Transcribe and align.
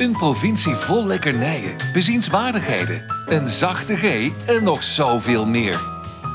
Een 0.00 0.12
provincie 0.12 0.74
vol 0.74 1.06
lekkernijen, 1.06 1.76
bezienswaardigheden, 1.92 3.04
een 3.26 3.48
zachte 3.48 3.96
G 3.96 4.30
en 4.46 4.62
nog 4.64 4.82
zoveel 4.82 5.46
meer. 5.46 5.80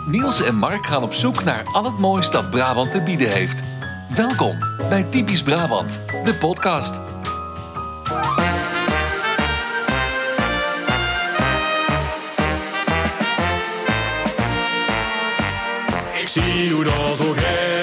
Niels 0.06 0.42
en 0.42 0.56
Mark 0.56 0.86
gaan 0.86 1.04
op 1.04 1.14
zoek 1.14 1.44
naar 1.44 1.64
al 1.72 1.84
het 1.84 2.00
moois 2.00 2.32
dat 2.32 2.50
Brabant 2.50 2.92
te 2.92 3.02
bieden 3.02 3.32
heeft. 3.32 3.62
Welkom 4.16 4.58
bij 4.90 5.04
Typisch 5.04 5.44
Brabant, 5.44 6.00
de 6.24 6.34
podcast. 6.34 7.00
Ik 16.20 16.28
zie 16.28 16.72
hoe 16.72 16.84
dat 16.84 17.18
zo 17.18 17.34
gerre 17.34 17.75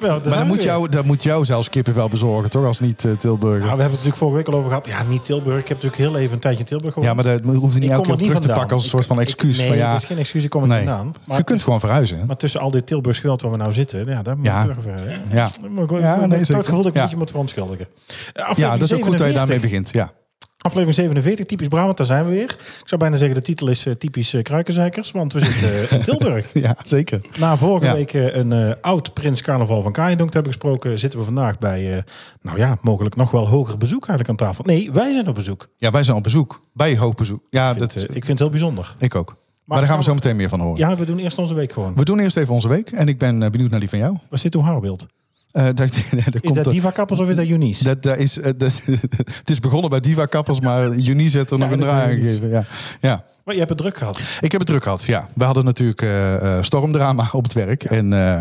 Maar 0.00 0.22
dat 0.22 0.44
moet, 0.46 0.62
jou, 0.62 0.88
dat 0.88 1.04
moet 1.04 1.22
jou 1.22 1.44
zelfs 1.44 1.68
kippenvel 1.68 2.08
bezorgen, 2.08 2.50
toch? 2.50 2.64
Als 2.66 2.80
niet 2.80 3.04
eh, 3.04 3.12
Tilburger. 3.12 3.58
Nou, 3.66 3.76
we 3.76 3.82
hebben 3.82 3.84
het 3.84 3.90
natuurlijk 3.90 4.16
vorige 4.16 4.36
week 4.36 4.46
al 4.48 4.54
over 4.54 4.68
gehad. 4.68 4.86
Ja, 4.86 5.02
niet 5.08 5.24
Tilburg. 5.24 5.58
Ik 5.60 5.68
heb 5.68 5.82
natuurlijk 5.82 6.02
heel 6.10 6.16
even 6.20 6.32
een 6.34 6.38
tijdje 6.40 6.58
in 6.60 6.64
Tilburg 6.66 6.92
gewoond. 6.94 7.08
ja, 7.10 7.22
maar 7.22 7.40
dat 7.42 7.54
hoeft 7.54 7.74
je 7.74 7.80
niet 7.80 7.88
Ik 7.88 7.94
elke 7.94 8.02
keer 8.08 8.14
er 8.16 8.20
op 8.20 8.26
terug 8.26 8.40
te 8.40 8.48
pakken 8.48 8.74
als 8.74 8.82
een 8.84 8.90
soort 8.90 9.06
van 9.06 9.16
ik- 9.20 9.22
excuus. 9.22 9.58
nee, 9.58 9.66
van, 9.68 9.76
ja, 9.76 9.92
dat 9.92 10.00
is 10.00 10.06
geen 10.06 10.18
excuus. 10.18 10.44
Ik 10.44 10.50
kom 10.50 10.62
er 10.62 10.68
nee. 10.68 10.78
niet 10.78 10.88
vandaan. 10.88 11.14
Maar, 11.26 11.36
je 11.36 11.44
kunt 11.44 11.62
gewoon 11.62 11.80
verhuizen. 11.80 12.26
maar 12.26 12.36
tussen 12.36 12.60
al 12.60 12.70
dit 12.70 12.86
Tilburgs 12.86 13.18
geweld 13.18 13.42
waar 13.42 13.50
we 13.50 13.56
nou 13.56 13.72
zitten, 13.72 14.06
ja, 14.06 14.22
daar 14.22 14.36
moet 14.36 14.46
Ja. 14.46 14.56
ik 14.58 14.62
terug 14.62 14.78
over, 14.78 15.06
hè. 15.06 15.36
Ja. 15.36 15.50
Dan 15.62 15.70
moet 15.72 15.90
ik- 15.90 16.00
Ja, 16.00 16.26
nee, 16.26 16.40
ik 16.40 16.46
heb 16.46 16.56
het 16.56 16.66
gevoel 16.66 16.82
dat 16.82 16.86
ik 16.90 16.94
Ja. 16.94 16.98
een 16.98 17.02
beetje 17.04 17.16
moet 17.16 17.30
verontschuldigen. 17.30 17.86
Eh, 18.34 18.50
ja, 18.54 18.76
dat 18.76 18.82
is 18.90 18.94
ook 18.94 19.04
goed 19.04 19.18
dat 19.18 19.26
je 19.26 19.32
47. 19.32 19.34
daarmee 19.36 19.60
begint. 19.60 19.90
Ja. 19.92 20.12
Aflevering 20.68 20.94
47, 20.94 21.46
typisch 21.46 21.68
Brabant, 21.68 21.96
daar 21.96 22.06
zijn 22.06 22.24
we 22.24 22.30
weer. 22.30 22.42
Ik 22.58 22.82
zou 22.84 23.00
bijna 23.00 23.16
zeggen, 23.16 23.36
de 23.36 23.42
titel 23.42 23.68
is 23.68 23.86
eh, 23.86 23.92
typisch 23.94 24.34
uh, 24.34 24.42
Kruikenzeikers, 24.42 25.10
want 25.10 25.32
we 25.32 25.40
zitten 25.40 25.68
eh, 25.88 25.92
in 25.92 26.02
Tilburg. 26.08 26.50
ja, 26.54 26.76
zeker. 26.82 27.20
Na 27.38 27.56
vorige 27.56 27.84
Ja. 27.86 27.92
week 27.94 28.12
een 28.12 28.80
oud 28.80 29.14
prins 29.14 29.42
carnaval 29.42 29.82
van 29.82 29.92
Kaaiendonk 29.92 30.28
te 30.30 30.34
hebben 30.36 30.52
gesproken, 30.52 30.98
zitten 30.98 31.18
we 31.18 31.24
vandaag 31.24 31.58
bij, 31.58 32.04
nou 32.42 32.58
ja, 32.58 32.78
mogelijk 32.80 33.16
nog 33.16 33.30
wel 33.30 33.48
hoger 33.48 33.78
bezoek 33.78 34.06
eigenlijk 34.08 34.28
aan 34.28 34.46
tafel. 34.48 34.64
Nee, 34.64 34.92
wij 34.92 35.12
zijn 35.12 35.28
op 35.28 35.34
bezoek. 35.34 35.68
Ja, 35.78 35.90
wij 35.90 36.02
zijn 36.02 36.16
op 36.16 36.22
bezoek. 36.22 36.60
Bij 36.72 36.96
hoog 36.96 37.14
bezoek. 37.14 37.42
Ja, 37.50 37.70
Ik 37.70 37.76
vind, 37.76 37.92
dat, 37.94 38.02
ik 38.02 38.10
vind 38.12 38.26
het 38.28 38.38
heel 38.38 38.50
bijzonder. 38.50 38.94
ik 38.98 39.14
ook. 39.14 39.36
Maar, 39.64 39.78
daar 39.78 39.88
gaan 39.88 39.98
we 39.98 40.02
zo 40.04 40.14
meteen 40.14 40.36
meer 40.36 40.48
van 40.48 40.60
horen. 40.60 40.78
Ja, 40.78 40.94
we 40.96 41.04
doen 41.04 41.18
eerst 41.18 41.38
onze 41.38 41.54
week 41.54 41.72
gewoon. 41.72 41.94
We 41.94 42.04
doen 42.04 42.18
eerst 42.18 42.36
even 42.36 42.54
onze 42.54 42.68
week. 42.68 42.90
En 42.90 43.08
ik 43.08 43.18
ben 43.18 43.38
benieuwd 43.50 43.70
naar 43.70 43.80
die 43.80 43.88
van 43.88 43.98
jou. 43.98 44.16
Waar 44.30 44.38
zit 44.38 44.54
uw 44.54 44.62
haarbeeld? 44.62 45.06
Eh, 45.50 45.64
dat, 45.74 45.76
dat 45.76 45.92
Is 46.40 46.52
dat 46.52 46.66
er- 46.66 46.72
Diva 46.72 46.90
Kappels 46.90 47.20
of 47.20 47.28
is 47.28 47.36
dat 47.36 47.46
Eunice? 47.46 47.84
dat, 47.84 48.02
dat 48.02 48.16
is, 48.16 48.38
eh, 48.38 48.52
dat, 48.56 48.82
het 49.40 49.50
is 49.50 49.60
begonnen 49.60 49.90
bij 49.90 50.00
Diva 50.00 50.26
Kappers, 50.26 50.60
maar 50.60 50.96
Juni 50.96 51.30
heeft 51.30 51.50
er 51.50 51.58
nog 51.58 51.70
een 51.70 51.80
draai 51.80 52.12
aan 52.14 52.20
gegeven. 52.20 52.48
Ja. 52.48 52.64
ja. 53.00 53.24
Maar 53.48 53.56
je 53.56 53.62
hebt 53.62 53.78
het 53.78 53.82
druk 53.82 53.98
gehad. 53.98 54.20
Ik 54.40 54.52
heb 54.52 54.60
het 54.60 54.68
druk 54.68 54.82
gehad, 54.82 55.04
ja. 55.04 55.28
We 55.34 55.44
hadden 55.44 55.64
natuurlijk 55.64 56.02
eh, 56.02 56.34
eh, 56.34 56.62
stormdrama 56.62 57.28
op 57.32 57.42
het 57.42 57.52
werk. 57.52 57.84
En 57.84 58.12
eh, 58.12 58.40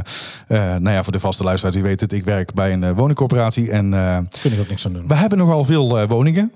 nou 0.57 0.89
ja, 0.89 1.03
voor 1.03 1.11
de 1.11 1.19
vaste 1.19 1.43
luisteraars 1.43 1.75
die 1.75 1.85
weten 1.85 2.07
het, 2.07 2.17
ik 2.17 2.23
werk 2.23 2.53
bij 2.53 2.73
een 2.73 2.93
woningcorporatie. 2.93 3.71
En 3.71 3.91
Daar 3.91 4.23
kun 4.41 4.53
ik 4.53 4.59
ook 4.59 4.69
niks 4.69 4.85
aan 4.85 4.93
doen. 4.93 5.07
we 5.07 5.15
hebben 5.15 5.37
nogal 5.37 5.63
veel 5.63 6.07
woningen, 6.07 6.51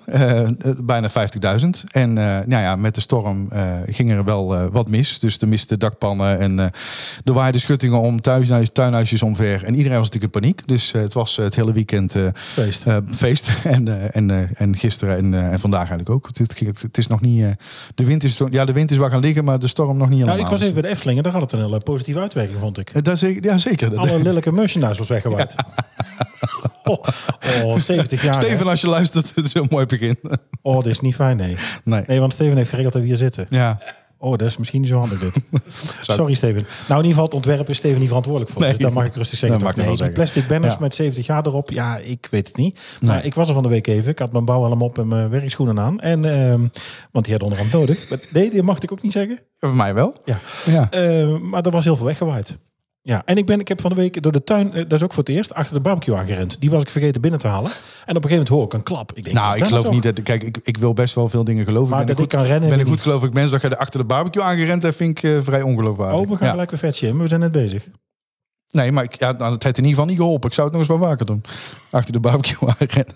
bijna 0.77 1.09
50.000. 1.09 1.15
En 1.91 2.13
nou 2.13 2.47
ja, 2.47 2.75
met 2.75 2.95
de 2.95 3.01
storm 3.01 3.49
ging 3.85 4.11
er 4.11 4.23
wel 4.23 4.69
wat 4.69 4.87
mis. 4.87 5.19
Dus 5.19 5.37
er 5.37 5.47
misten 5.47 5.79
dakpannen 5.79 6.39
en 6.39 6.59
er 7.23 7.33
waaiden 7.33 7.61
schuttingen 7.61 7.99
om, 7.99 8.21
tuinhuisjes 8.21 9.23
omver. 9.23 9.63
En 9.63 9.75
iedereen 9.75 9.97
was 9.97 10.09
natuurlijk 10.09 10.35
in 10.35 10.41
paniek. 10.41 10.61
Dus 10.65 10.91
het 10.91 11.13
was 11.13 11.35
het 11.35 11.55
hele 11.55 11.73
weekend 11.73 12.15
Feest. 12.33 12.85
feest. 13.09 13.49
En, 13.63 14.11
en, 14.13 14.49
en 14.55 14.77
gisteren 14.77 15.17
en, 15.17 15.51
en 15.51 15.59
vandaag 15.59 15.79
eigenlijk 15.79 16.09
ook. 16.09 16.27
Het, 16.27 16.37
het, 16.37 16.81
het 16.81 16.97
is 16.97 17.07
nog 17.07 17.21
niet. 17.21 17.45
de 17.95 18.05
wind 18.05 18.23
is, 18.23 18.40
ja, 18.49 18.65
de 18.65 18.73
wind 18.73 18.91
is 18.91 18.97
wel 18.97 19.09
gaan 19.09 19.19
liggen, 19.19 19.43
maar 19.43 19.59
de 19.59 19.67
storm 19.67 19.97
nog 19.97 20.09
niet 20.09 20.17
helemaal. 20.17 20.35
Nou, 20.35 20.45
ik 20.47 20.51
was 20.51 20.61
even 20.61 20.73
bij 20.73 20.83
de 20.83 20.87
Eftelingen, 20.97 21.23
daar 21.23 21.31
had 21.31 21.41
het 21.41 21.51
een 21.51 21.59
hele 21.59 21.77
positieve 21.79 22.19
uitwerking, 22.19 22.59
vond 22.59 22.77
ik. 22.77 22.89
Eh, 22.89 23.01
Dat 23.01 23.19
zeker, 23.19 23.43
ja, 23.43 23.57
zeker. 23.57 23.97
Alle 23.97 24.21
lelijke 24.23 24.51
merchandise 24.51 24.97
was 24.97 25.07
weggewaaid. 25.07 25.55
Oh, 26.83 27.03
oh, 27.63 27.79
70 27.79 28.23
jaar. 28.23 28.33
Steven, 28.33 28.57
hè? 28.57 28.71
als 28.71 28.81
je 28.81 28.87
luistert, 28.87 29.31
het 29.35 29.45
is 29.45 29.53
een 29.53 29.67
mooi 29.69 29.85
begin. 29.85 30.17
Oh, 30.61 30.77
dit 30.83 30.91
is 30.91 30.99
niet 30.99 31.15
fijn, 31.15 31.37
nee. 31.37 31.57
Nee. 31.83 32.03
Nee, 32.07 32.19
want 32.19 32.33
Steven 32.33 32.57
heeft 32.57 32.69
geregeld 32.69 32.93
dat 32.93 33.01
we 33.01 33.07
hier 33.07 33.17
zitten. 33.17 33.45
Ja. 33.49 33.79
Oh, 34.23 34.31
dat 34.31 34.41
is 34.47 34.57
misschien 34.57 34.81
niet 34.81 34.89
zo 34.89 34.97
handig 34.97 35.19
dit. 35.19 35.41
Sorry 36.01 36.33
Steven. 36.33 36.61
Nou, 36.61 36.67
in 36.87 36.95
ieder 36.95 37.07
geval 37.09 37.23
het 37.23 37.33
ontwerp 37.33 37.69
is 37.69 37.77
Steven 37.77 37.99
niet 37.99 38.07
verantwoordelijk 38.07 38.51
voor. 38.53 38.61
Nee. 38.61 38.71
dus 38.71 38.79
dat 38.79 38.93
mag 38.93 39.05
ik 39.05 39.15
rustig 39.15 39.37
zeggen. 39.37 39.59
Dat 39.59 39.75
nee, 39.75 39.85
die 39.87 39.95
zeggen. 39.95 40.15
plastic 40.15 40.47
banners 40.47 40.73
Ja. 40.73 40.79
met 40.79 40.95
70 40.95 41.25
jaar 41.25 41.45
erop. 41.45 41.71
Ja, 41.71 41.97
ik 41.97 42.27
weet 42.31 42.47
het 42.47 42.57
niet. 42.57 42.79
Maar 43.01 43.15
Nee. 43.15 43.23
ik 43.25 43.33
was 43.33 43.47
er 43.47 43.53
van 43.53 43.63
de 43.63 43.69
week 43.69 43.87
even. 43.87 44.11
Ik 44.11 44.19
had 44.19 44.31
mijn 44.31 44.45
bouwhelm 44.45 44.81
op 44.81 44.97
en 44.97 45.07
mijn 45.07 45.29
werkschoenen 45.29 45.79
aan. 45.79 45.99
En, 45.99 46.25
ehm, 46.25 46.59
want 47.11 47.25
die 47.25 47.33
hadden 47.37 47.41
onderhand 47.43 47.71
nodig. 47.71 48.09
Maar 48.09 48.19
nee, 48.33 48.49
die 48.49 48.63
mag 48.63 48.79
ik 48.79 48.91
ook 48.91 49.01
niet 49.01 49.11
zeggen. 49.11 49.39
Voor 49.59 49.75
mij 49.75 49.93
wel. 49.93 50.15
Ja. 50.25 50.39
Ja. 50.65 50.89
Eh, 50.91 51.37
maar 51.37 51.65
er 51.65 51.71
was 51.71 51.83
heel 51.83 51.95
veel 51.95 52.05
weggewaaid. 52.05 52.57
Ja, 53.03 53.21
en 53.25 53.37
ik, 53.37 53.45
ben, 53.45 53.59
ik 53.59 53.67
heb 53.67 53.81
van 53.81 53.89
de 53.89 53.95
week 53.95 54.21
door 54.23 54.31
de 54.31 54.43
tuin, 54.43 54.73
eh, 54.73 54.83
dat 54.83 54.91
is 54.91 55.03
ook 55.03 55.13
voor 55.13 55.23
het 55.23 55.33
eerst, 55.33 55.53
achter 55.53 55.73
de 55.73 55.81
barbecue 55.81 56.15
aangerend. 56.15 56.61
Die 56.61 56.69
was 56.69 56.81
ik 56.81 56.89
vergeten 56.89 57.21
binnen 57.21 57.39
te 57.39 57.47
halen. 57.47 57.71
En 57.71 57.75
op 57.75 58.23
een 58.23 58.29
gegeven 58.29 58.29
moment 58.29 58.47
hoor 58.49 58.63
ik 58.63 58.73
een 58.73 58.83
klap. 58.83 59.11
Ik 59.13 59.23
denk, 59.23 59.35
Nou, 59.35 59.57
ik 59.57 59.63
geloof 59.63 59.89
niet 59.89 60.03
dat. 60.03 60.23
Kijk, 60.23 60.43
ik, 60.43 60.57
ik 60.63 60.77
wil 60.77 60.93
best 60.93 61.15
wel 61.15 61.27
veel 61.29 61.43
dingen 61.43 61.65
geloven. 61.65 61.89
Maar 61.89 62.05
ben 62.05 62.15
dat 62.15 62.25
ik 62.25 62.31
goed, 62.31 62.39
kan 62.39 62.49
rennen, 62.49 62.69
ben 62.69 62.79
ik 62.79 62.85
goed 62.87 63.01
geloof 63.01 63.23
ik 63.23 63.33
mensen 63.33 63.51
dat 63.51 63.61
je 63.61 63.67
er 63.69 63.77
achter 63.77 63.99
de 63.99 64.05
barbecue 64.05 64.43
aangerend 64.43 64.83
hebt, 64.83 64.95
vind 64.95 65.17
ik 65.17 65.23
eh, 65.23 65.41
vrij 65.41 65.61
ongeloofwaardig. 65.61 66.19
Oh, 66.19 66.29
we 66.29 66.35
gaan 66.35 66.45
ja. 66.45 66.51
gelijk 66.51 66.69
weer 66.69 66.79
vetje 66.79 67.17
we 67.17 67.27
zijn 67.27 67.39
net 67.39 67.51
bezig. 67.51 67.87
Nee, 68.71 68.91
maar 68.91 69.03
ik, 69.03 69.13
ja, 69.15 69.31
nou, 69.31 69.53
het 69.53 69.63
heeft 69.63 69.77
in 69.77 69.83
ieder 69.83 69.99
geval 69.99 70.05
niet 70.05 70.17
geholpen. 70.21 70.49
Ik 70.49 70.55
zou 70.55 70.67
het 70.67 70.77
nog 70.77 70.87
eens 70.87 70.99
wel 70.99 71.09
vaker 71.09 71.25
doen. 71.25 71.43
Achter 71.89 72.13
de 72.13 72.19
barbecue 72.19 72.69
aanrennen. 72.79 73.15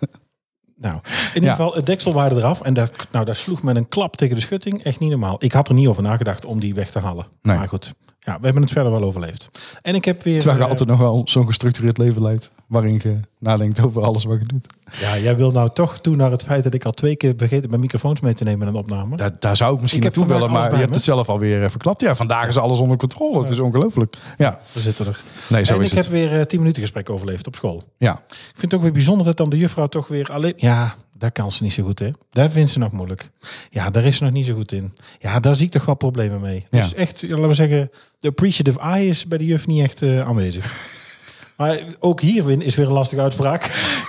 Nou, 0.77 0.95
in 0.95 1.33
ieder 1.33 1.43
Ja. 1.49 1.55
geval, 1.55 1.73
het 1.73 1.85
deksel 1.85 2.13
waarde 2.13 2.35
eraf. 2.35 2.61
En 2.61 2.73
dat, 2.73 3.07
nou, 3.11 3.25
dat 3.25 3.37
sloeg 3.37 3.63
met 3.63 3.75
een 3.75 3.87
klap 3.87 4.15
tegen 4.15 4.35
de 4.35 4.41
schutting. 4.41 4.83
Echt 4.83 4.99
niet 4.99 5.09
normaal. 5.09 5.35
Ik 5.39 5.51
had 5.51 5.67
er 5.69 5.75
niet 5.75 5.87
over 5.87 6.03
nagedacht 6.03 6.45
om 6.45 6.59
die 6.59 6.73
weg 6.73 6.91
te 6.91 6.99
halen. 6.99 7.25
Nee. 7.41 7.57
Maar 7.57 7.67
goed, 7.67 7.93
ja, 8.25 8.37
we 8.39 8.45
hebben 8.45 8.61
het 8.61 8.71
verder 8.71 8.91
wel 8.91 9.03
overleefd. 9.03 9.49
En 9.81 9.95
ik 9.95 10.05
heb 10.05 10.23
weer... 10.23 10.37
Terwijl 10.39 10.57
je 10.57 10.63
eh, 10.63 10.69
altijd 10.69 10.89
nog 10.89 10.99
wel 10.99 11.21
zo'n 11.25 11.45
gestructureerd 11.45 11.97
leven 11.97 12.21
leidt. 12.21 12.51
Waarin 12.67 12.99
je 13.03 13.19
nadenkt 13.39 13.79
over 13.81 14.03
alles 14.03 14.23
wat 14.23 14.39
je 14.39 14.45
doet. 14.45 14.67
Ja, 14.99 15.17
jij 15.17 15.35
wil 15.35 15.51
nou 15.51 15.69
toch 15.73 15.99
toe 15.99 16.15
naar 16.15 16.31
het 16.31 16.43
feit 16.43 16.63
dat 16.63 16.73
ik 16.73 16.85
al 16.85 16.91
twee 16.91 17.15
keer 17.15 17.33
vergeten 17.37 17.69
mijn 17.69 17.81
microfoons 17.81 18.19
mee 18.19 18.33
te 18.33 18.43
nemen 18.43 18.67
in 18.67 18.73
een 18.73 18.79
opname. 18.79 19.17
Daar, 19.17 19.31
daar 19.39 19.55
zou 19.55 19.75
ik 19.75 19.81
misschien 19.81 20.03
Ik 20.03 20.15
naartoe 20.15 20.33
willen, 20.33 20.51
maar 20.51 20.71
je 20.71 20.77
hebt 20.77 20.95
het 20.95 21.03
zelf 21.03 21.29
alweer 21.29 21.63
eh, 21.63 21.69
verklapt. 21.69 22.01
Ja, 22.01 22.15
vandaag 22.15 22.47
is 22.47 22.57
alles 22.57 22.79
onder 22.79 22.97
controle. 22.97 23.41
Het 23.41 23.49
is 23.49 23.59
ongelooflijk. 23.59 24.15
Ja, 24.37 24.59
We 24.73 24.79
zitten 24.79 25.05
er. 25.07 25.21
nee, 25.47 25.65
zo 25.65 25.73
en 25.75 25.81
is 25.81 25.91
ik 25.91 25.97
het. 25.97 26.05
heb 26.05 26.13
weer 26.13 26.39
eh, 26.39 26.45
tien 26.45 26.59
minuten 26.59 26.81
gesprek 26.81 27.09
overleefd 27.09 27.47
op 27.47 27.55
school. 27.55 27.83
Ja. 27.97 28.13
Ik 28.27 28.35
vind 28.53 28.61
het 28.61 28.73
ook 28.73 28.81
weer 28.81 28.91
bijzonder 28.91 29.25
dat 29.25 29.37
dan 29.37 29.49
de 29.49 29.57
juffrouw 29.57 29.87
toch 29.87 30.07
weer 30.07 30.31
alleen... 30.31 30.53
Ja, 30.57 30.95
daar 31.17 31.31
kan 31.31 31.51
ze 31.51 31.63
niet 31.63 31.73
zo 31.73 31.83
goed, 31.83 31.99
hè. 31.99 32.11
Daar 32.29 32.49
vindt 32.49 32.71
ze 32.71 32.79
nog 32.79 32.91
moeilijk. 32.91 33.29
Ja, 33.69 33.89
daar 33.89 34.03
is 34.03 34.17
ze 34.17 34.23
nog 34.23 34.31
niet 34.33 34.45
zo 34.45 34.53
goed 34.53 34.71
in. 34.71 34.93
Ja, 35.19 35.39
daar 35.39 35.55
zie 35.55 35.65
ik 35.65 35.71
toch 35.71 35.85
wel 35.85 35.95
problemen 35.95 36.41
mee. 36.41 36.65
Dus 36.69 36.89
Ja. 36.89 36.95
echt, 36.95 37.21
laten 37.29 37.47
we 37.47 37.53
zeggen, 37.53 37.91
de 38.19 38.27
appreciative 38.27 38.79
eye 38.79 39.07
is 39.07 39.25
bij 39.27 39.37
de 39.37 39.45
juf 39.45 39.67
niet 39.67 39.81
echt 39.83 40.01
eh, 40.01 40.21
aanwezig. 40.27 40.65
maar 41.57 41.79
ook 41.99 42.21
hier 42.21 42.61
is 42.61 42.75
weer 42.75 42.85
een 42.87 42.91
lastige 42.91 43.21
uitspraak. 43.21 43.63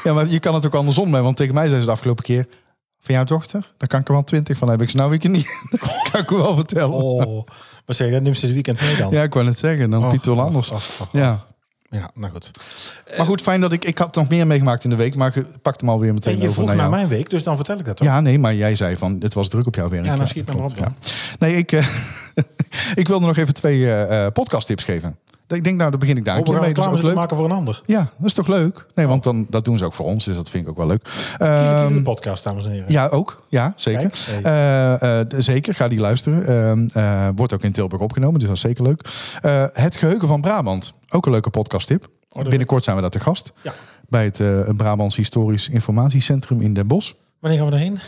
ja, 0.05 0.13
maar 0.13 0.27
je 0.27 0.41
kan 0.41 0.55
het 0.55 0.67
ook 0.67 0.75
andersom 0.75 1.11
mee. 1.11 1.23
Want 1.23 1.37
tegen 1.37 1.55
mij 1.55 1.67
zei 1.67 1.81
ze 1.81 1.87
de 1.87 1.93
afgelopen 1.93 2.25
keer... 2.25 2.47
Van 3.01 3.15
jouw 3.15 3.25
dochter, 3.25 3.73
daar 3.77 3.89
kan 3.89 4.01
ik 4.01 4.07
er 4.09 4.13
wel 4.13 4.25
twintig 4.25 4.59
van 4.59 4.69
hebben. 4.69 4.87
Ik 4.87 4.95
nou, 4.95 5.13
ik 5.13 5.23
het 5.23 5.33
niet. 5.33 5.65
Dat 5.71 5.81
kan 6.11 6.21
ik 6.21 6.29
wel 6.29 6.55
vertellen. 6.55 6.93
Oh, 6.95 7.47
wat 7.85 7.97
zeg 7.97 8.11
je, 8.11 8.21
neem 8.21 8.35
ze 8.35 8.45
het 8.45 8.55
weekend 8.55 8.81
mee 8.81 8.97
dan? 8.97 9.11
Ja, 9.11 9.23
ik 9.23 9.35
wou 9.35 9.47
het 9.47 9.59
zeggen. 9.59 9.91
Dan 9.91 10.05
Och, 10.05 10.11
Piet 10.13 10.27
wel 10.27 10.41
anders. 10.41 10.71
och, 10.71 11.01
och. 11.01 11.09
Ja. 11.13 11.47
Ja, 11.91 12.11
nou 12.15 12.33
goed. 12.33 12.51
Maar 13.17 13.27
goed, 13.27 13.43
fijn 13.43 13.61
dat 13.61 13.73
ik... 13.73 13.85
Ik 13.85 13.99
had 13.99 14.15
nog 14.15 14.29
meer 14.29 14.47
meegemaakt 14.47 14.85
in 14.85 14.91
de 14.91 14.97
week. 14.97 15.15
Maar 15.15 15.33
je 15.35 15.47
pakt 15.63 15.81
hem 15.81 15.91
alweer 15.91 16.15
meteen 16.15 16.33
En 16.33 16.39
je 16.39 16.49
over 16.49 16.55
vroeg 16.55 16.67
naar 16.67 16.77
naar 16.77 16.91
mijn 16.91 17.09
week, 17.09 17.31
dus 17.31 17.43
dan 17.43 17.57
vertel 17.57 17.79
ik 17.79 17.85
dat 17.85 17.97
toch? 17.97 18.07
Ja, 18.07 18.21
nee, 18.21 18.39
maar 18.39 18.55
jij 18.55 18.77
zei 18.77 18.97
van, 18.97 19.17
het 19.21 19.35
was 19.35 19.49
druk 19.49 19.67
op 19.67 19.75
jouw 19.75 19.89
werk. 19.89 20.05
Ja, 20.05 20.17
dan 20.17 20.29
schiet 20.29 20.47
me 20.47 20.55
maar 20.55 20.65
op 20.65 20.77
ja. 20.77 20.93
Nee, 21.39 21.57
ik, 21.57 21.73
eh, 21.73 21.87
ik 22.95 23.09
wilde 23.09 23.27
nog 23.27 23.37
even 23.37 23.55
twee 23.55 23.87
eh 23.87 24.25
eh, 24.27 24.33
podcasttips 24.33 24.85
geven. 24.85 25.17
Ik 25.49 25.65
denk, 25.65 25.77
nou, 25.77 25.91
dan 25.91 25.99
begin 25.99 26.17
ik 26.17 26.25
daar 26.25 26.35
Oh, 26.35 26.39
een 26.39 26.45
keer 26.53 26.61
mee. 26.61 26.73
Dat 26.75 26.95
is 26.95 27.03
leuk. 27.03 27.15
maken 27.15 27.37
voor 27.37 27.45
een 27.45 27.51
ander. 27.53 27.83
Ja, 27.87 27.99
dat 27.99 28.27
is 28.27 28.35
toch 28.35 28.47
leuk? 28.47 28.87
Nee, 28.95 29.07
want 29.07 29.23
dan, 29.25 29.47
dat 29.51 29.65
doen 29.65 29.79
ze 29.79 29.85
ook 29.85 29.93
voor 29.93 30.07
ons, 30.07 30.25
dus 30.25 30.37
dat 30.37 30.51
vind 30.51 30.65
ik 30.65 30.71
ook 30.71 30.77
wel 30.77 30.87
leuk. 30.87 31.09
Ehm, 31.39 31.93
de 31.95 32.03
podcast, 32.03 32.45
dames 32.45 32.65
en 32.65 32.71
heren. 32.71 32.93
ja, 32.93 33.07
ook. 33.09 33.43
Ja, 33.49 33.73
zeker. 33.77 34.11
Eh, 34.43 35.21
eh, 35.21 35.27
zeker, 35.37 35.75
ga 35.75 35.89
die 35.89 35.99
luisteren. 36.01 36.47
Ehm, 36.47 36.89
eh, 37.05 37.29
wordt 37.37 37.53
ook 37.53 37.63
in 37.63 37.73
Tilburg 37.73 38.03
opgenomen, 38.03 38.39
dus 38.39 38.49
dat 38.49 38.57
is 38.57 38.63
zeker 38.63 38.83
leuk. 38.83 39.09
Het 39.73 39.97
Geheugen 39.97 40.29
van 40.29 40.41
Brabant. 40.41 40.95
Ook 41.09 41.27
een 41.27 41.33
leuke 41.33 41.51
podcasttip. 41.51 42.07
dat- 42.29 42.49
Binnenkort 42.49 42.85
zijn 42.85 42.97
we 42.97 43.03
daar 43.03 43.11
te 43.11 43.21
gast. 43.21 43.53
Ja. 43.63 43.73
Bij 44.09 44.25
het 44.25 44.43
Brabants 44.77 45.17
Historisch 45.17 45.69
Informatiecentrum 45.69 46.61
in 46.61 46.75
Den 46.75 46.87
Bosch. 46.87 47.13
Wanneer 47.41 47.59
gaan 47.61 47.69
we 47.71 47.75
daarheen? 47.77 47.99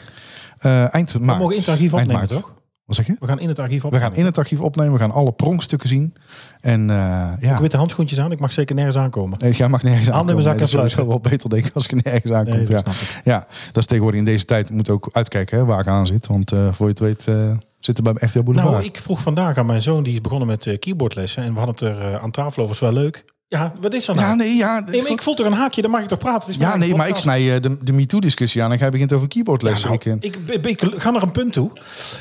Eind 0.91 0.93
maart. 0.93 1.12
We 1.12 1.20
mogen 1.43 1.55
in 1.55 1.61
het 1.61 1.69
archief 1.69 1.93
Eind 1.93 2.08
opnemen, 2.08 2.14
maart. 2.17 2.31
toch? 2.31 2.52
Wat 2.88 2.96
zeg 2.96 3.06
je? 3.06 3.17
We 3.20 3.26
gaan 3.26 3.40
in 3.40 3.49
het 3.49 3.58
archief 3.58 3.81
We 3.81 3.87
opnemen. 3.87 4.08
gaan 4.08 4.17
in 4.19 4.25
het 4.25 4.38
archief 4.38 4.61
opnemen. 4.61 4.93
We 4.93 4.99
gaan 4.99 5.11
alle 5.11 5.32
pronkstukken 5.32 5.88
zien. 5.88 6.14
En 6.61 6.90
eh, 6.90 6.96
ja, 7.40 7.55
Ik 7.55 7.61
witte 7.61 7.76
handschoentjes 7.76 8.20
aan, 8.20 8.32
ik 8.32 8.38
mag 8.40 8.52
zeker 8.52 8.75
nergens 8.75 8.96
aankomen. 8.96 9.38
nee, 9.38 9.52
jij 9.52 9.69
mag 9.69 9.82
nergens 9.82 10.08
Handen 10.08 10.37
aankomen. 10.37 10.44
en 10.44 10.50
Nee, 10.50 10.58
dat 10.58 10.82
is 10.82 10.93
sowieso 10.93 11.06
wel 11.08 11.20
beter 11.20 11.49
denk 11.50 11.64
ik 11.67 11.75
als 11.75 11.85
ik 11.85 11.90
er 11.90 12.00
nergens 12.05 12.32
aankom. 12.32 12.55
Nee, 12.55 12.67
ja. 12.69 12.82
ja, 13.25 13.46
dat 13.67 13.76
is 13.76 13.87
tegenwoordig 13.87 14.20
in 14.20 14.26
deze 14.26 14.44
tijd. 14.44 14.70
Moet 14.70 14.90
ook 14.90 15.08
uitkijken 15.12 15.58
hè, 15.58 15.64
waar 15.64 15.81
ik 15.81 15.87
aan 15.87 16.06
zit. 16.06 16.26
Want 16.26 16.52
eh, 16.52 16.73
voor 16.73 16.87
je 16.87 16.90
het 16.93 17.00
weet 17.00 17.26
eh, 17.26 17.56
zitten 17.79 18.05
bij 18.05 18.12
me 18.12 18.19
echt 18.19 18.35
heel 18.35 18.43
boulevard. 18.43 18.73
Nou, 18.73 18.85
ik 18.85 18.96
vroeg 18.99 19.20
vandaag 19.23 19.56
aan 19.58 19.67
mijn 19.67 19.82
zoon, 19.82 20.02
die 20.02 20.12
is 20.12 20.20
begonnen 20.20 20.49
met 20.49 20.76
keyboardlessen. 20.79 21.43
En 21.43 21.52
we 21.52 21.58
hadden 21.61 21.88
het 21.88 21.99
er 21.99 22.19
aan 22.19 22.31
tafel 22.31 22.62
over, 22.62 22.75
is 22.75 22.81
wel 22.81 22.93
leuk. 22.93 23.25
Ja, 23.50 23.72
wat 23.80 23.94
is 23.94 24.08
er 24.08 24.14
Ja, 24.14 24.20
nou? 24.20 24.36
nee, 24.36 24.56
ja. 24.56 24.80
Nee, 24.86 25.02
maar 25.02 25.10
ik 25.10 25.22
voel 25.22 25.34
toch 25.34 25.46
een 25.46 25.52
haakje, 25.52 25.82
dan 25.82 25.90
mag 25.90 26.00
ik 26.02 26.08
toch 26.08 26.18
praten? 26.18 26.40
Het 26.40 26.48
is 26.60 26.66
ja, 26.66 26.76
nee, 26.76 26.94
maar 26.94 27.08
ik 27.08 27.16
snij 27.16 27.54
eh, 27.54 27.62
de, 27.62 27.76
de 27.82 27.92
MeToo-discussie 27.92 28.62
aan 28.62 28.72
en 28.72 28.78
jij 28.78 28.90
begint 28.90 29.12
over 29.12 29.28
keyboardlessen. 29.28 29.88
Nou, 29.88 30.18
ik, 30.20 30.36
eh, 30.46 30.70
ik, 30.70 30.80
ga 30.96 31.10
naar 31.10 31.22
een 31.22 31.30
punt 31.30 31.52
toe. 31.52 31.70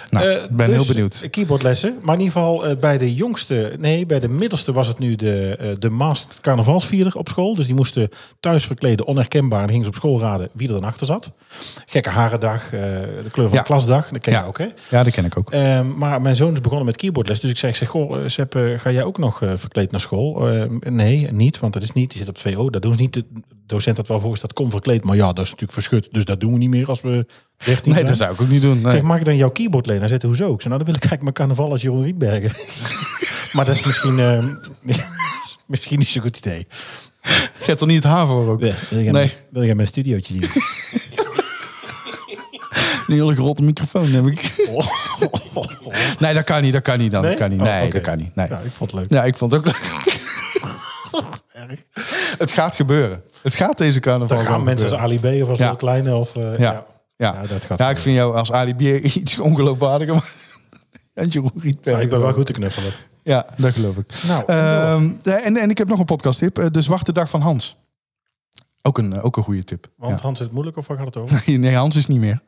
nou, 0.09 0.25
Eh, 0.29 0.45
ben 0.51 0.67
dus, 0.67 0.75
heel 0.75 0.85
benieuwd. 0.85 1.27
Keyboardlessen. 1.31 1.97
Maar 2.01 2.13
in 2.15 2.21
ieder 2.21 2.35
geval 2.37 2.65
eh, 2.65 2.77
bij 2.77 2.97
de 2.97 3.13
jongste, 3.15 3.75
nee, 3.79 4.05
bij 4.05 4.19
de 4.19 4.29
middelste 4.29 4.71
was 4.71 4.87
het 4.87 4.99
nu 4.99 5.15
de, 5.15 5.55
eh, 5.59 5.69
de 5.79 5.89
masked 5.89 6.37
carnavalsvierder 6.41 7.15
op 7.17 7.29
school. 7.29 7.55
Dus 7.55 7.65
die 7.65 7.75
moesten 7.75 8.09
thuis 8.39 8.65
verkleden, 8.65 9.05
onherkenbaar. 9.05 9.61
En 9.63 9.67
gingen 9.69 9.83
ze 9.83 9.89
op 9.89 9.95
school 9.95 10.19
raden 10.19 10.49
wie 10.53 10.67
er 10.67 10.73
dan 10.73 10.83
achter 10.83 11.05
zat. 11.05 11.31
Gekke 11.85 12.09
harendag, 12.09 12.63
eh, 12.63 12.71
de 12.71 13.29
kleur 13.31 13.47
van 13.47 13.55
Ja. 13.55 13.61
de 13.61 13.67
klasdag. 13.67 14.09
Dat 14.09 14.21
ken 14.21 14.33
je 14.33 14.39
Ja. 14.39 14.45
ook, 14.45 14.57
hè? 14.57 14.67
Ja, 14.89 15.03
dat 15.03 15.13
ken 15.13 15.25
ik 15.25 15.37
ook. 15.37 15.51
Ehm, 15.51 15.97
maar 15.97 16.21
mijn 16.21 16.35
zoon 16.35 16.53
is 16.53 16.61
begonnen 16.61 16.85
met 16.85 16.95
keyboardles. 16.95 17.39
Dus 17.39 17.49
ik 17.49 17.57
zeg, 17.57 17.69
ik 17.69 17.75
zeg 17.75 17.87
goh, 17.87 18.17
eh, 18.17 18.29
Sepp, 18.29 18.55
eh, 18.55 18.79
ga 18.79 18.91
jij 18.91 19.03
ook 19.03 19.17
nog 19.17 19.41
eh, 19.41 19.51
verkleed 19.55 19.91
naar 19.91 20.01
school? 20.01 20.47
Eh, 20.49 20.63
nee, 21.21 21.31
niet, 21.31 21.59
want 21.59 21.73
dat 21.73 21.83
is 21.83 21.91
niet. 21.91 22.09
Die 22.09 22.19
zit 22.19 22.27
op 22.27 22.33
het 22.43 22.53
VO. 22.53 22.69
Dat 22.69 22.81
doen 22.81 22.95
ze 22.95 23.01
niet. 23.01 23.13
De 23.13 23.25
docent 23.65 23.97
had 23.97 24.07
wel 24.07 24.19
voorgesteld, 24.19 24.53
kom 24.53 24.71
verkleed. 24.71 25.03
Maar 25.03 25.15
ja, 25.15 25.25
dat 25.27 25.37
is 25.45 25.51
natuurlijk 25.51 25.71
verschut. 25.71 26.13
Dus 26.13 26.25
dat 26.25 26.39
doen 26.39 26.51
we 26.51 26.57
niet 26.57 26.69
meer 26.69 26.87
als 26.87 27.01
we 27.01 27.25
13 27.57 27.83
Nee, 27.83 27.93
zijn. 27.93 28.05
dat 28.05 28.17
zou 28.17 28.33
ik 28.33 28.41
ook 28.41 28.47
niet 28.49 28.61
doen. 28.61 28.77
Ik 28.77 28.83
Nee. 28.83 28.91
zeg, 28.91 29.01
mag 29.01 29.17
ik 29.19 29.25
dan 29.25 29.35
jouw 29.35 29.49
keyboard 29.49 29.85
lenen? 29.85 30.01
Hij 30.01 30.09
zegt, 30.09 30.21
hoezo? 30.23 30.53
Ik 30.53 30.61
zeg, 30.61 30.71
nou, 30.71 30.77
dan 30.77 30.85
wil 30.85 30.95
ik 30.95 30.99
kijken 31.01 31.21
mijn 31.23 31.33
carnaval 31.33 31.71
als 31.71 31.81
Jeroen 31.81 32.03
Rietbergen. 32.03 32.51
maar 33.53 33.65
dat 33.65 33.75
is 33.75 33.83
misschien, 33.85 34.19
eh, 34.19 34.43
misschien 35.67 35.99
niet 35.99 36.07
zo'n 36.07 36.21
goed 36.21 36.37
idee. 36.37 36.67
Je 37.23 37.63
hebt 37.65 37.81
er 37.81 37.87
niet 37.87 38.03
het 38.03 38.11
haar 38.13 38.27
voor 38.27 38.49
ook. 38.49 38.59
Ja, 38.61 38.73
wil, 38.89 39.01
jij 39.01 39.11
Nee. 39.11 39.11
mijn, 39.11 39.31
wil 39.51 39.63
jij 39.63 39.75
mijn 39.75 39.87
studiootje 39.87 40.33
zien? 40.33 40.49
Een 43.07 43.13
hele 43.13 43.35
grote 43.35 43.63
microfoon 43.63 44.07
heb 44.11 44.25
ik. 44.27 44.55
Nee, 46.19 46.33
dat 46.33 46.43
kan 46.43 46.61
niet. 46.61 46.73
Dat 46.73 46.81
kan 46.81 46.97
niet 46.97 47.11
dan. 47.11 47.21
Nee? 47.21 47.29
Dat 47.31 47.39
kan 47.39 47.49
niet. 47.49 47.59
Oh, 47.59 47.65
Nee, 47.65 47.89
dat 47.91 48.01
kan 48.01 48.17
niet. 48.17 48.35
Nee. 48.35 48.47
Nou, 48.47 48.65
ik 48.65 48.71
vond 48.71 48.91
het 48.91 48.99
leuk. 48.99 49.11
Ja, 49.11 49.23
ik 49.23 49.37
vond 49.37 49.51
het 49.51 49.59
ook 49.59 49.65
leuk. 49.65 50.16
Het 52.37 52.51
gaat 52.51 52.75
gebeuren. 52.75 53.23
Het 53.41 53.55
gaat 53.55 53.77
deze 53.77 53.99
carnaval 53.99 54.37
Dan 54.37 54.45
gaan 54.45 54.63
mensen 54.63 54.91
als. 54.91 54.99
Ali 54.99 55.19
B 55.19 55.25
of 55.43 55.49
als 55.49 55.57
Ja. 55.57 55.73
Kleine 55.75 56.15
of... 56.15 56.35
eh, 56.35 56.43
Ja. 56.43 56.71
ja. 56.71 56.85
Ja. 57.17 57.33
Ja, 57.41 57.47
dat 57.47 57.65
gaat 57.65 57.79
ja, 57.79 57.89
ik 57.89 57.97
vind 57.97 58.15
jou 58.15 58.35
als 58.35 58.51
Ali 58.51 58.73
B 58.75 58.81
iets 59.15 59.39
ongeloofwaardiger. 59.39 60.13
maar- 60.13 60.31
En 61.13 61.27
Jeroen 61.27 61.51
Rietberg. 61.59 61.95
Maar 61.95 62.03
ik 62.05 62.09
ben 62.09 62.19
wel 62.21 62.33
goed 62.33 62.45
te 62.45 62.53
knuffelen. 62.53 62.91
Ja, 63.23 63.45
dat 63.57 63.73
geloof 63.73 63.97
ik. 63.97 64.13
Nou, 64.27 64.43
Ehm, 64.45 65.11
en, 65.23 65.55
en 65.57 65.69
ik 65.69 65.77
heb 65.77 65.87
nog 65.87 65.99
een 65.99 66.05
podcast 66.05 66.39
tip. 66.39 66.67
De 66.71 66.81
Zwarte 66.81 67.11
Dag 67.11 67.29
van 67.29 67.41
Hans. 67.41 67.77
Ook 68.81 68.97
een, 68.97 69.21
ook 69.21 69.37
een 69.37 69.43
goede 69.43 69.63
tip. 69.63 69.87
Want 69.97 70.15
Ja. 70.19 70.21
Hans 70.25 70.39
is 70.39 70.45
het 70.45 70.53
moeilijk 70.53 70.77
of 70.77 70.87
waar 70.87 70.97
gaat 70.97 71.05
het 71.05 71.17
over? 71.17 71.43
Nee, 71.59 71.75
Hans 71.75 71.95
is 71.95 72.07
niet 72.07 72.19
meer. 72.19 72.41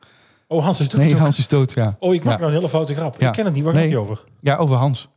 Oh, 0.48 0.64
Hans 0.64 0.80
is 0.80 0.88
dood. 0.88 1.00
Nee. 1.00 1.16
Hans 1.16 1.38
is 1.38 1.48
dood, 1.48 1.72
ja. 1.72 1.96
Oh, 1.98 2.14
ik 2.14 2.24
maak 2.24 2.32
ja. 2.34 2.38
nou 2.40 2.50
een 2.50 2.56
hele 2.56 2.68
foute 2.68 2.94
grap. 2.94 3.20
Ja. 3.20 3.26
Ik 3.26 3.32
ken 3.32 3.44
het 3.44 3.54
niet. 3.54 3.64
Waar 3.64 3.72
Nee. 3.74 3.82
gaat 3.82 3.92
hij 3.92 4.00
over? 4.00 4.24
Ja, 4.40 4.56
over 4.56 4.76
Hans. 4.76 5.08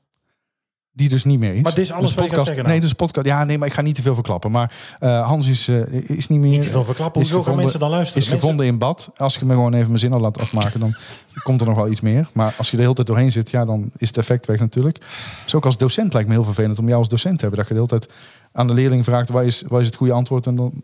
Die 0.96 1.10
dus 1.10 1.24
niet 1.24 1.40
meer 1.40 1.54
is. 1.56 1.62
Maar 1.62 1.74
dit 1.74 1.84
is 1.84 1.92
alles 1.92 2.06
Dus 2.06 2.16
podcast, 2.16 2.46
zeggen 2.46 2.56
nou? 2.56 2.68
Nee, 2.68 2.80
dus 2.80 2.94
podcast. 2.94 3.26
Ja, 3.26 3.44
nee, 3.44 3.58
maar 3.58 3.68
ik 3.68 3.74
ga 3.74 3.82
niet 3.82 3.96
te 3.96 4.02
veel 4.02 4.14
verklappen. 4.14 4.52
Maar 4.52 4.96
eh, 5.00 5.28
Hans 5.28 5.48
is, 5.48 5.68
eh, 5.68 6.10
is 6.10 6.28
niet 6.28 6.40
meer. 6.40 6.50
Niet 6.50 6.62
te 6.62 6.70
veel 6.70 6.84
verklappen. 6.84 7.22
Hoezo 7.22 7.44
gaan 7.44 7.56
mensen 7.56 7.80
dan 7.80 7.90
luisteren? 7.90 8.22
Is 8.22 8.30
Mensen- 8.30 8.48
gevonden 8.48 8.66
in 8.72 8.78
bad. 8.78 9.10
Als 9.18 9.36
je 9.36 9.46
me 9.46 9.54
gewoon 9.54 9.74
even 9.74 9.88
mijn 9.88 10.00
zin 10.00 10.14
al 10.14 10.20
laat 10.20 10.40
afmaken, 10.40 10.80
dan 10.80 10.96
komt 11.44 11.62
er 11.62 11.68
nog 11.68 11.76
wel 11.76 11.90
iets 11.90 12.02
meer. 12.02 12.28
Maar 12.34 12.54
als 12.58 12.70
je 12.72 12.76
de 12.76 12.82
hele 12.82 12.94
tijd 12.96 13.08
doorheen 13.08 13.32
zit, 13.32 13.50
ja, 13.50 13.66
dan 13.66 13.92
is 13.98 14.08
het 14.08 14.18
effect 14.18 14.46
weg 14.46 14.60
natuurlijk. 14.60 15.00
Dus 15.44 15.56
ook 15.56 15.66
als 15.66 15.78
docent 15.78 16.14
lijkt 16.14 16.28
me 16.28 16.34
heel 16.36 16.44
vervelend 16.44 16.80
om 16.80 16.88
jou 16.88 17.00
als 17.00 17.10
docent 17.10 17.36
te 17.36 17.42
hebben. 17.42 17.60
Dat 17.60 17.68
je 17.68 17.74
de 17.74 17.80
hele 17.80 18.00
tijd 18.00 18.14
aan 18.52 18.68
de 18.68 18.74
leerling 18.74 19.04
vraagt, 19.04 19.30
waar 19.30 19.46
is, 19.46 19.64
waar 19.68 19.82
is 19.82 19.88
het 19.88 19.96
goede 19.96 20.14
antwoord? 20.14 20.48
En 20.48 20.56
dan, 20.56 20.84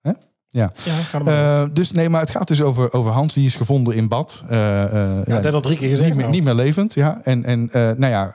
hè? 0.00 0.12
Ja. 0.48 0.72
Ja. 0.84 1.20
Eh, 1.26 1.68
dus 1.72 1.90
nee, 1.92 2.08
maar 2.08 2.20
het 2.20 2.30
gaat 2.30 2.48
dus 2.48 2.62
over, 2.62 2.92
over 2.92 3.10
Hans. 3.10 3.34
Die 3.34 3.46
is 3.46 3.54
gevonden 3.54 3.94
in 3.94 4.08
bad. 4.08 4.44
Ja, 4.50 5.40
dat 5.40 5.54
al 5.54 5.60
drie 5.60 5.76
keer 5.76 5.88
gezegd. 5.88 6.08
niet, 6.08 6.14
meer, 6.14 6.24
nou. 6.24 6.36
niet 6.36 6.44
meer 6.44 6.54
levend, 6.54 6.94
ja. 6.94 7.20
En, 7.24 7.44
en 7.44 7.68
nou 7.72 8.06
ja, 8.06 8.32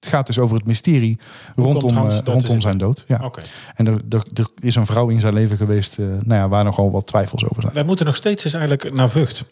het 0.00 0.08
gaat 0.08 0.26
dus 0.26 0.38
over 0.38 0.56
het 0.56 0.66
mysterie 0.66 1.18
rondom, 1.56 1.94
Hans 1.94 2.18
eh, 2.18 2.24
rondom 2.24 2.60
zijn 2.60 2.78
dood. 2.78 3.04
Ja. 3.06 3.20
Oké. 3.24 3.40
En 3.74 3.86
er, 3.86 4.00
er, 4.08 4.22
er 4.34 4.46
is 4.60 4.74
een 4.74 4.86
vrouw 4.86 5.08
in 5.08 5.20
zijn 5.20 5.34
leven 5.34 5.56
geweest, 5.56 5.98
eh, 5.98 6.06
nou 6.06 6.40
ja, 6.40 6.48
waar 6.48 6.64
nogal 6.64 6.90
wat 6.90 7.06
twijfels 7.06 7.44
over 7.48 7.62
zijn. 7.62 7.74
Wij 7.74 7.84
moeten 7.84 8.06
nog 8.06 8.16
steeds 8.16 8.44
eens 8.44 8.54
eigenlijk 8.54 8.94
naar 8.94 9.10
Vught. 9.10 9.44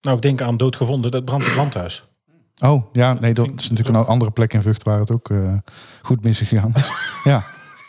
Nou, 0.00 0.16
ik 0.16 0.22
denk 0.22 0.40
aan 0.40 0.56
doodgevonden. 0.56 1.10
Dat 1.10 1.24
brandt 1.24 1.46
het 1.46 1.54
landhuis. 1.54 2.04
Oh, 2.62 2.84
ja, 2.92 3.12
nee, 3.12 3.34
dat 3.34 3.46
is 3.56 3.70
natuurlijk 3.70 3.98
een 3.98 4.04
andere 4.06 4.30
plek 4.30 4.52
in 4.54 4.62
Vught 4.62 4.82
waar 4.82 4.98
het 4.98 5.12
ook 5.12 5.30
eh, 5.30 5.56
goed 6.02 6.24
misgegaan 6.24 6.72
is. 6.74 6.90
ja. 7.32 7.44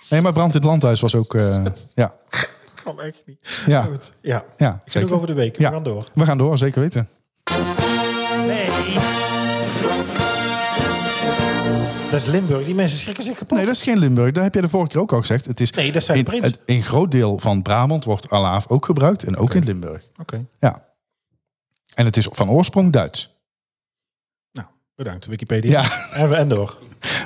Nee, 0.09 0.21
maar 0.21 0.33
brand 0.33 0.53
in 0.53 0.59
het 0.59 0.69
landhuis 0.69 1.01
was 1.01 1.15
ook, 1.15 1.35
eh, 1.35 1.65
ja, 1.95 2.15
Kan 2.83 3.01
echt 3.01 3.23
niet. 3.25 3.63
ja, 3.65 3.81
Goed. 3.81 4.11
Ja. 4.21 4.43
ja, 4.57 4.81
Ik 4.85 5.03
ook 5.03 5.11
over 5.11 5.27
de 5.27 5.33
week. 5.33 5.57
We 5.57 5.63
Ja. 5.63 5.69
gaan 5.71 5.83
door. 5.83 6.09
We 6.13 6.25
gaan 6.25 6.37
door, 6.37 6.57
zeker 6.57 6.81
weten. 6.81 7.07
Nee. 8.47 9.16
Dat 12.11 12.19
is 12.21 12.25
Limburg. 12.25 12.65
Die 12.65 12.75
mensen 12.75 12.97
schrikken 12.99 13.23
zich 13.23 13.37
kapot. 13.37 13.57
Nee, 13.57 13.65
dat 13.65 13.75
is 13.75 13.81
geen 13.81 13.97
Limburg. 13.97 14.31
Dat 14.31 14.43
heb 14.43 14.53
jij 14.53 14.61
de 14.61 14.69
vorige 14.69 14.89
keer 14.89 14.99
ook 15.01 15.13
al 15.13 15.19
gezegd. 15.19 15.45
Het 15.45 15.59
is 15.59 15.71
Nee, 15.71 15.91
dat 15.91 16.03
zijn 16.03 16.17
in, 16.17 16.23
prins. 16.23 16.45
het- 16.45 16.59
in 16.65 16.75
een 16.75 16.81
groot 16.81 17.11
deel 17.11 17.39
van 17.39 17.61
Brabant 17.61 18.03
wordt 18.03 18.29
alaaf 18.29 18.67
ook 18.67 18.85
gebruikt 18.85 19.23
en 19.23 19.37
ook 19.37 19.53
in 19.53 19.63
Limburg. 19.63 20.03
Oké. 20.21 20.45
Ja. 20.59 20.85
En 21.93 22.05
het 22.05 22.17
is 22.17 22.27
van 22.31 22.49
oorsprong 22.49 22.91
Duits. 22.91 23.35
Nou, 24.51 24.67
bedankt. 24.95 25.25
Wikipedia. 25.25 25.81
Ja. 25.81 26.11
En 26.13 26.29
we 26.29 26.35
en 26.35 26.49
door. 26.49 26.77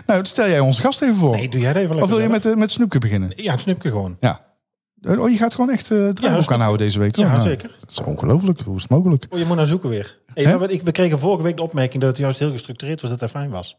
Nou, 0.05 0.25
stel 0.25 0.47
jij 0.47 0.59
onze 0.59 0.81
gast 0.81 1.01
even 1.01 1.15
voor. 1.15 1.31
Nee, 1.35 1.49
doe 1.49 1.61
jij 1.61 1.73
dat 1.73 1.81
even 1.83 2.01
of 2.01 2.09
wil 2.09 2.19
je 2.19 2.27
zelf. 2.27 2.43
met, 2.43 2.53
eh, 2.53 2.59
met 2.59 2.71
Snoepje 2.71 2.99
beginnen? 2.99 3.31
Ja, 3.35 3.57
snipje 3.57 3.89
gewoon. 3.89 4.17
Ja. 4.19 4.45
Oh, 5.03 5.29
je 5.29 5.37
gaat 5.37 5.53
gewoon 5.55 5.69
echt 5.71 5.91
eh 5.91 5.97
het 5.97 6.15
draaiboek 6.15 6.43
Snoepje. 6.43 6.53
aanhouden 6.53 6.85
deze 6.85 6.99
week? 6.99 7.15
Ja, 7.15 7.23
Oh, 7.25 7.29
nou, 7.31 7.41
zeker. 7.41 7.77
Dat 7.79 7.89
is 7.91 7.99
ongelooflijk. 7.99 8.59
Hoe 8.61 8.75
is 8.75 8.81
het 8.81 8.91
mogelijk? 8.91 9.25
Oh, 9.29 9.39
je 9.39 9.45
moet 9.45 9.55
naar 9.57 9.67
zoeken 9.67 9.89
weer. 9.89 10.19
Hey, 10.33 10.45
nou, 10.45 10.65
ik, 10.67 10.81
we 10.81 10.91
kregen 10.91 11.19
vorige 11.19 11.43
week 11.43 11.55
de 11.57 11.61
opmerking 11.63 12.01
dat 12.01 12.09
het 12.09 12.19
juist 12.19 12.39
heel 12.39 12.51
gestructureerd 12.51 13.01
was, 13.01 13.09
dat 13.09 13.19
dat 13.19 13.29
fijn 13.29 13.49
was. 13.49 13.77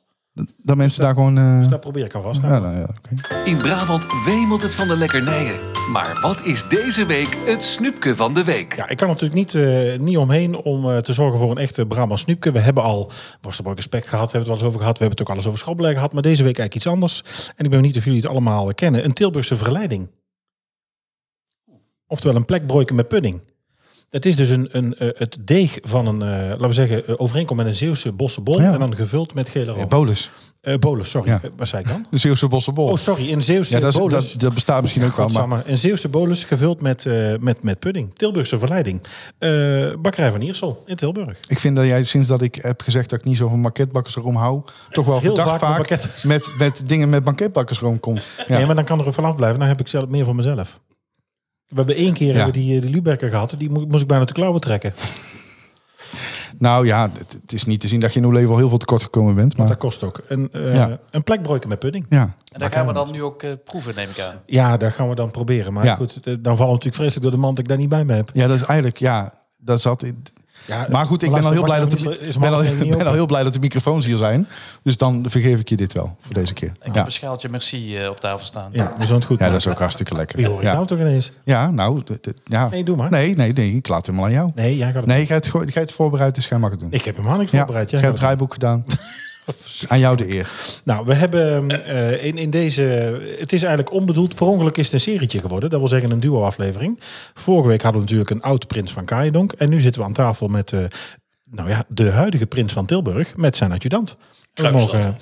Dat 0.56 0.76
mensen 0.76 1.02
daar 1.02 1.14
gewoon... 1.14 1.38
eh, 1.38 1.58
Dus 1.58 1.68
dat 1.68 1.80
probeer 1.80 2.04
ik 2.04 2.14
alvast. 2.14 2.42
ja, 2.42 2.58
Nou, 2.58 2.76
ja, 2.76 2.82
oké. 2.96 3.40
In 3.44 3.56
Brabant 3.56 4.06
wemelt 4.24 4.62
het 4.62 4.74
van 4.74 4.88
de 4.88 4.96
lekkernijen. 4.96 5.58
Maar 5.92 6.18
wat 6.20 6.44
is 6.44 6.68
deze 6.68 7.06
week 7.06 7.36
het 7.46 7.64
snoepje 7.64 8.16
van 8.16 8.34
de 8.34 8.44
week? 8.44 8.76
Ja, 8.76 8.88
ik 8.88 8.96
kan 8.96 9.08
natuurlijk 9.08 9.34
niet, 9.34 9.54
eh, 9.54 9.98
niet 9.98 10.16
omheen 10.16 10.56
om 10.56 10.90
eh, 10.90 10.98
te 10.98 11.12
zorgen 11.12 11.38
voor 11.38 11.50
een 11.50 11.58
echte 11.58 11.86
Brabant 11.86 12.20
snoepje. 12.20 12.52
We 12.52 12.58
hebben 12.58 12.82
al 12.82 13.10
worstenbrood 13.40 13.82
spek 13.82 14.06
gehad, 14.06 14.32
hebben 14.32 14.32
we 14.32 14.38
het 14.38 14.46
wel 14.46 14.56
eens 14.56 14.66
over 14.66 14.78
gehad. 14.80 14.98
We 14.98 15.04
hebben 15.04 15.18
het 15.18 15.28
ook 15.28 15.34
alles 15.34 15.46
over 15.46 15.58
schrobbelen 15.58 15.94
gehad, 15.94 16.12
maar 16.12 16.22
deze 16.22 16.44
week 16.44 16.58
eigenlijk 16.58 16.74
iets 16.74 16.86
anders. 16.94 17.22
En 17.56 17.64
ik 17.64 17.70
ben 17.70 17.80
benieuwd 17.80 17.96
of 17.96 18.04
jullie 18.04 18.20
het 18.20 18.28
allemaal 18.30 18.74
kennen. 18.74 19.04
Een 19.04 19.12
Tilburgse 19.12 19.56
verleiding. 19.56 20.10
Oftewel 22.06 22.36
een 22.36 22.44
plekbroiken 22.44 22.94
met 22.96 23.08
pudding. 23.08 23.42
Dat 24.12 24.24
is 24.24 24.36
dus 24.36 24.48
een, 24.48 24.68
een, 24.70 24.94
eh, 24.94 25.08
het 25.14 25.38
deeg 25.40 25.78
van 25.82 26.06
een, 26.06 26.22
eh, 26.22 26.48
laten 26.48 26.66
we 26.66 26.72
zeggen, 26.72 27.06
eh, 27.06 27.14
overeenkomt 27.16 27.58
met 27.58 27.68
een 27.68 27.76
Zeeuwse 27.76 28.12
bossenbol. 28.12 28.60
Ja. 28.60 28.72
En 28.72 28.78
dan 28.78 28.96
gevuld 28.96 29.34
met 29.34 29.48
gele 29.48 29.72
room. 29.72 29.88
bolus. 29.88 30.30
Eh, 30.60 30.74
bolus, 30.78 31.10
sorry. 31.10 31.28
Ja. 31.28 31.40
Eh, 31.42 31.50
wat 31.56 31.68
zei 31.68 31.82
ik 31.82 31.88
dan? 31.88 32.06
De 32.10 32.18
Zeeuwse 32.18 32.48
bossenbol. 32.48 32.88
Oh, 32.88 32.96
sorry. 32.96 33.32
Een 33.32 33.42
Zeeuwse 33.42 33.74
ja, 33.74 33.80
dat, 33.80 33.92
is, 33.92 33.98
bolus. 33.98 34.32
dat, 34.32 34.40
dat 34.40 34.54
bestaat 34.54 34.82
misschien 34.82 35.04
ook 35.04 35.16
wel. 35.16 35.46
Maar. 35.46 35.62
Een 35.66 35.78
Zeeuwse 35.78 36.08
bolus 36.08 36.44
gevuld 36.44 36.80
met, 36.80 37.06
met, 37.40 37.62
met 37.62 37.78
pudding. 37.78 38.14
Tilburgse 38.14 38.58
verleiding. 38.58 39.00
Bakkerij 40.02 40.30
van 40.30 40.40
Iersel 40.40 40.82
in 40.86 40.96
Tilburg. 40.96 41.38
ik 41.48 41.58
vind 41.58 41.76
dat 41.76 41.84
jij 41.84 42.04
sinds 42.04 42.28
dat 42.28 42.42
ik 42.42 42.54
heb 42.54 42.80
gezegd 42.80 43.10
dat 43.10 43.18
ik 43.18 43.24
niet 43.24 43.36
zo 43.36 43.48
van 43.48 43.62
banketbakkersroom 43.62 44.36
hou... 44.36 44.62
toch 44.90 45.06
wel 45.06 45.20
Heel 45.20 45.34
verdacht 45.34 45.60
vaak 45.60 46.08
met, 46.22 46.48
met 46.58 46.82
dingen 46.86 47.08
met 47.08 47.24
banketbakkersroom 47.24 48.00
komt. 48.00 48.26
Ja. 48.46 48.56
Nee, 48.56 48.66
maar 48.66 48.74
dan 48.74 48.84
kan 48.84 49.04
er 49.04 49.12
vanaf 49.12 49.36
blijven. 49.36 49.58
Dan 49.58 49.68
heb 49.68 49.80
ik 49.80 49.88
zelf 49.88 50.08
meer 50.08 50.24
voor 50.24 50.34
mezelf. 50.34 50.80
We 51.72 51.78
hebben 51.78 51.96
één 51.96 52.12
keer 52.12 52.26
Ja. 52.28 52.34
hebben 52.34 52.52
we 52.54 52.58
die, 52.60 52.76
eh, 52.76 52.82
die 52.82 52.90
Lübecker 52.90 53.30
gehad. 53.30 53.54
Die 53.58 53.70
mo- 53.70 53.86
moest 53.86 54.02
ik 54.02 54.08
bijna 54.08 54.24
de 54.24 54.32
klauwen 54.32 54.60
trekken. 54.60 54.92
Nou 56.58 56.86
ja, 56.86 57.10
het, 57.18 57.32
het 57.42 57.52
is 57.52 57.64
niet 57.64 57.80
te 57.80 57.88
zien 57.88 58.00
dat 58.00 58.12
je 58.12 58.18
in 58.20 58.24
uw 58.26 58.30
leven 58.32 58.50
al 58.50 58.56
heel 58.56 58.68
veel 58.68 58.78
tekort 58.78 59.02
gekomen 59.02 59.34
bent. 59.34 59.56
Maar 59.56 59.68
Dat 59.68 59.76
kost 59.76 60.02
ook. 60.02 60.20
Een, 60.28 60.48
eh 60.52 60.74
Ja. 60.74 60.98
een 61.10 61.22
plekbroiken 61.22 61.68
met 61.68 61.78
pudding. 61.78 62.06
ja, 62.08 62.34
En 62.52 62.58
daar 62.60 62.72
gaan 62.72 62.86
we 62.86 62.92
dan 62.92 63.10
nu 63.10 63.22
ook 63.22 63.42
eh, 63.42 63.50
proeven, 63.64 63.94
neem 63.94 64.08
ik 64.08 64.20
aan. 64.20 64.34
Ja, 64.46 64.76
dat 64.76 64.92
gaan 64.92 65.08
we 65.08 65.14
dan 65.14 65.30
proberen. 65.30 65.72
Maar 65.72 65.84
Ja. 65.84 65.94
goed, 65.94 66.20
dan 66.24 66.56
valt 66.56 66.68
natuurlijk 66.70 66.94
vreselijk 66.94 67.22
door 67.22 67.30
de 67.30 67.36
man 67.36 67.50
dat 67.50 67.58
ik 67.58 67.68
daar 67.68 67.78
niet 67.78 67.88
bij 67.88 68.04
me 68.04 68.12
heb. 68.14 68.30
ja, 68.32 68.46
dat 68.46 68.56
is 68.56 68.62
eigenlijk... 68.64 68.98
Ja, 68.98 69.34
dat 69.58 69.80
zat 69.80 70.02
in, 70.02 70.22
Ja, 70.66 70.86
maar 70.90 71.06
goed, 71.06 71.22
ik 71.22 71.30
ben 71.32 71.44
al, 71.44 71.50
heel 71.50 71.62
blij 71.62 71.78
dat 71.78 71.90
de, 71.90 72.18
is 72.20 72.38
ben 72.38 72.52
al, 72.52 72.60
niet 72.62 72.78
ben 72.78 72.90
al 72.92 72.98
open. 73.00 73.12
heel 73.12 73.26
blij 73.26 73.42
dat 73.42 73.52
de 73.52 73.58
microfoons 73.58 74.04
hier 74.06 74.16
zijn. 74.16 74.48
Dus 74.82 74.96
dan 74.96 75.24
vergeef 75.28 75.60
ik 75.60 75.68
je 75.68 75.76
dit 75.76 75.92
wel 75.92 76.16
voor 76.20 76.34
deze 76.34 76.52
keer. 76.52 76.68
Ik 76.68 76.76
heb 76.84 76.94
Ja, 76.94 77.04
een 77.04 77.12
schaaltje 77.12 77.48
merci 77.48 77.98
eh, 77.98 78.08
op 78.08 78.20
tafel 78.20 78.46
staan. 78.46 78.70
Ja, 78.72 78.92
dat 78.98 79.10
is 79.10 79.24
goed. 79.24 79.38
ja 79.38 79.46
dat 79.48 79.58
is 79.58 79.68
ook 79.68 79.78
hartstikke 79.78 80.14
lekker. 80.14 80.36
Wie 80.36 80.46
hoor 80.46 80.56
ik 80.58 80.62
ja. 80.62 80.72
nou 80.72 80.86
toch 80.86 80.98
ineens? 80.98 81.32
ja, 81.44 81.70
nou... 81.70 82.02
Ja. 82.44 82.68
Nee, 82.68 82.84
doe 82.84 82.96
maar. 82.96 83.10
Nee, 83.10 83.36
nee, 83.36 83.52
nee, 83.52 83.74
ik 83.76 83.88
laat 83.88 84.06
hem 84.06 84.18
al 84.18 84.24
aan 84.24 84.30
jou. 84.32 84.50
Nee, 84.54 84.76
jij 84.76 84.86
gaat 84.86 84.94
het 84.96 85.06
Nee, 85.06 85.26
jij 85.26 85.36
het- 85.36 85.50
jij 85.52 85.82
het 85.82 85.92
voorbereid, 85.92 86.34
dus 86.34 86.46
jij 86.48 86.58
mag 86.58 86.70
het 86.70 86.80
doen. 86.80 86.92
Ik 86.92 87.04
heb 87.04 87.16
helemaal 87.16 87.38
niks 87.38 87.50
ja, 87.50 87.58
voorbereid. 87.58 87.90
jij 87.90 88.00
hebt 88.00 88.10
gaat 88.10 88.18
het 88.18 88.26
draaiboek 88.26 88.52
gedaan. 88.52 88.84
aan 89.88 89.98
jou 89.98 90.16
de 90.16 90.34
eer. 90.34 90.50
Nou, 90.84 91.06
we 91.06 91.14
hebben 91.14 91.70
eh, 91.86 92.24
in, 92.24 92.38
in 92.38 92.50
deze. 92.50 92.82
Het 93.38 93.52
is 93.52 93.62
eigenlijk 93.62 93.92
onbedoeld. 93.94 94.34
Per 94.34 94.46
ongeluk 94.46 94.76
is 94.78 94.84
het 94.84 94.94
een 94.94 95.00
serietje 95.00 95.40
geworden. 95.40 95.70
Dat 95.70 95.78
wil 95.78 95.88
zeggen 95.88 96.10
een 96.10 96.20
duo-aflevering. 96.20 97.00
Vorige 97.34 97.68
week 97.68 97.82
hadden 97.82 98.00
we 98.00 98.06
natuurlijk 98.06 98.30
een 98.30 98.50
oud 98.50 98.66
prins 98.66 98.92
van 98.92 99.04
Kaaiendonk. 99.04 99.52
En 99.52 99.68
nu 99.70 99.80
zitten 99.80 100.00
we 100.00 100.06
aan 100.06 100.12
tafel 100.12 100.46
met. 100.48 100.72
eh, 100.72 100.80
nou 101.50 101.68
ja, 101.68 101.84
de 101.88 102.10
huidige 102.10 102.46
prins 102.46 102.72
van 102.72 102.86
Tilburg. 102.86 103.36
Met 103.36 103.56
zijn 103.56 103.72
adjudant. 103.72 104.16
Mogen, 104.72 105.16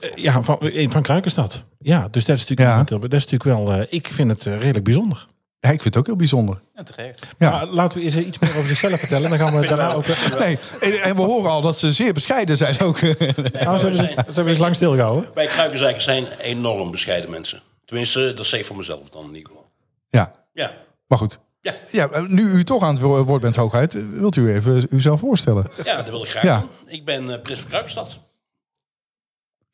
eh, 0.00 0.10
ja, 0.14 0.42
van, 0.42 0.58
van 0.88 1.02
Kruikenstad. 1.02 1.62
Ja, 1.78 2.08
dus 2.10 2.24
dat 2.24 2.36
is 2.36 2.40
natuurlijk, 2.42 2.68
Ja. 2.70 2.76
van 2.76 2.84
Tilburg. 2.86 3.10
Dat 3.10 3.20
is 3.20 3.30
natuurlijk 3.30 3.66
wel. 3.68 3.76
eh, 3.80 3.86
ik 3.90 4.06
vind 4.06 4.30
het 4.30 4.42
redelijk 4.42 4.84
bijzonder. 4.84 5.26
Ja, 5.66 5.72
ik 5.72 5.82
vind 5.82 5.84
het 5.84 5.96
ook 5.96 6.06
heel 6.06 6.16
bijzonder. 6.16 6.60
En 6.74 6.84
terecht. 6.84 7.26
Ja. 7.38 7.50
Maar 7.50 7.66
laten 7.66 7.98
we 7.98 8.04
eens 8.04 8.16
iets 8.16 8.38
meer 8.38 8.50
over 8.50 8.68
zichzelf 8.68 8.98
vertellen. 8.98 9.30
Dan 9.30 9.38
gaan 9.38 9.60
we 9.60 9.66
daarna 9.76 9.92
ook. 9.92 10.04
Nee, 10.38 10.58
en, 10.80 11.02
en 11.02 11.16
we 11.16 11.22
horen 11.22 11.50
al 11.50 11.60
dat 11.60 11.78
ze 11.78 11.92
zeer 11.92 12.12
bescheiden 12.14 12.56
zijn 12.56 12.80
ook. 12.80 13.00
Nou, 13.00 13.78
ze 13.78 14.14
hebben, 14.24 14.46
eens 14.48 14.58
lang 14.58 14.74
stilgehouden. 14.74 15.30
Wij 15.34 15.46
kruikenzeikers 15.46 16.04
zijn 16.04 16.26
enorm 16.40 16.90
bescheiden 16.90 17.30
mensen. 17.30 17.62
Tenminste, 17.84 18.32
dat 18.34 18.46
zeg 18.46 18.60
ik 18.60 18.66
voor 18.66 18.76
mezelf 18.76 19.08
dan 19.10 19.22
in 19.28 19.34
ieder 19.34 19.46
geval. 19.48 19.66
Ja, 20.08 20.32
Ja. 20.52 20.72
maar 21.06 21.18
goed. 21.18 21.38
Ja. 21.60 21.74
Ja, 21.90 22.08
nu 22.28 22.42
u 22.42 22.64
toch 22.64 22.82
aan 22.82 22.92
het 22.94 23.02
wo- 23.02 23.24
woord 23.24 23.40
bent, 23.40 23.56
Hoogheid, 23.56 24.08
wilt 24.10 24.36
u 24.36 24.52
even 24.54 24.86
uzelf 24.90 25.20
voorstellen? 25.20 25.66
Ja, 25.84 25.96
dat 25.96 26.08
wil 26.08 26.22
ik 26.22 26.28
graag 26.30 26.42
Ja. 26.42 26.58
doen. 26.60 26.68
Ik 26.86 27.04
ben 27.04 27.30
eh, 27.32 27.42
Prins 27.42 27.60
van 27.60 27.68
Kruikstad. 27.68 28.18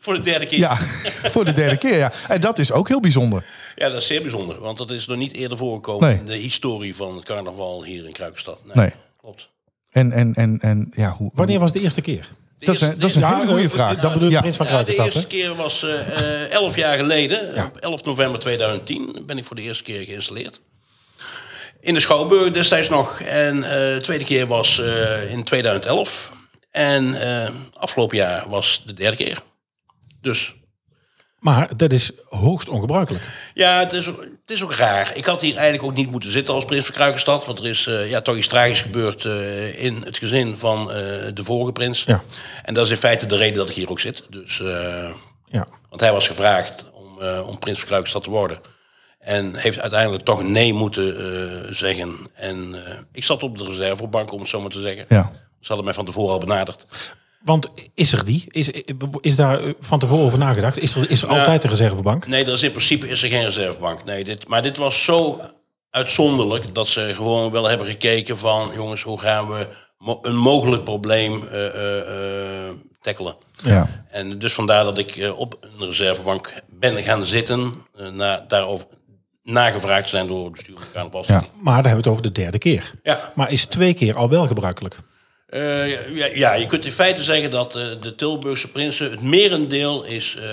Voor 0.02 0.14
de 0.14 0.20
derde 0.20 0.46
keer. 0.46 0.58
Ja, 0.58 0.76
voor 1.34 1.44
de 1.44 1.52
derde 1.52 1.76
keer, 1.76 1.96
ja. 1.98 2.12
En 2.28 2.40
dat 2.40 2.58
is 2.58 2.72
ook 2.72 2.88
heel 2.88 3.00
bijzonder. 3.00 3.44
Ja, 3.76 3.88
dat 3.88 4.00
is 4.00 4.06
zeer 4.06 4.20
bijzonder. 4.22 4.60
Want 4.60 4.78
dat 4.78 4.90
is 4.90 5.06
nog 5.06 5.16
niet 5.16 5.34
eerder 5.34 5.58
voorgekomen 5.58 6.08
Nee. 6.08 6.18
in 6.18 6.24
de 6.26 6.36
historie 6.36 6.94
van 6.96 7.14
het 7.16 7.24
carnaval 7.24 7.84
hier 7.84 8.04
in 8.06 8.12
Kruikenstad. 8.12 8.60
Nee, 8.64 8.74
Nee. 8.76 8.92
klopt. 9.20 9.48
En, 9.90 10.12
en, 10.12 10.34
en, 10.34 10.58
en 10.60 10.92
ja, 10.96 11.10
hoe... 11.18 11.30
Wanneer 11.34 11.58
was 11.58 11.72
de 11.72 11.80
eerste 11.80 12.00
keer? 12.00 12.28
De 12.58 12.66
Dat 12.66 12.74
is 12.74 12.80
dat 12.80 13.02
is 13.10 13.14
een 13.14 13.24
hele 13.24 13.46
goede 13.46 13.62
eh, 13.62 13.68
vraag. 13.70 13.98
Dat 14.00 14.12
bedoel 14.12 14.28
ik 14.28 14.34
Ja. 14.34 14.40
Prins 14.40 14.56
van 14.56 14.66
Ja, 14.66 14.82
de 14.82 14.92
Kruikenstad, 14.92 15.24
eerste 15.24 15.36
hè? 15.36 15.42
keer 15.42 15.54
was 15.62 15.82
eh, 15.82 16.42
eh, 16.44 16.50
elf 16.50 16.76
jaar 16.76 16.98
geleden. 16.98 17.64
Op 17.64 17.76
11 17.76 18.04
november 18.04 18.40
2010 18.40 19.22
ben 19.26 19.38
ik 19.38 19.44
voor 19.44 19.56
de 19.56 19.62
eerste 19.62 19.82
keer 19.82 20.04
geïnstalleerd. 20.04 20.60
In 21.80 21.94
de 21.94 22.00
Schouwburg 22.00 22.50
destijds 22.52 22.88
nog. 22.88 23.20
En 23.20 23.62
eh, 23.64 23.70
de 23.94 23.98
tweede 24.02 24.24
keer 24.24 24.46
was 24.46 24.78
eh, 24.80 25.30
in 25.32 25.44
2011. 25.44 26.32
En 26.70 27.14
eh, 27.44 27.50
afgelopen 27.78 28.16
jaar 28.16 28.48
was 28.48 28.82
de 28.86 28.94
derde 28.94 29.16
keer. 29.16 29.42
Dus 30.22 30.54
Maar 31.38 31.76
dat 31.76 31.92
is 31.92 32.10
hoogst 32.28 32.68
ongebruikelijk. 32.68 33.24
ja, 33.54 33.78
het 33.78 33.92
is, 33.92 34.08
ook- 34.08 34.20
het 34.22 34.50
is 34.50 34.62
ook 34.62 34.74
raar. 34.74 35.16
Ik 35.16 35.24
had 35.24 35.40
hier 35.40 35.56
eigenlijk 35.56 35.84
ook 35.84 35.96
niet 35.96 36.10
moeten 36.10 36.30
zitten 36.30 36.54
als 36.54 36.64
prins 36.64 36.84
van 36.84 36.94
Kruikenstad. 36.94 37.46
Want 37.46 37.58
er 37.58 37.66
is 37.66 37.86
eh, 37.86 38.10
ja, 38.10 38.20
toch 38.20 38.36
iets 38.36 38.46
tragisch 38.46 38.80
gebeurd 38.80 39.24
eh, 39.24 39.84
in 39.84 40.02
het 40.04 40.18
gezin 40.18 40.56
van 40.56 40.90
eh, 40.90 40.96
de 41.34 41.44
vorige 41.44 41.72
prins. 41.72 42.04
Ja. 42.04 42.22
En 42.62 42.74
dat 42.74 42.84
is 42.84 42.90
in 42.90 42.96
feite 42.96 43.26
de 43.26 43.36
reden 43.36 43.56
dat 43.58 43.68
ik 43.68 43.74
hier 43.74 43.90
ook 43.90 44.00
zit. 44.00 44.26
Dus, 44.30 44.56
Ja. 45.46 45.66
want 45.88 46.00
hij 46.00 46.12
was 46.12 46.26
gevraagd 46.26 46.90
om, 46.92 47.22
om 47.22 47.58
prins 47.58 47.78
van 47.78 47.86
Kruikenstad 47.86 48.24
te 48.24 48.30
worden. 48.30 48.58
En 49.18 49.54
heeft 49.54 49.80
uiteindelijk 49.80 50.24
toch 50.24 50.42
nee 50.42 50.72
moeten 50.72 51.74
zeggen. 51.76 52.16
En 52.34 52.74
ik 53.12 53.24
zat 53.24 53.42
op 53.42 53.58
de 53.58 53.64
reservebank, 53.64 54.32
om 54.32 54.40
het 54.40 54.48
zo 54.48 54.60
maar 54.60 54.70
te 54.70 54.80
zeggen. 54.80 55.04
Ja. 55.08 55.30
Ze 55.60 55.66
hadden 55.66 55.84
mij 55.84 55.94
van 55.94 56.04
tevoren 56.04 56.32
al 56.32 56.38
benaderd. 56.38 56.86
Want 57.44 57.72
is 57.94 58.12
er 58.12 58.24
die? 58.24 58.44
Is, 58.48 58.70
is 59.20 59.36
daar 59.36 59.60
van 59.80 59.98
tevoren 59.98 60.24
over 60.24 60.38
nagedacht? 60.38 60.78
Is 60.78 60.94
er, 60.94 61.10
is 61.10 61.22
er 61.22 61.28
altijd 61.28 61.64
een 61.64 61.70
reservebank? 61.70 62.26
Nee, 62.26 62.44
dat 62.44 62.54
is 62.54 62.62
in 62.62 62.70
principe 62.70 63.08
is 63.08 63.22
er 63.22 63.28
geen 63.28 63.44
reservebank. 63.44 64.04
Nee, 64.04 64.24
dit, 64.24 64.48
maar 64.48 64.62
dit 64.62 64.76
was 64.76 65.04
zo 65.04 65.40
uitzonderlijk 65.90 66.74
dat 66.74 66.88
ze 66.88 67.12
gewoon 67.14 67.50
wel 67.50 67.68
hebben 67.68 67.86
gekeken 67.86 68.38
van... 68.38 68.70
jongens, 68.74 69.02
hoe 69.02 69.20
gaan 69.20 69.48
we 69.48 69.66
mo- 69.98 70.18
een 70.22 70.36
mogelijk 70.36 70.84
probleem 70.84 71.46
eh 71.48 71.66
eh, 71.66 72.68
eh, 72.68 72.74
tackelen? 73.00 73.34
Ja. 73.62 74.04
En 74.10 74.38
dus 74.38 74.52
vandaar 74.52 74.84
dat 74.84 74.98
ik 74.98 75.32
op 75.36 75.58
een 75.78 75.86
reservebank 75.86 76.52
ben 76.78 77.02
gaan 77.02 77.26
zitten... 77.26 77.74
na, 78.12 78.44
daarover 78.48 78.86
nagevraagd 79.42 80.02
te 80.02 80.08
zijn 80.08 80.26
door 80.26 80.44
het 80.44 80.52
bestuur 80.52 80.74
van 80.74 80.84
de 80.84 80.92
Carnaval 80.92 81.24
Ja. 81.26 81.44
Maar 81.60 81.64
daar 81.64 81.74
hebben 81.74 81.90
we 81.92 81.96
het 81.96 82.06
over 82.06 82.22
de 82.22 82.32
derde 82.32 82.58
keer. 82.58 82.92
Ja. 83.02 83.32
Maar 83.34 83.50
is 83.52 83.64
twee 83.64 83.94
keer 83.94 84.16
al 84.16 84.28
wel 84.28 84.46
gebruikelijk? 84.46 84.96
Eh, 85.52 86.14
ja, 86.16 86.26
ja, 86.34 86.54
je 86.54 86.66
kunt 86.66 86.84
in 86.84 86.92
feite 86.92 87.22
zeggen 87.22 87.50
dat 87.50 87.76
eh, 87.76 87.86
de 88.00 88.14
Tilburgse 88.14 88.70
prinsen... 88.70 89.10
het 89.10 89.22
merendeel 89.22 90.04
is 90.04 90.36
eh, 90.42 90.44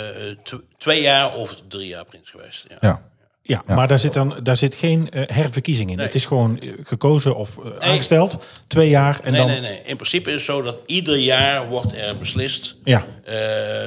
tw- 0.43 0.53
twee 0.77 1.01
jaar 1.01 1.33
of 1.35 1.55
drie 1.67 1.87
jaar 1.87 2.05
prins 2.05 2.29
geweest. 2.29 2.65
Ja. 2.69 2.77
Ja. 2.81 3.07
Ja, 3.41 3.63
maar 3.75 3.87
daar 3.87 3.99
zit, 3.99 4.13
dan, 4.13 4.39
daar 4.43 4.57
zit 4.57 4.75
geen 4.75 5.07
herverkiezing 5.11 5.89
in. 5.89 5.95
Nee. 5.95 6.05
Het 6.05 6.15
is 6.15 6.25
gewoon 6.25 6.61
gekozen 6.83 7.35
of 7.35 7.57
aangesteld. 7.79 8.43
Twee 8.67 8.89
jaar 8.89 9.19
en 9.23 9.31
Nee, 9.31 9.41
dan... 9.41 9.49
nee, 9.49 9.59
nee. 9.59 9.81
In 9.85 9.95
principe 9.95 10.29
is 10.29 10.35
het 10.35 10.45
zo 10.45 10.61
dat 10.61 10.75
ieder 10.85 11.17
jaar 11.17 11.67
wordt 11.67 11.93
er 11.95 12.17
beslist... 12.17 12.75
Ja, 12.83 13.05
eh, 13.23 13.37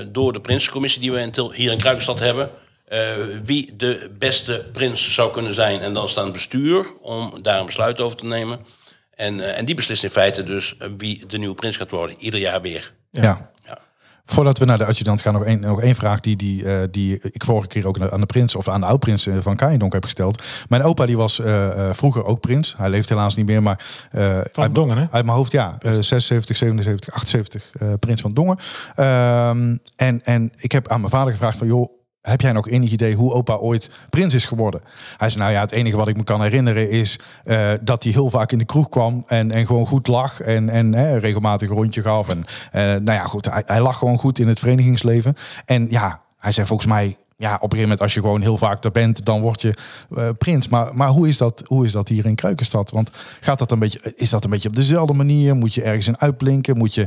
door 0.09 0.33
de 0.33 0.41
Prinsencommissie 0.41 1.01
die 1.01 1.13
we 1.13 1.21
in 1.21 1.31
Til- 1.31 1.53
hier 1.53 1.73
in 1.73 1.79
Kruikenstad 1.79 2.19
hebben... 2.19 2.51
eh, 2.85 3.01
wie 3.45 3.77
de 3.77 4.11
beste 4.19 4.65
prins 4.73 5.15
zou 5.15 5.33
kunnen 5.33 5.55
zijn. 5.55 5.81
En 5.81 5.93
dan 5.95 6.09
staat 6.09 6.25
het 6.25 6.33
bestuur 6.33 6.87
om 7.01 7.33
daar 7.43 7.61
een 7.61 7.67
besluit 7.67 8.01
over 8.01 8.17
te 8.17 8.27
nemen. 8.27 8.59
En, 9.23 9.41
eh, 9.41 9.59
en 9.59 9.65
die 9.65 9.75
beslist 9.75 10.03
in 10.03 10.11
feite 10.11 10.43
dus 10.43 10.77
eh, 10.79 10.89
wie 10.97 11.27
de 11.27 11.39
nieuwe 11.39 11.55
prins 11.55 11.77
gaat 11.77 11.91
worden. 11.91 12.17
Ieder 12.19 12.41
jaar 12.41 12.61
weer. 12.61 12.93
Ja. 13.11 13.23
Ja. 13.23 13.51
Voordat 14.25 14.59
we 14.59 14.65
naar 14.65 14.79
de 14.79 14.87
adjudant 14.87 15.21
gaan, 15.21 15.33
nog 15.33 15.45
één, 15.45 15.61
nog 15.61 15.83
één 15.83 15.95
vraag 15.95 16.21
die, 16.21 16.37
die, 16.37 16.65
eh, 16.65 16.89
die 16.91 17.19
ik 17.21 17.45
vorige 17.45 17.69
keer 17.69 17.87
ook 17.87 18.01
aan 18.01 18.21
de 18.21 18.27
prins 18.27 18.55
of 18.55 18.69
aan 18.69 18.81
de 18.81 18.87
oud-prins 18.87 19.29
van 19.39 19.57
Kaaiendonk 19.57 19.93
heb 19.93 20.05
gesteld. 20.05 20.43
Mijn 20.69 20.83
opa 20.83 21.07
die 21.07 21.17
was 21.17 21.41
eh, 21.41 21.89
eh, 21.89 21.95
vroeger 21.95 22.25
ook 22.25 22.41
prins. 22.41 22.75
Hij 22.77 22.91
leeft 22.91 23.09
helaas 23.09 23.37
niet 23.37 23.47
meer, 23.47 23.63
maar 23.63 23.85
eh, 24.11 24.41
uit, 24.41 24.75
Dongen, 24.75 24.97
hè? 24.97 25.07
uit 25.11 25.25
mijn 25.25 25.37
hoofd 25.37 25.53
ja, 25.53 25.77
eh, 25.81 25.93
76, 25.93 26.57
77, 26.57 27.15
78, 27.15 27.71
eh, 27.73 27.93
prins 28.01 28.21
van 28.21 28.35
Dongen. 28.35 28.59
Ehm, 28.95 29.77
en, 29.97 30.25
en 30.25 30.53
ik 30.57 30.73
heb 30.73 30.89
aan 30.89 31.01
mijn 31.01 31.13
vader 31.13 31.33
gevraagd 31.33 31.59
van 31.59 31.67
joh. 31.67 32.02
Heb 32.23 32.41
jij 32.41 32.53
nog 32.53 32.69
enig 32.69 32.91
idee 32.91 33.15
hoe 33.15 33.33
opa 33.33 33.55
ooit 33.55 33.91
prins 34.11 34.35
is 34.35 34.45
geworden? 34.45 34.81
Hij 35.17 35.31
zei, 35.31 35.43
nou 35.43 35.55
ja, 35.55 35.61
het 35.61 35.73
enige 35.73 35.97
wat 35.97 36.09
ik 36.09 36.17
me 36.17 36.25
kan 36.25 36.43
herinneren 36.43 36.91
is 36.91 37.19
eh, 37.45 37.71
dat 37.81 38.03
hij 38.03 38.13
heel 38.13 38.31
vaak 38.31 38.53
in 38.53 38.59
de 38.59 38.65
kroeg 38.65 38.89
kwam 38.89 39.23
en, 39.27 39.51
en 39.51 39.67
gewoon 39.67 39.87
goed 39.87 40.07
lag 40.07 40.41
en, 40.41 40.69
en 40.69 40.95
hè, 40.95 41.17
regelmatig 41.17 41.69
een 41.69 41.77
rondje 41.77 42.03
gaf. 42.03 42.29
En 42.29 42.45
eh, 42.71 42.83
nou 42.83 43.13
ja, 43.13 43.23
goed, 43.23 43.51
hij, 43.51 43.63
hij 43.67 43.81
lag 43.81 43.99
gewoon 43.99 44.19
goed 44.19 44.39
in 44.39 44.49
het 44.49 44.59
verenigingsleven. 44.59 45.35
En 45.65 45.87
ja, 45.91 46.21
hij 46.39 46.53
zei 46.53 46.67
volgens 46.67 46.89
mij, 46.89 47.17
ja, 47.37 47.55
op 47.55 47.63
een 47.63 47.79
gegeven 47.79 47.83
moment 47.83 48.01
als 48.01 48.15
je 48.15 48.21
gewoon 48.21 48.41
heel 48.41 48.57
vaak 48.57 48.85
er 48.85 48.91
bent, 48.91 49.25
dan 49.25 49.41
word 49.41 49.63
je 49.63 49.75
eh, 50.17 50.29
prins. 50.39 50.69
Maar, 50.69 50.97
maar 50.97 51.09
hoe, 51.09 51.29
is 51.29 51.37
dat, 51.37 51.63
hoe 51.67 51.85
is 51.85 51.93
dat 51.93 52.09
hier 52.09 52.27
in 52.27 52.35
Kruikenstad? 52.35 52.91
Want 52.91 53.11
gaat 53.41 53.59
dat 53.59 53.71
een 53.71 53.79
beetje, 53.79 54.13
is 54.17 54.31
dat 54.31 54.45
een 54.45 54.51
beetje 54.51 54.69
op 54.69 54.77
dezelfde 54.77 55.15
manier? 55.15 55.55
Moet 55.55 55.75
je 55.75 55.83
ergens 55.83 56.09
in 56.09 56.19
uitblinken? 56.19 56.79
Moet 56.79 56.95
je, 56.95 57.07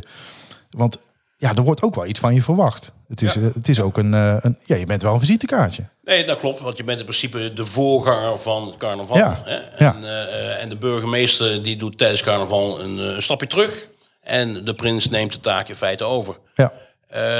want 0.69 0.99
ja, 1.37 1.55
er 1.55 1.63
wordt 1.63 1.81
ook 1.81 1.95
wel 1.95 2.05
iets 2.05 2.19
van 2.19 2.33
je 2.33 2.41
verwacht. 2.41 2.91
Het 3.07 3.21
is, 3.21 3.33
Ja. 3.33 3.41
eh, 3.41 3.53
het 3.53 3.67
is 3.67 3.79
ook 3.79 3.97
een, 3.97 4.13
eh, 4.13 4.35
een, 4.41 4.57
ja, 4.65 4.75
je 4.75 4.85
bent 4.85 5.01
wel 5.01 5.13
een 5.13 5.19
visitekaartje. 5.19 5.87
Nee, 6.03 6.25
dat 6.25 6.39
klopt. 6.39 6.59
Want 6.59 6.77
je 6.77 6.83
bent 6.83 6.99
in 6.99 7.05
principe 7.05 7.53
de 7.53 7.65
voorganger 7.65 8.39
van 8.39 8.67
het 8.67 8.77
carnaval. 8.77 9.17
Ja, 9.17 9.41
Hè? 9.45 9.55
ja. 9.85 9.95
En, 9.95 10.03
eh, 10.03 10.63
en 10.63 10.69
de 10.69 10.77
burgemeester 10.77 11.63
die 11.63 11.75
doet 11.75 11.97
tijdens 11.97 12.21
carnaval 12.23 12.81
een, 12.81 12.97
een 12.97 13.23
stapje 13.23 13.47
terug. 13.47 13.87
En 14.21 14.65
de 14.65 14.73
prins 14.73 15.09
neemt 15.09 15.31
de 15.33 15.39
taak 15.39 15.67
in 15.69 15.75
feite 15.75 16.03
over. 16.03 16.37
Ja, 16.55 16.73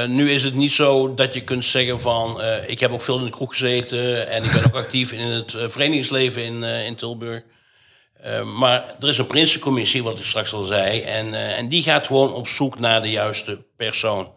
nu 0.06 0.30
is 0.30 0.42
het 0.42 0.54
niet 0.54 0.72
zo 0.72 1.14
dat 1.14 1.34
je 1.34 1.44
kunt 1.44 1.64
zeggen 1.64 2.00
van... 2.00 2.40
ik 2.66 2.80
heb 2.80 2.92
ook 2.92 3.02
veel 3.02 3.18
in 3.18 3.24
de 3.24 3.30
kroeg 3.30 3.50
gezeten... 3.50 4.28
en 4.28 4.44
ik 4.44 4.52
ben 4.52 4.64
ook 4.64 4.74
actief 4.84 5.12
in 5.12 5.26
het 5.26 5.54
verenigingsleven 5.58 6.44
in, 6.44 6.62
in 6.62 6.94
Tilburg. 6.94 7.42
Eh, 8.26 8.42
maar 8.58 8.84
er 9.00 9.08
is 9.08 9.18
een 9.18 9.26
prinsencommissie, 9.26 10.02
wat 10.02 10.18
ik 10.18 10.24
straks 10.24 10.52
al 10.52 10.62
zei... 10.64 11.00
En, 11.00 11.34
eh, 11.34 11.58
en 11.58 11.68
die 11.68 11.82
gaat 11.82 12.06
gewoon 12.06 12.32
op 12.32 12.46
zoek 12.48 12.78
naar 12.78 13.02
de 13.02 13.10
juiste 13.10 13.64
persoon. 13.76 14.30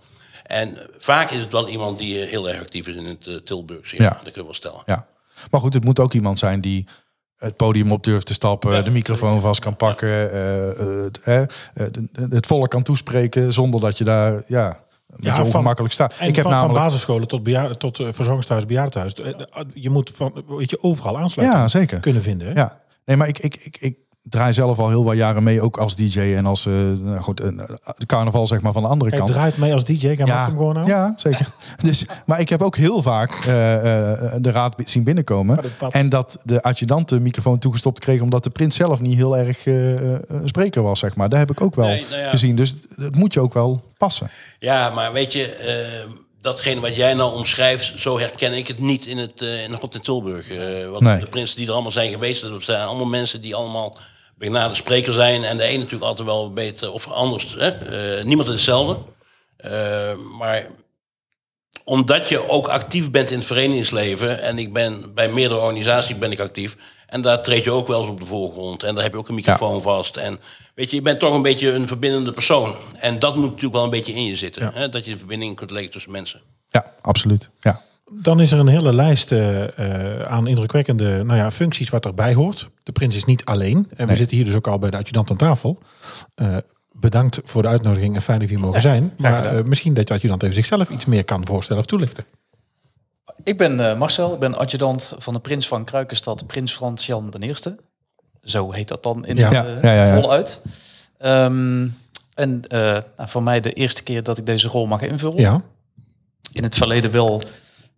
En 0.44 0.78
vaak 0.98 1.32
is 1.32 1.40
het 1.40 1.52
wel 1.52 1.68
iemand 1.70 2.00
die 2.00 2.22
eh, 2.22 2.30
heel 2.30 2.50
erg 2.50 2.60
actief 2.60 2.88
is 2.88 2.96
in 2.96 3.06
het 3.06 3.46
Tilburgse. 3.46 3.96
Ja, 3.96 4.04
Ja. 4.04 4.10
Dat 4.10 4.22
kun 4.24 4.32
je 4.42 4.44
wel 4.44 4.54
stellen. 4.54 4.82
ja. 4.86 5.08
Maar 5.52 5.60
goed, 5.62 5.74
het 5.74 5.84
moet 5.84 6.00
ook 6.00 6.14
iemand 6.14 6.40
zijn 6.40 6.62
die 6.62 6.88
het 7.36 7.56
podium 7.56 7.92
op 7.92 8.04
durft 8.04 8.26
te 8.26 8.34
stappen, 8.34 8.72
Ja. 8.74 8.82
de 8.82 8.90
microfoon 8.90 9.42
vast 9.42 9.60
kan 9.60 9.76
pakken, 9.76 10.32
eh, 10.32 11.06
eh, 11.06 11.48
het, 12.30 12.46
volk 12.46 12.70
kan 12.70 12.84
toespreken 12.84 13.54
zonder 13.54 13.82
dat 13.82 13.98
je 13.98 14.04
daar 14.04 14.44
ja, 14.48 14.80
van- 15.10 15.44
ongemakkelijk 15.44 15.94
staat. 15.94 16.12
Ik 16.14 16.20
heb 16.20 16.34
van, 16.36 16.44
van 16.44 16.52
namelijk. 16.52 16.84
basisscholen 16.86 17.28
tot, 17.28 17.44
bejaar, 17.44 17.78
tot 17.78 18.00
eh, 18.00 18.08
verzorgingshuis, 18.12 18.66
bejaardenhuis. 18.66 19.14
Je 19.74 19.90
moet 19.90 20.12
van, 20.16 20.44
weet 20.48 20.70
je, 20.70 20.84
overal 20.84 21.18
aansluiting 21.18 21.62
Ja, 21.62 21.68
zeker. 21.68 22.00
kunnen 22.00 22.22
vinden. 22.22 22.48
Hè? 22.48 22.54
Ja, 22.54 22.82
nee, 23.10 23.18
maar 23.18 23.28
ik, 23.28 23.40
ik, 23.40 23.56
ik, 23.56 23.78
ik 23.80 23.96
draai 24.22 24.54
zelf 24.54 24.80
al 24.80 24.90
heel 24.90 25.04
wat 25.04 25.16
jaren 25.16 25.44
mee, 25.44 25.62
ook 25.62 25.78
als 25.78 25.96
DJ 25.96 26.20
en 26.20 26.46
als 26.46 26.66
eh, 26.66 26.74
nou 27.00 27.20
goed, 27.20 27.40
eh, 27.40 27.48
de 27.98 28.06
carnaval 28.06 28.48
zeg 28.48 28.62
maar 28.62 28.72
van 28.72 28.82
de 28.84 28.88
andere 28.88 29.10
Kijk, 29.10 29.22
kant. 29.22 29.34
draait 29.34 29.58
mee 29.58 29.74
als 29.74 29.86
DJ, 29.86 30.16
kan 30.16 30.26
ja. 30.26 30.42
hem 30.46 30.46
gewoon 30.46 30.78
aan. 30.78 30.86
ja, 30.86 31.14
zeker. 31.16 31.50
Dus, 31.84 32.06
maar 32.26 32.40
ik 32.40 32.50
heb 32.50 32.62
ook 32.62 32.76
heel 32.78 33.02
vaak 33.02 33.32
eh, 33.32 33.76
eh, 34.14 34.34
de 34.42 34.52
raad 34.52 34.76
zien 34.86 35.04
binnenkomen. 35.04 35.60
En 35.90 36.10
dat 36.10 36.42
de 36.46 36.62
adjudant 36.62 37.10
de 37.10 37.20
microfoon 37.20 37.60
toegestopt 37.60 38.00
kreeg... 38.00 38.22
omdat 38.22 38.44
de 38.44 38.50
prins 38.50 38.76
zelf 38.76 39.02
niet 39.02 39.16
heel 39.16 39.38
erg 39.38 39.66
eh, 39.66 40.14
eh, 40.14 40.20
een 40.28 40.48
spreker 40.48 40.82
was, 40.84 41.00
zeg 41.00 41.16
maar. 41.16 41.30
Daar 41.30 41.40
heb 41.40 41.52
ik 41.52 41.62
ook 41.62 41.76
wel 41.76 41.86
Nee, 41.88 42.06
nou 42.10 42.22
ja. 42.22 42.30
gezien. 42.30 42.56
Dus 42.56 42.70
het- 42.70 42.88
het 42.96 43.16
moet 43.16 43.34
je 43.34 43.40
ook 43.40 43.54
wel 43.54 43.82
passen. 43.98 44.30
Ja, 44.60 44.90
maar 44.90 45.14
weet 45.14 45.34
je, 45.34 45.54
eh, 45.56 46.10
datgene 46.42 46.82
wat 46.82 46.96
jij 46.96 47.14
nou 47.14 47.34
omschrijft, 47.34 47.94
zo 48.00 48.20
herken 48.20 48.54
ik 48.54 48.68
het 48.68 48.80
niet 48.80 49.06
in 49.06 49.18
het 49.18 49.42
eh 49.42 49.64
in 49.64 49.74
God 49.74 49.96
in 49.96 50.02
Tilburg. 50.02 50.48
Want 50.90 51.04
Nee. 51.04 51.20
de 51.20 51.26
prinsen 51.26 51.58
die 51.58 51.68
er 51.68 51.74
allemaal 51.74 51.92
zijn 51.92 52.12
geweest, 52.12 52.42
dat 52.42 52.64
zijn 52.64 52.88
allemaal 52.88 53.06
mensen 53.06 53.42
die 53.42 53.56
allemaal 53.56 53.98
benadeelde 54.36 54.76
spreker 54.76 55.14
zijn. 55.14 55.44
En 55.44 55.58
de 55.58 55.70
een 55.70 55.78
natuurlijk 55.78 56.04
altijd 56.04 56.28
wel 56.28 56.54
beter 56.54 56.92
of 56.92 57.08
anders. 57.08 57.56
Hè? 57.58 57.70
Eh, 57.70 58.24
niemand 58.24 58.48
is 58.48 58.54
hetzelfde. 58.54 58.98
Maar 60.38 60.68
omdat 61.84 62.30
je 62.30 62.50
ook 62.50 62.68
actief 62.68 63.12
bent 63.12 63.32
in 63.32 63.38
het 63.38 63.48
verenigingsleven, 63.48 64.42
en 64.42 64.58
ik 64.58 64.74
ben 64.74 65.14
bij 65.14 65.30
meerdere 65.30 65.60
organisaties 65.60 66.18
ben 66.18 66.32
ik 66.32 66.40
actief, 66.40 66.76
en 67.10 67.22
daar 67.22 67.44
treed 67.44 67.64
je 67.64 67.72
ook 67.72 67.88
wel 67.88 68.00
eens 68.00 68.10
op 68.10 68.20
de 68.20 68.26
voorgrond. 68.26 68.84
En 68.84 68.94
daar 68.96 69.04
heb 69.04 69.12
je 69.12 69.18
ook 69.18 69.28
een 69.28 69.36
microfoon 69.36 69.82
vast. 69.82 70.18
En 70.18 70.40
weet 70.76 70.90
je, 70.90 70.96
je 70.96 71.02
bent 71.02 71.20
toch 71.20 71.34
een 71.34 71.42
beetje 71.42 71.72
een 71.72 71.88
verbindende 71.88 72.34
persoon. 72.34 72.76
En 73.00 73.20
dat 73.20 73.36
moet 73.36 73.46
natuurlijk 73.46 73.74
wel 73.74 73.84
een 73.84 73.90
beetje 73.90 74.14
in 74.14 74.26
je 74.26 74.36
zitten. 74.36 74.72
Hè? 74.74 74.90
Dat 74.90 75.06
je 75.06 75.12
de 75.12 75.18
verbinding 75.18 75.56
kunt 75.56 75.72
leggen 75.72 75.92
tussen 75.92 76.12
mensen. 76.12 76.42
Ja, 76.70 76.94
absoluut. 77.02 77.50
Ja. 77.60 77.82
Dan 78.12 78.40
is 78.40 78.52
er 78.52 78.60
een 78.60 78.68
hele 78.68 78.94
lijst 78.94 79.32
eh, 79.32 79.64
eh, 79.78 80.22
aan 80.22 80.48
indrukwekkende 80.48 81.24
nou 81.24 81.40
ja, 81.40 81.52
functies 81.52 81.90
wat 81.90 82.06
erbij 82.06 82.34
hoort. 82.34 82.70
De 82.84 82.92
prins 82.92 83.16
is 83.16 83.26
niet 83.26 83.46
alleen. 83.46 83.88
En 83.96 84.08
we 84.08 84.16
zitten 84.16 84.38
hier 84.38 84.46
dus 84.46 84.56
ook 84.56 84.68
al 84.68 84.80
bij 84.80 84.90
de 84.90 84.98
adjudant 84.98 85.32
aan 85.32 85.38
tafel. 85.38 85.78
Eh, 86.36 86.58
bedankt 87.00 87.40
voor 87.44 87.62
de 87.62 87.68
uitnodiging 87.68 88.16
en 88.16 88.22
fijn 88.22 88.40
dat 88.40 88.48
we 88.48 88.56
hier 88.56 88.64
mogen 88.64 88.82
zijn. 88.82 89.14
Maar 89.18 89.46
eh, 89.46 89.64
misschien 89.64 89.94
dat 89.94 90.08
de 90.08 90.14
adjudant 90.14 90.44
even 90.44 90.56
zichzelf 90.56 90.90
iets 90.90 91.06
meer 91.06 91.26
kan 91.26 91.46
voorstellen 91.46 91.82
of 91.82 91.88
toelichten. 91.88 92.24
Ik 93.44 93.58
ben 93.58 93.90
eh, 93.90 93.98
Marcel, 93.98 94.34
ik 94.34 94.40
ben 94.40 94.58
adjudant 94.58 95.14
van 95.18 95.34
de 95.34 95.40
prins 95.40 95.68
van 95.68 95.86
Kruikenstad, 95.86 96.48
prins 96.48 96.74
Frans 96.74 97.06
Jan 97.06 97.34
I. 97.40 97.54
Zo 98.44 98.72
heet 98.72 98.88
dat 98.88 99.04
dan 99.04 99.26
in 99.26 99.38
Ja. 99.38 99.52
Ja, 99.52 99.66
eh, 99.66 100.12
ja, 100.12 100.22
voluit. 100.22 100.62
Ehm, 101.18 101.88
en 102.34 102.62
eh, 102.68 102.80
nou, 103.18 103.30
voor 103.30 103.44
mij 103.44 103.62
de 103.62 103.74
eerste 103.74 104.04
keer 104.04 104.24
dat 104.24 104.38
ik 104.38 104.46
deze 104.46 104.68
rol 104.68 104.86
mag 104.86 105.02
invullen. 105.02 105.40
Ja. 105.40 105.62
In 106.52 106.64
het 106.64 106.76
verleden 106.76 107.12
wel 107.12 107.42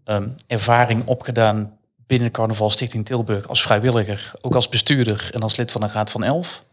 ehm, 0.04 0.30
ervaring 0.48 1.06
opgedaan 1.06 1.78
binnen 2.08 2.28
de 2.28 2.34
Carnaval 2.34 2.70
Stichting 2.70 3.06
Tilburg 3.06 3.48
als 3.48 3.62
vrijwilliger, 3.62 4.32
ook 4.42 4.56
als 4.56 4.70
bestuurder 4.70 5.30
en 5.34 5.42
als 5.42 5.56
lid 5.56 5.72
van 5.72 5.82
de 5.82 5.88
Raad 5.88 6.12
van 6.12 6.24
Elf. 6.24 6.64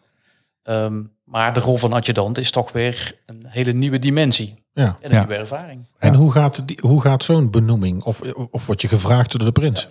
Ehm, 0.62 1.02
maar 1.25 1.54
de 1.54 1.60
rol 1.60 1.76
van 1.76 1.92
adjudant 1.92 2.38
is 2.38 2.50
toch 2.50 2.72
weer 2.72 3.14
een 3.26 3.44
hele 3.46 3.72
nieuwe 3.72 3.98
dimensie 3.98 4.64
ja. 4.82 4.97
en 5.00 5.11
een 5.11 5.12
Ja. 5.12 5.18
nieuwe 5.18 5.35
ervaring. 5.35 5.85
En 5.99 6.14
hoe 6.14 6.32
gaat, 6.32 6.68
die, 6.68 6.78
hoe 6.82 7.00
gaat 7.00 7.25
zo'n 7.25 7.50
benoeming? 7.50 8.02
Of, 8.02 8.20
of 8.50 8.66
word 8.66 8.80
je 8.80 8.88
gevraagd 8.88 9.30
door 9.32 9.44
de 9.44 9.52
prins? 9.52 9.88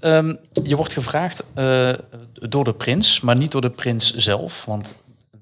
Ehm, 0.00 0.34
je 0.62 0.76
wordt 0.76 0.92
gevraagd 0.92 1.44
eh, 1.54 1.92
door 2.32 2.64
de 2.64 2.74
prins, 2.74 3.20
maar 3.20 3.36
niet 3.36 3.52
door 3.52 3.60
de 3.60 3.70
prins 3.70 4.14
zelf. 4.14 4.64
Want 4.64 4.94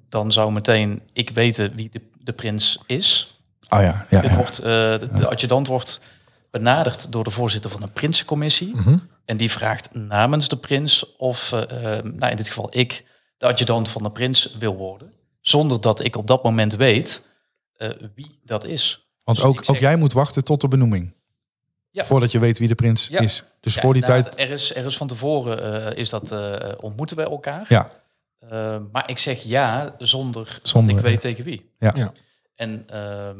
dan 0.09 0.33
zou 0.33 0.53
meteen 0.53 1.03
ik 1.13 1.31
weten 1.31 1.73
wie 1.77 1.89
de, 1.93 2.01
de 2.25 2.33
prins 2.33 2.79
is. 2.87 3.39
Oh 3.69 3.81
ja, 3.83 4.07
ja, 4.11 4.37
wordt, 4.37 4.59
eh, 4.59 4.65
de, 4.65 5.09
de 5.15 5.29
adjudant 5.29 5.67
wordt 5.67 6.01
benaderd 6.51 7.13
door 7.13 7.25
de 7.25 7.31
voorzitter 7.31 7.71
van 7.71 7.81
de 7.81 7.87
Prinsencommissie. 7.89 8.75
Mhm. 8.75 8.97
En 9.25 9.37
die 9.37 9.51
vraagt 9.51 9.95
namens 9.95 10.49
de 10.49 10.57
prins 10.57 11.17
of, 11.17 11.53
eh, 11.53 11.97
eh, 11.99 12.05
nou 12.05 12.31
in 12.31 12.37
dit 12.37 12.49
geval 12.49 12.69
ik, 12.71 13.05
de 13.39 13.47
adjudant 13.47 13.89
van 13.89 14.03
de 14.03 14.11
prins 14.11 14.57
wil 14.59 14.77
worden. 14.77 15.13
Zonder 15.41 15.81
dat 15.81 16.05
ik 16.05 16.17
op 16.17 16.27
dat 16.27 16.43
moment 16.43 16.75
weet 16.77 17.23
wie 18.15 18.39
dat 18.45 18.65
is. 18.65 19.11
Want 19.25 19.39
Dus 19.39 19.47
ook, 19.47 19.65
zeg- 19.65 19.75
ook 19.77 19.81
jij 19.81 19.97
moet 19.97 20.13
wachten 20.13 20.45
tot 20.45 20.61
de 20.61 20.69
benoeming. 20.69 21.15
Ja. 21.91 22.05
Voordat 22.05 22.33
je 22.33 22.39
weet 22.39 22.59
wie 22.59 22.69
de 22.69 22.75
prins 22.75 23.09
Ja. 23.09 23.19
is. 23.21 23.45
Dus 23.61 23.75
Ja, 23.75 23.81
voor 23.81 23.93
die 23.95 24.03
nou, 24.07 24.23
tijd... 24.23 24.39
Er 24.39 24.51
is, 24.51 24.75
er 24.75 24.85
is 24.85 24.97
van 24.97 25.07
tevoren 25.07 25.87
eh, 25.93 25.99
is 25.99 26.09
dat 26.09 26.33
eh, 26.33 26.53
ontmoeten 26.81 27.17
bij 27.17 27.25
elkaar. 27.25 27.65
Ja, 27.69 27.91
Uh, 28.53 28.77
maar 28.93 29.11
ik 29.11 29.19
zeg 29.19 29.43
ja 29.43 29.95
zonder, 29.99 30.61
Zonder, 30.63 30.95
dat 30.95 31.03
ik 31.05 31.09
weet 31.11 31.21
tegen 31.21 31.45
wie. 31.45 31.71
ja. 31.79 31.93
Ja. 31.95 32.13
En 32.55 32.85
ehm, 32.87 33.37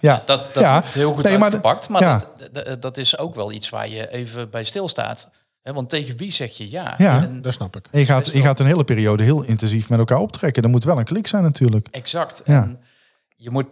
ja. 0.00 0.22
dat, 0.24 0.54
dat 0.54 0.62
Ja. 0.62 0.80
heeft 0.80 0.94
heel 0.94 1.12
goed 1.14 1.22
Nee, 1.24 1.38
maar 1.38 1.50
de- 1.50 1.56
uitgepakt. 1.56 1.88
Maar, 1.88 2.02
ja. 2.02 2.24
dat, 2.52 2.82
dat, 2.82 2.96
is 2.96 3.18
ook 3.18 3.34
wel 3.34 3.52
iets 3.52 3.68
waar 3.68 3.88
je 3.88 4.10
even 4.10 4.50
bij 4.50 4.64
stilstaat. 4.64 5.28
Hè, 5.62 5.72
want 5.72 5.88
tegen 5.90 6.16
wie 6.16 6.30
zeg 6.32 6.56
je 6.56 6.70
ja? 6.70 6.94
Ja. 6.98 7.20
En- 7.22 7.42
Dat 7.42 7.54
snap 7.54 7.76
ik. 7.76 7.88
En 7.90 8.00
je 8.00 8.06
gaat, 8.06 8.26
je 8.26 8.40
gaat 8.40 8.60
een 8.60 8.66
hele 8.66 8.84
periode 8.84 9.22
heel 9.22 9.42
intensief 9.42 9.88
met 9.88 9.98
elkaar 9.98 10.18
optrekken. 10.18 10.62
Er 10.62 10.68
moet 10.68 10.84
wel 10.84 10.98
een 10.98 11.04
klik 11.04 11.26
zijn 11.26 11.42
natuurlijk. 11.42 11.88
exact. 11.90 12.42
Ja. 12.44 12.62
En 12.62 12.80
je 13.36 13.50
moet 13.50 13.66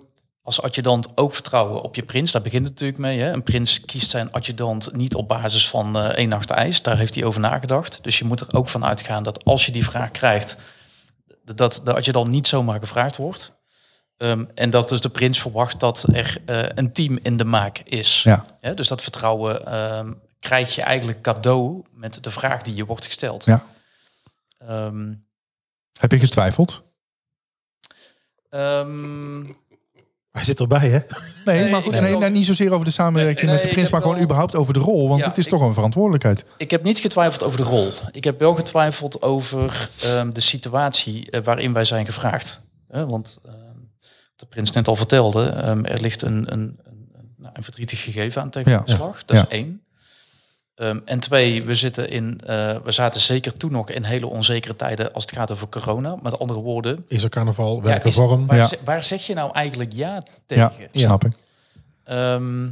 als 0.57 0.63
adjudant 0.63 1.17
ook 1.17 1.35
vertrouwen 1.35 1.83
op 1.83 1.95
je 1.95 2.03
prins. 2.03 2.33
Daar 2.33 2.43
begint 2.43 2.63
het 2.63 2.73
natuurlijk 2.73 2.99
mee. 2.99 3.21
Hè? 3.21 3.33
Een 3.33 3.43
prins 3.43 3.81
kiest 3.81 4.11
zijn 4.11 4.33
adjudant 4.33 4.93
niet 4.93 5.15
op 5.15 5.29
basis 5.29 5.69
van 5.69 5.97
eh 5.97 6.05
één 6.05 6.29
nacht 6.29 6.51
ijs. 6.51 6.83
Daar 6.83 6.99
heeft 6.99 7.15
hij 7.15 7.25
over 7.25 7.41
nagedacht. 7.41 7.99
Dus 8.03 8.19
je 8.19 8.25
moet 8.25 8.41
er 8.41 8.55
ook 8.55 8.69
van 8.69 8.85
uitgaan 8.85 9.23
dat 9.23 9.45
als 9.45 9.67
je 9.67 9.73
die 9.73 9.85
vraag 9.85 10.11
krijgt... 10.11 10.57
dat 11.45 11.81
de 11.85 11.95
adjudant 11.95 12.29
niet 12.29 12.47
zomaar 12.47 12.81
gevraagd 12.81 13.17
wordt. 13.17 13.53
Ehm, 14.17 14.45
en 14.55 14.71
dat 14.71 14.89
dus 14.89 15.01
de 15.01 15.09
prins 15.09 15.41
verwacht 15.41 15.81
dat 15.81 16.05
er 16.13 16.37
eh, 16.47 16.63
een 16.75 16.93
team 16.93 17.19
in 17.23 17.37
de 17.37 17.45
maak 17.45 17.79
is. 17.79 18.23
Ja. 18.23 18.45
Ja, 18.61 18.73
dus 18.75 18.89
dat 18.89 19.03
vertrouwen 19.03 19.67
ehm, 19.67 20.13
krijg 20.41 20.75
je 20.75 20.83
eigenlijk 20.83 21.23
cadeau 21.23 21.83
met 21.93 22.25
de 22.25 22.31
vraag 22.31 22.63
die 22.63 22.75
je 22.75 22.85
wordt 22.85 23.05
gesteld. 23.05 23.45
Ja. 23.45 23.65
Ehm, 24.59 25.15
Heb 26.01 26.13
je 26.13 26.19
getwijfeld? 26.19 26.83
Hij 30.31 30.45
zit 30.45 30.61
erbij, 30.61 30.89
hè? 30.89 30.99
Nee, 31.45 31.61
Nee, 31.63 31.71
maar 31.71 31.83
goed, 31.83 32.01
nee, 32.01 32.17
nee, 32.17 32.31
niet 32.31 32.47
zozeer 32.47 32.73
over 32.73 32.85
de 32.85 32.91
samenwerking 32.91 33.47
Nee, 33.47 33.55
met 33.55 33.63
de 33.63 33.69
prins, 33.69 33.91
maar 33.91 34.01
gewoon 34.01 34.15
wel- 34.17 34.25
überhaupt 34.25 34.57
over 34.57 34.73
de 34.73 34.79
rol. 34.81 35.09
Want 35.09 35.21
Ja, 35.21 35.27
het 35.29 35.39
is 35.39 35.45
ik- 35.45 35.51
toch 35.51 35.61
een 35.63 35.75
verantwoordelijkheid. 35.75 36.45
ik 36.57 36.71
heb 36.71 36.83
niet 36.83 36.99
getwijfeld 36.99 37.43
over 37.43 37.57
de 37.59 37.63
rol. 37.65 37.93
Ik 38.11 38.25
heb 38.25 38.39
wel 38.39 38.55
getwijfeld 38.55 39.23
over 39.23 39.91
ehm, 40.03 40.33
de 40.33 40.41
situatie 40.41 41.31
eh, 41.31 41.41
waarin 41.45 41.73
wij 41.73 41.85
zijn 41.85 42.07
gevraagd. 42.07 42.61
Eh, 42.89 43.05
want 43.05 43.39
ehm, 43.45 43.55
wat 43.57 44.37
de 44.37 44.47
prins 44.47 44.71
net 44.73 44.89
al 44.89 44.97
vertelde, 44.97 45.47
ehm, 45.47 45.85
er 45.85 46.01
ligt 46.01 46.23
een, 46.23 46.53
een, 46.53 46.61
een, 46.61 46.79
een, 47.15 47.35
nou, 47.37 47.53
een 47.57 47.63
verdrietig 47.65 48.03
gegeven 48.03 48.43
aan 48.43 48.51
tegen 48.51 48.73
Ja. 48.73 48.79
de 48.85 48.91
slag. 48.93 49.25
Dat 49.25 49.37
Ja. 49.37 49.43
is 49.43 49.49
één. 49.49 49.81
Ehm, 50.81 50.99
en 51.05 51.21
twee, 51.21 51.65
we, 51.65 51.75
zitten 51.75 52.11
in, 52.11 52.41
eh, 52.47 52.77
we 52.85 52.93
zaten 52.93 53.21
zeker 53.21 53.53
toen 53.57 53.73
nog 53.73 53.91
in 53.91 54.03
hele 54.05 54.27
onzekere 54.27 54.77
tijden 54.77 55.13
als 55.13 55.25
het 55.25 55.33
gaat 55.35 55.51
over 55.53 55.69
corona. 55.69 56.17
Met 56.23 56.39
andere 56.39 56.61
woorden, 56.61 57.05
Is 57.09 57.23
er 57.25 57.29
carnaval? 57.31 57.77
ja, 57.77 57.83
Welke 57.83 58.09
is- 58.09 58.15
vorm? 58.15 58.47
Waar, 58.47 58.57
Ja. 58.57 58.65
ze- 58.65 58.79
waar 58.85 59.05
zeg 59.05 59.27
je 59.27 59.35
nou 59.35 59.53
eigenlijk 59.53 59.93
ja 59.93 60.23
tegen? 60.47 60.73
Ja, 60.79 60.89
snap 60.93 61.25
ik. 61.25 61.33
Ehm, 62.05 62.69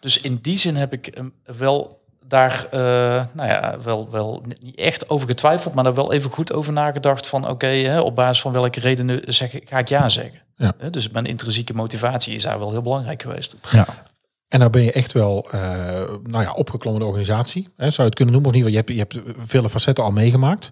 dus 0.00 0.20
in 0.20 0.38
die 0.42 0.58
zin 0.58 0.76
heb 0.76 0.92
ik 0.92 1.10
hem 1.14 1.32
wel 1.58 2.00
daar, 2.26 2.66
eh, 2.70 2.80
nou 3.32 3.48
ja, 3.48 3.76
wel, 3.82 4.10
wel 4.10 4.42
niet 4.60 4.76
echt 4.76 5.10
over 5.10 5.28
getwijfeld, 5.28 5.74
maar 5.74 5.84
daar 5.84 5.94
wel 5.94 6.12
even 6.12 6.30
goed 6.30 6.52
over 6.52 6.72
nagedacht 6.72 7.26
van, 7.26 7.48
oké, 7.48 7.66
hè, 7.66 8.00
op 8.00 8.14
basis 8.16 8.40
van 8.40 8.52
welke 8.52 8.80
redenen 8.80 9.20
zeg, 9.34 9.52
ik- 9.54 9.68
ga 9.68 9.78
ik 9.78 9.88
ja 9.88 10.08
zeggen? 10.08 10.40
Ja. 10.56 10.72
Dus 10.90 11.08
mijn 11.08 11.26
intrinsieke 11.26 11.74
motivatie 11.74 12.34
is 12.34 12.42
daar 12.42 12.58
wel 12.58 12.70
heel 12.70 12.82
belangrijk 12.82 13.22
geweest. 13.22 13.56
Ja. 13.70 13.86
En 14.52 14.58
nou 14.58 14.70
ben 14.70 14.82
je 14.82 14.92
echt 14.92 15.12
wel 15.12 15.48
eh, 15.50 15.60
nou 16.22 16.42
ja, 16.42 16.52
opgeklommen 16.52 17.00
de 17.00 17.06
organisatie. 17.06 17.68
Hè, 17.76 17.90
zou 17.90 17.96
je 17.96 18.02
het 18.02 18.14
kunnen 18.14 18.34
noemen 18.34 18.50
of 18.50 18.56
niet? 18.56 18.62
Want 18.62 18.74
je 18.74 18.94
hebt, 18.94 19.14
je 19.14 19.20
hebt 19.22 19.48
vele 19.48 19.68
facetten 19.68 20.04
al 20.04 20.10
meegemaakt. 20.10 20.70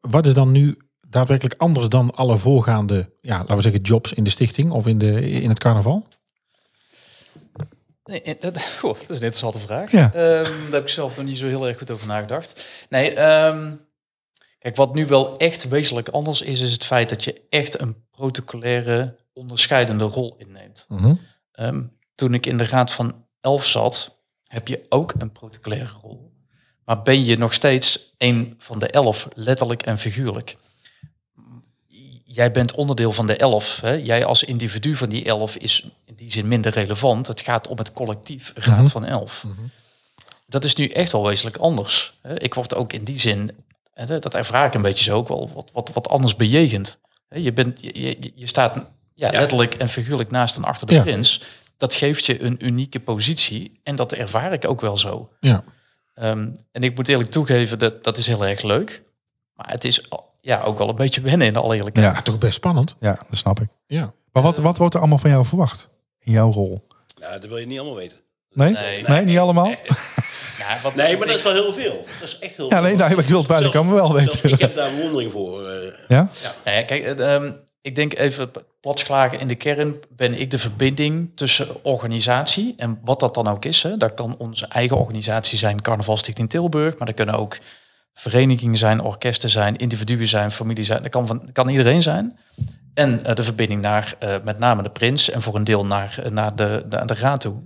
Wat 0.00 0.26
is 0.26 0.34
dan 0.34 0.50
nu 0.50 0.76
daadwerkelijk 1.00 1.60
anders 1.60 1.88
dan 1.88 2.10
alle 2.10 2.36
voorgaande, 2.36 3.10
ja, 3.20 3.38
laten 3.38 3.56
we 3.56 3.62
zeggen, 3.62 3.80
jobs 3.80 4.12
in 4.12 4.24
de 4.24 4.30
stichting 4.30 4.70
of 4.70 4.86
in, 4.86 4.98
de, 4.98 5.30
in 5.30 5.48
het 5.48 5.58
carnaval? 5.58 6.06
Nee, 8.04 8.22
eh, 8.22 8.34
dat, 8.40 8.62
goh, 8.80 8.92
dat 8.92 9.00
is 9.00 9.06
een 9.06 9.14
interessante 9.14 9.58
vraag. 9.58 9.90
Ja. 9.90 10.12
Ehm, 10.12 10.44
daar 10.44 10.72
heb 10.72 10.82
ik 10.82 10.88
zelf 10.88 11.16
nog 11.16 11.26
niet 11.26 11.36
zo 11.36 11.46
heel 11.46 11.68
erg 11.68 11.78
goed 11.78 11.90
over 11.90 12.06
nagedacht. 12.06 12.64
Nee, 12.88 13.14
ehm, 13.14 13.72
kijk, 14.58 14.76
wat 14.76 14.94
nu 14.94 15.06
wel 15.06 15.38
echt 15.38 15.68
wezenlijk 15.68 16.08
anders 16.08 16.42
is, 16.42 16.60
is 16.60 16.72
het 16.72 16.84
feit 16.84 17.08
dat 17.08 17.24
je 17.24 17.40
echt 17.48 17.80
een 17.80 18.04
protocolaire 18.10 19.16
onderscheidende 19.32 20.04
rol 20.04 20.34
inneemt. 20.38 20.86
Mhm. 20.88 21.14
Ehm, 21.52 21.82
toen 22.14 22.34
ik 22.34 22.46
in 22.46 22.58
de 22.58 22.66
Raad 22.66 22.92
van 22.92 23.19
Elf 23.40 23.66
zat, 23.66 24.16
heb 24.46 24.68
je 24.68 24.86
ook 24.88 25.12
een 25.18 25.32
protocolaire 25.32 25.92
rol. 26.02 26.32
Maar 26.84 27.02
ben 27.02 27.24
je 27.24 27.38
nog 27.38 27.52
steeds 27.52 28.14
een 28.18 28.54
van 28.58 28.78
de 28.78 28.86
elf, 28.86 29.28
letterlijk 29.34 29.82
en 29.82 29.98
figuurlijk. 29.98 30.56
Jij 32.24 32.50
bent 32.52 32.72
onderdeel 32.74 33.12
van 33.12 33.26
de 33.26 33.36
elf. 33.36 33.80
Hè? 33.80 33.92
Jij 33.92 34.24
als 34.24 34.42
individu 34.44 34.96
van 34.96 35.08
die 35.08 35.24
elf 35.24 35.56
is 35.56 35.84
in 36.04 36.14
die 36.14 36.32
zin 36.32 36.48
minder 36.48 36.72
relevant. 36.72 37.26
Het 37.26 37.40
gaat 37.40 37.68
om 37.68 37.78
het 37.78 37.92
collectief 37.92 38.52
Raad 38.54 38.78
Mhm. 38.78 38.86
van 38.88 39.04
Elf. 39.04 39.44
Dat 40.46 40.64
is 40.64 40.74
nu 40.74 40.88
echt 40.88 41.12
wel 41.12 41.26
wezenlijk 41.26 41.56
anders. 41.56 42.18
hè. 42.22 42.40
Ik 42.40 42.54
word 42.54 42.74
ook 42.74 42.92
in 42.92 43.04
die 43.04 43.18
zin, 43.20 43.50
hè, 43.92 44.18
dat 44.18 44.34
ervaar 44.34 44.66
ik 44.66 44.74
een 44.74 44.82
beetje 44.82 45.04
zo 45.04 45.16
ook 45.16 45.28
wel, 45.28 45.50
wat, 45.54 45.70
wat, 45.72 45.90
wat 45.94 46.08
anders 46.08 46.36
bejegend. 46.36 46.98
Hè, 47.28 47.38
Je, 47.38 47.52
bent, 47.52 47.80
je, 47.80 48.00
je, 48.00 48.32
je 48.34 48.46
staat 48.46 48.78
ja, 49.14 49.30
letterlijk 49.30 49.74
en 49.74 49.88
figuurlijk 49.88 50.30
naast 50.30 50.56
en 50.56 50.64
achter 50.64 50.86
de 50.86 50.92
Ja. 50.94 51.02
prins. 51.02 51.42
Dat 51.80 51.94
geeft 51.94 52.26
je 52.26 52.42
een 52.42 52.56
unieke 52.66 53.00
positie 53.00 53.80
en 53.82 53.96
dat 53.96 54.12
ervaar 54.12 54.52
ik 54.52 54.68
ook 54.68 54.80
wel 54.80 54.96
zo. 54.98 55.30
Ja. 55.40 55.64
Ehm, 56.14 56.48
en 56.72 56.82
ik 56.82 56.96
moet 56.96 57.08
eerlijk 57.08 57.30
toegeven, 57.30 57.78
dat, 57.78 58.04
dat 58.04 58.16
is 58.16 58.26
heel 58.26 58.46
erg 58.46 58.62
leuk. 58.62 59.02
Maar 59.54 59.70
het 59.70 59.84
is 59.84 60.10
al- 60.10 60.34
ja, 60.40 60.62
ook 60.62 60.78
wel 60.78 60.88
een 60.88 60.96
beetje 60.96 61.20
wennen 61.20 61.46
in 61.46 61.56
alle 61.56 61.76
eerlijkheid. 61.76 62.14
Ja, 62.16 62.22
Toch 62.22 62.38
best 62.38 62.54
spannend. 62.54 62.94
ja, 63.00 63.12
dat 63.28 63.38
snap 63.38 63.60
ik. 63.60 63.68
Ja. 63.86 64.12
Maar 64.32 64.42
wat, 64.42 64.58
wat 64.58 64.76
wordt 64.78 64.94
er 64.94 65.00
allemaal 65.00 65.18
van 65.18 65.30
jou 65.30 65.44
verwacht 65.44 65.88
in 66.18 66.32
jouw 66.32 66.52
rol? 66.52 66.86
Ja, 67.20 67.38
dat 67.38 67.48
wil 67.48 67.58
je 67.58 67.66
niet 67.66 67.78
allemaal 67.78 67.96
weten. 67.96 68.16
Nee? 68.52 68.72
Nee. 68.72 69.02
Nee, 69.02 69.24
niet 69.24 69.38
allemaal? 69.38 69.68
Ja, 70.58 70.80
wat 70.82 70.94
Nee, 70.94 71.16
maar 71.16 71.26
dat 71.26 71.36
is 71.36 71.42
wel 71.42 71.52
heel 71.52 71.72
veel. 71.72 72.04
Dat 72.20 72.28
is 72.28 72.38
echt 72.38 72.56
heel 72.56 72.68
Ja, 72.68 72.74
veel. 72.74 72.82
nee, 72.82 72.96
nou, 72.96 73.20
ik 73.20 73.26
wil 73.26 73.42
het 73.46 73.68
kan 73.68 73.86
me 73.86 73.92
wel 73.94 74.12
weten. 74.14 74.50
Ik 74.52 74.60
heb 74.60 74.74
daar 74.74 74.90
bewondering 74.94 75.30
voor. 75.32 75.68
eh. 75.70 75.92
Ja? 76.08 76.28
Nou 76.64 76.76
ja, 76.76 76.82
kijk, 76.82 77.02
ehm, 77.18 77.52
ik 77.82 77.94
denk 77.94 78.14
even 78.14 78.50
platsklagen 78.80 79.40
in 79.40 79.48
de 79.48 79.54
kern 79.54 79.94
ben 80.16 80.40
ik 80.40 80.50
de 80.50 80.58
verbinding 80.58 81.30
tussen 81.34 81.84
organisatie 81.84 82.74
en 82.76 82.98
wat 83.04 83.20
dat 83.20 83.34
dan 83.34 83.48
ook 83.48 83.64
is. 83.64 83.82
Hè. 83.82 83.96
Daar 83.96 84.14
kan 84.14 84.34
onze 84.38 84.66
eigen 84.66 84.96
organisatie 84.96 85.58
zijn, 85.58 85.82
Carnaval 85.82 86.16
Stichting 86.16 86.50
Tilburg, 86.50 86.98
maar 86.98 87.08
er 87.08 87.14
kunnen 87.14 87.34
ook 87.34 87.58
verenigingen 88.14 88.76
zijn, 88.76 89.00
orkesten 89.00 89.50
zijn, 89.50 89.76
individuen 89.76 90.26
zijn, 90.26 90.50
familie 90.50 90.84
zijn. 90.84 91.02
Dat 91.02 91.10
kan, 91.10 91.26
van, 91.26 91.52
kan 91.52 91.68
iedereen 91.68 92.02
zijn. 92.02 92.38
En 92.94 93.24
eh, 93.24 93.34
de 93.34 93.42
verbinding 93.42 93.80
naar 93.80 94.14
eh, 94.18 94.34
met 94.44 94.58
name 94.58 94.82
de 94.82 94.90
prins 94.90 95.30
en 95.30 95.42
voor 95.42 95.54
een 95.54 95.64
deel 95.64 95.86
naar, 95.86 96.18
eh, 96.22 96.30
naar 96.30 96.56
de, 96.56 96.84
naar 96.88 97.06
de 97.06 97.14
raad 97.14 97.40
toe. 97.40 97.62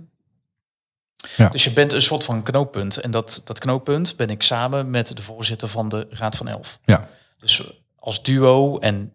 Ja. 1.35 1.49
Dus 1.49 1.63
je 1.63 1.71
bent 1.71 1.93
een 1.93 2.01
soort 2.01 2.23
van 2.23 2.43
knooppunt. 2.43 2.97
En 2.97 3.11
dat, 3.11 3.41
dat 3.45 3.59
knooppunt 3.59 4.15
ben 4.15 4.29
ik 4.29 4.41
samen 4.41 4.89
met 4.89 5.15
de 5.15 5.21
voorzitter 5.21 5.67
van 5.67 5.89
de 5.89 6.07
Raad 6.09 6.35
van 6.35 6.47
Elf. 6.47 6.79
Ja. 6.83 7.07
Dus 7.39 7.63
als 7.95 8.23
duo, 8.23 8.77
en 8.77 8.95
in 8.95 9.14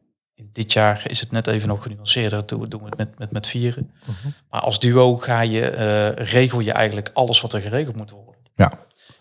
dit 0.52 0.72
jaar 0.72 1.02
is 1.06 1.20
het 1.20 1.30
net 1.30 1.46
even 1.46 1.68
nog 1.68 1.82
genuanceerder, 1.82 2.46
doen 2.46 2.60
we 2.60 2.68
doen 2.68 2.80
we 2.82 2.88
het 2.88 2.96
met, 2.98 3.18
met, 3.18 3.30
met 3.30 3.46
vieren. 3.46 3.90
Maar 4.50 4.60
als 4.60 4.80
duo 4.80 5.16
ga 5.16 5.40
je, 5.40 5.70
eh, 5.70 6.26
regel 6.26 6.60
je 6.60 6.72
eigenlijk 6.72 7.10
alles 7.12 7.40
wat 7.40 7.52
er 7.52 7.60
geregeld 7.60 7.96
moet 7.96 8.10
worden. 8.10 8.34
Ja. 8.54 8.72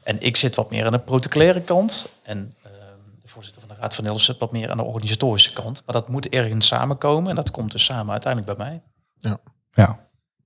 En 0.03 0.21
ik 0.21 0.38
zit 0.38 0.55
wat 0.55 0.71
meer 0.71 0.86
aan 0.86 0.91
de 0.91 0.99
protocolaire 0.99 1.62
kant. 1.62 2.05
En 2.23 2.55
ehm, 2.63 2.73
de 3.21 3.27
voorzitter 3.27 3.62
van 3.62 3.75
de 3.75 3.82
Raad 3.82 3.95
van 3.95 4.05
Elf 4.05 4.21
zit 4.21 4.38
wat 4.38 4.51
meer 4.51 4.69
aan 4.69 4.77
de 4.77 4.84
organisatorische 4.84 5.53
kant. 5.53 5.84
Maar 5.86 5.95
dat 5.95 6.08
moet 6.08 6.29
ergens 6.29 6.67
samenkomen. 6.67 7.29
En 7.29 7.36
dat 7.36 7.51
komt 7.51 7.71
dus 7.71 7.84
samen 7.84 8.12
uiteindelijk 8.12 8.58
bij 8.58 8.65
mij. 8.67 8.82
Ja. 9.73 9.88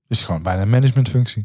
Het 0.08 0.18
is 0.18 0.22
gewoon 0.22 0.42
bijna 0.42 0.62
een 0.62 0.70
managementfunctie. 0.70 1.44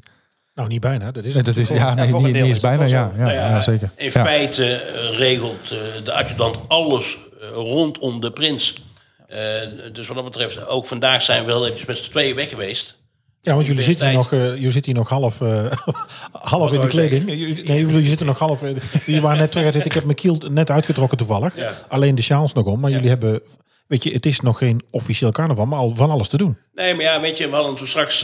Nou, 0.54 0.72
niet 0.72 0.82
bijna. 0.82 1.12
Dat 1.12 1.26
is, 1.26 1.34
Nee, 1.34 1.44
dat 1.44 1.56
is, 1.56 1.70
ja, 1.70 1.94
nee, 1.94 2.14
niet, 2.14 2.36
is 2.36 2.60
bijna. 2.60 2.84
Ja, 2.84 3.10
zo. 3.10 3.16
ja, 3.16 3.24
Nou 3.24 3.34
ja, 3.34 3.62
zeker. 3.62 3.92
In 3.96 4.06
Ja. 4.14 4.24
feite 4.26 4.74
eh, 4.74 5.18
regelt 5.18 5.72
eh, 5.72 5.80
de 6.04 6.14
adjudant 6.14 6.58
alles 6.68 7.18
eh, 7.42 7.50
rondom 7.50 8.22
de 8.22 8.32
prins. 8.32 8.84
Eh, 9.30 9.40
dus 9.94 10.08
wat 10.08 10.16
dat 10.16 10.26
betreft, 10.26 10.68
ook 10.68 10.86
vandaag 10.86 11.22
zijn 11.22 11.42
we 11.46 11.52
wel 11.52 11.64
eventjes 11.64 11.88
met 11.88 11.98
z'n 11.98 12.10
tweeën 12.10 12.36
weg 12.36 12.50
geweest. 12.50 12.98
Ja, 13.42 13.54
want 13.56 13.68
jullie 13.68 13.82
zitten 13.82 14.06
hier 14.08 14.16
nog, 14.16 14.34
eh, 14.34 14.40
jullie 14.40 14.72
zitten 14.72 14.92
hier 14.92 15.02
nog 15.02 15.10
half, 15.10 15.42
eh, 15.42 15.72
half 16.32 16.72
in 16.72 16.82
de 16.82 16.88
kleding. 16.88 17.24
Jullie- 17.26 17.64
Nee, 17.64 17.80
ik 17.80 17.86
bedoel, 17.86 18.02
je 18.02 18.10
zit 18.10 18.20
er 18.20 18.26
nog 18.26 18.40
half. 18.40 18.62
Jullie 19.06 19.22
waren 19.22 19.38
net 19.40 19.50
terug 19.52 19.66
uit 19.66 19.74
zitten. 19.74 19.92
Ik 19.92 19.94
heb 19.98 20.04
mijn 20.04 20.16
kiel 20.16 20.38
net 20.52 20.70
uitgetrokken 20.72 21.18
toevallig. 21.18 21.56
Ja. 21.56 21.74
Alleen 21.88 22.16
de 22.16 22.22
sjaals 22.22 22.54
nog 22.54 22.66
om. 22.66 22.80
Maar 22.80 22.92
jullie 22.92 23.10
hebben, 23.10 23.42
weet 23.88 24.04
je, 24.04 24.12
het 24.12 24.26
is 24.26 24.40
nog 24.40 24.58
geen 24.58 24.82
officieel 24.92 25.32
carnaval, 25.32 25.66
maar 25.66 25.80
al 25.80 25.96
van 25.96 26.10
alles 26.10 26.28
te 26.28 26.38
doen. 26.38 26.58
Nee, 26.74 26.94
maar 26.96 27.04
ja, 27.04 27.22
weet 27.22 27.38
je, 27.38 27.50
we 27.50 27.56
hadden 27.56 27.76
toen 27.76 27.88
straks 27.88 28.22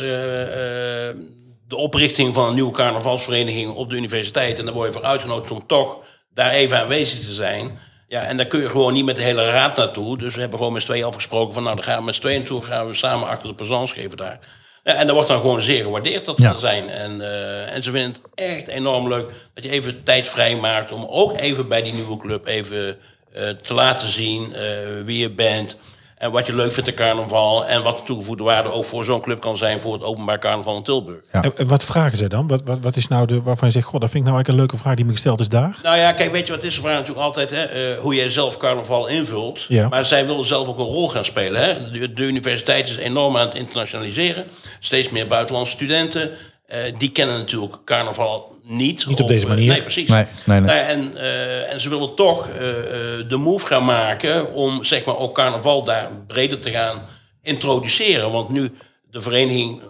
de 1.67 1.75
oprichting 1.75 2.33
van 2.33 2.47
een 2.47 2.53
nieuwe 2.55 2.71
carnavalsvereniging 2.73 3.71
op 3.73 3.89
de 3.89 3.95
universiteit. 3.95 4.59
En 4.59 4.65
daar 4.65 4.73
word 4.73 4.87
je 4.87 4.93
voor 4.93 5.03
uitgenodigd 5.07 5.51
om 5.51 5.63
toch 5.67 5.97
daar 6.33 6.51
even 6.51 6.79
aanwezig 6.79 7.19
te 7.25 7.33
zijn. 7.33 7.77
Ja, 8.07 8.21
en 8.21 8.37
daar 8.37 8.45
kun 8.45 8.61
je 8.61 8.69
gewoon 8.69 8.93
niet 8.93 9.05
met 9.05 9.15
de 9.15 9.21
hele 9.21 9.49
raad 9.51 9.77
naartoe. 9.77 10.17
Dus 10.17 10.33
we 10.33 10.39
hebben 10.39 10.57
gewoon 10.57 10.73
met 10.73 10.81
z'n 10.81 10.87
tweeën 10.87 11.05
afgesproken 11.05 11.53
van 11.53 11.63
nou, 11.63 11.75
dan 11.75 11.85
gaan 11.85 11.97
we 11.97 12.03
met 12.03 12.15
z'n 12.15 12.21
tweeën 12.21 12.37
naartoe, 12.39 12.63
gaan 12.63 12.87
we 12.87 12.93
samen 12.93 13.27
achter 13.27 13.47
de 13.47 13.55
plezant 13.55 13.89
geven 13.91 14.17
daar. 14.17 14.39
En 14.83 15.05
dat 15.05 15.15
wordt 15.15 15.27
dan 15.29 15.39
gewoon 15.41 15.61
zeer 15.61 15.83
gewaardeerd 15.83 16.25
dat 16.25 16.37
we 16.37 16.43
Ja. 16.43 16.51
er 16.53 16.59
zijn. 16.59 16.89
En, 16.89 17.21
eh, 17.21 17.75
en 17.75 17.83
ze 17.83 17.91
vinden 17.91 18.11
het 18.11 18.21
echt 18.35 18.67
enorm 18.67 19.07
leuk 19.07 19.29
dat 19.53 19.63
je 19.63 19.69
even 19.69 20.03
tijd 20.03 20.27
vrij 20.29 20.55
maakt 20.55 20.91
om 20.91 21.05
ook 21.09 21.39
even 21.39 21.67
bij 21.67 21.81
die 21.81 21.93
nieuwe 21.93 22.17
club 22.17 22.45
even 22.47 22.97
eh, 23.33 23.49
te 23.49 23.73
laten 23.73 24.07
zien 24.07 24.53
eh, 24.53 24.61
wie 25.05 25.17
je 25.19 25.29
bent. 25.31 25.77
En 26.25 26.31
wat 26.31 26.45
je 26.45 26.55
leuk 26.55 26.71
vindt 26.71 26.89
aan 26.89 26.95
carnaval. 26.95 27.65
En 27.65 27.83
wat 27.83 27.97
de 27.97 28.03
toegevoegde 28.03 28.43
waarde 28.43 28.71
ook 28.71 28.85
voor 28.85 29.03
zo'n 29.05 29.21
club 29.21 29.39
kan 29.39 29.57
zijn 29.57 29.81
voor 29.81 29.93
het 29.93 30.03
openbaar 30.03 30.39
carnaval 30.39 30.75
in 30.75 30.83
Tilburg. 30.83 31.19
Ja. 31.31 31.43
En, 31.43 31.57
en 31.57 31.67
wat 31.67 31.83
vragen 31.83 32.17
zij 32.17 32.27
dan? 32.27 32.47
Wat, 32.47 32.61
wat, 32.65 32.79
wat 32.81 32.95
is 32.95 33.07
nou 33.07 33.27
de, 33.27 33.41
waarvan 33.41 33.67
je 33.67 33.73
zegt, 33.73 33.85
god, 33.85 34.01
dat 34.01 34.09
vind 34.09 34.23
ik 34.23 34.29
nou 34.29 34.35
eigenlijk 34.35 34.47
een 34.47 34.55
leuke 34.55 34.83
vraag 34.83 34.95
die 34.95 35.05
me 35.05 35.11
gesteld 35.11 35.39
is 35.39 35.49
daar? 35.49 35.79
Nou 35.83 35.97
ja, 35.97 36.11
kijk, 36.11 36.31
weet 36.31 36.47
je 36.47 36.53
wat 36.53 36.63
is 36.63 36.75
de 36.75 36.81
vraag 36.81 36.93
natuurlijk 36.93 37.25
altijd, 37.25 37.49
hè? 37.49 37.63
eh, 37.63 37.99
hoe 37.99 38.15
jij 38.15 38.29
zelf 38.29 38.57
carnaval 38.57 39.07
invult. 39.07 39.65
Ja. 39.67 39.87
Maar 39.87 40.05
zij 40.05 40.25
willen 40.25 40.45
zelf 40.45 40.67
ook 40.67 40.77
een 40.77 40.85
rol 40.85 41.09
gaan 41.09 41.25
spelen. 41.25 41.61
Hè? 41.63 41.91
De, 41.91 42.13
de 42.13 42.23
universiteit 42.27 42.89
is 42.89 42.97
enorm 42.97 43.37
aan 43.37 43.45
het 43.47 43.55
internationaliseren. 43.55 44.45
Steeds 44.79 45.09
meer 45.09 45.27
buitenlandse 45.27 45.73
studenten. 45.73 46.31
eh, 46.67 46.79
die 46.97 47.11
kennen 47.11 47.37
natuurlijk 47.37 47.77
carnaval 47.85 48.54
niet. 48.67 49.05
Niet 49.07 49.21
op 49.21 49.27
deze 49.27 49.41
eh, 49.41 49.49
manier. 49.49 49.67
nee, 49.67 49.81
precies. 49.81 50.09
Nee, 50.09 50.25
nee, 50.45 50.59
nee. 50.59 50.69
Nou 50.69 50.85
en, 50.85 51.17
eh, 51.17 51.73
en 51.73 51.81
ze 51.81 51.89
willen 51.89 52.15
toch 52.15 52.47
eh, 52.47 52.69
eh, 52.69 53.29
de 53.29 53.37
move 53.37 53.65
gaan 53.65 53.85
maken 53.85 54.53
om 54.53 54.83
zeg 54.83 55.05
maar, 55.05 55.17
ook 55.17 55.35
carnaval 55.35 55.83
daar 55.83 56.09
breder 56.27 56.59
te 56.59 56.71
gaan 56.71 57.01
introduceren. 57.41 58.31
Want 58.31 58.49
nu, 58.49 58.71
de 59.11 59.21
vereniging, 59.21 59.81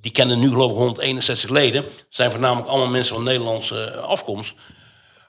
die 0.00 0.12
kennen 0.12 0.38
nu 0.38 0.48
geloof 0.48 0.70
ik 0.70 0.76
161 0.76 1.50
leden. 1.50 1.84
zijn 2.08 2.30
voornamelijk 2.30 2.68
allemaal 2.68 2.88
mensen 2.88 3.14
van 3.14 3.24
Nederlandse 3.24 3.96
afkomst. 3.96 4.54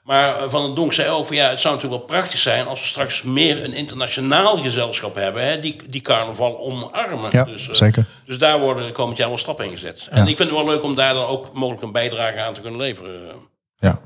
Maar 0.04 0.50
Van 0.50 0.62
den 0.64 0.74
Donk 0.74 0.92
zei 0.92 1.08
ook 1.08 1.26
van 1.26 1.36
ja, 1.36 1.48
het 1.48 1.60
zou 1.60 1.74
natuurlijk 1.74 2.00
wel 2.06 2.16
prachtig 2.18 2.38
zijn 2.40 2.66
als 2.66 2.80
we 2.80 2.86
straks 2.86 3.22
meer 3.22 3.64
een 3.64 3.72
internationaal 3.72 4.56
gezelschap 4.58 5.14
hebben, 5.14 5.44
hè, 5.46 5.60
die, 5.60 5.76
die 5.88 6.00
carnaval 6.00 6.58
omarmen. 6.58 7.28
Ja, 7.30 7.44
dus, 7.44 7.68
eh, 7.68 7.74
zeker. 7.74 8.06
Dus 8.24 8.38
daar 8.38 8.60
worden 8.60 8.92
komend 8.92 9.16
jaar 9.18 9.28
wel 9.28 9.38
stappen 9.38 9.64
in 9.64 9.70
gezet. 9.70 10.06
En 10.10 10.20
ik 10.28 10.36
vind 10.36 10.48
het 10.50 10.58
wel 10.58 10.64
leuk 10.66 10.82
om 10.82 10.94
daar 10.94 11.14
dan 11.14 11.26
ook 11.26 11.52
mogelijk 11.52 11.82
een 11.82 11.92
bijdrage 11.92 12.40
aan 12.40 12.54
te 12.54 12.60
kunnen 12.60 12.80
leveren. 12.80 13.34
Ja. 13.76 14.00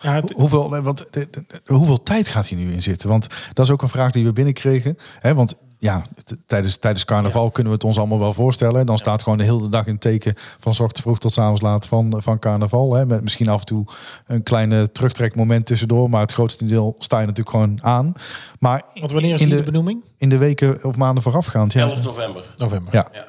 Ja, 0.00 0.14
het- 0.14 0.32
Hoeveel, 0.32 0.82
want, 0.82 0.98
de- 0.98 1.06
de- 1.10 1.44
de- 1.46 1.60
hoeveel 1.74 2.02
tijd 2.02 2.28
gaat 2.28 2.46
hier 2.46 2.58
nu 2.58 2.72
in 2.72 2.82
zitten? 2.82 3.08
Want 3.08 3.26
dat 3.52 3.64
is 3.64 3.70
ook 3.72 3.82
een 3.82 3.88
vraag 3.88 4.10
die 4.12 4.24
we 4.24 4.32
binnenkregen. 4.32 4.98
Hè, 5.20 5.34
want 5.34 5.58
ja, 5.78 6.06
tijdens, 6.46 6.76
tijdens 6.76 7.04
carnaval 7.04 7.50
kunnen 7.50 7.72
we 7.72 7.78
het 7.78 7.86
ons 7.86 7.98
allemaal 7.98 8.18
wel 8.18 8.32
voorstellen. 8.32 8.86
Dan 8.86 8.98
staat 8.98 9.22
gewoon 9.22 9.38
de 9.38 9.44
hele 9.44 9.68
dag 9.68 9.86
in 9.86 9.92
het 9.92 10.00
teken 10.00 10.34
van 10.36 10.74
's 10.74 10.80
ochtends 10.80 11.00
vroeg 11.00 11.18
tot 11.18 11.32
's 11.32 11.38
avonds 11.38 11.60
laat 11.60 11.86
van, 11.86 12.14
van 12.16 12.38
carnaval. 12.38 12.94
Hè, 12.94 13.06
met 13.06 13.22
misschien 13.22 13.48
af 13.48 13.60
en 13.60 13.66
toe 13.66 13.84
een 14.26 14.42
kleine 14.42 14.92
terugtrekmoment 14.92 15.66
tussendoor. 15.66 16.10
Maar 16.10 16.20
het 16.20 16.32
grootste 16.32 16.66
deel 16.66 16.96
sta 16.98 17.20
je 17.20 17.26
natuurlijk 17.26 17.56
gewoon 17.56 17.78
aan. 17.82 18.12
Maar 18.58 18.82
want 18.94 19.12
wanneer 19.12 19.34
is 19.34 19.40
in 19.40 19.48
die 19.48 19.56
de, 19.56 19.64
de 19.64 19.70
benoeming? 19.70 20.04
in 20.16 20.28
de 20.28 20.38
weken 20.38 20.84
of 20.84 20.96
maanden 20.96 21.22
voorafgaand. 21.22 21.72
Ja, 21.72 21.80
11 21.80 22.02
november. 22.02 22.44
November. 22.56 22.94
ja, 22.94 23.08
Ja. 23.12 23.26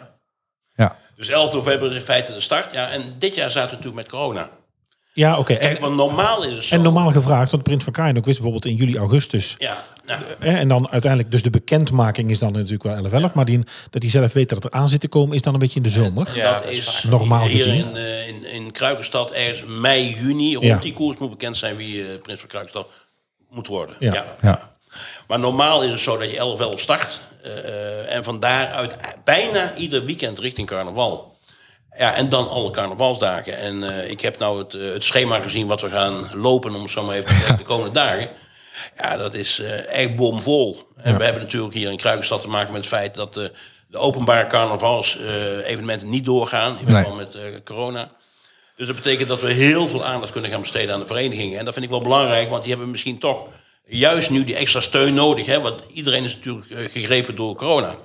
ja. 0.72 0.98
Dus 1.16 1.28
11 1.30 1.54
november 1.54 1.90
is 1.90 1.96
in 1.96 2.02
feite 2.02 2.34
de 2.34 2.40
start. 2.40 2.72
Ja, 2.72 2.90
en 2.90 3.02
dit 3.18 3.36
jaar 3.36 3.50
zaten 3.52 3.70
we 3.70 3.76
natuurlijk 3.76 4.02
met 4.02 4.12
corona. 4.12 4.50
Ja, 5.20 5.38
oké. 5.40 5.54
En, 5.54 5.60
Kijk, 5.60 5.80
want 5.80 5.96
normaal 5.96 6.44
is 6.44 6.54
het 6.54 6.64
zo. 6.64 6.76
en 6.76 6.82
normaal 6.82 7.12
gevraagd, 7.12 7.52
want 7.52 7.64
Prins 7.64 7.84
van 7.84 7.94
Kaijn 7.94 8.18
ook 8.18 8.26
wist 8.26 8.42
bijvoorbeeld 8.42 8.66
in 8.66 8.76
juli, 8.76 8.98
augustus. 8.98 9.56
Ja, 9.58 9.78
nou, 10.06 10.22
Hè, 10.40 10.58
en 10.58 10.68
dan 10.68 10.90
uiteindelijk, 10.90 11.32
dus 11.32 11.42
de 11.44 11.50
bekendmaking 11.50 12.30
is 12.30 12.40
dan 12.40 12.52
natuurlijk 12.52 12.84
wel 12.84 13.30
11-11. 13.30 13.34
Maar 13.34 13.46
die, 13.46 13.60
dat 13.90 14.02
hij 14.02 14.12
zelf 14.12 14.34
weet 14.34 14.50
dat 14.50 14.64
het 14.64 14.74
er 14.74 14.80
aan 14.80 14.90
zit 14.90 15.00
te 15.02 15.08
komen, 15.08 15.36
is 15.36 15.42
dan 15.42 15.54
een 15.54 15.60
beetje 15.60 15.76
in 15.76 15.84
de 15.84 15.90
zomer. 15.90 16.28
Ja, 16.36 16.54
dat 16.54 16.64
dat 16.64 16.72
is 16.72 17.04
Normaal 17.10 17.46
hier 17.48 17.64
gezien. 17.64 17.90
in, 17.90 17.96
eh, 17.96 18.28
in, 18.28 18.52
in 18.52 18.72
Kruikenstad 18.72 19.32
ergens 19.32 19.64
mei, 19.68 20.16
juni. 20.22 20.54
Rond 20.54 20.66
Ja. 20.66 20.78
die 20.78 20.94
koers 20.94 21.18
moet 21.18 21.30
bekend 21.30 21.58
zijn 21.58 21.76
wie 21.76 22.02
eh, 22.14 22.22
Prins 22.22 22.40
van 22.40 22.50
Kruikenstad 22.50 22.88
moet 23.50 23.68
worden. 23.68 23.96
Ja. 24.00 24.26
Ja. 24.42 24.72
Maar 25.28 25.40
normaal 25.40 25.84
is 25.84 25.92
het 25.92 26.00
zo 26.00 26.18
dat 26.18 26.32
je 26.32 26.38
11 26.38 26.60
11 26.60 26.80
start. 26.80 27.20
eh, 27.44 27.58
eh, 27.58 28.16
en 28.16 28.24
van 28.24 28.40
daaruit 28.40 28.98
bijna 29.24 29.76
ieder 29.76 30.06
weekend 30.06 30.40
richting 30.40 30.68
carnaval. 30.68 31.38
Ja, 31.98 32.14
en 32.14 32.30
dan 32.30 32.50
alle 32.50 32.72
carnavalsdagen. 32.72 33.58
En 33.58 33.84
eh, 33.84 34.10
ik 34.10 34.22
heb 34.22 34.38
nou 34.38 34.60
het, 34.60 34.74
eh, 34.74 34.92
het 34.92 35.04
schema 35.04 35.40
gezien 35.40 35.68
wat 35.68 35.82
we 35.82 35.90
gaan 35.90 36.30
lopen, 36.34 36.76
om 36.76 36.90
zo 36.90 37.04
maar 37.04 37.16
even 37.16 37.28
te 37.28 37.36
zeggen, 37.36 37.58
de 37.58 37.64
komende 37.64 37.94
dagen. 38.06 38.30
Ja, 38.98 39.18
dat 39.18 39.34
is 39.34 39.60
eh, 39.60 39.88
echt 39.88 40.16
bomvol. 40.16 40.84
En 40.96 41.18
we 41.18 41.24
hebben 41.24 41.42
natuurlijk 41.42 41.74
hier 41.74 41.92
in 41.92 41.98
Kruikenstad 41.98 42.42
te 42.42 42.48
maken 42.48 42.72
met 42.72 42.82
het 42.82 42.90
feit 42.90 43.16
dat 43.16 43.34
de 43.34 43.98
openbare 43.98 44.48
carnavalsevenementen 44.48 46.10
niet 46.10 46.26
doorgaan. 46.26 46.78
In 46.80 46.88
verband 46.88 47.16
met 47.16 47.64
corona. 47.64 48.12
Dus 48.76 48.88
dat 48.88 48.96
betekent 48.96 49.28
dat 49.28 49.42
we 49.42 49.52
heel 49.52 49.88
veel 49.88 50.06
aandacht 50.06 50.32
kunnen 50.32 50.52
gaan 50.52 50.62
besteden 50.62 50.94
aan 50.94 51.00
de 51.00 51.06
verenigingen. 51.06 51.60
En 51.60 51.66
dat 51.66 51.74
vind 51.74 51.86
ik 51.86 51.92
wel 51.92 52.02
belangrijk, 52.02 52.50
want 52.50 52.62
die 52.62 52.72
hebben 52.72 52.92
misschien 52.92 53.20
toch 53.20 53.48
juist 53.86 54.30
nu 54.30 54.44
die 54.44 54.56
extra 54.56 54.82
steun 54.82 55.14
nodig. 55.14 55.46
Hè? 55.46 55.62
Want 55.62 55.82
iedereen 55.94 56.24
is 56.24 56.36
natuurlijk 56.36 56.92
gegrepen 56.92 57.36
door 57.36 57.56
corona. 57.56 57.96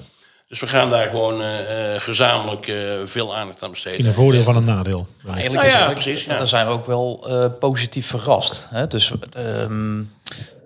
Dus 0.48 0.61
we 0.61 0.66
gaan 0.66 0.90
daar 0.90 1.09
gewoon 1.09 1.42
eh, 1.42 1.94
eh, 1.94 2.00
gezamenlijk 2.00 2.66
eh, 2.66 3.00
veel 3.04 3.37
aandacht 3.37 3.59
aan 3.62 3.66
In 3.68 3.72
besteden. 3.74 4.07
een 4.07 4.12
voordeel 4.12 4.42
van 4.42 4.57
een 4.57 4.64
nadeel. 4.64 5.07
Eigenlijk 5.26 5.54
Nou 5.54 5.66
is 5.66 5.72
ja, 5.72 5.85
het 5.85 5.92
precies, 5.94 6.24
ja. 6.24 6.37
daar 6.37 6.48
zijn 6.48 6.66
we 6.66 6.72
ook 6.72 6.87
wel 6.87 7.24
eh, 7.28 7.46
positief 7.61 8.07
verrast. 8.07 8.66
Hè? 8.70 8.87
Dus 8.87 9.12
ehm, 9.33 10.02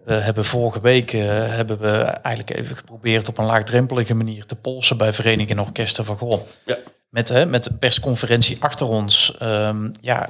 we 0.05 0.15
hebben 0.15 0.45
vorige 0.45 0.81
week 0.81 1.11
hebben 1.11 1.79
we 1.79 1.99
eigenlijk 2.03 2.59
even 2.59 2.77
geprobeerd 2.77 3.29
op 3.29 3.39
een 3.39 3.45
laagdrempelige 3.45 4.15
manier 4.15 4.47
te 4.47 4.57
polsen 4.57 4.97
bij 4.97 5.13
verenigingen 5.13 5.57
en 5.59 5.65
orkesten 5.65 6.05
van 6.05 6.19
goh. 6.19 6.41
Ja. 6.67 6.77
Met, 7.09 7.29
hè, 7.29 7.47
met 7.47 7.65
de 7.65 7.75
persconferentie 7.75 8.57
achter 8.61 8.87
ons. 8.89 9.35
ehm, 9.39 9.91
ja, 10.01 10.29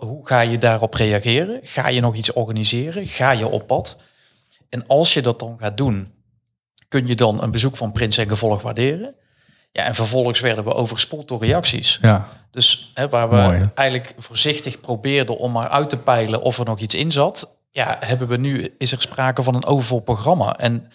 hoe 0.00 0.26
ga 0.28 0.40
je 0.40 0.58
daarop 0.58 0.94
reageren? 0.94 1.60
Ga 1.62 1.88
je 1.88 2.00
nog 2.00 2.14
iets 2.14 2.32
organiseren? 2.32 3.06
Ga 3.06 3.30
je 3.30 3.46
op 3.48 3.66
pad? 3.66 3.96
En 4.68 4.86
als 4.86 5.14
je 5.14 5.22
dat 5.22 5.38
dan 5.38 5.56
gaat 5.60 5.76
doen, 5.76 6.12
kun 6.92 7.06
je 7.06 7.14
dan 7.14 7.42
een 7.42 7.50
bezoek 7.50 7.76
van 7.76 7.92
Prins 7.92 8.18
en 8.18 8.28
gevolg 8.28 8.62
waarderen? 8.62 9.14
Ja, 9.72 9.82
en 9.84 9.94
vervolgens 9.94 10.40
werden 10.40 10.64
we 10.64 10.74
overspoeld 10.74 11.28
door 11.28 11.44
reacties. 11.44 11.98
ja. 12.02 12.28
Dus 12.50 12.90
hè, 12.94 13.08
waar 13.08 13.30
we 13.30 13.36
Mooi, 13.36 13.70
eigenlijk 13.74 14.14
voorzichtig 14.18 14.80
probeerden 14.80 15.36
om 15.36 15.52
maar 15.52 15.68
uit 15.68 15.90
te 15.90 15.96
peilen 15.96 16.42
of 16.42 16.58
er 16.58 16.64
nog 16.64 16.78
iets 16.78 16.94
in 16.94 17.12
zat, 17.12 17.56
ja, 17.70 17.96
hebben 18.00 18.28
we 18.28 18.36
nu 18.36 18.74
is 18.78 18.92
er 18.92 19.00
sprake 19.00 19.42
van 19.42 19.54
een 19.54 19.64
overvol 19.64 20.00
programma. 20.00 20.56
En 20.58 20.92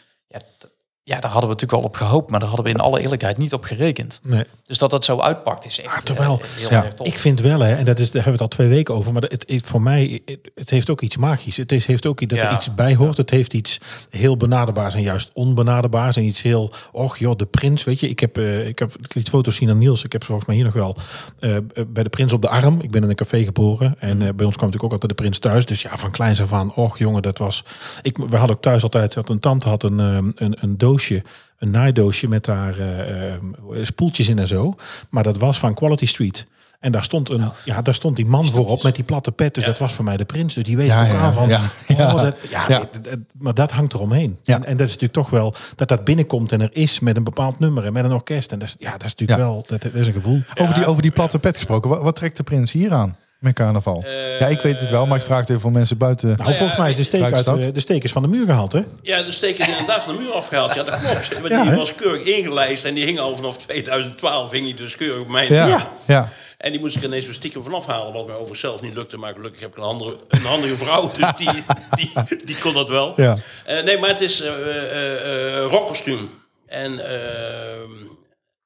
ja, 1.07 1.19
daar 1.19 1.31
hadden 1.31 1.49
we 1.49 1.55
natuurlijk 1.55 1.71
wel 1.71 1.81
op 1.89 1.95
gehoopt, 1.95 2.29
maar 2.31 2.39
daar 2.39 2.47
hadden 2.49 2.65
we 2.67 2.71
in 2.73 2.79
alle 2.79 3.01
eerlijkheid 3.01 3.37
niet 3.37 3.53
op 3.53 3.63
gerekend. 3.63 4.19
Nee. 4.23 4.43
Dus 4.65 4.77
dat 4.77 4.89
dat 4.89 5.05
zo 5.05 5.19
uitpakt 5.19 5.65
is 5.65 5.81
echt 5.81 5.93
Ah, 5.95 5.99
terwijl- 6.01 6.39
eh, 6.41 6.47
heel 6.59 6.69
ja, 6.69 6.83
erg 6.83 6.93
tof. 6.93 7.07
Ik 7.07 7.19
vind 7.19 7.39
wel, 7.41 7.59
hè, 7.59 7.75
en 7.75 7.85
dat 7.85 7.99
is, 7.99 8.11
daar 8.11 8.23
hebben 8.23 8.39
we 8.39 8.43
het 8.43 8.51
al 8.51 8.57
twee 8.57 8.67
weken 8.67 8.95
over, 8.95 9.13
maar 9.13 9.21
het, 9.21 9.43
het, 9.47 9.65
voor 9.65 9.81
mij, 9.81 10.21
het, 10.25 10.51
het 10.55 10.69
heeft 10.69 10.89
ook 10.89 11.01
iets 11.01 11.17
magisch. 11.17 11.57
Het 11.57 11.71
is, 11.71 11.85
heeft 11.85 12.05
ook 12.05 12.21
iets 12.21 12.33
dat 12.33 12.43
er 12.43 12.53
iets 12.53 12.75
bij 12.75 12.95
hoort. 12.95 13.17
Het 13.17 13.29
heeft 13.29 13.53
iets 13.53 13.79
heel 14.09 14.37
benaderbaars 14.37 14.95
en 14.95 15.01
juist 15.01 15.29
onbenaderbaars. 15.33 16.17
En 16.17 16.23
iets 16.23 16.41
heel, 16.41 16.71
och 16.91 17.17
joh, 17.17 17.35
de 17.35 17.45
prins, 17.45 17.83
weet 17.83 17.99
je. 17.99 18.09
Ik 18.09 18.19
heb, 18.19 18.37
eh, 18.37 18.67
ik 18.67 18.79
heb 18.79 18.91
ik 19.03 19.15
liet 19.15 19.29
foto's 19.29 19.55
zien 19.55 19.69
aan 19.69 19.77
Niels. 19.77 20.03
Ik 20.03 20.11
heb 20.11 20.21
ze 20.21 20.27
volgens 20.27 20.47
mij 20.47 20.55
hier 20.57 20.65
nog 20.65 20.73
wel 20.73 20.97
eh, 21.39 21.57
bij 21.87 22.03
de 22.03 22.09
prins 22.09 22.33
op 22.33 22.41
de 22.41 22.49
arm. 22.49 22.79
Ik 22.81 22.91
ben 22.91 23.03
in 23.03 23.09
een 23.09 23.15
café 23.15 23.43
geboren 23.43 23.95
en 23.99 24.17
bij 24.17 24.27
ons 24.27 24.55
kwam 24.55 24.69
natuurlijk 24.69 24.83
ook 24.83 24.91
altijd 24.91 25.09
de 25.09 25.23
prins 25.23 25.39
thuis. 25.39 25.65
Dus 25.65 25.81
ja, 25.81 25.97
van 25.97 26.11
kleins 26.11 26.41
af 26.41 26.53
aan, 26.53 26.75
och 26.75 26.97
jongen, 26.97 27.21
dat 27.21 27.37
was... 27.37 27.63
Ik, 28.01 28.17
we 28.17 28.37
hadden 28.37 28.55
ook 28.55 28.61
thuis 28.61 28.83
altijd, 28.83 29.13
had 29.15 29.29
een 29.29 29.39
tante 29.39 29.69
had 29.69 29.83
een, 29.83 29.99
een, 29.99 30.33
een 30.35 30.77
doosje 30.97 31.23
een 31.57 31.71
naaidoosje 31.71 32.27
met 32.27 32.45
daar 32.45 32.79
eh, 32.79 33.33
eh, 33.33 33.41
spoeltjes 33.81 34.29
in 34.29 34.39
en 34.39 34.47
zo. 34.47 34.75
Maar 35.09 35.23
dat 35.23 35.37
was 35.37 35.59
van 35.59 35.73
Quality 35.73 36.05
Street. 36.05 36.47
En 36.79 36.91
daar 36.91 37.03
stond, 37.03 37.29
een, 37.29 37.49
ja, 37.65 37.81
daar 37.81 37.93
stond 37.93 38.15
die 38.15 38.25
man 38.25 38.45
voorop 38.45 38.83
met 38.83 38.95
die 38.95 39.03
platte 39.03 39.31
pet. 39.31 39.53
Dus 39.53 39.65
dat 39.65 39.77
was 39.77 39.93
voor 39.93 40.05
mij 40.05 40.17
de 40.17 40.25
prins. 40.25 40.53
Dus 40.53 40.63
die 40.63 40.77
weet 40.77 40.87
Ja, 40.87 41.01
ook 41.01 41.07
ja, 41.07 41.17
aan 41.17 41.33
van... 41.33 41.49
ja, 41.49 41.61
ja. 41.87 42.13
Oh, 42.15 42.21
dat, 42.21 42.35
ja, 42.49 42.65
Ja. 42.67 42.79
dit- 42.79 43.03
dit- 43.03 43.19
maar 43.37 43.53
dat 43.53 43.71
hangt 43.71 43.93
eromheen. 43.93 44.37
Ja. 44.43 44.55
En, 44.55 44.63
en 44.65 44.77
dat 44.77 44.87
is 44.87 44.93
natuurlijk 44.93 45.13
toch 45.13 45.29
wel... 45.29 45.55
Dat 45.75 45.87
dat 45.87 46.03
binnenkomt 46.03 46.51
en 46.51 46.61
er 46.61 46.69
is 46.71 46.99
met 46.99 47.17
een 47.17 47.23
bepaald 47.23 47.59
nummer 47.59 47.85
en 47.85 47.93
met 47.93 48.05
een 48.05 48.13
orkest. 48.13 48.51
En 48.51 48.59
dat 48.59 48.67
is, 48.67 48.75
ja, 48.79 48.91
dat 48.91 49.03
is 49.05 49.15
natuurlijk 49.15 49.39
Ja. 49.39 49.45
wel... 49.45 49.63
Dat, 49.67 49.81
dat 49.81 49.93
is 49.93 50.07
een 50.07 50.13
gevoel. 50.13 50.41
Over, 50.55 50.73
die, 50.73 50.85
over 50.85 51.01
die 51.01 51.11
platte 51.11 51.39
pet 51.39 51.55
gesproken. 51.55 51.89
Wat, 51.89 52.01
wat 52.01 52.15
trekt 52.15 52.37
de 52.37 52.43
prins 52.43 52.71
hier 52.71 52.93
aan? 52.93 53.15
Met 53.39 53.53
carnaval? 53.53 54.03
ja, 54.39 54.47
ik 54.47 54.61
weet 54.61 54.79
het 54.79 54.89
wel, 54.89 55.05
maar 55.05 55.17
ik 55.17 55.23
vraag 55.23 55.39
het 55.39 55.49
even 55.49 55.61
voor 55.61 55.71
mensen 55.71 55.97
buiten. 55.97 56.37
Nou, 56.37 56.53
volgens 56.55 56.77
mij 56.77 56.89
is 56.89 56.95
de 56.95 57.03
steek, 57.03 57.21
uit, 57.33 57.47
eh, 57.47 57.73
de 57.73 57.79
steek 57.79 58.03
is 58.03 58.11
van 58.11 58.21
de 58.21 58.27
muur 58.27 58.45
gehaald, 58.45 58.71
hè? 58.71 58.81
Ja, 59.01 59.23
de 59.23 59.31
steek 59.31 59.57
is 59.57 59.67
inderdaad 59.67 60.03
van 60.03 60.15
de 60.15 60.21
muur 60.21 60.31
afgehaald. 60.31 60.73
Ja, 60.73 60.83
dat 60.83 60.99
klopt. 60.99 61.41
Maar 61.41 61.51
Ja, 61.51 61.63
die 61.63 61.71
was 61.71 61.95
keurig 61.95 62.23
ingelijst 62.27 62.85
en 62.85 62.93
die 62.93 63.05
hing 63.05 63.19
al 63.19 63.35
vanaf 63.35 63.57
2012 63.57 64.51
hing 64.51 64.65
hij 64.65 64.75
dus 64.75 64.95
keurig 64.95 65.21
op 65.21 65.29
mijn 65.29 65.53
ja, 65.53 65.65
muur. 65.67 65.85
ja. 66.05 66.31
En 66.57 66.71
die 66.71 66.79
moest 66.81 66.95
ik 66.95 67.03
ineens 67.03 67.25
weer 67.25 67.33
stiekem 67.33 67.63
vanaf 67.63 67.85
halen, 67.85 68.13
wat 68.13 68.25
mij 68.25 68.33
overigens 68.35 68.59
zelf 68.59 68.81
niet 68.81 68.93
lukte. 68.93 69.17
Maar 69.17 69.33
gelukkig 69.33 69.61
heb 69.61 69.69
ik 69.69 69.77
een, 69.77 69.83
andere, 69.83 70.17
een 70.27 70.41
handige 70.41 70.75
vrouw, 70.75 71.11
dus 71.11 71.31
die, 71.41 71.63
die, 71.95 72.45
die 72.45 72.57
kon 72.57 72.73
dat 72.73 72.89
wel. 72.89 73.13
Ja. 73.15 73.37
Eh, 73.65 73.83
nee, 73.83 73.97
maar 73.97 74.09
het 74.09 74.21
is 74.21 74.41
eh 74.41 74.47
eh, 74.49 75.57
eh, 75.57 75.65
rockkostuum 75.69 76.29
en, 76.65 76.99
eh, 77.09 77.81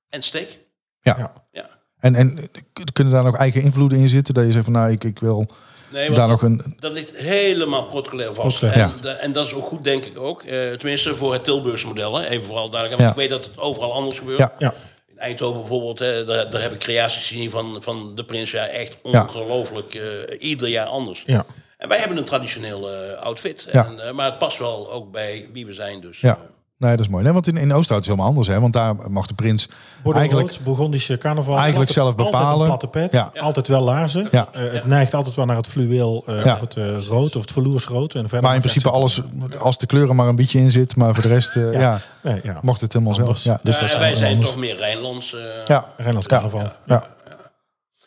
en 0.10 0.22
steek. 0.24 0.60
ja. 1.02 1.34
Ja. 1.52 1.70
Ja. 2.02 2.08
En, 2.10 2.16
en 2.16 2.50
kunnen 2.94 3.14
daar 3.14 3.24
nog 3.24 3.36
eigen 3.38 3.62
invloeden 3.62 3.98
in 3.98 4.10
zitten? 4.10 4.34
Dat 4.34 4.46
je 4.46 4.52
zegt 4.52 4.64
van 4.64 4.74
nou, 4.74 4.92
ik, 4.92 5.04
ik 5.04 5.20
wil 5.20 5.48
Nee, 5.92 6.12
daar 6.12 6.28
nog 6.28 6.42
een. 6.42 6.76
dat 6.80 6.92
ligt 6.92 7.16
helemaal 7.18 7.86
protocolair 7.86 8.34
vast. 8.34 8.60
Protocolair. 8.60 8.94
En, 8.96 9.02
da- 9.02 9.14
en 9.16 9.32
dat 9.32 9.46
is 9.46 9.54
ook 9.54 9.66
goed, 9.66 9.84
denk 9.84 10.06
ik 10.06 10.20
ook. 10.20 10.44
Eh, 10.44 10.72
tenminste, 10.72 11.16
voor 11.16 11.34
het 11.34 11.44
Tilburgse 11.44 11.88
model. 11.88 12.16
Hè. 12.20 12.28
Even 12.28 12.46
vooral 12.46 12.70
duidelijk. 12.70 13.02
Want 13.02 13.16
Ja. 13.16 13.22
ik 13.24 13.30
weet 13.30 13.40
dat 13.40 13.46
het 13.50 13.58
overal 13.64 13.94
anders 13.94 14.18
gebeurt. 14.20 14.38
Ja. 14.38 14.54
Ja. 14.60 14.74
In 15.08 15.18
Eindhoven 15.18 15.60
bijvoorbeeld, 15.60 16.00
hè, 16.00 16.26
daar, 16.26 16.50
daar 16.50 16.62
heb 16.62 16.72
ik 16.74 16.80
creaties 16.80 17.28
gezien 17.28 17.50
van, 17.50 17.78
van 17.80 18.16
de 18.16 18.26
prins. 18.26 18.52
Ja, 18.52 18.68
echt 18.68 18.98
Ja. 19.04 19.22
ongelooflijk. 19.22 19.94
eh, 19.94 20.04
ieder 20.50 20.68
jaar 20.68 20.86
anders. 20.88 21.24
Ja. 21.26 21.46
En 21.78 21.88
wij 21.90 21.98
hebben 21.98 22.18
een 22.18 22.24
traditioneel 22.26 22.90
eh, 22.92 23.18
outfit. 23.22 23.68
Ja. 23.72 23.92
En, 23.98 24.16
maar 24.16 24.26
het 24.26 24.38
past 24.38 24.58
wel 24.58 24.92
ook 24.92 25.12
bij 25.12 25.50
wie 25.54 25.66
we 25.66 25.74
zijn. 25.74 26.02
Dus, 26.02 26.20
Ja. 26.20 26.40
Nee, 26.82 26.92
dat 26.96 27.00
is 27.06 27.08
mooi. 27.12 27.24
Nee, 27.24 27.34
want 27.34 27.48
in, 27.48 27.58
in 27.58 27.74
Oosterhout 27.74 27.90
is 27.90 27.96
het 27.96 28.06
helemaal 28.06 28.26
anders, 28.28 28.48
hè? 28.48 28.60
Want 28.60 28.74
daar 28.74 28.96
mag 29.12 29.28
de 29.28 29.34
prins 29.34 29.68
Bordeaux 30.02 30.18
eigenlijk. 30.20 30.50
rood, 30.56 30.64
Bourgondische 30.64 31.18
carnaval. 31.18 31.58
eigenlijk 31.58 31.92
zelf 31.92 32.16
bepalen. 32.16 32.40
Altijd 32.48 32.60
een 32.60 32.66
platte 32.66 32.88
pet. 32.88 33.12
Ja. 33.12 33.42
Altijd 33.42 33.68
wel 33.68 33.82
laarzen. 33.82 34.28
Ja. 34.32 34.48
Eh, 34.54 34.62
het 34.72 34.86
neigt 34.86 35.14
altijd 35.14 35.36
wel 35.36 35.46
naar 35.46 35.56
het 35.56 35.68
fluweel 35.68 36.24
eh, 36.28 36.44
Ja. 36.46 36.54
of 36.54 36.60
het 36.60 36.76
eh, 36.78 36.98
rood 37.08 37.36
of 37.36 37.42
het 37.42 37.52
vloersrood. 37.52 38.14
En 38.14 38.22
verder 38.22 38.42
Maar 38.42 38.54
in 38.56 38.60
principe 38.62 38.90
alles, 38.90 39.22
als 39.60 39.78
de 39.78 39.86
kleuren 39.86 40.16
maar 40.16 40.28
een 40.28 40.36
beetje 40.36 40.60
in 40.60 40.72
zit, 40.72 40.96
maar 40.96 41.14
voor 41.14 41.24
de 41.24 41.30
rest, 41.30 41.56
eh, 41.56 41.74
ja. 41.74 42.00
Nee, 42.24 42.40
ja. 42.44 42.58
mocht 42.62 42.82
het 42.82 42.94
helemaal 42.94 43.14
zelf. 43.14 43.28
Anders. 43.28 43.44
Ja, 43.46 43.60
dus 43.64 43.80
ja, 43.80 43.88
dat 43.88 43.98
wij 43.98 44.16
zijn 44.16 44.32
anders. 44.34 44.50
toch 44.52 44.60
meer 44.60 44.76
Rijnlands. 44.78 45.34
eh, 45.34 45.42
Ja, 45.66 45.86
Rijnlands 45.98 46.28
Ja. 46.30 46.36
carnaval. 46.36 46.72
ja. 46.86 47.04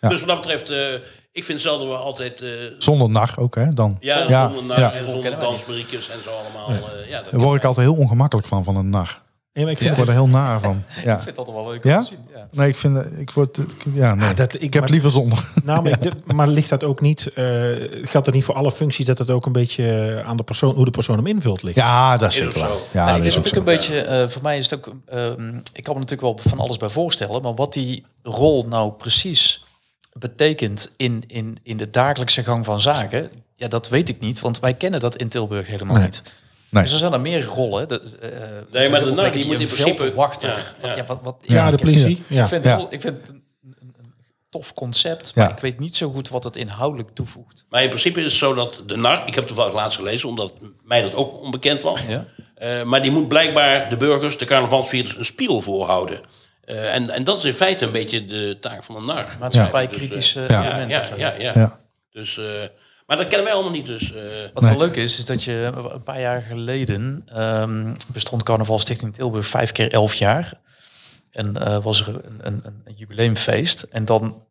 Ja. 0.00 0.08
Dus 0.08 0.18
wat 0.20 0.28
dat 0.28 0.40
betreft, 0.40 0.70
eh, 0.70 0.76
ik 1.34 1.44
vind 1.44 1.60
zelf 1.60 1.78
dat 1.78 1.88
we 1.88 1.94
altijd... 1.94 2.40
eh, 2.40 2.48
Zonder 2.78 3.10
nar 3.10 3.32
ook, 3.38 3.54
hè? 3.54 3.72
Dan 3.72 3.96
ja, 4.00 4.24
Ja, 4.28 4.46
zonder 4.46 4.64
naam 4.64 4.78
ja. 4.78 4.92
en 4.92 5.04
zonder 5.10 5.38
dansmariekjes 5.38 6.10
en 6.10 6.18
zo 6.24 6.30
allemaal. 6.30 6.68
eh, 6.68 7.08
ja, 7.08 7.22
dat 7.22 7.30
daar 7.30 7.40
word 7.40 7.56
ik 7.56 7.64
altijd 7.64 7.86
heel 7.86 7.96
ongemakkelijk 7.96 8.46
van, 8.46 8.64
van 8.64 8.76
een 8.76 8.88
nar. 8.90 9.22
Nee, 9.52 9.64
maar 9.64 9.72
ik 9.72 9.78
Ik 9.80 9.84
vind 9.84 9.96
word 9.96 10.08
er 10.08 10.14
heel 10.14 10.28
naar 10.28 10.60
van. 10.60 10.82
Ja. 11.04 11.16
Ik 11.16 11.22
vind 11.22 11.36
dat 11.36 11.46
wel 11.52 11.68
leuk 11.70 11.84
Ja? 11.84 11.96
om 11.96 12.02
te 12.02 12.08
zien. 12.08 12.26
Ja. 12.34 12.48
Nee, 12.50 12.68
ik 12.68 12.76
vind, 12.76 13.18
ik 13.18 13.30
word, 13.30 13.58
ik- 13.58 13.84
ja, 13.94 14.14
nee. 14.14 14.28
Ah, 14.28 14.36
dat- 14.36 14.54
ik, 14.54 14.60
ik- 14.60 14.72
heb 14.72 14.82
maar- 14.82 14.90
liever 14.92 15.10
zonder. 15.10 15.38
Nou, 15.64 15.82
maar, 15.82 15.92
ik- 15.92 16.02
dit- 16.02 16.32
maar 16.32 16.48
ligt 16.48 16.68
dat 16.68 16.84
ook 16.84 17.00
niet? 17.00 17.32
eh, 17.32 17.44
geldt 18.02 18.24
dat 18.24 18.32
niet 18.34 18.44
voor 18.44 18.54
alle 18.54 18.72
functies 18.72 19.06
dat 19.06 19.18
het 19.18 19.30
ook 19.30 19.46
een 19.46 19.52
beetje 19.52 20.22
aan 20.26 20.36
de 20.36 20.42
persoon, 20.42 20.74
hoe 20.74 20.84
de 20.84 20.90
persoon 20.90 21.16
hem 21.16 21.26
invult 21.26 21.62
ligt? 21.62 21.76
Ja, 21.76 22.16
dat 22.16 22.30
is 22.30 22.36
zeker 22.36 22.58
zo. 22.58 22.78
Ja, 22.92 23.16
dat 23.16 23.24
is 23.24 23.36
ook 23.36 23.44
natuurlijk 23.44 23.46
zo. 23.46 23.58
een 23.58 23.64
beetje, 23.64 24.00
eh, 24.00 24.28
voor 24.28 24.42
mij 24.42 24.58
is 24.58 24.70
het 24.70 24.78
ook, 24.78 24.94
ehm, 25.06 25.54
ik 25.72 25.84
kan 25.84 25.94
me 25.94 26.00
natuurlijk 26.00 26.20
wel 26.20 26.38
van 26.46 26.58
alles 26.58 26.76
bij 26.76 26.88
voorstellen, 26.90 27.42
maar 27.42 27.54
wat 27.54 27.72
die 27.72 28.04
rol 28.22 28.66
nou 28.68 28.92
precies 28.92 29.63
betekent 30.18 30.94
in, 30.96 31.24
in, 31.26 31.56
in 31.62 31.76
de 31.76 31.90
dagelijkse 31.90 32.42
gang 32.44 32.64
van 32.64 32.80
zaken, 32.80 33.30
ja, 33.56 33.68
dat 33.68 33.88
weet 33.88 34.08
ik 34.08 34.20
niet, 34.20 34.40
want 34.40 34.60
wij 34.60 34.74
kennen 34.74 35.00
dat 35.00 35.16
in 35.16 35.28
Tilburg 35.28 35.66
helemaal 35.66 35.94
Nee. 35.96 36.04
niet. 36.04 36.22
Nee. 36.68 36.82
Dus 36.82 36.92
er 36.92 36.98
zijn 36.98 37.12
er 37.12 37.20
meer 37.20 37.44
rollen. 37.44 37.88
De, 37.88 38.00
eh, 38.20 38.30
er 38.30 38.66
zijn 38.70 38.90
maar 38.90 39.00
de 39.00 39.30
die 39.30 39.44
moet 39.44 39.60
in 39.60 39.66
principe- 39.66 39.96
veldwachter. 39.96 40.48
Ja, 40.48 40.88
Wat- 40.88 40.96
ja. 40.96 41.04
wat, 41.06 41.18
wat, 41.22 41.36
Ja, 41.40 41.66
de 41.70 41.76
ik- 41.76 41.82
politie. 41.82 42.22
Ja. 42.28 42.42
Ik 42.42 42.48
vind, 42.48 42.64
Ja. 42.64 42.70
het, 42.70 42.80
wel- 42.80 42.92
ik 42.92 43.00
vind 43.00 43.20
het 43.20 43.30
een, 43.30 43.44
een, 43.80 43.94
tof 44.50 44.74
concept, 44.74 45.34
maar 45.34 45.46
Ja. 45.48 45.52
ik 45.54 45.58
weet 45.60 45.78
niet 45.78 45.96
zo 45.96 46.10
goed 46.10 46.28
wat 46.28 46.44
het 46.44 46.56
inhoudelijk 46.56 47.10
toevoegt. 47.14 47.64
Maar 47.68 47.82
in 47.82 47.88
principe 47.88 48.18
is 48.18 48.24
het 48.24 48.34
zo 48.34 48.54
dat 48.54 48.82
de 48.86 48.96
nar, 48.96 49.22
ik 49.26 49.34
heb 49.34 49.46
toevallig 49.46 49.74
laatst 49.74 49.96
gelezen, 49.98 50.28
omdat 50.28 50.52
mij 50.84 51.02
dat 51.02 51.14
ook 51.14 51.42
onbekend 51.42 51.82
was. 51.82 52.00
Ja. 52.08 52.24
Eh, 52.54 52.82
maar 52.82 53.02
die 53.02 53.10
moet 53.10 53.28
blijkbaar 53.28 53.88
de 53.88 53.96
burgers, 53.96 54.38
de 54.38 54.44
carnavalsvierders, 54.44 55.16
een 55.16 55.24
spiegel 55.24 55.60
voorhouden. 55.60 56.20
Eh, 56.66 56.94
en, 56.94 57.10
en 57.10 57.24
dat 57.24 57.36
is 57.38 57.44
in 57.44 57.52
feite 57.52 57.84
een 57.84 57.92
beetje 57.92 58.26
de 58.26 58.56
taak 58.60 58.84
van 58.84 58.96
een 58.96 59.04
nar. 59.04 59.36
Maatschappij-kritische 59.40 60.40
Dus, 60.40 60.48
eh, 60.48 60.64
elementen. 60.66 61.18
Ja, 61.18 61.32
ja, 61.32 61.32
ja, 61.38 61.42
ja. 61.42 61.52
Ja. 61.54 61.80
Dus, 62.10 62.38
eh, 62.38 62.44
maar 63.06 63.16
dat 63.16 63.26
kennen 63.26 63.44
wij 63.44 63.52
allemaal 63.54 63.72
niet. 63.72 63.86
Dus, 63.86 64.12
eh, 64.12 64.22
Wat 64.52 64.62
Nee. 64.62 64.76
wel 64.76 64.86
leuk 64.86 64.96
is, 64.96 65.18
is 65.18 65.24
dat 65.24 65.42
je 65.42 65.72
een 65.92 66.02
paar 66.02 66.20
jaar 66.20 66.42
geleden 66.42 67.22
ehm, 67.26 67.94
bestond 68.12 68.42
Carnaval 68.42 68.78
Stichting 68.78 69.14
Tilburg 69.14 69.46
vijf 69.46 69.72
keer 69.72 69.92
elf 69.92 70.14
jaar. 70.14 70.60
En 71.30 71.56
eh, 71.66 71.82
was 71.82 72.00
er 72.00 72.08
een, 72.08 72.38
een, 72.40 72.62
een 72.84 72.94
jubileumfeest. 72.96 73.82
En 73.82 74.04
dan 74.04 74.42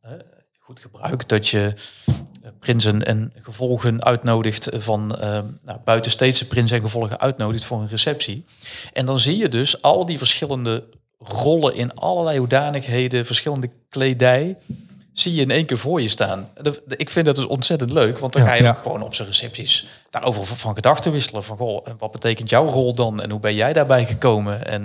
goed 0.60 0.80
gebruik 0.80 1.28
dat 1.30 1.48
je 1.48 1.74
prinsen 2.60 3.04
en 3.06 3.34
gevolgen 3.42 4.04
uitnodigt 4.04 4.70
van 4.74 5.16
eh, 5.16 5.40
nou, 5.64 5.80
buitensteedse 5.86 6.48
prinsen 6.48 6.78
en 6.78 6.84
gevolgen 6.84 7.20
uitnodigt 7.20 7.66
voor 7.66 7.82
een 7.82 7.88
receptie. 7.88 8.46
En 8.94 9.06
dan 9.06 9.20
zie 9.20 9.38
je 9.38 9.50
dus 9.50 9.82
al 9.82 10.06
die 10.06 10.18
verschillende 10.18 10.84
rollen 11.24 11.76
in 11.76 11.94
allerlei 11.96 12.38
hoedanigheden, 12.38 13.26
verschillende 13.26 13.70
kledij 13.90 14.58
zie 15.14 15.36
je 15.36 15.42
in 15.42 15.52
één 15.52 15.66
keer 15.66 15.78
voor 15.78 16.02
je 16.02 16.08
staan. 16.08 16.50
Ik 16.88 17.10
vind 17.10 17.26
dat 17.26 17.36
dus 17.36 17.46
ontzettend 17.46 17.92
leuk, 17.92 18.18
want 18.20 18.34
dan 18.34 18.42
Ja, 18.42 18.48
ga 18.48 18.54
je 18.56 18.64
ja. 18.64 18.70
ook 18.70 18.78
gewoon 18.78 19.02
op 19.04 19.16
zijn 19.16 19.28
recepties 19.28 19.88
daarover 20.10 20.46
van- 20.46 20.76
gedachten 20.76 21.12
wisselen. 21.12 21.44
Van, 21.44 21.58
goh, 21.58 21.86
wat 21.98 22.12
betekent 22.12 22.50
jouw 22.50 22.68
rol 22.68 22.94
dan? 22.94 23.22
En 23.22 23.32
hoe 23.32 23.40
ben 23.40 23.56
jij 23.56 23.74
daarbij 23.74 24.06
gekomen? 24.06 24.66
En 24.68 24.82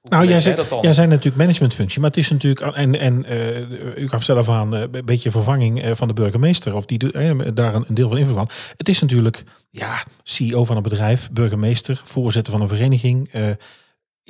hoe 0.00 0.10
Nou, 0.10 0.22
jij, 0.22 0.32
jij 0.32 0.40
zei, 0.40 0.54
dat 0.56 0.68
dan? 0.68 0.78
jij 0.82 0.92
zei 0.92 1.06
natuurlijk 1.06 1.36
managementfunctie, 1.36 2.00
maar 2.00 2.08
het 2.10 2.18
is 2.18 2.30
natuurlijk, 2.30 2.76
en, 2.76 2.98
en 2.98 3.24
eh, 3.24 3.96
u 4.02 4.08
gaf 4.08 4.22
zelf 4.22 4.48
aan, 4.48 4.74
eh, 4.74 4.80
een 4.92 5.04
beetje 5.04 5.30
vervanging 5.30 5.82
eh, 5.82 5.90
van 5.94 6.08
de 6.08 6.14
burgemeester, 6.14 6.74
of 6.74 6.86
die 6.86 6.98
doet, 6.98 7.12
daar 7.56 7.74
een, 7.74 7.84
een 7.88 7.94
deel 7.94 8.08
van 8.08 8.18
invloed 8.18 8.36
van. 8.36 8.48
Het 8.76 8.88
is 8.88 9.00
natuurlijk, 9.00 9.42
ja, 9.70 10.04
CEO 10.22 10.64
van 10.64 10.76
een 10.76 10.82
bedrijf, 10.82 11.28
burgemeester, 11.32 12.00
voorzitter 12.04 12.52
van 12.52 12.60
een 12.62 12.68
vereniging. 12.68 13.30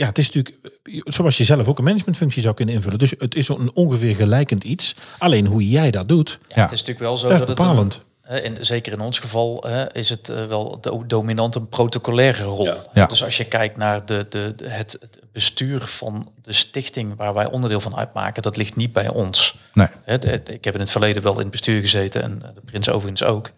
Ja, 0.00 0.06
het 0.06 0.18
is 0.18 0.30
natuurlijk, 0.30 0.56
eh, 0.82 1.00
zoals 1.04 1.36
je 1.36 1.44
zelf 1.44 1.68
ook 1.68 1.78
een 1.78 1.84
managementfunctie 1.84 2.42
zou 2.42 2.54
kunnen 2.54 2.74
invullen. 2.74 2.98
Dus 2.98 3.14
het 3.18 3.34
is 3.34 3.48
een 3.48 3.74
ongeveer 3.74 4.14
gelijkend 4.14 4.64
iets. 4.64 4.94
Alleen 5.18 5.46
hoe 5.46 5.68
jij 5.68 5.90
dat 5.90 6.08
doet, 6.08 6.38
Ja, 6.48 6.54
het 6.62 6.64
is 6.72 6.78
natuurlijk 6.78 6.98
wel 6.98 7.16
zo 7.16 7.28
dat 7.28 7.38
het 7.38 7.48
bepalend. 7.48 8.00
hè, 8.22 8.36
en 8.38 8.66
zeker 8.66 8.92
in 8.92 9.00
ons 9.00 9.18
geval 9.18 9.64
hè, 9.66 9.92
is 9.94 10.08
het 10.08 10.28
eh, 10.28 10.44
wel 10.46 10.80
do- 10.80 11.04
dominant 11.06 11.54
een 11.54 11.68
protocolaire 11.68 12.42
rol. 12.44 12.64
Ja. 12.64 12.84
Ja. 12.92 13.06
Dus 13.06 13.24
als 13.24 13.36
je 13.36 13.44
kijkt 13.44 13.76
naar 13.76 14.06
de, 14.06 14.26
de, 14.28 14.52
de- 14.56 14.68
het, 14.68 14.98
bestuur 15.32 15.80
van 15.80 16.32
de 16.42 16.52
stichting 16.52 17.16
waar 17.16 17.34
wij 17.34 17.50
onderdeel 17.50 17.80
van 17.80 17.96
uitmaken, 17.96 18.42
dat 18.42 18.56
ligt 18.56 18.76
niet 18.76 18.92
bij 18.92 19.08
ons. 19.08 19.58
Nee. 19.72 19.86
Hè, 20.04 20.18
de- 20.18 20.42
ik 20.46 20.64
heb 20.64 20.74
in 20.74 20.80
het 20.80 20.90
verleden 20.90 21.22
wel 21.22 21.32
in 21.34 21.38
het 21.40 21.50
bestuur 21.50 21.80
gezeten 21.80 22.22
en 22.22 22.42
eh, 22.42 22.48
de 22.54 22.60
prins 22.60 22.88
overigens 22.88 23.22
ook. 23.24 23.50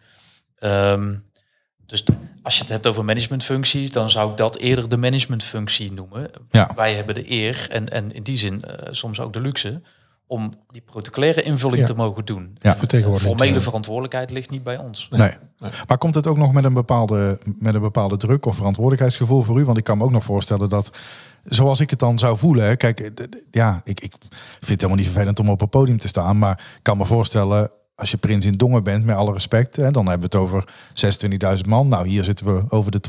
Ehm, 0.59 1.15
dus 1.93 2.05
als 2.43 2.55
je 2.57 2.61
het 2.63 2.73
hebt 2.73 2.87
over 2.87 3.05
managementfuncties, 3.05 3.91
dan 3.91 4.11
zou 4.11 4.31
ik 4.31 4.37
dat 4.37 4.57
eerder 4.57 4.89
de 4.89 4.97
managementfunctie 4.97 5.93
noemen. 5.93 6.31
Ja. 6.51 6.71
Wij 6.77 6.95
hebben 6.95 7.15
de 7.15 7.31
eer 7.31 7.67
en, 7.71 7.89
en 7.89 8.13
in 8.15 8.23
die 8.23 8.37
zin 8.37 8.65
eh, 8.65 8.89
soms 8.91 9.21
ook 9.21 9.33
de 9.33 9.41
luxe 9.41 9.81
om 10.27 10.53
die 10.71 10.81
protocolaire 10.81 11.43
invulling 11.43 11.81
Ja. 11.81 11.87
te 11.87 11.95
mogen 11.95 12.25
doen. 12.25 12.57
Ja. 12.61 12.77
Vertegenwoordiging. 12.77 13.37
Formele 13.39 13.61
verantwoordelijkheid 13.61 14.31
ligt 14.31 14.51
niet 14.51 14.63
bij 14.63 14.79
ons. 14.79 15.09
Nee. 15.11 15.31
Maar 15.87 15.99
komt 15.99 16.15
het 16.15 16.27
ook 16.27 16.37
nog 16.37 16.53
met 16.53 16.65
een, 16.65 16.73
bepaalde, 16.75 17.39
met 17.59 17.75
een 17.75 17.81
bepaalde 17.81 18.17
druk 18.17 18.47
of 18.47 18.57
verantwoordelijkheidsgevoel 18.57 19.43
voor 19.43 19.61
u? 19.61 19.65
Want 19.65 19.79
ik 19.79 19.85
kan 19.85 19.99
me 19.99 20.05
ook 20.05 20.11
nog 20.11 20.25
voorstellen 20.25 20.69
dat, 20.69 20.91
zoals 21.45 21.81
ik 21.81 21.91
het 21.91 21.99
dan 21.99 22.19
zou 22.19 22.39
voelen... 22.39 22.65
hè, 22.67 22.77
Kijk, 22.77 23.11
ja, 23.51 23.81
ik, 23.85 24.01
ik 24.01 24.15
vind 24.21 24.69
het 24.69 24.81
helemaal 24.81 24.97
niet 24.97 25.07
vervelend 25.13 25.41
om 25.41 25.49
op 25.51 25.61
een 25.61 25.69
podium 25.69 25.99
te 25.99 26.09
staan. 26.09 26.39
Maar 26.39 26.59
ik 26.77 26.83
kan 26.83 26.97
me 26.97 27.05
voorstellen, 27.05 27.71
als 27.95 28.11
je 28.11 28.17
prins 28.17 28.47
in 28.47 28.53
Dongen 28.53 28.85
bent, 28.85 29.05
met 29.05 29.17
alle 29.17 29.33
respect... 29.33 29.77
Hè, 29.77 29.91
dan 29.91 30.09
hebben 30.09 30.31
we 30.31 30.37
het 30.37 30.45
over 30.47 30.65
26.000 31.57 31.69
man. 31.69 31.89
Nou, 31.89 32.09
hier 32.09 32.25
zitten 32.25 32.47
we 32.47 32.65
over 32.69 32.91
de 32.91 33.01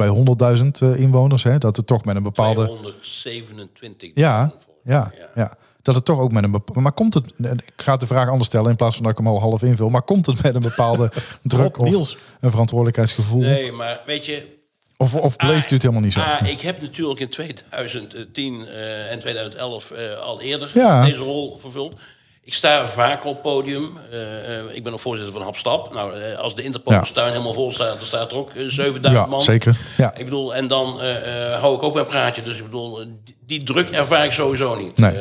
200.000 0.57 0.67
eh, 0.89 0.99
inwoners. 1.01 1.43
Hè, 1.43 1.57
dat 1.57 1.75
het 1.77 1.87
toch 1.87 2.05
met 2.05 2.15
een 2.15 2.23
bepaalde... 2.23 2.65
227. 2.65 4.11
Ja, 4.13 4.53
ja, 4.83 5.11
ja. 5.35 5.53
Dat 5.81 5.95
het 5.95 6.05
toch 6.05 6.19
ook 6.19 6.31
met 6.31 6.43
een 6.43 6.51
bepaalde... 6.51 6.81
Maar 6.81 6.91
komt 6.91 7.13
het... 7.13 7.27
Ik 7.39 7.73
ga 7.75 7.97
de 7.97 8.07
vraag 8.07 8.27
anders 8.29 8.47
stellen 8.47 8.69
in 8.69 8.75
plaats 8.75 8.95
van 8.95 9.03
dat 9.03 9.11
ik 9.11 9.17
hem 9.17 9.27
al 9.27 9.39
half 9.39 9.61
invul. 9.63 9.89
Maar 9.89 10.01
komt 10.01 10.25
het 10.25 10.43
met 10.43 10.55
een 10.55 10.61
bepaalde 10.61 11.11
druk 11.43 11.77
of 11.79 11.85
Niels. 11.89 12.17
een 12.39 12.49
verantwoordelijkheidsgevoel? 12.51 13.41
Nee, 13.41 13.71
maar 13.71 14.01
weet 14.05 14.25
je, 14.25 14.61
Of, 14.97 15.15
of 15.15 15.35
beleeft 15.35 15.71
u 15.71 15.73
het 15.73 15.81
helemaal 15.83 16.03
niet 16.03 16.13
zo? 16.13 16.19
Ah, 16.19 16.47
ik 16.49 16.61
heb 16.61 16.81
natuurlijk 16.81 17.19
in 17.19 17.29
2010 17.29 18.65
eh, 18.67 19.11
en 19.11 19.19
2011 19.19 19.91
eh, 19.91 20.17
al 20.17 20.41
eerder 20.41 20.71
Ja. 20.73 21.03
deze 21.05 21.15
rol 21.17 21.57
vervuld. 21.57 21.99
Ik 22.45 22.53
sta 22.53 22.87
vaker 22.87 23.25
op 23.25 23.41
podium. 23.41 23.97
Eh, 24.11 24.57
eh, 24.59 24.75
ik 24.75 24.83
ben 24.83 24.93
ook 24.93 24.99
voorzitter 24.99 25.33
van 25.33 25.41
Hapstap. 25.41 25.93
Nou, 25.93 26.21
eh, 26.21 26.37
als 26.37 26.55
de 26.55 26.63
Interpolstuin 26.63 27.31
helemaal 27.31 27.53
vol 27.53 27.71
staat, 27.71 27.97
dan 27.97 28.05
staat 28.05 28.31
er 28.31 28.37
ook 28.37 28.49
eh, 28.49 28.63
7000 28.67 29.23
ja, 29.23 29.25
man. 29.25 29.41
zeker. 29.41 29.77
Ja. 29.97 30.15
Ik 30.15 30.25
bedoel, 30.25 30.55
en 30.55 30.67
dan 30.67 31.01
eh, 31.01 31.53
eh, 31.53 31.59
hou 31.59 31.75
ik 31.75 31.83
ook 31.83 31.93
mijn 31.93 32.05
praatje. 32.05 32.41
Dus 32.41 32.57
ik 32.57 32.63
bedoel, 32.63 33.05
die, 33.45 33.63
druk 33.63 33.89
ervaar 33.89 34.25
ik 34.25 34.31
sowieso 34.31 34.75
niet. 34.75 34.97
Nee. 34.97 35.17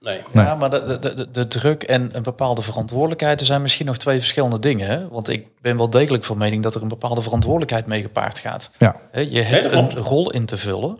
Nee. 0.00 0.20
Ja, 0.32 0.54
maar 0.54 0.70
de, 0.70 0.98
de, 0.98 1.14
de, 1.14 1.30
de 1.30 1.48
druk 1.48 1.82
en 1.82 2.10
een 2.12 2.22
bepaalde 2.22 2.62
verantwoordelijkheid 2.62 3.40
er 3.40 3.46
zijn 3.46 3.62
misschien 3.62 3.86
nog 3.86 3.96
twee 3.96 4.18
verschillende 4.18 4.58
dingen. 4.58 4.86
Hè? 4.86 5.08
Want 5.08 5.28
ik 5.28 5.46
ben 5.60 5.76
wel 5.76 5.90
degelijk 5.90 6.24
van 6.24 6.38
mening 6.38 6.62
dat 6.62 6.74
er 6.74 6.82
een 6.82 6.88
bepaalde 6.88 7.22
verantwoordelijkheid 7.22 7.86
mee 7.86 8.02
gepaard 8.02 8.38
gaat. 8.38 8.70
Ja. 8.78 8.96
Hè, 9.10 9.20
Je 9.20 9.40
hebt 9.40 9.72
een 9.72 9.94
rol 9.96 10.30
in 10.30 10.46
te 10.46 10.56
vullen. 10.56 10.98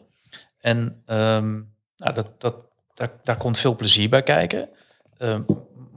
En 0.61 1.03
ehm, 1.07 1.51
nou, 1.97 2.15
dat, 2.15 2.27
dat, 2.39 2.55
daar, 2.95 3.11
daar 3.25 3.37
komt 3.37 3.59
veel 3.59 3.77
plezier 3.77 4.09
bij 4.09 4.23
kijken. 4.23 4.69
Ehm, 5.21 5.41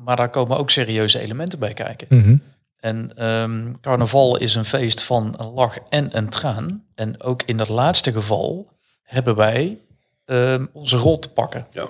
maar 0.04 0.16
daar 0.16 0.30
komen 0.30 0.58
ook 0.58 0.70
serieuze 0.70 1.20
elementen 1.20 1.60
bij 1.60 1.74
kijken. 1.74 2.08
Mhm. 2.10 2.38
En 2.80 3.16
ehm, 3.16 3.74
carnaval 3.82 4.38
is 4.38 4.56
een 4.56 4.66
feest 4.66 5.04
van 5.04 5.34
een 5.38 5.52
lach 5.54 5.78
en 5.90 6.18
een 6.18 6.30
traan. 6.30 6.84
En 6.96 7.22
ook 7.22 7.44
in 7.44 7.58
dat 7.58 7.70
laatste 7.70 8.12
geval 8.12 8.72
hebben 9.04 9.36
wij 9.36 9.78
ehm, 10.26 10.66
onze 10.74 10.96
rol 10.98 11.20
te 11.20 11.30
pakken. 11.30 11.68
Ja. 11.72 11.86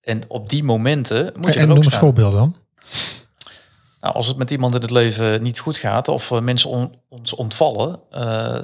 En 0.00 0.20
op 0.28 0.48
die 0.48 0.64
momenten 0.64 1.32
moet 1.36 1.54
je 1.54 1.60
en 1.60 1.64
er 1.64 1.70
ook 1.70 1.74
noem 1.74 1.84
eens 1.84 1.96
voorbeelden 1.96 2.38
dan. 2.38 2.56
Nou, 4.00 4.14
als 4.14 4.26
het 4.26 4.36
met 4.36 4.50
iemand 4.50 4.74
in 4.74 4.80
het 4.80 4.90
leven 4.90 5.42
niet 5.42 5.58
goed 5.58 5.76
gaat 5.76 6.08
of 6.08 6.30
eh, 6.30 6.40
mensen 6.40 6.70
on- 6.70 6.94
ons 7.08 7.34
ontvallen, 7.34 8.00
eh, 8.10 8.58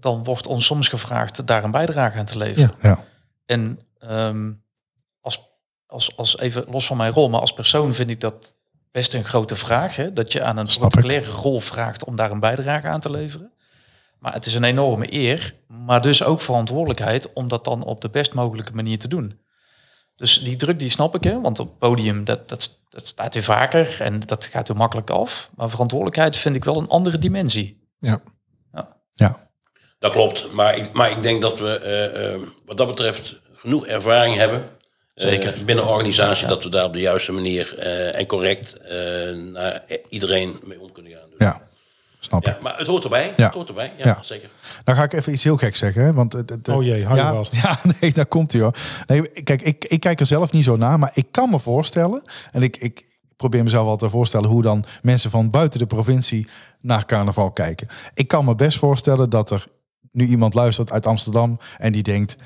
dan 0.00 0.24
wordt 0.24 0.46
ons 0.46 0.66
soms 0.66 0.88
gevraagd 0.88 1.46
daar 1.46 1.64
een 1.64 1.70
bijdrage 1.70 2.18
aan 2.18 2.24
te 2.24 2.38
leveren. 2.38 2.74
Ja. 2.82 2.88
Ja. 2.88 3.04
En 3.46 3.78
ehm, 3.98 4.50
als, 5.88 6.16
als, 6.16 6.38
even 6.38 6.64
los 6.68 6.86
van 6.86 6.96
mijn 6.96 7.12
rol, 7.12 7.28
maar 7.28 7.40
als 7.40 7.52
persoon 7.52 7.94
vind 7.94 8.10
ik 8.10 8.20
dat 8.20 8.54
best 8.92 9.14
een 9.14 9.24
grote 9.24 9.56
vraag. 9.56 9.96
Hè? 9.96 10.12
Dat 10.12 10.32
je 10.32 10.42
aan 10.42 10.56
een 10.56 10.66
protocolaire 10.66 11.30
rol 11.30 11.60
vraagt 11.60 12.04
om 12.04 12.16
daar 12.16 12.30
een 12.30 12.40
bijdrage 12.40 12.86
aan 12.86 13.00
te 13.00 13.10
leveren. 13.10 13.52
Maar 14.18 14.32
het 14.32 14.46
is 14.46 14.54
een 14.54 14.64
enorme 14.64 15.12
eer, 15.12 15.54
maar 15.66 16.00
dus 16.00 16.22
ook 16.22 16.40
verantwoordelijkheid 16.40 17.32
om 17.32 17.48
dat 17.48 17.64
dan 17.64 17.84
op 17.84 18.00
de 18.00 18.10
best 18.10 18.34
mogelijke 18.34 18.72
manier 18.72 18.98
te 18.98 19.08
doen. 19.08 19.40
Dus 20.16 20.42
die 20.42 20.56
druk 20.56 20.78
die 20.78 20.90
snap 20.90 21.14
ik, 21.14 21.24
hè? 21.24 21.40
want 21.40 21.58
op 21.58 21.68
het 21.68 21.78
podium 21.78 22.24
dat, 22.24 22.48
dat, 22.48 22.80
dat 22.88 23.08
staat 23.08 23.34
u 23.34 23.42
vaker 23.42 24.00
en 24.00 24.20
dat 24.20 24.44
gaat 24.44 24.68
u 24.68 24.74
makkelijk 24.74 25.10
af. 25.10 25.50
Maar 25.54 25.70
verantwoordelijkheid 25.70 26.36
vind 26.36 26.56
ik 26.56 26.64
wel 26.64 26.78
een 26.78 26.88
andere 26.88 27.18
dimensie. 27.18 27.88
Ja. 27.98 28.20
Ja. 29.18 29.48
Dat 29.98 30.12
klopt, 30.12 30.52
maar 30.52 30.76
ik, 30.76 30.92
maar 30.92 31.10
ik 31.10 31.22
denk 31.22 31.42
dat 31.42 31.58
we 31.58 31.78
eh, 31.78 32.34
eh, 32.34 32.40
wat 32.64 32.76
dat 32.76 32.86
betreft 32.86 33.40
genoeg 33.54 33.86
ervaring 33.86 34.36
hebben. 34.36 34.68
Eh, 35.18 35.28
Zeker. 35.28 35.54
binnen 35.64 35.84
de 35.84 35.90
organisatie 35.90 36.46
dat 36.46 36.64
we 36.64 36.70
daar 36.70 36.84
op 36.84 36.92
de 36.92 37.00
juiste 37.00 37.32
manier 37.32 37.78
eh, 37.78 38.18
en 38.20 38.26
correct 38.26 38.76
eh, 38.76 38.96
naar 39.52 39.82
iedereen 40.08 40.60
mee 40.64 40.80
om 40.80 40.92
kunnen 40.92 41.12
gaan. 41.12 41.28
Dus, 41.30 41.38
Ja, 41.38 41.62
snap. 42.20 42.44
Ja, 42.44 42.58
maar 42.62 42.78
het 42.78 42.86
hoort 42.86 43.04
erbij. 43.04 43.32
Ja. 43.36 43.44
Het 43.44 43.54
hoort 43.54 43.68
erbij, 43.68 43.92
ja, 43.96 44.04
Ja. 44.06 44.18
zeker. 44.22 44.48
Dan 44.84 44.96
ga 44.96 45.02
ik 45.02 45.12
even 45.12 45.32
iets 45.32 45.44
heel 45.44 45.56
gek 45.56 45.76
zeggen. 45.76 46.02
Hè? 46.04 46.12
Want, 46.12 46.32
het- 46.32 46.50
het- 46.50 46.68
Oh 46.68 46.84
jee, 46.84 47.04
hou 47.04 47.16
je 47.16 47.22
ja, 47.24 47.32
vast. 47.32 47.52
Ja, 47.62 47.78
nee, 48.00 48.12
daar 48.12 48.26
komt 48.26 48.52
hij 48.52 48.60
hoor. 48.62 48.74
Nee, 49.06 49.28
kijk, 49.28 49.62
ik, 49.62 49.84
ik 49.84 50.00
kijk 50.00 50.20
er 50.20 50.26
zelf 50.26 50.52
niet 50.52 50.64
zo 50.64 50.76
naar, 50.76 50.98
maar 50.98 51.10
ik 51.14 51.26
kan 51.30 51.50
me 51.50 51.58
voorstellen... 51.58 52.22
en 52.52 52.62
ik, 52.62 52.76
ik 52.76 53.04
probeer 53.36 53.64
mezelf 53.64 53.86
altijd 53.86 54.10
te 54.10 54.16
voorstellen... 54.16 54.48
hoe 54.50 54.62
dan 54.62 54.84
mensen 55.02 55.30
van 55.30 55.50
buiten 55.50 55.78
de 55.78 55.86
provincie 55.86 56.48
naar 56.80 57.06
carnaval 57.06 57.50
kijken. 57.50 57.88
Ik 58.14 58.28
kan 58.28 58.44
me 58.44 58.54
best 58.54 58.78
voorstellen 58.78 59.30
dat 59.30 59.50
er 59.50 59.66
nu 60.10 60.26
iemand 60.26 60.54
luistert 60.54 60.92
uit 60.92 61.06
Amsterdam... 61.06 61.58
en 61.76 61.92
die 61.92 62.02
denkt, 62.02 62.36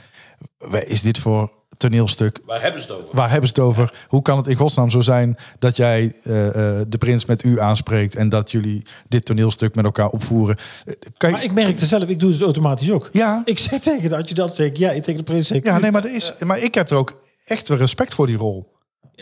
"Wat 0.59 0.85
is 0.85 1.03
dit 1.03 1.19
voor 1.19 1.51
toneelstuk? 1.83 2.41
Waar 2.47 2.61
hebben 2.63 2.81
ze 2.83 2.87
het 2.93 2.97
over? 2.97 3.17
Waar 3.17 3.31
hebben 3.31 3.49
ze 3.49 3.55
het 3.55 3.65
over? 3.65 3.95
Hoe 4.09 4.23
kan 4.23 4.37
het 4.37 4.47
in 4.47 4.57
godsnaam 4.57 4.91
zo 4.91 5.01
zijn 5.01 5.37
dat 5.59 5.77
jij 5.77 6.15
eh, 6.23 6.47
eh, 6.49 6.87
de 6.89 6.99
prins 6.99 7.25
met 7.27 7.45
u 7.45 7.61
aanspreekt... 7.61 8.17
en 8.17 8.29
dat 8.29 8.51
jullie 8.51 8.83
dit 9.09 9.25
toneelstuk 9.25 9.75
met 9.75 9.85
elkaar 9.85 10.09
opvoeren? 10.09 10.57
Eh, 10.85 10.95
Kan 11.17 11.29
je, 11.31 11.35
Maar 11.37 11.45
ik 11.45 11.53
merkte 11.53 11.87
zelf, 11.87 12.03
ik 12.03 12.21
doe 12.21 12.29
het 12.29 12.39
dus 12.39 12.41
automatisch 12.47 12.91
ook. 12.91 13.09
Ja. 13.13 13.43
Ik 13.45 13.59
zeg 13.59 13.81
tegen 13.81 14.09
de 14.09 14.17
adjudant, 14.17 14.55
zeg 14.55 14.67
ik 14.67 14.77
ja, 14.77 14.91
ik 14.91 15.03
tegen 15.03 15.17
de 15.19 15.23
prins 15.33 15.47
zeg 15.47 15.57
ik 15.57 15.65
Ja, 15.65 15.79
nee, 15.79 15.91
maar, 15.91 16.05
er 16.05 16.15
is, 16.15 16.33
maar 16.41 16.59
ik 16.59 16.75
heb 16.75 16.91
er 16.91 16.97
ook 16.97 17.23
echt 17.45 17.69
wel 17.69 17.79
respect 17.79 18.15
voor 18.15 18.27
die 18.27 18.37
rol. 18.37 18.73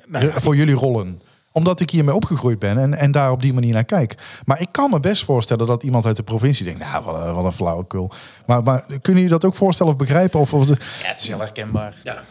Nou 0.06 0.24
ja, 0.26 0.32
Re- 0.32 0.40
voor 0.40 0.56
jullie 0.56 0.74
rollen. 0.74 1.22
Omdat 1.52 1.80
ik 1.80 1.90
hiermee 1.90 2.14
opgegroeid 2.14 2.58
ben 2.58 2.78
en, 2.78 2.94
en 2.94 3.12
daar 3.12 3.30
op 3.30 3.42
die 3.42 3.52
manier 3.52 3.72
naar 3.72 3.84
kijk. 3.84 4.14
Maar 4.44 4.60
ik 4.60 4.68
kan 4.70 4.90
me 4.90 5.00
best 5.00 5.24
voorstellen 5.24 5.66
dat 5.66 5.82
iemand 5.82 6.06
uit 6.06 6.16
de 6.16 6.22
provincie 6.22 6.64
denkt... 6.64 6.80
nou, 6.80 7.04
wat, 7.04 7.26
een- 7.26 7.34
wat 7.34 7.44
een 7.44 7.52
flauwekul. 7.52 8.10
Maar, 8.46 8.62
maar 8.62 8.80
kunnen 8.86 9.22
jullie 9.22 9.28
dat 9.28 9.44
ook 9.44 9.54
voorstellen 9.54 9.92
of 9.92 9.98
begrijpen? 9.98 10.40
Of, 10.40 10.54
of 10.54 10.66
de, 10.66 10.76
Ja, 11.02 11.08
het 11.08 11.20
is 11.20 11.28
heel 11.28 11.38
herkenbaar. 11.38 11.94
Ja. 12.04 12.22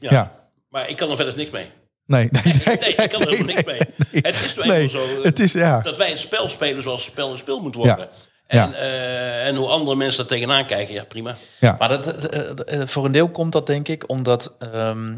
Ja. 0.00 0.10
Ja. 0.10 0.48
Maar 0.68 0.88
ik 0.88 0.96
kan 0.96 1.10
er 1.10 1.16
verder 1.16 1.36
niks 1.36 1.50
mee. 1.50 1.70
nee, 2.06 2.28
nee, 2.30 2.42
nee. 2.64 2.76
Nee, 2.78 2.94
ik 2.94 3.10
kan 3.10 3.20
er 3.20 3.28
helemaal 3.28 3.54
niks 3.54 3.64
mee. 3.64 3.80
Het 4.10 4.44
is 4.44 4.56
enkel 4.56 4.88
zo 4.88 5.04
eh, 5.18 5.24
het 5.24 5.38
is, 5.38 5.52
ja. 5.52 5.80
dat 5.80 5.96
wij 5.96 6.08
het 6.08 6.18
spel 6.18 6.48
spelen 6.48 6.82
zoals 6.82 7.02
het 7.02 7.12
spel 7.12 7.32
een 7.32 7.38
spel 7.38 7.60
moet 7.60 7.74
worden. 7.74 7.98
Ja. 7.98 8.08
En, 8.46 8.58
Ja. 8.70 8.72
eh, 8.72 9.46
en 9.46 9.54
hoe 9.56 9.68
andere 9.68 9.96
mensen 9.96 10.18
daar 10.18 10.26
tegenaan 10.36 10.66
kijken, 10.66 10.94
ja 10.94 11.04
prima. 11.04 11.36
ja. 11.60 11.76
Maar 11.78 11.88
dat, 11.88 12.06
eh, 12.06 12.86
voor 12.86 13.04
een 13.04 13.12
deel 13.12 13.28
komt 13.28 13.52
dat 13.52 13.66
denk 13.66 13.88
ik 13.88 14.08
omdat 14.10 14.54
ehm, 14.58 15.14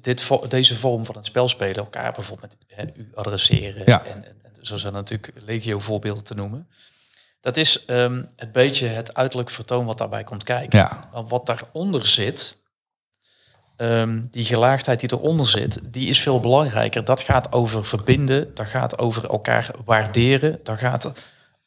dit, 0.00 0.28
deze 0.48 0.76
vorm 0.76 1.04
van 1.04 1.16
het 1.16 1.26
spel 1.26 1.48
spelen 1.48 1.76
elkaar 1.76 2.12
bijvoorbeeld 2.12 2.56
met 2.68 2.78
hè, 2.78 3.00
u 3.02 3.10
adresseren. 3.14 3.82
Ja. 3.86 4.04
En, 4.04 4.24
en, 4.24 4.34
zo 4.62 4.76
zijn 4.76 4.92
natuurlijk 4.92 5.32
legio 5.44 5.78
voorbeelden 5.78 6.24
te 6.24 6.34
noemen. 6.34 6.68
Dat 7.40 7.56
is 7.56 7.84
ehm 7.84 8.22
het 8.36 8.52
beetje 8.52 8.86
het 8.86 9.14
uiterlijk 9.14 9.50
vertoon 9.50 9.84
wat 9.86 9.98
daarbij 9.98 10.24
komt 10.24 10.44
kijken. 10.44 10.78
Ja. 10.78 11.00
Maar 11.12 11.26
wat 11.26 11.46
daaronder 11.46 12.06
zit, 12.06 12.56
ehm, 13.76 14.20
die 14.30 14.44
gelaagdheid 14.44 15.00
die 15.00 15.12
eronder 15.12 15.46
zit, 15.46 15.80
die 15.84 16.08
is 16.08 16.20
veel 16.20 16.40
belangrijker. 16.40 17.04
Dat 17.04 17.22
gaat 17.22 17.52
over 17.52 17.84
verbinden, 17.84 18.54
dat 18.54 18.66
gaat 18.66 18.98
over 18.98 19.28
elkaar 19.30 19.70
waarderen, 19.84 20.60
dat 20.62 20.78
gaat 20.78 21.12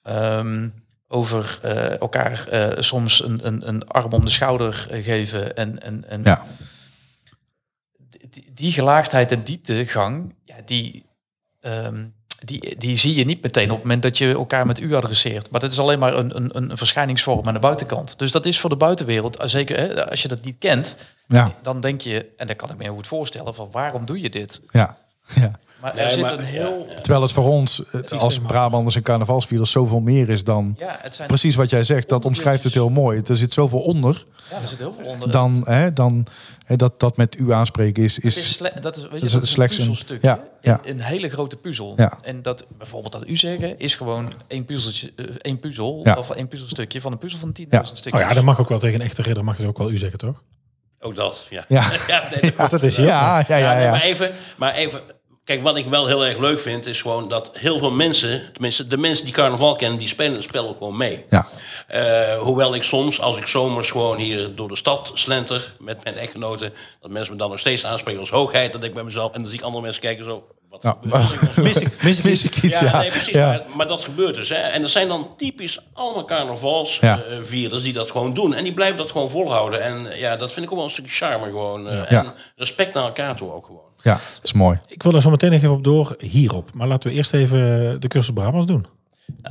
ehm, 0.02 0.69
over 1.08 1.60
eh, 1.62 2.00
elkaar 2.00 2.48
eh, 2.48 2.82
soms 2.82 3.24
een, 3.24 3.48
een, 3.48 3.67
een 3.67 3.88
arm 3.88 4.12
om 4.13 4.26
de 4.26 4.32
schouder 4.32 4.88
eh, 4.89 5.04
geven. 5.04 5.56
En, 5.56 5.82
en, 5.82 6.10
en 6.10 6.22
Ja. 6.24 6.45
die, 8.30 8.52
die 8.54 8.72
gelaagdheid 8.72 9.32
en 9.32 9.43
dieptegang, 9.43 10.36
ja, 10.43 10.56
die, 10.65 11.06
ehm, 11.62 12.06
die, 12.45 12.75
die 12.78 12.97
zie 12.97 13.15
je 13.15 13.25
niet 13.25 13.41
meteen 13.41 13.69
op 13.69 13.75
het 13.75 13.84
moment 13.84 14.02
dat 14.04 14.17
je 14.17 14.32
elkaar 14.34 14.65
met 14.65 14.80
u 14.80 14.93
adresseert. 14.95 15.52
Maar 15.52 15.60
dat 15.60 15.71
is 15.71 15.80
alleen 15.80 15.99
maar 15.99 16.15
een, 16.17 16.36
een, 16.36 16.58
een 16.58 16.78
verschijningsvorm 16.78 17.47
aan 17.47 17.54
de 17.54 17.60
buitenkant. 17.60 18.19
Dus 18.19 18.32
dat 18.32 18.45
is 18.45 18.60
voor 18.60 18.69
de 18.69 18.75
buitenwereld, 18.75 19.38
eh, 19.38 19.47
zeker 19.47 19.78
hè, 19.78 20.10
als 20.10 20.21
je 20.21 20.28
dat 20.28 20.43
niet 20.43 20.56
kent, 20.60 20.95
Ja. 21.28 21.54
dan 21.62 21.82
denk 21.82 22.02
je, 22.02 22.25
en 22.38 22.47
dat 22.47 22.56
kan 22.56 22.69
ik 22.69 22.78
me 22.78 22.84
heel 22.84 22.93
goed 22.95 23.08
voorstellen, 23.08 23.56
van 23.56 23.69
waarom 23.71 24.06
doe 24.06 24.21
je 24.21 24.30
dit? 24.30 24.62
Ja. 24.69 24.97
ja. 25.36 25.60
Maar 25.82 25.96
Nee, 25.96 26.04
er 26.04 26.12
zit 26.12 26.22
maar- 26.22 26.34
een 26.34 26.44
heel... 26.44 26.86
ja, 26.88 26.94
ja. 26.94 27.00
Terwijl 27.02 27.22
het 27.22 27.32
voor 27.32 27.48
ons 27.50 27.84
eh, 28.10 28.20
als 28.20 28.39
Brabanders 28.39 28.96
en 28.96 29.02
carnavalsvierders 29.02 29.72
zoveel 29.72 30.00
meer 30.00 30.30
is 30.30 30.44
dan... 30.44 30.76
Ja, 30.78 30.98
het 31.02 31.15
zijn 31.15 31.28
Precies 31.28 31.56
wat 31.56 31.70
jij 31.70 31.84
zegt, 31.84 32.10
dat 32.10 32.26
omschrijft 32.26 32.63
het 32.63 32.74
heel 32.74 32.89
mooi. 32.89 33.22
Er 33.28 33.36
zit 33.36 33.54
zoveel 33.54 33.80
onder 33.82 34.26
Ja, 34.50 34.56
er 34.62 34.68
zit 34.68 34.78
heel 34.78 34.94
veel 34.98 35.06
onder. 35.08 35.32
dan, 35.32 35.62
hè, 35.65 35.94
dan 35.94 36.26
hè, 36.65 36.76
dat, 36.76 37.00
dat 37.00 37.18
met 37.18 37.38
u 37.38 37.54
aanspreken 37.54 38.04
is... 38.04 38.20
Is, 38.20 38.58
dat 38.82 38.98
is, 38.98 39.04
weet 39.08 39.20
je, 39.20 39.26
is 39.26 39.32
dat 39.32 39.44
is 39.44 39.48
een 39.50 39.54
slechts 39.56 39.78
een- 39.78 39.86
puzzelstukje. 39.88 40.28
ja, 40.28 40.44
ja. 40.62 40.80
Een, 40.84 40.89
een 40.89 41.00
hele 41.02 41.30
grote 41.30 41.56
puzzel. 41.58 41.94
Ja. 41.96 42.20
En 42.22 42.42
dat 42.42 42.65
bijvoorbeeld 42.78 43.13
dat 43.13 43.28
u 43.28 43.36
zeggen 43.36 43.80
is 43.80 43.96
gewoon 43.96 44.32
één, 44.48 44.65
puzzeltje, 44.65 45.12
eh, 45.15 45.26
één 45.42 45.60
puzzel 45.60 46.02
Ja. 46.04 46.15
of 46.18 46.30
één 46.30 46.48
puzzelstukje 46.48 47.02
van 47.02 47.12
een 47.12 47.18
puzzel 47.18 47.39
van 47.39 47.52
10.000 47.54 47.68
Ja. 47.70 47.84
stukjes. 47.84 48.13
Oh 48.13 48.20
ja, 48.30 48.34
dat 48.34 48.44
mag 48.44 48.60
ook 48.60 48.70
wel 48.70 48.80
tegen 48.80 48.96
een 49.00 49.06
echte 49.06 49.22
ridder, 49.22 49.44
mag 49.44 49.56
je 49.56 49.62
het 49.62 49.72
ook 49.72 49.78
wel 49.78 49.92
u 49.92 49.98
zeggen, 49.98 50.18
toch? 50.20 50.44
Ook 51.02 51.15
dat, 51.15 51.46
ja. 51.50 51.65
ja. 51.68 51.92
Ja, 52.08 52.24
nee, 52.42 52.54
dat 52.70 52.84
is. 52.84 52.96
Ja, 52.96 53.04
ja, 53.48 53.56
ja, 53.56 53.74
nee, 53.74 53.84
ja. 53.84 53.92
Maar, 53.92 54.02
even, 54.02 54.32
maar 54.58 54.74
even, 54.74 55.02
kijk, 55.50 55.64
wat 55.64 55.78
ik 55.78 55.86
wel 55.86 56.08
heel 56.08 56.26
erg 56.26 56.38
leuk 56.38 56.60
vind, 56.60 56.86
is 56.86 57.02
gewoon 57.02 57.30
dat 57.30 57.50
heel 57.54 57.78
veel 57.78 57.92
mensen, 57.92 58.54
tenminste 58.54 58.88
de 58.88 58.98
mensen 58.98 59.26
die 59.26 59.34
carnaval 59.34 59.76
kennen, 59.76 60.00
die 60.00 60.08
spelen 60.08 60.34
het 60.34 60.44
spel 60.44 60.68
ook 60.68 60.78
gewoon 60.78 60.98
mee. 60.98 61.26
Ja. 61.30 61.48
Eh, 61.88 62.38
hoewel 62.38 62.76
ik 62.76 62.84
soms, 62.84 63.22
als 63.22 63.38
ik 63.38 63.46
zomers 63.46 63.92
gewoon 63.92 64.18
hier 64.18 64.56
door 64.56 64.68
de 64.68 64.76
stad 64.76 65.12
slenter 65.14 65.74
met 65.80 66.04
mijn 66.04 66.16
echtgenoten, 66.16 66.74
dat 67.02 67.12
mensen 67.12 67.34
me 67.34 67.40
dan 67.40 67.50
nog 67.50 67.60
steeds 67.60 67.86
aanspreken 67.86 68.20
als 68.20 68.30
hoogheid, 68.30 68.72
dat 68.72 68.84
ik 68.84 68.94
bij 68.94 69.04
mezelf, 69.04 69.34
en 69.34 69.40
dan 69.40 69.50
zie 69.50 69.60
ik 69.60 69.66
andere 69.66 69.84
mensen 69.84 70.02
kijken 70.02 70.26
zo, 70.26 70.48
wat 70.70 70.84
Ja, 70.84 70.98
gebeurt 71.02 71.56
er? 71.56 71.64
Mis 71.64 71.78
ik, 71.78 72.04
mis 72.04 72.18
ik 72.18 72.24
Mis 72.24 72.44
ik 72.46 72.64
iets, 72.64 72.80
Ja, 72.80 72.86
ja. 72.86 73.00
nee, 73.00 73.10
precies. 73.10 73.34
Ja. 73.34 73.48
Maar, 73.48 73.62
maar 73.76 73.88
dat 73.88 74.02
gebeurt 74.02 74.36
dus. 74.36 74.50
Hè. 74.50 74.56
En 74.56 74.82
dat 74.82 74.90
zijn 74.90 75.08
dan 75.08 75.28
typisch 75.38 75.80
allemaal 75.94 76.20
Ja. 76.20 76.26
carnavalsvierders 76.26 77.82
die 77.84 77.94
dat 77.94 78.12
gewoon 78.12 78.34
doen. 78.34 78.54
En 78.54 78.64
die 78.64 78.74
blijven 78.74 78.98
dat 78.98 79.12
gewoon 79.12 79.30
volhouden. 79.30 79.82
En 79.84 80.18
ja, 80.18 80.36
dat 80.36 80.54
vind 80.54 80.66
ik 80.66 80.72
ook 80.72 80.78
wel 80.78 80.86
een 80.88 80.94
stukje 80.94 81.12
charme 81.12 81.46
gewoon. 81.46 81.88
eh, 81.90 82.10
Ja. 82.10 82.24
En 82.26 82.34
respect 82.56 82.94
naar 82.94 83.04
elkaar 83.04 83.36
toe 83.36 83.52
ook 83.52 83.66
gewoon. 83.66 83.82
Ja, 84.02 84.14
dat 84.14 84.40
is 84.44 84.54
mooi. 84.54 84.80
Ik 84.88 85.04
wil 85.04 85.14
er 85.14 85.22
zo 85.22 85.30
meteen 85.30 85.52
nog 85.52 85.60
even 85.62 85.76
op 85.76 85.84
door, 85.84 86.16
hierop. 86.20 86.70
Maar 86.74 86.88
laten 86.88 87.10
we 87.10 87.16
eerst 87.16 87.34
even 87.34 87.60
de 88.02 88.08
cursus 88.08 88.34
Brabants 88.34 88.66
doen. 88.66 88.86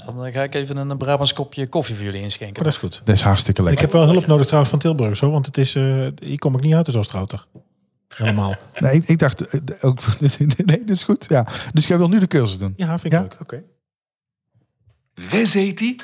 Oh, 0.09 0.17
dan 0.17 0.33
ga 0.33 0.43
ik 0.43 0.55
even 0.55 0.77
een 0.77 0.97
Brabants 0.99 1.33
kopje 1.33 1.67
koffie 1.69 1.95
voor 1.95 2.05
jullie 2.05 2.21
inschenken. 2.23 2.63
dat 2.63 2.73
is 2.73 2.79
goed. 2.79 3.01
Dat 3.05 3.15
is 3.15 3.21
hartstikke 3.23 3.61
Ik 3.61 3.67
lekker. 3.67 3.85
heb 3.85 3.93
wel 3.95 4.07
hulp 4.07 4.27
nodig 4.27 4.45
trouwens 4.45 4.71
van 4.71 4.79
Tilburg, 4.81 5.17
zo, 5.17 5.31
want 5.31 5.47
het 5.47 5.59
is, 5.59 5.75
eh, 5.75 6.07
hier 6.23 6.39
kom 6.39 6.55
ik 6.57 6.61
niet 6.63 6.75
uit 6.75 6.87
de 6.87 6.93
Zoostrouter. 6.93 7.45
Helemaal. 8.16 8.57
Nee, 8.81 8.92
ik, 8.94 9.09
ik 9.09 9.18
dacht 9.18 9.40
eh, 9.47 9.61
ook... 9.81 10.01
Nee, 10.64 10.79
dit 10.79 10.90
is 10.90 11.03
goed. 11.03 11.27
Ja. 11.29 11.47
Dus 11.73 11.87
jij 11.87 11.99
wil 11.99 12.09
nu 12.09 12.18
de 12.18 12.27
cursus 12.27 12.59
doen? 12.59 12.75
Ja, 12.77 12.87
vind 12.99 13.05
ik 13.05 13.12
Ja? 13.12 13.21
leuk. 13.21 13.37
Oké. 13.40 13.62
Wes 15.31 15.55
heet 15.55 15.79
die? 15.79 16.01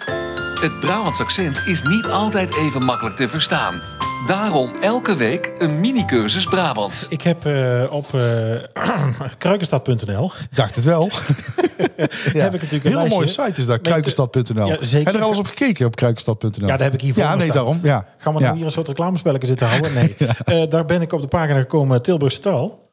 Het 0.61 0.81
Brabants 0.81 1.21
accent 1.21 1.63
is 1.67 1.83
niet 1.83 2.07
altijd 2.07 2.57
even 2.57 2.85
makkelijk 2.85 3.17
te 3.17 3.29
verstaan. 3.29 3.81
Daarom 4.27 4.71
elke 4.81 5.17
week 5.17 5.53
een 5.59 5.81
mini-cursus 5.81 6.45
Brabants. 6.45 7.09
Ik 7.09 7.23
heb 7.23 7.47
eh, 7.47 7.85
op 7.91 8.15
eh 8.15 9.31
kruikenstad.nl 9.39 10.33
Dacht 10.51 10.75
het 10.75 10.85
wel. 10.85 11.11
heb 11.11 12.55
ik 12.55 12.61
natuurlijk 12.63 12.73
een 12.73 12.81
Hele 12.83 12.95
lijstje. 12.95 13.15
mooie 13.15 13.29
site 13.29 13.61
is 13.61 13.67
dat, 13.67 13.67
Met, 13.67 13.81
kruikenstad.nl. 13.81 14.67
Ja, 14.67 14.77
zeker. 14.81 15.05
Heb 15.07 15.15
je 15.15 15.19
er 15.21 15.25
alles 15.25 15.39
op 15.39 15.47
gekeken 15.47 15.87
op 15.87 15.97
kruikenstad.nl? 15.97 16.51
Ja, 16.55 16.67
daar 16.67 16.83
heb 16.83 16.95
ik 16.95 17.01
hier 17.01 17.15
voor 17.15 17.23
Ja, 17.23 17.35
nee, 17.35 17.41
staan. 17.41 17.57
daarom. 17.57 17.81
Ja. 17.83 18.07
Gaan 18.19 18.35
we 18.35 18.39
ja. 18.41 18.45
nou 18.45 18.57
hier 18.57 18.67
een 18.67 18.73
soort 18.73 18.89
reclamespelletje 18.89 19.47
zitten 19.49 19.67
houden? 19.67 19.95
Nee. 19.95 20.17
Eh, 20.45 20.71
daar 20.71 20.85
ben 20.85 21.03
ik 21.03 21.13
op 21.13 21.21
de 21.21 21.27
pagina 21.29 21.59
gekomen, 21.59 22.03
Tilburgse 22.03 22.39
taal. 22.41 22.85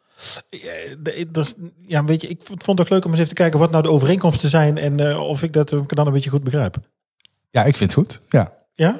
Eh, 0.50 1.46
ja, 1.88 2.04
weet 2.04 2.22
je, 2.22 2.28
ik 2.28 2.42
vond 2.44 2.66
het 2.66 2.78
toch 2.78 2.90
leuk 2.90 3.06
om 3.06 3.12
eens 3.12 3.20
even 3.20 3.36
te 3.36 3.42
kijken 3.42 3.60
wat 3.60 3.72
nou 3.72 3.84
de 3.84 3.90
overeenkomsten 3.90 4.50
zijn 4.50 4.78
en 4.78 5.10
eh, 5.10 5.28
of 5.28 5.44
ik 5.44 5.54
dat 5.54 5.72
eh, 5.72 5.80
dan 5.88 6.08
een 6.08 6.14
beetje 6.14 6.30
goed 6.30 6.44
begrijp. 6.44 6.78
ja, 7.50 7.64
ik 7.64 7.78
vind 7.78 7.96
het 7.96 8.00
goed. 8.00 8.22
Ja. 8.30 8.54
Ja? 8.74 9.00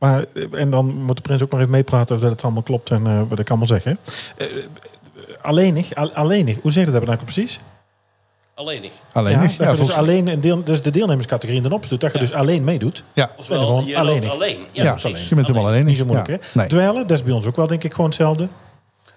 Maar, 0.00 0.24
eh, 0.34 0.60
en 0.60 0.70
dan 0.70 0.86
moet 1.02 1.16
de 1.16 1.22
prins 1.22 1.42
ook 1.42 1.50
maar 1.50 1.60
even 1.60 1.72
meepraten 1.72 2.16
of 2.16 2.22
dat 2.22 2.30
het 2.30 2.42
allemaal 2.44 2.62
klopt 2.62 2.90
en 2.90 3.06
eh, 3.06 3.20
wat 3.28 3.38
ik 3.38 3.48
allemaal 3.48 3.66
zeg. 3.66 3.84
Hè? 3.84 3.92
Eh, 4.36 4.46
alleenig, 5.42 5.94
al- 5.94 6.12
alleenig, 6.12 6.56
hoe 6.62 6.72
zeg 6.72 6.84
je 6.84 6.90
dat 6.90 7.04
nou 7.04 7.18
precies? 7.18 7.60
Alleenig. 8.54 8.90
Alleen. 9.12 9.32
Ja, 9.32 9.42
Ja, 9.42 9.48
dat 9.64 9.76
je 9.78 9.84
dus 9.84 9.92
alleen 9.94 10.26
een 10.26 10.40
deel, 10.40 10.64
dus 10.64 10.82
de 10.82 10.90
deelnemerscategorie 10.90 11.62
in 11.62 11.68
de 11.68 11.74
ops 11.74 11.88
doet, 11.88 12.00
dat 12.00 12.12
je 12.12 12.18
dus 12.18 12.32
alleen 12.32 12.64
meedoet. 12.64 13.04
ja. 13.12 13.26
Ben 13.26 13.34
Oftewel, 13.38 13.66
gewoon 13.66 13.84
je 13.86 13.92
loopt 13.94 14.06
alleenig. 14.08 14.30
alleen. 14.32 14.58
Ja, 14.72 14.82
Ja, 14.82 14.92
precies. 14.94 15.28
je 15.28 15.34
bent 15.34 15.46
helemaal 15.46 15.68
alleen. 15.68 15.84
Niet 15.84 15.96
zo 15.96 16.04
moeilijk, 16.04 16.28
ja. 16.28 16.34
hè? 16.40 16.40
Nee. 16.52 16.66
Dweilen, 16.68 17.06
dat 17.06 17.16
is 17.16 17.22
bij 17.24 17.32
ons 17.32 17.46
ook 17.46 17.56
wel 17.56 17.66
denk 17.66 17.84
ik 17.84 17.90
gewoon 17.92 18.06
hetzelfde. 18.06 18.48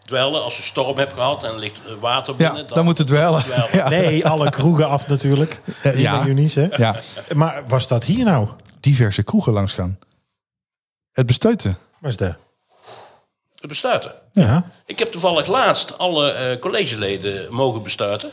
Dweilen, 0.05 0.43
als 0.43 0.57
je 0.57 0.63
storm 0.63 0.97
hebt 0.97 1.13
gehad 1.13 1.43
en 1.43 1.51
er 1.53 1.59
ligt 1.59 1.79
water 1.99 2.33
Ja, 2.37 2.51
binnen... 2.53 2.73
dan 2.73 2.83
moet 2.85 2.97
het 2.97 3.07
dweilen. 3.07 3.43
Ja. 3.73 3.89
Nee, 3.89 4.27
alle 4.27 4.49
kroegen 4.49 4.87
af 4.87 5.07
natuurlijk. 5.07 5.61
Eh, 5.81 5.99
ja. 5.99 6.17
bij 6.19 6.27
Eunice, 6.27 6.59
hè? 6.59 6.77
Ja, 6.77 6.95
Maar 7.35 7.63
was 7.67 7.87
dat 7.87 8.03
hier 8.05 8.25
nou? 8.25 8.47
diverse 8.79 9.23
kroegen 9.23 9.53
langs 9.53 9.73
gaan. 9.73 9.97
Het 11.13 11.25
bestuiten. 11.25 11.77
Waar 11.99 12.11
is 12.11 12.17
dat? 12.17 12.35
Het 13.55 13.67
bestuiten. 13.67 14.11
Ja. 14.31 14.65
Ik 14.85 14.99
heb 14.99 15.11
toevallig 15.11 15.47
laatst 15.47 15.97
alle 15.97 16.31
eh, 16.31 16.59
collegeleden 16.59 17.53
mogen 17.53 17.83
bestuiten. 17.83 18.29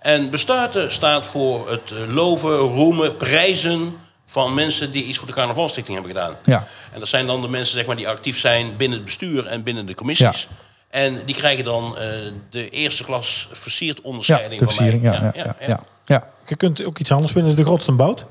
En 0.00 0.30
bestuiten 0.30 0.92
staat 0.92 1.26
voor 1.26 1.70
het 1.70 1.90
eh, 1.90 2.14
loven, 2.14 2.56
roemen, 2.56 3.16
prijzen 3.16 3.96
van 4.26 4.54
mensen 4.54 4.92
die 4.92 5.04
iets 5.04 5.18
voor 5.18 5.26
de 5.26 5.32
carnavalstichting 5.32 5.96
hebben 5.98 6.16
gedaan. 6.16 6.36
Ja. 6.44 6.66
En 6.92 6.98
dat 7.00 7.08
zijn 7.08 7.26
dan 7.26 7.40
de 7.40 7.48
mensen 7.48 7.76
zeg 7.76 7.86
maar, 7.86 7.96
die 7.96 8.08
actief 8.08 8.38
zijn 8.38 8.76
binnen 8.76 8.96
het 8.96 9.06
bestuur 9.06 9.46
en 9.46 9.62
binnen 9.62 9.86
de 9.86 9.94
commissies. 9.94 10.48
En 10.88 11.24
die 11.24 11.34
krijgen 11.34 11.64
dan 11.64 11.96
eh, 11.98 12.08
de 12.50 12.68
eerste 12.68 13.04
klas 13.04 13.48
versierd 13.52 13.96
Ja, 13.96 14.02
onderscheiding 14.08 14.60
de 14.60 14.66
van 14.66 14.74
mij. 14.84 14.92
versiering. 14.92 15.14
Ja, 15.22 15.32
ja, 15.34 15.44
ja, 15.44 15.66
ja, 15.66 15.80
ja. 16.04 16.28
Je 16.46 16.56
kunt 16.56 16.84
ook 16.84 16.98
iets 16.98 17.12
anders 17.12 17.32
vinden, 17.32 17.50
is 17.50 17.56
de 17.56 17.64
grootste 17.64 17.92
bout. 17.92 18.24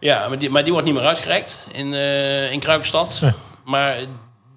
Ja, 0.00 0.28
maar 0.28 0.38
die, 0.38 0.50
maar 0.50 0.62
die 0.62 0.72
wordt 0.72 0.86
niet 0.86 0.96
meer 0.96 1.06
uitgereikt 1.06 1.58
in, 1.72 1.94
eh 1.94 2.52
in 2.52 2.60
Kruikstad. 2.60 3.18
Nee. 3.20 3.32
Maar 3.64 3.96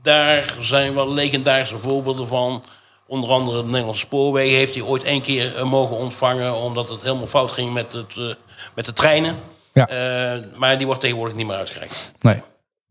daar 0.01 0.55
zijn 0.59 0.93
wel 0.93 1.13
legendarische 1.13 1.77
voorbeelden 1.77 2.27
van. 2.27 2.63
Onder 3.07 3.29
andere 3.29 3.61
de 3.61 3.67
Nederlandse 3.67 4.05
Spoorwegen 4.05 4.57
heeft 4.57 4.73
hij 4.73 4.83
ooit 4.83 5.03
één 5.03 5.21
keer 5.21 5.55
eh, 5.55 5.63
mogen 5.63 5.95
ontvangen... 5.97 6.55
omdat 6.55 6.89
het 6.89 7.01
helemaal 7.01 7.27
fout 7.27 7.51
ging 7.51 7.73
met, 7.73 7.93
het, 7.93 8.17
eh, 8.17 8.33
met 8.75 8.85
de 8.85 8.93
treinen. 8.93 9.35
Ja. 9.73 9.87
Eh, 9.87 10.43
maar 10.57 10.77
die 10.77 10.85
wordt 10.85 11.01
tegenwoordig 11.01 11.35
niet 11.35 11.47
meer 11.47 11.55
uitgereikt. 11.55 12.11
Nee, 12.19 12.41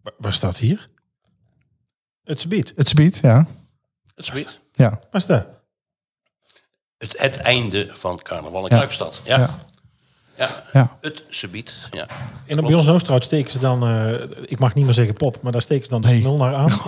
Wa- 0.03 0.11
Waar 0.19 0.33
staat 0.35 0.57
hier? 0.59 0.89
Het 2.25 2.41
gebied. 2.41 2.73
het 2.77 2.89
gebied, 2.89 3.19
ja. 3.23 3.47
Het 4.15 4.27
gebied. 4.29 4.61
Ja, 4.73 4.89
Waar 4.91 5.21
is 5.21 5.27
dat? 5.27 5.47
Het, 6.99 7.15
het 7.19 7.37
einde 7.37 7.89
van 7.93 8.23
carnaval 8.23 8.59
in 8.65 8.69
Ja. 8.71 8.77
Kruikstad. 8.77 9.21
Ja. 9.25 9.39
Ja. 9.39 9.59
Ja. 10.37 10.49
ja. 10.73 10.97
Het 11.01 11.23
gebied. 11.29 11.75
Ja. 11.91 12.07
En 12.47 12.59
op 12.59 12.65
bij 12.67 12.75
ons 12.75 12.87
in 12.87 12.93
Oosterhout 12.93 13.25
steken 13.25 13.51
ze 13.53 13.59
dan, 13.59 13.83
eh, 13.87 14.21
ik 14.47 14.59
mag 14.59 14.75
niet 14.75 14.85
meer 14.85 14.95
zeggen 14.95 15.15
pop, 15.15 15.37
maar 15.43 15.53
daar 15.53 15.61
steken 15.63 15.85
ze 15.85 15.91
dan 15.91 16.01
de 16.03 16.09
Nee. 16.09 16.21
smul 16.21 16.37
naar 16.37 16.55
aan. 16.55 16.71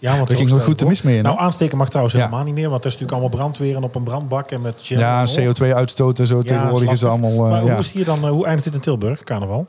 Ja, 0.00 0.16
want 0.16 0.28
Daar 0.28 0.36
ging 0.38 0.50
nog 0.50 0.64
goed 0.64 0.82
ook. 0.82 0.88
mis 0.88 1.02
mee 1.02 1.16
hè? 1.16 1.22
Nou, 1.22 1.38
aansteken 1.38 1.78
mag 1.78 1.88
trouwens 1.88 2.14
Ja. 2.16 2.20
helemaal 2.24 2.44
niet 2.44 2.54
meer, 2.54 2.68
want 2.70 2.82
dat 2.82 2.92
is 2.92 2.98
natuurlijk 2.98 3.12
allemaal 3.20 3.38
brandweer 3.38 3.76
en 3.76 3.82
op 3.82 3.94
een 3.94 4.02
brandbak 4.02 4.50
en 4.50 4.60
met 4.60 4.78
gel 4.82 4.98
Ja, 4.98 5.20
en 5.20 5.26
al. 5.26 5.34
CO2-uitstoot 5.54 6.18
en 6.18 6.26
zo. 6.26 6.42
Tegenwoordig 6.42 6.90
is 6.92 7.00
het 7.00 7.10
allemaal... 7.10 7.30
eh, 7.32 7.38
maar 7.50 7.60
hoe, 7.60 7.70
is 7.70 7.86
het 7.86 7.94
hier 7.94 8.04
dan, 8.04 8.24
eh, 8.24 8.30
hoe 8.30 8.44
eindigt 8.44 8.64
dit 8.64 8.74
in 8.74 8.80
Tilburg, 8.80 9.24
carnaval? 9.24 9.66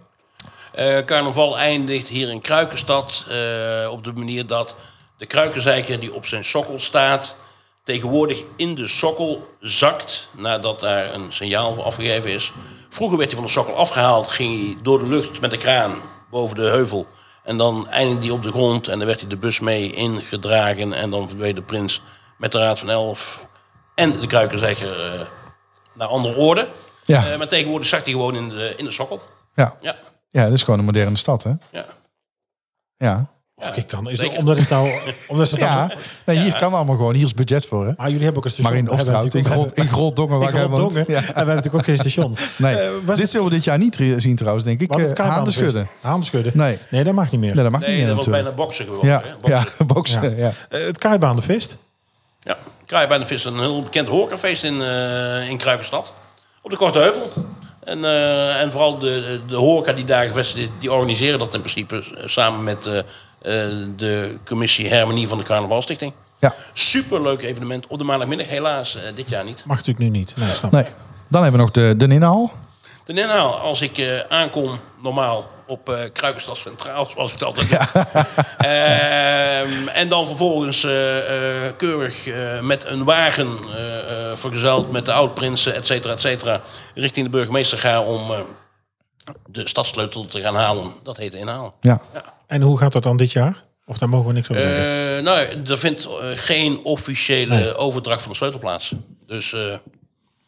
Eh, 0.73 0.97
carnaval 1.05 1.57
eindigt 1.59 2.07
hier 2.07 2.29
in 2.29 2.41
Kruikenstad 2.41 3.25
eh, 3.29 3.91
op 3.91 4.03
de 4.03 4.13
manier 4.13 4.47
dat 4.47 4.75
de 5.17 5.25
kruikenzeiker 5.25 5.99
die 5.99 6.13
op 6.13 6.25
zijn 6.25 6.45
sokkel 6.45 6.79
staat, 6.79 7.35
tegenwoordig 7.83 8.41
in 8.55 8.75
de 8.75 8.87
sokkel 8.87 9.47
zakt 9.59 10.27
nadat 10.37 10.79
daar 10.79 11.13
een 11.13 11.25
signaal 11.29 11.73
voor 11.73 11.83
afgegeven 11.83 12.29
is. 12.33 12.51
Vroeger 12.89 13.17
werd 13.17 13.29
hij 13.29 13.39
van 13.39 13.47
de 13.47 13.53
sokkel 13.53 13.75
afgehaald, 13.75 14.27
ging 14.27 14.65
hij 14.65 14.77
door 14.81 14.99
de 14.99 15.07
lucht 15.07 15.41
met 15.41 15.51
de 15.51 15.57
kraan 15.57 15.95
boven 16.29 16.55
de 16.55 16.61
heuvel. 16.61 17.07
En 17.43 17.57
dan 17.57 17.87
eindigde 17.89 18.25
hij 18.25 18.31
op 18.31 18.43
de 18.43 18.51
grond 18.51 18.87
en 18.87 18.97
dan 18.97 19.07
werd 19.07 19.19
hij 19.19 19.29
de 19.29 19.37
bus 19.37 19.59
mee 19.59 19.91
ingedragen. 19.91 20.93
En 20.93 21.09
dan 21.09 21.27
verdween 21.27 21.55
de 21.55 21.61
prins 21.61 22.01
met 22.37 22.51
de 22.51 22.57
Raad 22.57 22.79
van 22.79 22.89
Elf 22.89 23.47
en 23.95 24.19
de 24.19 24.27
kruikenzeiker 24.27 25.13
eh, 25.13 25.21
naar 25.93 26.07
andere 26.07 26.35
orde. 26.35 26.67
Ja. 27.03 27.31
Eh, 27.31 27.37
maar 27.37 27.47
tegenwoordig 27.47 27.87
zakt 27.87 28.03
hij 28.03 28.13
gewoon 28.13 28.35
in 28.35 28.49
de, 28.49 28.73
in 28.77 28.85
de 28.85 28.91
sokkel. 28.91 29.21
Ja. 29.53 29.75
Ja, 29.81 29.95
ja, 30.29 30.43
dat 30.43 30.53
is 30.53 30.63
gewoon 30.63 30.79
een 30.79 30.85
moderne 30.85 31.17
stad, 31.17 31.43
hè? 31.43 31.53
ja. 31.71 31.85
Ja. 32.97 33.29
Kijk 33.59 33.89
dan, 33.89 34.09
is 34.09 34.19
zeker. 34.19 34.37
omdat 34.37 34.57
het 34.57 34.69
nou... 34.69 34.89
Omdat 35.27 35.49
het 35.51 35.59
dan, 35.59 35.69
Ja, 35.69 35.91
nee, 36.25 36.39
hier 36.39 36.55
kan 36.55 36.73
allemaal 36.73 36.95
gewoon. 36.95 37.13
Hier 37.13 37.25
is 37.25 37.33
budget 37.33 37.65
voor, 37.65 37.85
hè? 37.85 37.91
Maar 37.97 38.07
jullie 38.07 38.23
hebben 38.23 38.37
ook 38.37 38.45
een 38.45 38.51
station. 38.51 38.73
Maar 38.73 38.81
in 38.83 38.89
Oosterhout, 38.89 39.33
in, 39.33 39.45
Grol, 39.45 39.67
in 39.73 39.87
Groldongen, 39.95 40.39
waar 40.39 40.51
woont. 40.51 40.73
Groltongen. 40.73 41.05
Ja. 41.07 41.15
En 41.17 41.21
we 41.21 41.33
hebben 41.33 41.55
natuurlijk 41.55 41.75
ook 41.75 41.83
geen 41.83 41.97
station. 41.97 42.37
Nee, 42.57 42.75
Eh, 42.75 42.89
dit 43.05 43.17
het- 43.19 43.29
zullen 43.29 43.45
we 43.45 43.51
dit 43.53 43.63
jaar 43.63 43.77
niet 43.77 43.95
zien 44.17 44.35
trouwens, 44.35 44.65
denk 44.65 44.81
ik. 44.81 44.91
Wat 44.91 44.99
het 44.99 45.51
schudden. 45.53 45.89
Haanden 46.01 46.25
schudden? 46.25 46.51
Nee. 46.55 46.77
Nee, 46.89 47.03
dat 47.03 47.13
mag 47.13 47.31
niet 47.31 47.41
meer. 47.41 47.53
Nee, 47.55 47.63
dat 47.63 47.71
mag 47.71 47.81
Nee, 47.81 47.89
niet 47.89 47.97
meer 47.97 48.07
dat 48.07 48.15
was 48.15 48.25
natuurlijk. 48.25 48.55
bijna 48.55 48.65
boksen 48.65 48.85
geworden. 48.85 49.09
Ja, 49.09 49.21
hè? 49.23 49.35
Boksen. 49.35 49.77
ja, 49.79 49.85
boksen. 49.85 50.37
Ja. 50.37 50.51
Eh, 50.69 50.85
het 50.85 50.97
Kaaibaandenfeest. 50.97 51.77
Ja. 52.43 52.57
Kruijbaan 52.85 53.29
is 53.29 53.43
een 53.45 53.59
heel 53.59 53.81
bekend 53.83 54.07
horecafeest 54.07 54.63
in, 54.63 54.81
eh 54.81 55.49
in 55.49 55.57
Kruikenstad. 55.57 56.13
Op 56.61 56.69
de 56.71 56.77
Korte 56.77 56.99
Heuvel. 56.99 57.31
En, 57.83 58.05
eh, 58.05 58.61
en 58.61 58.71
vooral 58.71 58.97
de, 58.97 59.39
de 59.47 59.55
horeca 59.55 59.91
die 59.93 60.05
daar 60.05 60.25
gevestigd 60.25 60.57
is, 60.63 60.69
die 60.79 60.91
organiseren 60.91 61.39
dat 61.39 61.53
in 61.53 61.59
principe 61.61 61.95
eh, 61.95 62.23
samen 62.27 62.63
met 62.63 62.85
eh, 62.85 62.97
eh, 62.97 63.03
de 63.95 64.37
commissie 64.45 64.93
Harmonie 64.95 65.27
van 65.27 65.37
de 65.37 65.43
Carnavalstichting. 65.43 66.13
Ja. 66.39 66.53
Superleuk 66.73 67.41
evenement 67.41 67.87
op 67.87 67.97
de 67.97 68.03
maandagmiddag. 68.03 68.47
Helaas 68.47 68.95
eh, 68.95 69.15
dit 69.15 69.29
jaar 69.29 69.43
niet. 69.43 69.63
Mag 69.65 69.77
natuurlijk 69.77 70.05
nu 70.11 70.17
niet. 70.19 70.35
Nee, 70.37 70.49
snap 70.49 70.71
Nee. 70.71 70.83
ik. 70.83 70.93
Dan 71.27 71.41
hebben 71.43 71.59
we 71.59 71.65
nog 71.65 71.75
de, 71.75 71.93
de 72.07 72.13
inhaal. 72.13 72.51
De 73.05 73.21
inhaal, 73.21 73.59
als 73.59 73.81
ik 73.81 73.97
eh, 73.97 74.19
aankom 74.29 74.79
normaal 75.01 75.45
op 75.67 75.89
eh 75.89 75.95
Kruikenstad 76.13 76.57
Centraal, 76.57 77.07
zoals 77.13 77.31
ik 77.33 77.39
het 77.39 77.47
altijd 77.47 77.69
doe. 77.69 78.05
Ehm, 78.57 79.87
en 79.87 80.09
dan 80.09 80.25
vervolgens 80.25 80.83
eh, 80.83 81.65
eh, 81.65 81.73
keurig 81.77 82.27
eh, 82.27 82.59
met 82.61 82.85
een 82.87 83.03
wagen 83.03 83.57
eh, 83.75 84.31
eh, 84.31 84.37
vergezeld 84.37 84.91
met 84.91 85.05
de 85.05 85.11
oud-prinsen, 85.13 85.75
et 85.75 85.87
cetera, 85.87 86.13
et 86.13 86.21
cetera, 86.21 86.61
richting 86.95 87.25
de 87.25 87.31
burgemeester 87.31 87.77
ga 87.77 88.01
om 88.01 88.31
eh, 88.31 88.39
de 89.47 89.67
stadssleutel 89.67 90.25
te 90.25 90.41
gaan 90.41 90.55
halen. 90.55 90.93
Dat 91.03 91.17
heet 91.17 91.33
inhaal. 91.33 91.73
Ja. 91.81 92.01
En 92.49 92.61
hoe 92.61 92.77
gaat 92.77 92.91
dat 92.91 93.03
dan 93.03 93.17
dit 93.17 93.31
jaar? 93.31 93.59
Of 93.85 93.97
daar 93.97 94.09
mogen 94.09 94.27
we 94.27 94.33
niks 94.33 94.49
over 94.49 94.61
zeggen? 94.63 95.17
Eh, 95.17 95.23
nou, 95.23 95.47
er 95.67 95.77
vindt 95.77 96.05
eh, 96.05 96.09
geen 96.35 96.79
officiële 96.83 97.75
overdracht 97.75 98.21
van 98.21 98.31
de 98.31 98.37
sleutelplaats. 98.37 98.95
Dus 99.27 99.53
eh, 99.53 99.75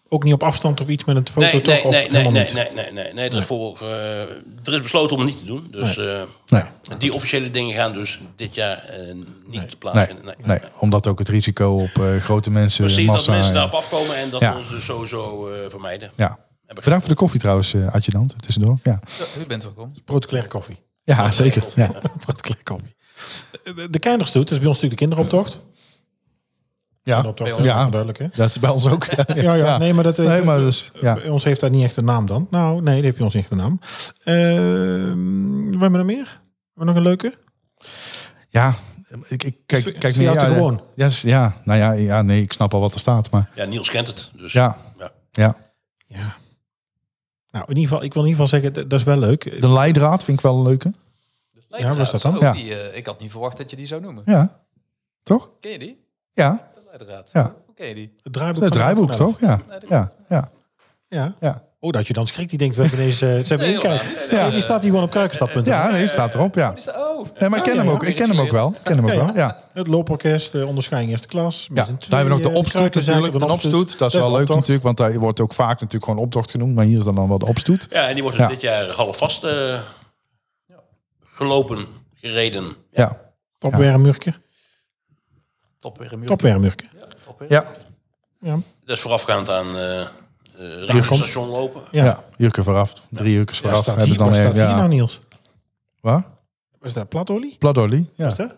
Ook 0.10 0.24
niet 0.24 0.34
op 0.34 0.44
afstand 0.44 0.82
of 0.82 0.88
iets 0.88 1.06
met 1.06 1.16
een 1.16 1.28
foto 1.28 1.40
nee, 1.48 1.62
toch? 1.62 1.74
nee, 1.74 1.84
of 1.86 1.92
nee, 1.92 2.10
nee, 2.10 2.24
nee, 2.32 2.44
niet? 2.44 2.54
nee, 2.54 2.68
nee, 2.76 2.92
nee, 2.92 3.14
nee. 3.14 3.30
Er, 3.30 3.38
is 3.38 3.46
voor, 3.46 3.78
eh, 3.82 4.20
er 4.64 4.74
is 4.74 4.82
besloten 4.82 5.16
om 5.18 5.22
het 5.22 5.30
niet 5.32 5.40
te 5.40 5.46
doen. 5.46 5.68
Dus 5.72 5.98
eh, 5.98 6.22
Nee. 6.48 6.64
die 6.98 7.14
officiële 7.14 7.52
dingen 7.52 7.76
gaan 7.76 7.94
dus 7.94 8.20
dit 8.36 8.56
jaar 8.56 8.84
niet 9.46 9.60
Nee, 9.60 9.76
plaatsvinden. 9.80 10.26
Nee. 10.26 10.36
nee, 10.44 10.60
omdat 10.80 11.08
ook 11.08 11.20
het 11.20 11.30
risico 11.30 11.76
op 11.76 12.04
eh, 12.04 12.18
grote 12.18 12.50
mensen, 12.50 12.84
Precies, 12.86 13.06
dat 13.06 13.16
massa... 13.16 13.32
mensen 13.32 13.54
ja. 13.54 13.60
daarop 13.60 13.80
afkomen 13.80 14.16
en 14.16 14.30
dat 14.30 14.42
Ja. 14.42 14.54
we 14.54 14.60
ons 14.60 14.70
dus 14.70 14.86
sowieso 14.86 15.50
eh, 15.50 15.70
vermijden. 15.70 16.12
Ja. 16.16 16.38
Bedankt 16.74 17.00
voor 17.00 17.10
de 17.14 17.20
koffie 17.20 17.40
trouwens, 17.40 17.74
uh, 17.74 17.94
adjudant, 17.94 18.42
tussendoor. 18.42 18.80
Ja, 18.84 19.00
U 19.40 19.46
bent 19.48 19.64
welkom. 19.64 19.92
Protocolair 20.06 20.48
koffie. 20.48 20.80
Ja 21.04 21.32
zeker. 21.32 21.64
Ja. 21.76 21.92
Koffie. 22.64 22.96
De, 23.64 23.88
de 23.90 24.00
kinderstoet, 24.00 24.44
dat 24.44 24.52
is 24.52 24.58
bij 24.60 24.68
ons 24.68 24.80
natuurlijk 24.80 25.00
de 25.02 25.08
kinderoptocht. 25.08 25.60
Ja. 27.04 27.34
Is 27.36 27.64
Ja. 27.66 27.90
duidelijk 27.90 28.18
hè? 28.18 28.28
dat 28.36 28.50
is 28.50 28.60
bij 28.60 28.70
ons 28.70 28.88
ook. 28.88 29.06
Ja, 29.36 29.54
ja, 29.54 29.78
nee, 29.78 29.94
maar 29.94 30.04
dat 30.04 30.18
heeft, 30.18 30.30
Nee, 30.30 30.44
maar 30.44 30.58
dus, 30.58 30.92
ja. 31.02 31.14
bij 31.14 31.30
ons 31.30 31.44
heeft 31.44 31.60
dat 31.60 31.72
niet 31.72 31.84
echt 31.84 31.98
een 31.98 32.06
naam 32.06 32.26
dan. 32.26 32.48
Nou, 32.50 32.82
nee, 32.82 32.96
dat 32.96 33.04
heeft 33.04 33.16
bij 33.16 33.26
ons 33.26 33.34
niet 33.34 33.44
echt 33.44 33.52
een 33.52 33.58
naam. 33.58 33.80
Ehm, 34.24 35.64
wat 35.72 35.82
hebben 35.82 35.92
we 35.92 35.98
nog 35.98 36.06
meer? 36.06 36.26
Hebben 36.74 36.74
we 36.76 36.86
nog 36.86 36.96
een 36.96 37.02
leuke? 37.02 37.34
Ja, 38.48 38.76
ik, 39.28 39.44
ik 39.44 39.56
kijk, 39.66 39.86
Is- 39.86 39.92
is 39.94 40.00
kijk 40.00 40.16
jou 40.16 40.40
ja, 40.40 40.46
gewoon? 40.46 40.82
Ja, 40.96 41.06
is- 41.08 41.22
ja, 41.22 41.54
nou 41.64 41.80
ja, 41.80 41.92
ja, 41.92 42.22
nee, 42.22 42.42
ik 42.42 42.52
snap 42.54 42.74
al 42.74 42.80
wat 42.80 42.94
er 42.94 43.00
staat, 43.00 43.32
maar 43.32 43.50
Ja, 43.56 43.66
Niels 43.66 43.90
kent 43.90 44.08
het. 44.08 44.32
Dus, 44.38 44.52
ja, 44.54 44.78
ja. 44.98 45.12
ja. 45.32 45.58
Ja. 46.08 46.36
Nou, 47.52 47.66
in 47.68 47.76
ieder 47.76 47.90
geval, 47.90 48.04
ik 48.04 48.14
wil 48.14 48.24
in 48.24 48.30
ieder 48.30 48.44
geval 48.46 48.60
zeggen, 48.60 48.74
dat 48.82 48.90
dat 48.90 49.00
is 49.00 49.06
wel 49.06 49.18
leuk. 49.18 49.62
De 49.62 49.70
leidraad 49.70 50.24
vind 50.24 50.38
ik 50.38 50.44
wel 50.44 50.58
een 50.58 50.64
leuke. 50.64 50.94
Ja, 51.68 51.88
wat 51.88 51.98
is 51.98 52.12
dat 52.12 52.22
dan? 52.22 52.36
Oh, 52.36 52.42
Ja. 52.42 52.52
die, 52.52 52.76
eh, 52.80 52.98
ik 52.98 53.06
had 53.06 53.20
niet 53.20 53.32
verwacht 53.32 53.58
dat 53.58 53.70
je 53.70 53.76
die 53.76 53.86
zou 53.86 54.02
noemen. 54.02 54.24
Ja, 54.26 54.62
toch? 55.24 55.50
Ken 55.60 55.72
je 55.72 55.80
die? 55.80 56.06
Ja, 56.32 56.72
De 56.76 56.82
leidraad. 56.90 57.30
Ja. 57.34 57.56
Hoe 57.66 57.76
ken 57.76 57.88
je 57.88 57.94
die? 57.96 58.14
Het 58.24 58.34
draaiboek. 58.34 58.64
het 58.64 58.74
draaiboek, 58.74 59.12
toch? 59.12 59.40
Ja, 59.40 59.62
ja, 59.88 60.12
ja, 61.10 61.36
Ja. 61.40 61.66
Oh, 61.84 61.92
dat 61.92 62.08
je 62.08 62.14
dan 62.14 62.28
schrikt. 62.28 62.50
Die 62.50 62.58
denkt, 62.60 62.76
we 62.76 62.82
hebben 62.82 63.00
deze... 63.00 63.26
Ze 63.26 63.48
hebben 63.48 63.58
Nee, 63.68 63.74
inkijk. 63.74 64.28
Ja, 64.32 64.50
die 64.50 64.62
staat 64.62 64.82
hier 64.82 64.90
gewoon 64.90 65.06
op 65.06 65.12
kruikenstad.nl. 65.12 65.64
Ja, 65.64 65.90
nee, 65.90 66.08
staat 66.08 66.34
erop, 66.34 66.56
ja. 66.56 66.72
Dat- 66.72 66.96
Oh, 66.96 67.28
Nee, 67.40 67.50
maar 67.50 67.58
ik 67.58 67.64
ken 67.64 67.74
ja, 67.74 67.80
hem 67.80 67.88
ja. 67.88 67.94
ook. 67.96 68.04
Ik 68.04 68.16
ken 68.16 68.30
hem 68.30 68.40
ook 68.40 68.52
wel. 68.52 68.68
Ik 68.70 68.84
ken 68.84 68.96
hem 68.96 69.06
ook 69.06 69.12
Ja, 69.12 69.18
ja. 69.18 69.26
wel. 69.26 69.36
Ja. 69.36 69.64
Het 69.74 69.88
looporkest, 69.88 70.52
de 70.52 70.66
onderscheiding 70.68 71.12
eerste 71.12 71.28
klas. 71.28 71.70
Ja, 71.74 71.86
daar 71.86 71.86
hebben 72.20 72.24
we 72.24 72.30
nog 72.44 72.52
de 72.52 72.58
opstoet 72.58 72.94
natuurlijk. 72.96 73.34
De 73.40 73.46
opstoet, 73.46 73.98
dat 73.98 74.14
is 74.14 74.20
wel 74.20 74.32
leuk 74.32 74.40
optocht. 74.40 74.60
natuurlijk, 74.60 74.84
want 74.86 74.98
daar 74.98 75.14
wordt 75.20 75.40
ook 75.40 75.54
vaak 75.54 75.80
natuurlijk 75.80 76.04
gewoon 76.04 76.20
optocht 76.20 76.52
genoemd. 76.52 76.76
Maar 76.76 76.86
hier 76.86 76.98
is 76.98 77.04
dan 77.04 77.16
dan 77.16 77.28
wel 77.28 77.38
de 77.38 77.46
opstoet. 77.46 77.88
Ja, 77.90 78.08
en 78.08 78.14
die 78.14 78.24
wordt 78.24 78.38
Ja. 78.38 78.48
dit 78.48 78.62
jaar 78.62 78.90
half 78.90 79.18
vast 79.18 79.44
eh, 79.44 79.80
gelopen, 81.26 81.86
gereden. 82.16 82.76
Ja, 82.92 83.22
Opwermurken. 83.60 84.36
top 85.80 85.98
weer 85.98 86.14
een 86.14 86.20
muur. 86.20 86.32
Opwermurken. 86.32 86.90
Top 87.26 87.46
ja, 87.50 87.66
Ja. 88.40 88.58
Dat 88.86 88.96
is 88.96 89.02
voorafgaand 89.02 89.50
aan 89.50 89.78
eh 89.78 90.06
uh, 90.62 90.90
Aankomst. 90.90 91.24
station 91.24 91.48
lopen. 91.48 91.82
Ja. 91.92 92.04
ja. 92.04 92.24
Jurken 92.38 92.64
vooraf, 92.64 92.94
drie 93.10 93.34
jurkens 93.34 93.60
Waar 93.60 93.70
vooraf. 93.70 93.84
staat 93.84 93.96
hebben 93.98 94.06
hier, 94.16 94.18
dan 94.18 94.28
waar 94.28 94.36
staat 94.36 94.54
hier 94.54 94.62
ja. 94.64 94.76
nou, 94.76 94.88
Niels? 94.90 95.20
Waar? 96.02 96.26
Was 96.80 96.94
dat 96.94 97.10
platolie? 97.10 97.56
Pladolie, 97.60 98.10
ja. 98.16 98.28
Is 98.28 98.36
dat? 98.36 98.56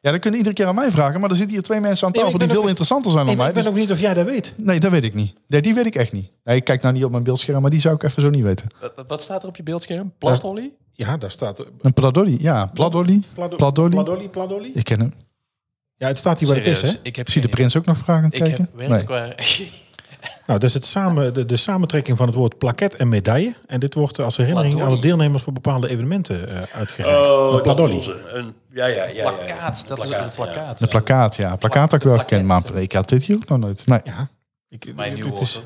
Ja, 0.00 0.10
dat 0.10 0.20
kunnen 0.20 0.38
iedere 0.38 0.54
keer 0.56 0.66
aan 0.66 0.74
mij 0.74 0.90
vragen. 0.90 1.20
Maar 1.20 1.30
er 1.30 1.36
zitten 1.36 1.54
hier 1.54 1.64
twee 1.64 1.80
mensen 1.80 2.06
aan 2.06 2.12
Nee, 2.12 2.22
tafel 2.22 2.38
die 2.38 2.48
veel 2.48 2.60
ook- 2.62 2.68
interessanter 2.68 3.10
zijn 3.10 3.26
Nee, 3.26 3.36
dan 3.36 3.44
maar 3.44 3.54
mij. 3.54 3.62
ik 3.62 3.64
ben 3.66 3.72
Dus- 3.74 3.82
ook 3.82 3.88
niet 3.88 3.98
of 3.98 4.04
jij 4.06 4.14
dat 4.14 4.26
weet. 4.34 4.52
Nee, 4.56 4.80
dat 4.80 4.90
weet 4.90 5.04
ik 5.04 5.14
niet. 5.14 5.34
Nee, 5.46 5.60
die 5.62 5.74
weet 5.74 5.86
ik 5.86 5.94
echt 5.94 6.12
niet. 6.12 6.30
Nee, 6.44 6.56
ik 6.56 6.64
kijk 6.64 6.82
nou 6.82 6.94
niet 6.94 7.04
op 7.04 7.10
mijn 7.10 7.22
beeldscherm, 7.22 7.60
maar 7.62 7.70
die 7.70 7.80
zou 7.80 7.94
ik 7.94 8.02
even 8.02 8.22
zo 8.22 8.30
niet 8.30 8.42
weten. 8.42 8.68
Wat, 8.80 9.04
wat 9.08 9.22
staat 9.22 9.42
er 9.42 9.48
op 9.48 9.56
je 9.56 9.62
beeldscherm? 9.62 10.12
Plastolly? 10.18 10.72
Ja, 10.92 11.16
daar 11.16 11.30
staat... 11.30 11.64
Een 11.80 11.92
Pladolly, 11.92 12.36
ja. 12.40 12.66
Pladolly. 12.74 13.22
Pladolly, 13.56 14.28
Pladolly. 14.28 14.70
Ik 14.74 14.84
ken 14.84 15.00
hem. 15.00 15.12
Ja, 15.96 16.06
het 16.06 16.18
staat 16.18 16.38
hier 16.38 16.48
wat 16.48 16.56
het 16.56 16.66
is, 16.66 16.82
hè? 16.82 16.92
Ik 17.02 17.16
heb 17.16 17.28
Zie 17.28 17.42
de 17.42 17.48
prins 17.48 17.76
ook 17.76 17.84
nog 17.84 17.96
vragend 17.96 18.34
idee. 18.34 18.48
Ik 18.48 18.54
kijken? 18.54 18.78
heb 18.78 18.88
werkelijk 18.88 19.08
waar... 19.08 19.34
Nou, 20.48 20.60
dat 20.60 20.68
is 20.68 20.74
het 20.74 20.84
samen, 20.86 21.34
de, 21.34 21.44
de 21.44 21.56
samentrekking 21.56 22.16
van 22.16 22.26
het 22.26 22.34
woord 22.36 22.58
plaket 22.58 22.96
en 22.96 23.08
medaille. 23.08 23.54
En 23.66 23.80
dit 23.80 23.94
wordt 23.94 24.20
als 24.20 24.36
herinnering 24.36 24.82
aan 24.82 24.90
de 24.92 24.98
deelnemers 24.98 25.42
voor 25.42 25.52
bepaalde 25.52 25.88
evenementen 25.88 26.48
eh 26.48 26.62
uitgereikt. 26.78 27.26
Oh, 27.26 27.52
onze- 27.90 28.28
Een, 28.32 28.54
ja, 28.72 28.86
ja, 28.86 29.04
ja, 29.04 29.04
ja, 29.04 29.12
ja. 29.12 29.30
plakkaat. 29.30 29.84
Dat 29.88 29.98
is 29.98 30.04
een 30.04 30.28
plakkaat. 30.34 30.80
Een 30.80 30.88
plakkaat, 30.88 31.36
ja. 31.36 31.56
Plakkaat 31.56 31.90
had 31.90 32.00
ik 32.00 32.02
wel 32.02 32.12
Plakket. 32.14 32.28
gekend, 32.38 32.48
maar 32.48 32.56
een 32.56 32.72
plakkaat 32.72 33.08
dit 33.08 33.24
hier 33.24 33.36
ook 33.36 33.48
nog 33.48 33.58
nooit. 33.58 33.86
Nee. 33.86 34.00
Ja. 34.04 34.28
Ik, 34.68 34.92
Mijn 34.96 35.14
nieuwe 35.14 35.40
is. 35.40 35.62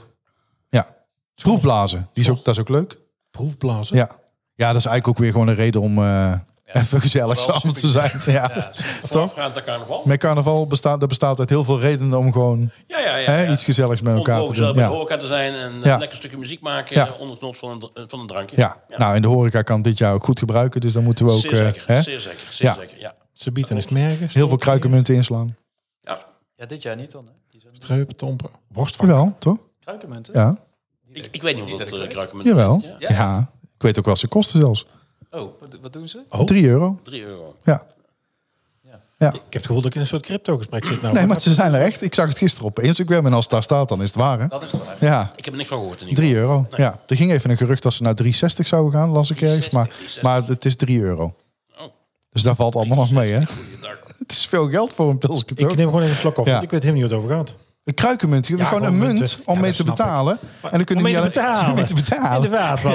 Ja. 0.69 0.87
Proefblazen, 1.35 2.09
die 2.13 2.23
is 2.25 2.31
ook, 2.31 2.45
dat 2.45 2.55
is 2.55 2.61
ook 2.61 2.69
leuk. 2.69 2.99
proefblazen. 3.31 3.97
Ja. 3.97 4.09
Ja, 4.55 4.67
dat 4.67 4.77
is 4.77 4.85
eigenlijk 4.87 5.09
ook 5.09 5.19
weer 5.19 5.33
gewoon 5.33 5.49
een 5.49 5.55
reden 5.55 5.81
om 5.81 5.99
eh, 5.99 6.33
even 6.73 7.01
gezellig 7.01 7.47
wel 7.47 7.55
samen 7.61 7.75
te 7.75 7.87
zijn. 7.91 8.11
Ja. 8.27 8.33
Ja, 8.55 8.71
Voorafgaand 9.03 9.57
aan 9.57 9.63
carnaval. 9.63 10.03
Met 10.05 10.19
carnaval 10.19 10.67
bestaat, 10.67 11.01
dat 11.01 11.09
bestaat 11.09 11.39
uit 11.39 11.49
heel 11.49 11.65
veel 11.65 11.81
redenen 11.81 12.19
om 12.19 12.33
gewoon 12.33 12.71
Ja, 12.87 12.99
ja, 12.99 13.17
ja. 13.17 13.31
hè, 13.31 13.43
ja. 13.43 13.53
iets 13.53 13.65
gezelligs 13.65 14.01
met 14.03 14.17
elkaar 14.17 14.45
te 14.47 14.53
doen. 14.53 14.75
bij 14.75 14.85
de 14.85 14.91
horeca 14.91 15.17
te 15.17 15.27
zijn 15.27 15.55
en 15.55 15.73
eh, 15.79 15.85
Ja. 15.85 15.93
een 15.93 15.99
lekker 15.99 16.17
stukje 16.19 16.37
muziek 16.37 16.61
maken 16.61 16.97
Ja. 16.97 17.07
eh, 17.07 17.13
onder 17.13 17.31
het 17.31 17.39
genot 17.39 17.59
van 17.59 17.91
een, 17.95 18.09
van 18.09 18.21
een 18.21 18.27
drankje. 18.27 18.57
Ja. 18.57 18.77
nou 18.97 19.15
en 19.15 19.23
de 19.23 19.29
horeca 19.29 19.63
kan 19.63 19.83
dit 19.83 19.99
jaar 19.99 20.15
ook 20.15 20.25
goed 20.25 20.39
gebruiken, 20.39 20.81
dus 20.81 20.93
dan 20.93 21.03
moeten 21.05 21.25
we 21.27 21.33
ook 21.33 21.41
zeer 21.41 21.53
eh, 21.53 21.65
zeker, 21.65 21.83
hè, 21.87 22.03
zeer 22.03 22.21
zeker, 22.21 22.39
zeer 22.51 22.67
Ja. 22.69 22.75
zeker, 22.75 22.99
ja. 23.01 23.15
Ze 23.33 23.53
bieden 23.53 23.77
is 23.77 23.89
merken. 23.89 24.29
heel 24.33 24.49
veel 24.49 24.57
kruikenmunten 24.57 25.15
inslaan. 25.15 25.57
ja. 26.01 26.19
Ja, 26.57 26.67
dit 26.67 26.83
jaar 26.83 26.97
niet 26.97 27.11
dan. 27.11 27.25
Hè? 27.25 27.59
Streupen, 27.73 28.17
tompen. 28.17 28.51
Jawel, 28.99 29.37
toch? 29.39 29.57
kruikenmunten. 29.85 30.35
Ja, 30.35 30.57
Ik, 31.13 31.29
ik 31.31 31.43
weet 31.43 31.55
niet 31.55 31.65
of 31.65 31.71
dat 31.71 31.79
dat 31.79 31.89
ik 31.89 31.95
uh, 31.95 32.01
weet. 32.01 32.09
kruiken 32.13 32.37
met 32.37 32.47
jawel. 32.47 32.83
Ja. 32.99 33.51
Ik 33.77 33.83
weet 33.83 33.99
ook 33.99 34.05
wat 34.05 34.19
ze 34.19 34.27
kosten 34.29 34.61
zelfs. 34.61 34.87
Oh, 35.33 35.61
wat, 35.61 35.79
wat 35.83 35.93
doen 35.93 36.09
ze? 36.09 36.23
Oh. 36.29 36.45
3 36.45 36.67
euro. 36.69 36.99
3 37.05 37.23
euro. 37.23 37.57
Ja. 37.63 37.87
Ik 39.19 39.33
heb 39.33 39.53
het 39.53 39.67
gevoel 39.67 39.77
dat 39.83 39.87
ik 39.87 39.95
in 39.95 40.01
een 40.01 40.07
soort 40.07 40.23
crypto-gesprek 40.23 40.85
zit. 40.85 41.03
Nou, 41.03 41.15
Nee, 41.15 41.27
maar 41.27 41.41
ze 41.41 41.55
zijn 41.55 41.75
er 41.75 41.81
echt. 41.81 42.03
Ik 42.03 42.15
zag 42.15 42.29
het 42.29 42.39
gisteren 42.39 42.67
op 42.69 42.81
Instagram 42.81 43.27
en 43.27 43.33
als 43.33 43.45
het 43.45 43.53
daar 43.53 43.63
staat, 43.63 43.89
dan 43.89 44.03
is 44.03 44.07
het 44.07 44.17
waar. 44.17 44.41
Hè? 44.41 44.47
Dat 44.49 44.63
is 44.63 44.73
het 44.73 44.85
waar. 44.85 44.97
Ja, 45.01 45.31
Ik 45.37 45.45
heb 45.45 45.53
er 45.55 45.59
niks 45.59 45.69
van 45.69 45.79
gehoord 45.79 46.01
in 46.01 46.09
ieder 46.09 46.25
3 46.25 46.35
geval. 46.37 46.51
euro. 46.51 46.67
Ja, 46.77 46.99
er 47.07 47.17
ging 47.17 47.31
even 47.33 47.51
een 47.51 47.57
gerucht 47.57 47.83
dat 47.83 47.93
ze 47.93 48.03
naar 48.03 48.15
360 48.15 48.67
zouden 48.67 48.93
gaan, 48.93 49.11
las 49.11 49.31
ik 49.31 49.41
ergens. 49.41 49.71
Maar, 49.71 49.85
360. 49.89 50.23
maar 50.23 50.43
het 50.47 50.65
is 50.65 50.77
3 50.77 51.01
euro. 51.01 51.35
Oh. 51.79 51.83
Dus 52.31 52.43
daar 52.43 52.55
valt 52.55 52.77
allemaal 52.77 52.97
nog 52.97 53.11
mee, 53.11 53.33
hè? 53.33 53.41
Het 54.23 54.33
is 54.33 54.47
veel 54.47 54.71
geld 54.71 54.93
voor 54.93 55.11
een 55.11 55.19
pilsje, 55.19 55.45
ik 55.55 55.61
neem 55.77 55.87
gewoon 55.87 56.01
even 56.01 56.11
een 56.11 56.17
slok 56.17 56.39
op, 56.39 56.45
Ja. 56.47 56.51
want 56.53 56.65
ik 56.65 56.71
weet 56.71 56.83
helemaal 56.83 57.03
niet 57.03 57.13
wat 57.13 57.21
het 57.23 57.31
over 57.31 57.45
gaat. 57.45 57.55
Een 57.85 57.95
kruikenmunt. 57.95 58.47
Je 58.47 58.53
hebt 58.57 58.65
Ja, 58.69 58.77
gewoon 58.77 58.93
een 58.93 58.99
munt 58.99 59.19
munten. 59.19 59.39
om 59.45 59.55
Ja, 59.55 59.61
mee 59.61 59.71
dat 59.71 59.81
te 59.81 59.83
ik. 59.91 59.97
betalen. 59.97 60.39
En 60.63 60.71
dan 60.71 60.85
kunnen 60.85 61.05
Om 61.05 61.11
niet 61.11 61.21
mee 61.21 61.31
te 61.31 61.41
alleen 61.41 61.53
betalen. 61.55 61.75
mee 61.81 61.85
te 61.85 61.95
betalen. 61.95 62.51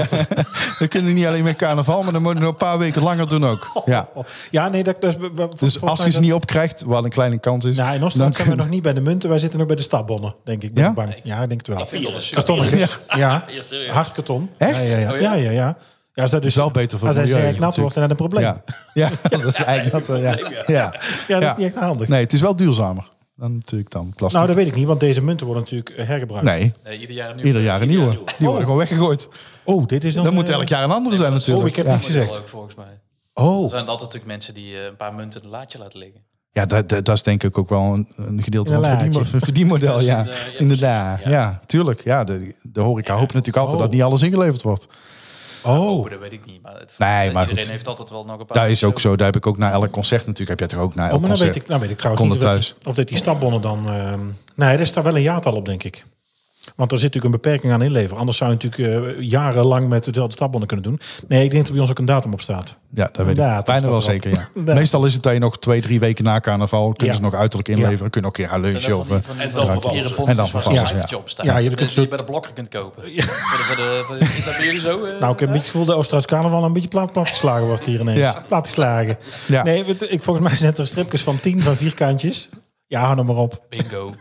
De. 0.10 0.46
Dan 0.80 0.88
kunnen 0.88 1.14
niet 1.14 1.26
alleen 1.26 1.44
met 1.44 1.56
carnaval, 1.56 2.04
maar 2.04 2.14
dan 2.14 2.22
moeten 2.22 2.40
we 2.40 2.46
nog 2.46 2.54
een 2.60 2.68
paar 2.68 2.78
weken 2.78 3.02
langer 3.02 3.30
doen 3.30 3.46
ook. 3.46 3.82
Ja. 3.86 4.10
Ja, 4.52 4.70
nee, 4.70 4.84
dat, 4.84 5.02
dat 5.02 5.54
is... 5.54 5.60
Dus 5.60 5.82
als 5.82 6.04
je 6.04 6.12
ze 6.12 6.20
niet 6.20 6.34
opkrijgt, 6.34 6.82
wat 6.82 7.04
een 7.04 7.10
kleine 7.10 7.38
kans 7.38 7.66
is. 7.66 7.76
Nou, 7.78 7.96
in 7.96 8.04
Oostenrijk 8.04 8.36
zijn 8.36 8.50
we 8.50 8.56
nog 8.56 8.70
niet 8.70 8.82
bij 8.82 8.94
de 8.94 9.02
munten. 9.02 9.30
Wij 9.30 9.40
zitten 9.40 9.58
nog 9.60 9.68
bij 9.68 9.76
de 9.76 9.82
stadbonnen, 9.82 10.34
denk 10.44 10.64
ik. 10.64 10.74
Ben 10.74 10.84
Ja? 10.84 10.94
bang. 10.94 11.16
Ja, 11.24 11.42
ik 11.42 11.48
denk 11.48 11.60
het 11.60 11.68
wel. 11.68 11.80
Ik 11.82 11.90
vind 11.90 12.04
dat 12.04 12.16
een 12.16 12.22
super 12.22 12.44
Kartonnetjes. 12.44 13.00
Ja, 13.16 13.44
hard 13.92 14.12
karton. 14.12 14.50
Echt? 14.58 14.80
Ja, 14.80 14.86
ja, 14.86 14.98
ja. 14.98 15.12
Oh, 15.14 15.20
ja? 15.20 15.34
ja? 15.34 15.42
ja, 15.42 15.52
ja. 15.52 15.78
Ja, 16.14 16.22
als 16.24 16.32
dat 16.32 16.42
dus 16.42 16.52
is 16.52 16.58
wel 16.58 16.72
beter 16.72 16.98
voor 16.98 17.08
als 17.08 17.18
het 17.18 17.32
hij 17.32 17.56
nat 17.60 17.78
wordt, 17.78 17.94
dan 17.94 18.04
heb 18.10 18.18
je 18.18 18.24
een 18.24 18.30
probleem. 18.30 18.44
Ja, 18.44 18.64
ja 19.10 19.10
dat 19.30 19.44
is 19.44 19.64
eigenlijk 19.64 20.06
dat. 20.06 20.20
Ja. 20.20 20.38
Ja. 20.68 20.94
Ja, 21.28 21.40
dat 21.40 21.52
is 21.52 21.58
niet 21.58 21.68
echt 21.68 21.76
handig. 21.84 22.08
Nee, 22.08 22.22
het 22.22 22.34
is 22.34 22.42
wel 22.42 22.56
duurzamer 22.56 23.08
dan 23.38 23.54
natuurlijk 23.54 23.92
dan 23.92 24.14
plastic. 24.16 24.36
Nou, 24.40 24.48
dat 24.48 24.56
weet 24.56 24.68
ik 24.68 24.76
niet, 24.76 24.88
want 24.88 25.00
deze 25.00 25.24
munten 25.24 25.46
worden 25.46 25.64
natuurlijk 25.64 25.90
eh, 25.90 26.08
hergebruikt. 26.08 26.46
nee, 26.46 26.72
Nee, 26.84 27.00
ieder 27.00 27.16
jaar 27.16 27.32
een 27.32 27.46
ieder 27.46 27.62
jaar 27.62 27.82
een 27.82 27.88
nieuwe. 27.88 28.12
Die 28.38 28.48
worden 28.48 28.64
gewoon 28.64 28.78
weggegooid. 28.78 29.28
Oh, 29.64 29.86
dit 29.86 30.04
is 30.04 30.14
dan... 30.14 30.24
Dan 30.24 30.34
moet 30.34 30.48
eh, 30.48 30.54
elk 30.54 30.68
jaar 30.68 30.84
een 30.84 30.92
andere 30.92 31.16
zijn 31.16 31.32
natuurlijk. 31.32 31.62
Oh, 31.62 31.68
ik 31.68 31.76
heb 31.76 31.86
ja. 31.86 31.92
niks 31.92 32.06
gezegd. 32.06 32.38
Ook, 32.40 32.48
volgens 32.48 32.76
mij. 32.76 32.86
Er 33.34 33.44
Oh, 33.44 33.70
zijn 33.70 33.80
altijd 33.80 34.00
natuurlijk 34.00 34.26
mensen 34.26 34.54
die 34.54 34.78
eh, 34.78 34.86
een 34.86 34.96
paar 34.96 35.14
munten 35.14 35.40
in 35.40 35.46
een 35.46 35.52
laadje 35.52 35.80
laten 35.80 36.00
liggen. 36.00 36.22
Ja, 36.52 36.66
dat, 36.66 36.90
dat, 36.90 37.06
dat 37.06 37.16
is 37.16 37.24
denk 37.24 37.44
ik 37.44 37.58
ook 37.58 37.70
wel 37.70 37.82
een, 37.82 38.08
een 38.16 38.44
gedeelte 38.44 38.74
Een 38.74 39.14
van 39.14 39.22
het 39.22 39.44
verdienmodel. 39.44 40.02
Ja, 40.02 40.26
inderdaad. 40.58 41.24
Ja. 41.24 41.30
ja. 41.30 41.62
tuurlijk. 41.66 42.04
Ja, 42.04 42.24
de, 42.24 42.56
de 42.62 42.80
horeca 42.82 43.16
hoopt 43.16 43.34
natuurlijk 43.34 43.66
altijd 43.66 43.82
dat 43.82 43.92
niet 43.92 44.02
alles 44.02 44.22
ingeleverd 44.22 44.62
wordt. 44.62 44.88
Oh. 45.68 45.90
Oh, 46.00 46.10
dat 46.10 46.20
weet 46.20 46.32
ik 46.32 46.46
niet. 46.46 46.62
Maar 46.62 46.74
het, 46.74 46.94
Nee, 46.98 47.32
maar 47.32 47.42
iedereen 47.44 47.64
goed. 47.64 47.72
heeft 47.72 47.88
altijd 47.88 48.10
wel 48.10 48.24
nog 48.26 48.40
een 48.40 48.46
paar... 48.46 48.58
Dat 48.58 48.68
is 48.70 48.84
ook 48.84 49.00
zo. 49.00 49.16
Daar 49.16 49.26
heb 49.26 49.36
ik 49.36 49.48
ook 49.48 49.58
na 49.58 49.72
elk 49.72 49.92
concert 49.92 50.26
natuurlijk. 50.26 50.60
Heb 50.60 50.70
je 50.70 50.76
toch 50.76 50.86
ook 50.86 50.96
na 50.96 51.04
elk 51.04 51.14
Oh, 51.14 51.20
maar 51.20 51.30
dan 51.30 51.38
concert. 51.38 51.54
weet, 51.54 51.64
ik, 51.64 51.70
dan 51.70 51.80
weet 51.80 51.90
ik 51.90 51.98
trouwens 51.98 52.26
niet 52.26 52.34
het 52.36 52.44
of 52.44 52.52
dat, 52.52 52.62
thuis. 52.62 52.76
die, 52.80 52.88
of 52.90 52.96
dat 52.96 53.08
die 53.08 53.18
stapbonnen 53.18 53.62
dan... 53.62 53.88
ehm, 53.90 54.20
nee, 54.56 54.78
er 54.78 54.86
staat 54.86 55.04
wel 55.04 55.16
een 55.16 55.22
jaartal 55.22 55.54
op, 55.54 55.66
denk 55.66 55.84
ik. 55.84 56.06
Want 56.78 56.92
er 56.92 57.00
zit 57.00 57.14
natuurlijk 57.14 57.36
een 57.36 57.42
beperking 57.42 57.74
aan 57.74 57.82
inleveren. 57.82 58.18
Anders 58.18 58.38
zou 58.38 58.52
je 58.52 58.58
natuurlijk 58.62 59.16
eh, 59.18 59.22
jarenlang 59.30 59.88
met 59.90 60.04
dezelfde 60.06 60.34
stapbonnen 60.34 60.68
kunnen 60.68 60.86
doen. 60.86 61.00
Nee, 61.28 61.44
ik 61.44 61.50
denk 61.50 61.58
dat 61.58 61.66
er 61.68 61.72
bij 61.72 61.82
ons 61.82 61.90
ook 61.92 62.00
een 62.00 62.06
datum 62.06 62.34
op 62.34 62.42
staat. 62.42 62.76
Ja, 62.94 63.10
dat 63.12 63.26
weet 63.26 63.38
ik. 63.38 63.66
Bijna 63.66 63.90
wel 63.90 64.02
zeker, 64.02 64.32
ja. 64.56 64.74
Meestal 64.74 65.06
is 65.06 65.14
het 65.14 65.24
dat 65.24 65.34
je 65.34 65.40
nog 65.40 65.60
twee, 65.60 65.82
drie 65.82 66.00
weken 66.00 66.24
na 66.24 66.40
carnaval... 66.40 66.88
kunnen 66.94 67.08
Ja. 67.08 67.14
ze 67.14 67.22
nog 67.22 67.34
uiterlijk 67.34 67.70
inleveren. 67.70 68.10
Kunnen 68.12 68.30
ook 68.30 68.38
een 68.38 68.44
keer 68.44 68.54
gaan 68.54 68.62
lunchen. 68.62 68.98
Of, 68.98 69.10
eh, 69.10 69.16
En 69.38 69.50
dan 69.54 69.66
vervallen 69.68 70.10
ze. 70.10 70.16
En 70.26 70.36
dan 70.36 70.48
vervallen 70.48 70.88
ze, 70.88 70.96
ja. 70.96 71.18
Op 71.18 71.30
staat. 71.30 71.46
Ja, 71.46 71.58
je 71.58 71.70
een 71.72 71.78
soort- 71.78 71.94
je 71.94 72.08
bij 72.08 72.18
de 72.18 72.24
blokker 72.24 72.54
kunt 72.54 72.68
kopen. 72.70 73.02
Voor 73.04 73.12
de, 73.12 73.64
voor 73.68 73.76
de, 73.76 74.04
voor 74.08 74.18
de- 74.18 74.24
is 74.26 74.46
dat 74.46 74.56
bij 74.58 74.66
jullie 74.66 74.82
zo? 74.82 75.04
eh? 75.06 75.20
Nou, 75.20 75.34
ik 75.34 75.40
heb 75.40 75.50
niet 75.50 75.58
het 75.62 75.70
gevoel 75.70 75.86
dat 75.86 75.96
Oosterhuis 75.96 76.26
Carnaval 76.26 76.64
een 76.64 76.74
beetje 76.74 76.88
plat, 76.90 77.12
platgeslagen 77.12 77.66
wordt 77.66 77.86
hier 77.86 78.00
ineens. 78.00 78.18
Ja. 78.18 78.44
Platgeslagen. 78.48 79.18
Ja. 79.48 79.64
Nee, 79.64 79.86
ik, 80.10 80.24
volgens 80.24 80.48
mij 80.48 80.58
zijn 80.58 80.76
er 80.76 80.88
stripjes 80.88 81.22
van 81.22 81.40
tien 81.40 81.62
van 81.62 81.76
vierkantjes. 81.76 82.50
Ja, 82.88 83.02
hou 83.02 83.16
nou 83.16 83.28
maar 83.28 83.36
op. 83.36 83.62
Bingo. 83.70 84.14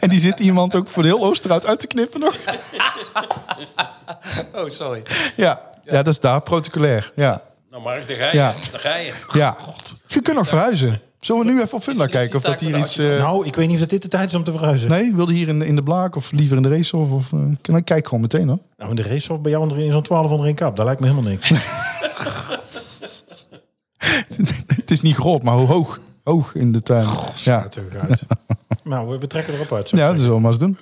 En 0.00 0.08
die 0.08 0.20
zit 0.20 0.40
iemand 0.40 0.74
ook 0.74 0.88
voor 0.88 1.02
de 1.02 1.08
heel 1.08 1.22
Oosterhout 1.24 1.66
uit 1.66 1.80
te 1.80 1.86
knippen 1.86 2.20
nog. 2.20 2.36
Oh, 4.54 4.68
sorry. 4.68 5.02
Ja, 5.36 5.60
ja 5.84 5.92
dat 6.02 6.08
is 6.08 6.20
daar, 6.20 6.40
protocolair. 6.42 7.12
Ja, 7.14 7.42
Nou 7.70 7.82
Mark, 7.82 8.08
daar 8.08 8.16
ga 8.16 8.26
je. 8.30 8.36
Ja. 8.36 8.54
Daar 8.70 8.80
ga 8.80 8.96
je. 8.96 9.12
ja. 9.32 9.56
Je 10.06 10.20
kunt 10.20 10.36
nog 10.36 10.48
verhuizen. 10.48 11.00
Zullen 11.20 11.46
we 11.46 11.52
nu 11.52 11.60
even 11.60 11.74
op 11.76 11.82
Funda 11.82 12.06
kijken 12.06 12.36
of 12.36 12.42
dat 12.42 12.60
hier 12.60 12.76
iets... 12.78 12.98
eh, 12.98 13.18
Nou, 13.18 13.46
ik 13.46 13.54
weet 13.54 13.68
niet 13.68 13.80
of 13.80 13.86
dit 13.86 14.02
de 14.02 14.08
tijd 14.08 14.28
is 14.28 14.34
om 14.34 14.44
te 14.44 14.52
verhuizen. 14.52 14.88
Nee, 14.90 15.14
wilde 15.14 15.32
hier 15.32 15.48
in 15.48 15.58
de, 15.58 15.66
in 15.66 15.76
de 15.76 15.82
Blaak 15.82 16.16
of 16.16 16.32
liever 16.32 16.56
in 16.56 16.62
de 16.62 16.68
race 16.68 16.96
of... 16.96 17.32
uh, 17.32 17.40
dan 17.60 17.84
kijk 17.84 18.04
gewoon 18.04 18.20
meteen 18.20 18.48
hoor. 18.48 18.58
Nou, 18.76 18.90
in 18.90 18.96
de 18.96 19.02
race 19.02 19.32
of 19.32 19.40
bij 19.40 19.50
jou 19.50 19.62
onder 19.62 19.78
in 19.78 19.92
zo'n 19.92 20.02
12 20.02 20.30
onder 20.30 20.46
één 20.46 20.54
kap. 20.54 20.76
Dat 20.76 20.84
lijkt 20.84 21.00
me 21.00 21.06
helemaal 21.08 21.30
niks. 21.30 21.48
Het 24.76 24.90
is 24.90 25.00
niet 25.00 25.16
groot, 25.16 25.42
maar 25.42 25.54
hoe 25.54 25.66
hoog. 25.66 26.00
Hoog 26.24 26.54
in 26.54 26.72
de 26.72 26.82
tuin. 26.82 27.06
Ja, 27.34 27.60
Natuurlijk 27.60 27.96
uit. 28.08 28.22
Nou, 28.84 29.08
we, 29.08 29.18
we 29.18 29.26
trekken 29.26 29.54
erop 29.54 29.72
uit. 29.72 29.88
zo. 29.88 29.96
ja 29.96 30.08
dat 30.10 30.18
zullen 30.18 30.34
we 30.34 30.40
maar 30.40 30.50
eens 30.50 30.58
doen. 30.58 30.78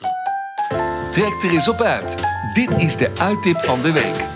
Trek 1.11 1.43
er 1.43 1.51
eens 1.51 1.69
op 1.69 1.81
uit. 1.81 2.15
Dit 2.55 2.77
is 2.77 2.97
de 2.97 3.11
uittip 3.19 3.57
van 3.59 3.83
de 3.83 3.93
week. 3.93 4.27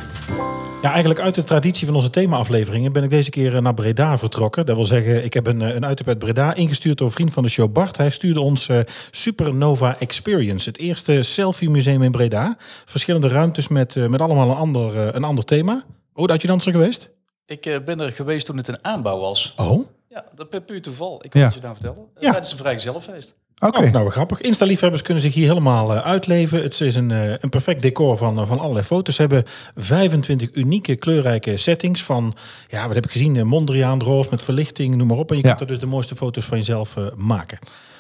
Ja, 0.83 0.91
eigenlijk 0.91 1.21
uit 1.21 1.35
de 1.35 1.45
traditie 1.45 1.87
van 1.87 1.95
onze 1.95 2.11
thema-afleveringen 2.11 2.93
ben 2.93 3.03
ik 3.03 3.11
deze 3.11 3.31
keer 3.31 3.57
eh, 3.57 3.63
naar 3.63 3.75
Breda 3.75 4.19
vertrokken. 4.19 4.67
Dat 4.67 4.77
wil 4.77 4.85
zeggen, 4.85 5.25
ik 5.25 5.35
heb 5.35 5.47
een, 5.47 5.63
eh, 5.63 5.75
een 5.75 5.85
uittip 5.85 6.09
uit 6.09 6.19
Breda 6.19 6.55
ingestuurd 6.55 6.99
door 6.99 7.07
een 7.07 7.13
vriend 7.13 7.33
van 7.33 7.43
de 7.43 7.49
show 7.49 7.73
Bart. 7.73 7.97
Hij 7.97 8.11
stuurde 8.11 8.41
ons 8.41 8.69
eh, 8.69 8.81
Supernova 9.11 9.99
Experience, 9.99 10.69
het 10.69 10.79
eerste 10.79 11.23
selfie-museum 11.23 12.03
in 12.03 12.11
Breda. 12.11 12.57
Verschillende 12.85 13.29
ruimtes 13.29 13.69
met, 13.69 13.95
met 14.09 14.21
allemaal 14.21 14.51
een 14.51 14.57
ander, 14.57 15.15
een 15.17 15.25
ander 15.25 15.45
thema. 15.45 15.85
Oh, 16.15 16.29
had 16.29 16.41
je 16.41 16.47
dan 16.49 16.61
er 16.65 16.71
geweest? 16.71 17.11
Ik 17.47 17.81
ben 17.85 18.01
er 18.01 18.13
geweest 18.13 18.47
toen 18.47 18.57
het 18.57 18.69
een 18.69 18.79
aanbouw 18.85 19.19
was. 19.19 19.55
Oh, 19.57 19.87
Ja, 20.09 20.25
dat 20.35 20.49
per 20.49 20.61
puur 20.63 20.83
toeval. 20.83 21.21
Ik 21.25 21.31
kan 21.31 21.41
Ja. 21.41 21.47
het 21.47 21.55
je 21.57 21.61
nou 21.63 21.75
vertellen. 21.75 22.07
Ja. 22.21 22.31
Tijdens 22.31 22.53
een 22.53 22.59
vrijgezellenfeest. 22.59 23.35
Oké. 23.67 23.81
Oh, 23.83 23.91
nou, 23.93 24.11
grappig. 24.11 24.41
Insta-liefhebbers 24.41 25.03
kunnen 25.03 25.23
zich 25.23 25.35
hier 25.35 25.49
helemaal 25.49 25.95
eh, 25.95 26.07
uitleven. 26.07 26.63
Het 26.63 26.81
is 26.81 26.95
een, 26.95 27.11
eh, 27.11 27.31
een 27.41 27.49
perfect 27.49 27.83
decor 27.83 28.17
van, 28.17 28.39
eh, 28.41 28.47
van 28.47 28.59
allerlei 28.59 28.87
foto's. 28.87 29.15
Ze 29.15 29.21
hebben 29.21 29.45
25 29.77 30.49
unieke 30.53 30.97
kleurrijke 30.97 31.57
settings 31.57 32.03
van, 32.03 32.35
ja, 32.69 32.87
wat 32.87 32.95
heb 32.95 33.05
ik 33.05 33.11
gezien? 33.13 33.47
Mondriaan, 33.47 34.03
roos 34.03 34.29
met 34.29 34.43
verlichting, 34.43 34.95
noem 34.95 35.07
maar 35.07 35.17
op. 35.17 35.31
En 35.31 35.37
je 35.37 35.43
Ja. 35.43 35.49
kunt 35.49 35.61
er 35.61 35.67
dus 35.67 35.79
de 35.79 35.87
mooiste 35.87 36.15
foto's 36.17 36.45
van 36.45 36.59
jezelf 36.59 36.97
eh, 36.97 37.05
maken. 37.17 37.59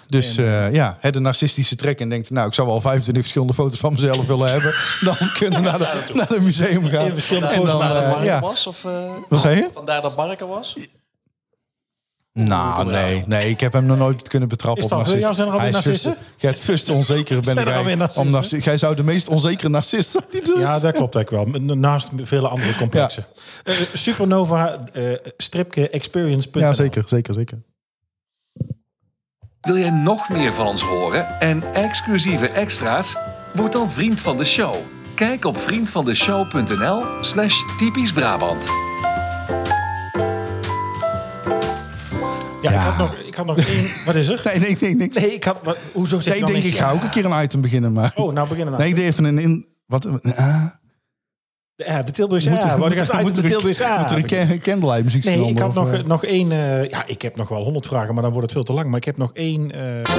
Dus 0.08 0.36
eh, 0.36 0.72
ja, 0.72 0.98
de 1.10 1.20
narcistische 1.20 1.76
trek 1.76 2.00
en 2.00 2.08
denkt... 2.08 2.30
nou, 2.30 2.46
ik 2.48 2.54
zou 2.54 2.68
wel 2.68 2.80
25 2.80 3.22
verschillende 3.22 3.54
foto's 3.54 3.78
van 3.78 3.92
mezelf 3.92 4.26
willen 4.26 4.50
hebben. 4.50 4.74
Dan 5.04 5.16
kunnen 5.32 5.62
we 5.62 5.68
naar, 5.68 5.78
de, 5.78 6.10
naar 6.12 6.28
het 6.28 6.40
museum 6.42 6.86
gaan. 6.86 7.00
Even 7.02 7.12
verschillende 7.12 7.48
En 7.48 7.64
dan, 7.64 8.24
ja. 8.24 8.40
was? 8.40 8.66
Of, 8.66 8.84
eh, 8.84 8.92
Wat 9.28 9.40
zei 9.40 9.56
je? 9.56 9.68
Vandaar 9.74 10.02
dat 10.02 10.16
Marken 10.16 10.48
was? 10.48 10.76
Nou, 12.32 12.84
nee, 12.90 13.22
nee, 13.26 13.48
ik 13.50 13.60
heb 13.60 13.72
hem 13.72 13.86
nog 13.86 13.98
nooit 13.98 14.28
kunnen 14.28 14.48
betrappen 14.48 14.84
Is 14.84 14.90
op 14.90 14.98
dat 14.98 15.08
voor 15.08 15.18
jou? 15.18 15.20
narcisten. 15.20 15.34
Zijn 15.34 15.48
er 15.48 15.54
alweer 15.54 15.70
Hij 15.70 15.78
is 15.80 15.84
narcissen? 15.84 16.12
vust- 16.14 16.40
Jij 16.40 16.50
het 16.50 16.60
vust 16.60 16.90
onzekere 16.90 17.40
ben 17.54 17.98
narcissen? 17.98 18.54
Om 18.56 18.60
Jij 18.62 18.76
zou 18.78 18.94
de 18.94 19.02
meest 19.02 19.28
onzekere 19.28 19.68
narcist 19.68 20.10
zijn. 20.10 20.24
is. 20.30 20.48
Ja, 20.58 20.78
dat 20.78 20.94
klopt 20.94 21.14
eigenlijk 21.14 21.50
wel. 21.58 21.76
Naast 21.76 22.08
vele 22.22 22.48
andere 22.48 22.76
complexen. 22.76 23.26
Eh, 23.64 23.74
Supernova 23.94 24.84
eh 24.92 25.14
stripke 25.36 25.88
experience. 25.90 26.48
Ja, 26.52 26.72
zeker, 26.72 27.02
zeker, 27.06 27.34
zeker. 27.34 27.62
Wil 29.60 29.78
jij 29.78 29.90
nog 29.90 30.28
meer 30.28 30.52
van 30.52 30.66
ons 30.66 30.82
horen 30.82 31.40
en 31.40 31.74
exclusieve 31.74 32.48
extra's? 32.48 33.16
Word 33.54 33.72
dan 33.72 33.90
vriend 33.90 34.20
van 34.20 34.36
de 34.36 34.44
show. 34.44 34.74
Kijk 35.14 35.44
op 35.44 35.56
vriendvandeshow.nl 35.58 37.02
slash 37.20 37.54
typisch 37.78 38.12
Brabant. 38.12 38.68
Ja, 42.62 42.70
Ja. 42.72 42.78
Ik, 42.78 42.84
had 42.84 42.96
nog, 42.98 43.14
ik 43.14 43.34
had 43.34 43.46
nog 43.46 43.56
één... 43.58 43.86
Wat 44.04 44.14
is 44.14 44.28
er? 44.28 44.40
Nee, 44.44 44.58
nee, 44.58 44.76
nee, 44.80 44.94
niks. 44.96 45.16
Nee, 45.16 45.34
ik 45.34 45.44
had... 45.44 45.60
Wat, 45.62 45.76
hoezo 45.92 46.20
zeg 46.20 46.32
Nee, 46.34 46.42
ik 46.42 46.46
denk, 46.48 46.58
niks? 46.62 46.74
ik 46.74 46.80
ga 46.80 46.90
ook 46.92 47.02
een 47.02 47.10
keer 47.10 47.24
een 47.24 47.42
item 47.42 47.60
beginnen, 47.60 47.92
maar... 47.92 48.12
Oh, 48.14 48.32
nou 48.32 48.48
beginnen 48.48 48.74
we. 48.74 48.80
Nee, 48.80 48.88
ik 48.88 48.94
deed 48.94 49.04
even 49.04 49.24
een... 49.24 49.38
In, 49.38 49.66
wat, 49.86 50.06
ah, 50.36 50.64
Ja, 51.76 52.02
de 52.02 52.12
Tilburgse 52.12 52.50
moet 52.50 52.58
A. 52.64 52.70
er- 52.72 52.78
Wou 52.78 52.90
moet 52.90 52.98
er- 52.98 53.34
de 53.34 53.42
er 53.42 53.48
Tilburgse 53.48 53.84
A. 53.86 54.00
moet 54.00 54.10
er 54.10 54.16
een 54.16 54.26
ca- 54.48 54.58
candlelight 54.58 55.04
muziek 55.04 55.24
Nee, 55.24 55.48
ik 55.48 55.58
had 55.58 55.74
nog, 55.74 55.92
of, 55.92 56.04
nog 56.04 56.24
één... 56.24 56.52
eh, 56.52 56.88
ja, 56.88 57.06
ik 57.06 57.22
heb 57.22 57.36
nog 57.36 57.48
wel 57.48 57.62
honderd 57.64 57.86
vragen, 57.86 58.14
maar 58.14 58.22
dan 58.22 58.32
wordt 58.32 58.46
het 58.46 58.56
veel 58.56 58.62
te 58.66 58.72
lang. 58.72 58.88
Maar 58.88 58.98
ik 58.98 59.04
heb 59.04 59.16
nog 59.16 59.30
één... 59.34 59.70
eh, 59.72 60.14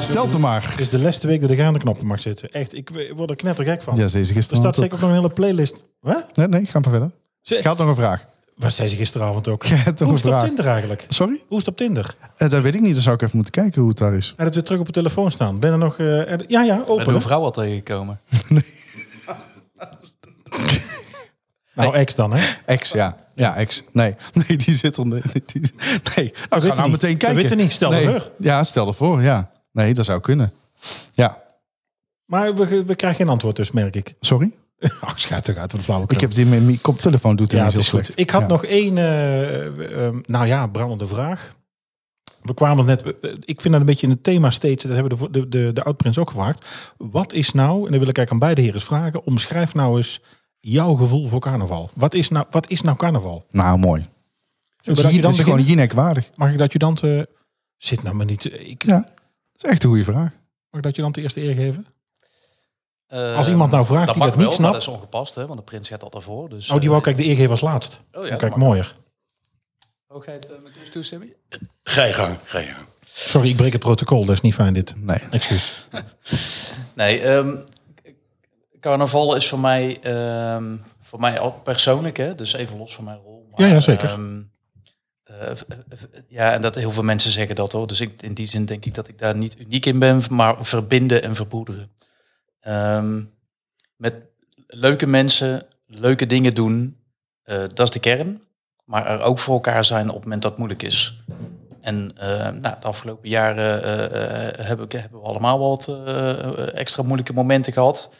Stel 0.00 0.26
het 0.28 0.38
maar. 0.38 0.70
Het 0.70 0.80
is 0.80 0.88
de 0.88 0.98
laatste 0.98 1.26
week 1.26 1.40
dat 1.40 1.50
ik 1.50 1.60
aan 1.60 1.72
de 1.72 1.78
knoppen 1.78 2.06
mag 2.06 2.20
zitten. 2.20 2.48
Echt, 2.50 2.74
ik 2.74 2.90
word 3.14 3.30
er 3.30 3.36
knettergek 3.36 3.82
van. 3.82 3.96
Ja, 3.96 4.08
ze 4.08 4.18
er 4.18 4.24
gisteravond 4.24 4.58
staat 4.58 4.76
zeker 4.76 4.86
ook. 4.86 4.94
ook 4.94 5.00
nog 5.00 5.10
een 5.10 5.22
hele 5.22 5.32
playlist. 5.34 5.84
Wat? 6.00 6.36
Nee, 6.36 6.46
nee, 6.48 6.64
ga 6.66 6.78
maar 6.78 6.90
verder. 6.90 7.10
Ik 7.50 7.64
had 7.64 7.78
nog 7.78 7.88
een 7.88 7.94
vraag. 7.94 8.24
Wat 8.56 8.72
zei 8.72 8.88
ze 8.88 8.96
gisteravond 8.96 9.48
ook? 9.48 9.62
Hoe 9.98 10.12
is 10.14 10.22
het 10.22 10.32
op. 10.34 10.40
Tinder 10.40 10.66
eigenlijk? 10.66 11.04
Sorry? 11.08 11.42
Hoe 11.48 11.58
is 11.58 11.64
het 11.64 11.68
op 11.68 11.76
Tinder? 11.76 12.14
Eh, 12.36 12.50
dat 12.50 12.62
weet 12.62 12.74
ik 12.74 12.80
niet. 12.80 12.92
Dan 12.92 13.02
zou 13.02 13.14
ik 13.14 13.22
even 13.22 13.36
moeten 13.36 13.62
kijken 13.62 13.80
hoe 13.80 13.88
het 13.90 13.98
daar 13.98 14.14
is. 14.14 14.26
Hij 14.26 14.44
heeft 14.44 14.54
weer 14.54 14.64
terug 14.64 14.80
op 14.80 14.86
de 14.86 14.92
telefoon 14.92 15.30
staan. 15.30 15.58
Ben 15.58 15.72
er 15.72 15.78
nog... 15.78 15.98
eh, 15.98 16.30
er- 16.32 16.44
ja, 16.48 16.62
ja, 16.62 16.76
Ben 16.76 16.88
open. 16.88 17.06
er 17.06 17.14
een 17.14 17.20
vrouw 17.20 17.42
al 17.42 17.50
tegengekomen? 17.50 18.20
Nou, 21.74 21.94
ex 21.94 22.14
dan, 22.14 22.32
hè? 22.32 22.46
Ex, 22.66 22.90
ja. 22.92 23.16
Ja, 23.34 23.56
ex. 23.56 23.82
Nee, 23.92 24.14
nee 24.32 24.56
die 24.58 24.74
zit 24.76 24.96
er... 24.96 25.06
Nee, 25.06 25.22
die- 25.46 25.60
nee. 26.16 26.32
nou, 26.50 26.64
ik 26.64 26.68
ga 26.68 26.74
nou 26.76 26.82
niet. 26.82 26.90
meteen 26.90 27.10
Dat 27.10 27.18
kijken. 27.20 27.34
weet 27.34 27.48
je 27.48 27.54
niet. 27.56 27.72
Stel 27.72 27.90
nee. 27.90 28.06
ervoor. 28.06 28.30
Ja, 28.38 28.64
stel 28.64 28.86
ervoor, 28.86 29.22
ja. 29.22 29.50
Nee, 29.72 29.94
dat 29.94 30.04
zou 30.04 30.20
kunnen. 30.20 30.52
Ja. 31.12 31.42
Maar 32.24 32.54
we, 32.54 32.84
we 32.84 32.94
krijgen 32.94 33.18
geen 33.20 33.28
antwoord 33.28 33.56
dus, 33.56 33.70
merk 33.70 33.94
ik. 33.94 34.14
Sorry? 34.20 34.50
Ach, 35.00 35.20
schijt 35.20 35.44
toch 35.44 35.56
uit, 35.56 35.70
wat 35.72 35.80
een 35.80 35.84
flauwe 35.86 36.06
Ik 36.08 36.20
heb 36.20 36.34
die 36.34 36.46
met 36.46 36.64
mijn 36.64 36.80
koptelefoon 36.80 37.36
doet 37.36 37.52
Ja, 37.52 37.64
het 37.64 37.76
is 37.76 37.88
goed. 37.88 38.04
slecht. 38.04 38.20
Ik 38.20 38.30
had 38.30 38.40
Ja. 38.40 38.46
nog 38.46 38.64
één, 38.64 38.98
eh, 38.98 40.08
nou 40.26 40.46
ja, 40.46 40.66
brandende 40.66 41.06
vraag. 41.06 41.56
We 42.42 42.54
kwamen 42.54 42.84
net, 42.84 43.02
eh, 43.02 43.32
ik 43.44 43.60
vind 43.60 43.72
dat 43.72 43.80
een 43.80 43.86
beetje 43.86 44.06
in 44.06 44.12
het 44.12 44.22
thema 44.22 44.50
steeds, 44.50 44.84
dat 44.84 44.92
hebben 44.96 45.18
de, 45.18 45.30
de, 45.30 45.48
de, 45.48 45.72
de 45.72 45.82
oud-prins 45.84 46.18
ook 46.18 46.28
gevraagd. 46.28 46.66
Wat 46.98 47.32
is 47.32 47.52
nou, 47.52 47.76
en 47.84 47.90
dan 47.90 47.98
wil 48.00 48.08
ik 48.08 48.16
eigenlijk 48.16 48.30
aan 48.30 48.38
beide 48.38 48.60
heren 48.60 48.80
vragen, 48.80 49.24
omschrijf 49.24 49.74
nou 49.74 49.96
eens 49.96 50.20
jouw 50.60 50.94
gevoel 50.94 51.26
voor 51.26 51.40
carnaval. 51.40 51.90
Wat 51.94 52.14
is 52.14 52.28
nou, 52.28 52.46
wat 52.50 52.70
is 52.70 52.80
nou 52.80 52.96
carnaval? 52.96 53.46
Nou, 53.50 53.78
mooi. 53.78 54.06
Dat 54.82 55.14
je 55.14 55.20
dan 55.20 55.30
is 55.32 55.40
gewoon? 55.40 55.62
Jinek 55.62 55.92
waardig. 55.92 56.30
Mag 56.34 56.50
ik 56.52 56.58
dat 56.58 56.72
je 56.72 56.78
dan 56.78 56.94
te, 56.94 57.28
zit 57.76 58.02
nou 58.02 58.14
maar 58.14 58.26
niet, 58.26 58.44
ik, 58.68 58.84
Ja, 58.84 58.98
dat 59.52 59.64
is 59.64 59.70
echt 59.70 59.82
een 59.82 59.88
goede 59.88 60.04
vraag. 60.04 60.30
mag 60.70 60.80
ik 60.80 60.82
dat 60.82 60.96
je 60.96 61.02
dan 61.02 61.12
de 61.12 61.22
eerste 61.22 61.42
eer 61.42 61.54
geven? 61.54 61.86
Eh, 63.08 63.36
Als 63.36 63.48
iemand 63.48 63.70
nou 63.70 63.84
vraagt 63.84 64.04
dat 64.06 64.14
die 64.14 64.22
mag 64.22 64.28
dat 64.32 64.38
niet 64.38 64.46
wel, 64.48 64.56
snapt. 64.56 64.72
Maar 64.72 64.80
dat 64.80 64.88
is 64.88 64.94
ongepast, 64.94 65.34
hè? 65.34 65.46
Want 65.46 65.58
de 65.58 65.64
prins 65.64 65.88
gaat 65.88 66.02
al 66.02 66.10
daarvoor. 66.10 66.48
Dus, 66.48 66.70
Oh, 66.70 66.80
die 66.80 66.88
wou 66.88 67.00
ik 67.00 67.06
eigenlijk 67.06 67.36
de 67.36 67.42
geven 67.42 67.50
als 67.50 67.60
laatst. 67.72 68.00
Oh 68.12 68.24
ja, 68.24 68.30
dat 68.30 68.38
kijk, 68.38 68.56
mooier. 68.56 68.94
Ook 70.08 70.24
ga 70.24 70.30
je 70.30 70.36
het 70.36 70.46
eh, 70.50 70.62
met 70.62 70.72
ons 70.80 70.90
toestemmen? 70.90 71.32
Ga 71.82 72.04
je 72.04 72.12
gang, 72.12 72.36
ga 72.44 72.58
je 72.58 72.66
gang. 72.66 72.86
Sorry, 73.14 73.48
ik 73.48 73.56
breek 73.56 73.72
het 73.72 73.80
protocol, 73.80 74.24
dat 74.24 74.34
is 74.34 74.40
niet 74.40 74.54
fijn 74.54 74.72
dit. 74.74 74.94
Nee. 74.96 75.18
Excuus. 75.30 75.72
Nee, 76.94 77.20
ehm, 77.20 77.56
carnaval 78.80 79.36
is 79.36 79.48
voor 79.48 79.58
mij, 79.58 79.98
ehm, 80.02 80.76
voor 81.00 81.20
mij 81.20 81.38
al 81.38 81.50
persoonlijk, 81.52 82.16
hè? 82.16 82.34
dus 82.34 82.52
even 82.52 82.76
los 82.78 82.94
van 82.94 83.04
mijn 83.04 83.18
rol. 83.24 83.48
Ja, 83.54 83.66
ja, 83.66 83.80
zeker. 83.80 84.08
ehm, 84.08 84.40
eh, 85.22 85.36
ja, 86.28 86.52
en 86.52 86.62
dat 86.62 86.74
heel 86.74 86.90
veel 86.92 87.02
mensen 87.02 87.30
zeggen 87.30 87.54
dat 87.56 87.72
hoor. 87.72 87.86
Dus 87.86 88.00
ik, 88.00 88.22
in 88.22 88.34
die 88.34 88.46
zin 88.46 88.64
denk 88.64 88.84
ik 88.84 88.94
dat 88.94 89.08
ik 89.08 89.18
daar 89.18 89.36
niet 89.36 89.58
uniek 89.58 89.86
in 89.86 89.98
ben, 89.98 90.22
maar 90.30 90.56
verbinden 90.60 91.22
en 91.22 91.34
verbroederen. 91.34 91.90
Ehm, 92.60 93.22
met 93.96 94.14
leuke 94.66 95.06
mensen, 95.06 95.62
leuke 95.86 96.26
dingen 96.26 96.54
doen, 96.54 96.96
eh, 97.42 97.58
dat 97.74 97.80
is 97.80 97.90
de 97.90 98.00
kern. 98.00 98.42
Maar 98.84 99.06
er 99.06 99.20
ook 99.20 99.38
voor 99.38 99.54
elkaar 99.54 99.84
zijn 99.84 100.08
op 100.08 100.14
het 100.14 100.22
moment 100.24 100.42
dat 100.42 100.50
het 100.50 100.60
moeilijk 100.60 100.82
is. 100.82 101.16
En 101.80 102.12
eh, 102.16 102.38
nou, 102.38 102.60
de 102.80 102.86
afgelopen 102.86 103.28
jaren 103.28 103.82
eh, 103.82 104.66
heb 104.66 104.80
ik, 104.80 104.92
hebben 104.92 105.20
we 105.20 105.26
allemaal 105.26 105.58
wat 105.58 105.88
extra 106.74 107.02
moeilijke 107.02 107.32
momenten 107.32 107.72
gehad. 107.72 108.10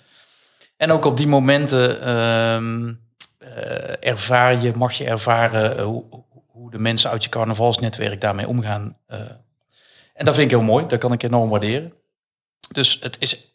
En 0.76 0.90
ook 0.92 1.04
op 1.04 1.16
die 1.16 1.26
momenten 1.26 2.00
ehm, 2.00 2.92
eh, 3.38 4.08
ervaar 4.10 4.62
je, 4.62 4.72
mag 4.76 4.92
je 4.92 5.04
ervaren 5.04 5.82
hoe, 5.82 6.04
hoe- 6.10 6.70
de 6.70 6.78
mensen 6.78 7.10
uit 7.10 7.24
je 7.24 7.30
carnavalsnetwerk 7.30 8.20
daarmee 8.20 8.48
omgaan. 8.48 8.96
en 10.14 10.24
dat 10.24 10.34
vind 10.34 10.50
ik 10.50 10.56
heel 10.56 10.66
mooi, 10.66 10.86
dat 10.86 10.98
kan 10.98 11.12
ik 11.12 11.22
enorm 11.22 11.48
waarderen. 11.48 11.92
Dus 12.72 12.98
het 13.00 13.16
is 13.20 13.47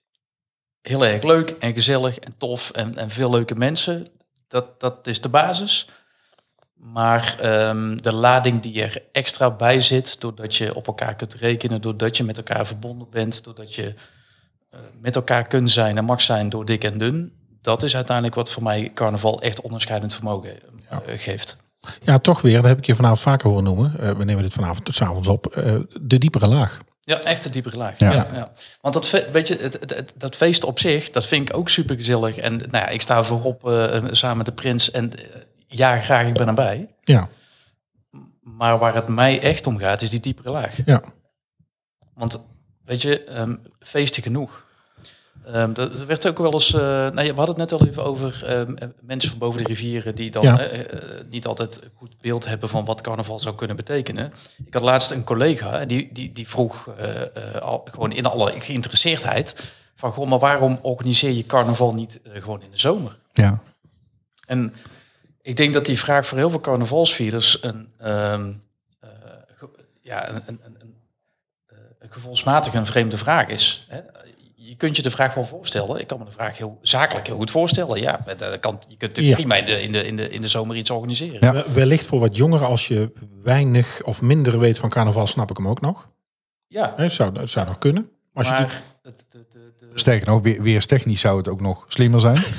heel 0.83 1.05
erg 1.05 1.23
leuk 1.23 1.49
en 1.49 1.73
gezellig 1.73 2.19
en 2.19 2.33
tof 2.37 2.69
en, 2.69 2.97
en 2.97 3.09
veel 3.09 3.29
leuke 3.29 3.55
mensen. 3.55 4.07
Dat, 4.47 4.79
dat 4.79 5.07
is 5.07 5.21
de 5.21 5.29
basis. 5.29 5.87
Maar 6.73 7.35
ehm, 7.39 7.97
de 7.97 8.13
lading 8.13 8.61
die 8.61 8.81
er 8.81 9.03
extra 9.11 9.51
bij 9.51 9.81
zit, 9.81 10.21
doordat 10.21 10.55
je 10.55 10.75
op 10.75 10.87
elkaar 10.87 11.15
kunt 11.15 11.33
rekenen, 11.33 11.81
doordat 11.81 12.17
je 12.17 12.23
met 12.23 12.37
elkaar 12.37 12.65
verbonden 12.65 13.07
bent, 13.09 13.43
doordat 13.43 13.75
je 13.75 13.93
eh, 14.69 14.79
met 15.01 15.15
elkaar 15.15 15.47
kunt 15.47 15.71
zijn 15.71 15.97
en 15.97 16.05
mag 16.05 16.21
zijn 16.21 16.49
door 16.49 16.65
dik 16.65 16.83
en 16.83 16.97
dun, 16.97 17.33
dat 17.61 17.83
is 17.83 17.95
uiteindelijk 17.95 18.35
wat 18.35 18.51
voor 18.51 18.63
mij 18.63 18.91
carnaval 18.93 19.41
echt 19.41 19.61
onderscheidend 19.61 20.13
vermogen 20.13 20.57
eh, 20.89 20.97
geeft. 21.05 21.57
Ja, 22.01 22.19
toch 22.19 22.41
weer, 22.41 22.55
dat 22.55 22.65
heb 22.65 22.77
ik 22.77 22.85
je 22.85 22.95
vanavond 22.95 23.19
vaker 23.19 23.49
horen 23.49 23.63
noemen. 23.63 23.99
Eh, 23.99 24.15
we 24.15 24.23
nemen 24.23 24.43
dit 24.43 24.53
vanavond 24.53 24.85
tot 24.85 24.95
's 24.95 25.01
avonds 25.01 25.27
op. 25.27 25.53
de 26.01 26.17
diepere 26.17 26.47
laag. 26.47 26.79
Ja, 27.05 27.21
echt 27.21 27.45
een 27.45 27.51
diepere 27.51 27.77
laag. 27.77 27.99
Ja. 27.99 28.11
Ja. 28.11 28.27
Ja, 28.33 28.51
Want 28.81 28.93
dat, 28.93 29.09
weet 29.31 29.47
je, 29.47 29.57
het, 29.61 29.73
het, 29.79 29.95
het- 29.95 30.13
dat 30.15 30.35
feest 30.35 30.63
op 30.63 30.79
zich, 30.79 31.09
dat 31.09 31.25
vind 31.25 31.49
ik 31.49 31.55
ook 31.55 31.69
super 31.69 31.95
gezellig. 31.95 32.37
En 32.37 32.57
nou 32.57 32.69
ja, 32.71 32.87
ik 32.87 33.01
sta 33.01 33.23
voorop 33.23 33.67
eh, 33.69 34.03
samen 34.11 34.37
met 34.37 34.45
de 34.45 34.51
prins 34.51 34.91
en 34.91 35.13
eh, 35.17 35.25
ja, 35.67 35.99
graag, 35.99 36.27
ik 36.27 36.33
ben 36.33 36.47
erbij. 36.47 36.89
Ja, 37.03 37.29
Maar 38.41 38.77
waar 38.77 38.95
het 38.95 39.07
mij 39.07 39.39
echt 39.41 39.67
om 39.67 39.77
gaat, 39.77 40.01
is 40.01 40.09
die 40.09 40.19
diepere 40.19 40.49
laag. 40.49 40.77
ja. 40.85 41.01
Want 42.13 42.39
weet 42.85 43.01
je, 43.01 43.23
ehm, 43.23 43.55
feesten 43.79 44.23
genoeg. 44.23 44.62
Ehm, 45.45 45.71
er 45.75 45.99
er 45.99 46.05
werd 46.05 46.27
ook 46.27 46.37
wel 46.37 46.53
eens, 46.53 46.71
nou 46.71 47.21
ja, 47.21 47.31
we 47.31 47.33
hadden 47.41 47.59
het 47.59 47.71
net 47.71 47.71
al 47.71 47.87
even 47.87 48.03
over 48.03 48.43
ehm, 48.45 48.73
eh, 48.73 48.87
mensen 49.01 49.29
van 49.29 49.39
boven 49.39 49.61
de 49.63 49.67
rivieren 49.67 50.15
die 50.15 50.31
dan 50.31 50.43
Ja. 50.43 50.59
eh, 50.59 51.21
niet 51.29 51.45
altijd 51.45 51.83
een 51.83 51.89
goed 51.95 52.17
beeld 52.21 52.45
hebben 52.47 52.69
van 52.69 52.85
wat 52.85 53.01
carnaval 53.01 53.39
zou 53.39 53.55
kunnen 53.55 53.75
betekenen. 53.75 54.33
Ik 54.65 54.73
had 54.73 54.83
laatst 54.83 55.11
een 55.11 55.23
collega 55.23 55.85
die, 55.85 56.09
die, 56.13 56.31
die 56.31 56.47
vroeg 56.47 56.89
al, 57.61 57.87
gewoon 57.91 58.11
in 58.11 58.25
alle 58.25 58.51
geïnteresseerdheid 58.59 59.55
van, 59.95 60.11
goh, 60.11 60.27
maar 60.29 60.39
waarom 60.39 60.79
organiseer 60.81 61.31
je 61.31 61.45
carnaval 61.45 61.93
niet 61.93 62.19
gewoon 62.23 62.61
in 62.61 62.71
de 62.71 62.79
zomer? 62.79 63.17
Ja. 63.31 63.61
En 64.47 64.73
ik 65.41 65.57
denk 65.57 65.73
dat 65.73 65.85
die 65.85 65.99
vraag 65.99 66.25
voor 66.27 66.37
heel 66.37 66.49
veel 66.49 66.59
carnavalsvierders 66.61 67.63
een, 67.63 67.87
ge- 69.55 69.69
ja, 70.01 70.29
een, 70.29 70.41
een, 70.45 70.59
een, 70.63 70.95
een 71.99 72.11
gevoelsmatig 72.11 72.73
een 72.73 72.85
vreemde 72.85 73.17
vraag 73.17 73.47
is. 73.47 73.85
Hè? 73.89 73.99
Je 74.73 74.79
kunt 74.79 74.95
je 74.95 75.01
de 75.01 75.11
vraag 75.11 75.33
wel 75.33 75.45
voorstellen. 75.45 75.99
Ik 75.99 76.07
kan 76.07 76.19
me 76.19 76.25
de 76.25 76.31
vraag 76.31 76.57
heel 76.57 76.77
zakelijk 76.81 77.27
heel 77.27 77.35
goed 77.35 77.51
voorstellen. 77.51 78.01
Ja, 78.01 78.23
dat 78.37 78.59
kan, 78.59 78.79
je 78.87 78.97
kunt 78.97 79.15
natuurlijk 79.15 79.27
Ja. 79.27 79.35
prima 79.35 79.55
in 79.55 79.65
de, 79.65 79.81
in, 79.81 79.91
de, 79.91 80.07
in, 80.07 80.15
de, 80.17 80.29
in 80.29 80.41
de 80.41 80.47
zomer 80.47 80.75
iets 80.75 80.89
organiseren. 80.89 81.53
Ja. 81.55 81.71
Wellicht 81.71 82.05
voor 82.05 82.19
wat 82.19 82.35
jongeren, 82.35 82.67
als 82.67 82.87
je 82.87 83.11
weinig 83.43 84.01
of 84.03 84.21
minder 84.21 84.59
weet 84.59 84.77
van 84.79 84.89
carnaval, 84.89 85.27
snap 85.27 85.49
ik 85.49 85.57
hem 85.57 85.67
ook 85.67 85.81
nog. 85.81 86.09
Ja, 86.67 86.93
Hè, 86.97 87.09
zou, 87.09 87.39
het 87.39 87.49
zou 87.49 87.65
nog 87.67 87.77
kunnen. 87.77 88.09
Maar 88.33 88.43
als 88.45 88.57
je 88.57 88.63
maar, 88.63 88.81
het- 89.03 89.25
de, 89.29 89.45
de, 89.51 89.71
de, 89.79 89.85
Sterker 89.99 90.27
nog, 90.27 90.41
weer, 90.41 90.61
weerstechnisch 90.61 91.21
zou 91.21 91.37
het 91.37 91.47
ook 91.47 91.61
nog 91.61 91.85
slimmer 91.87 92.19
zijn. 92.19 92.41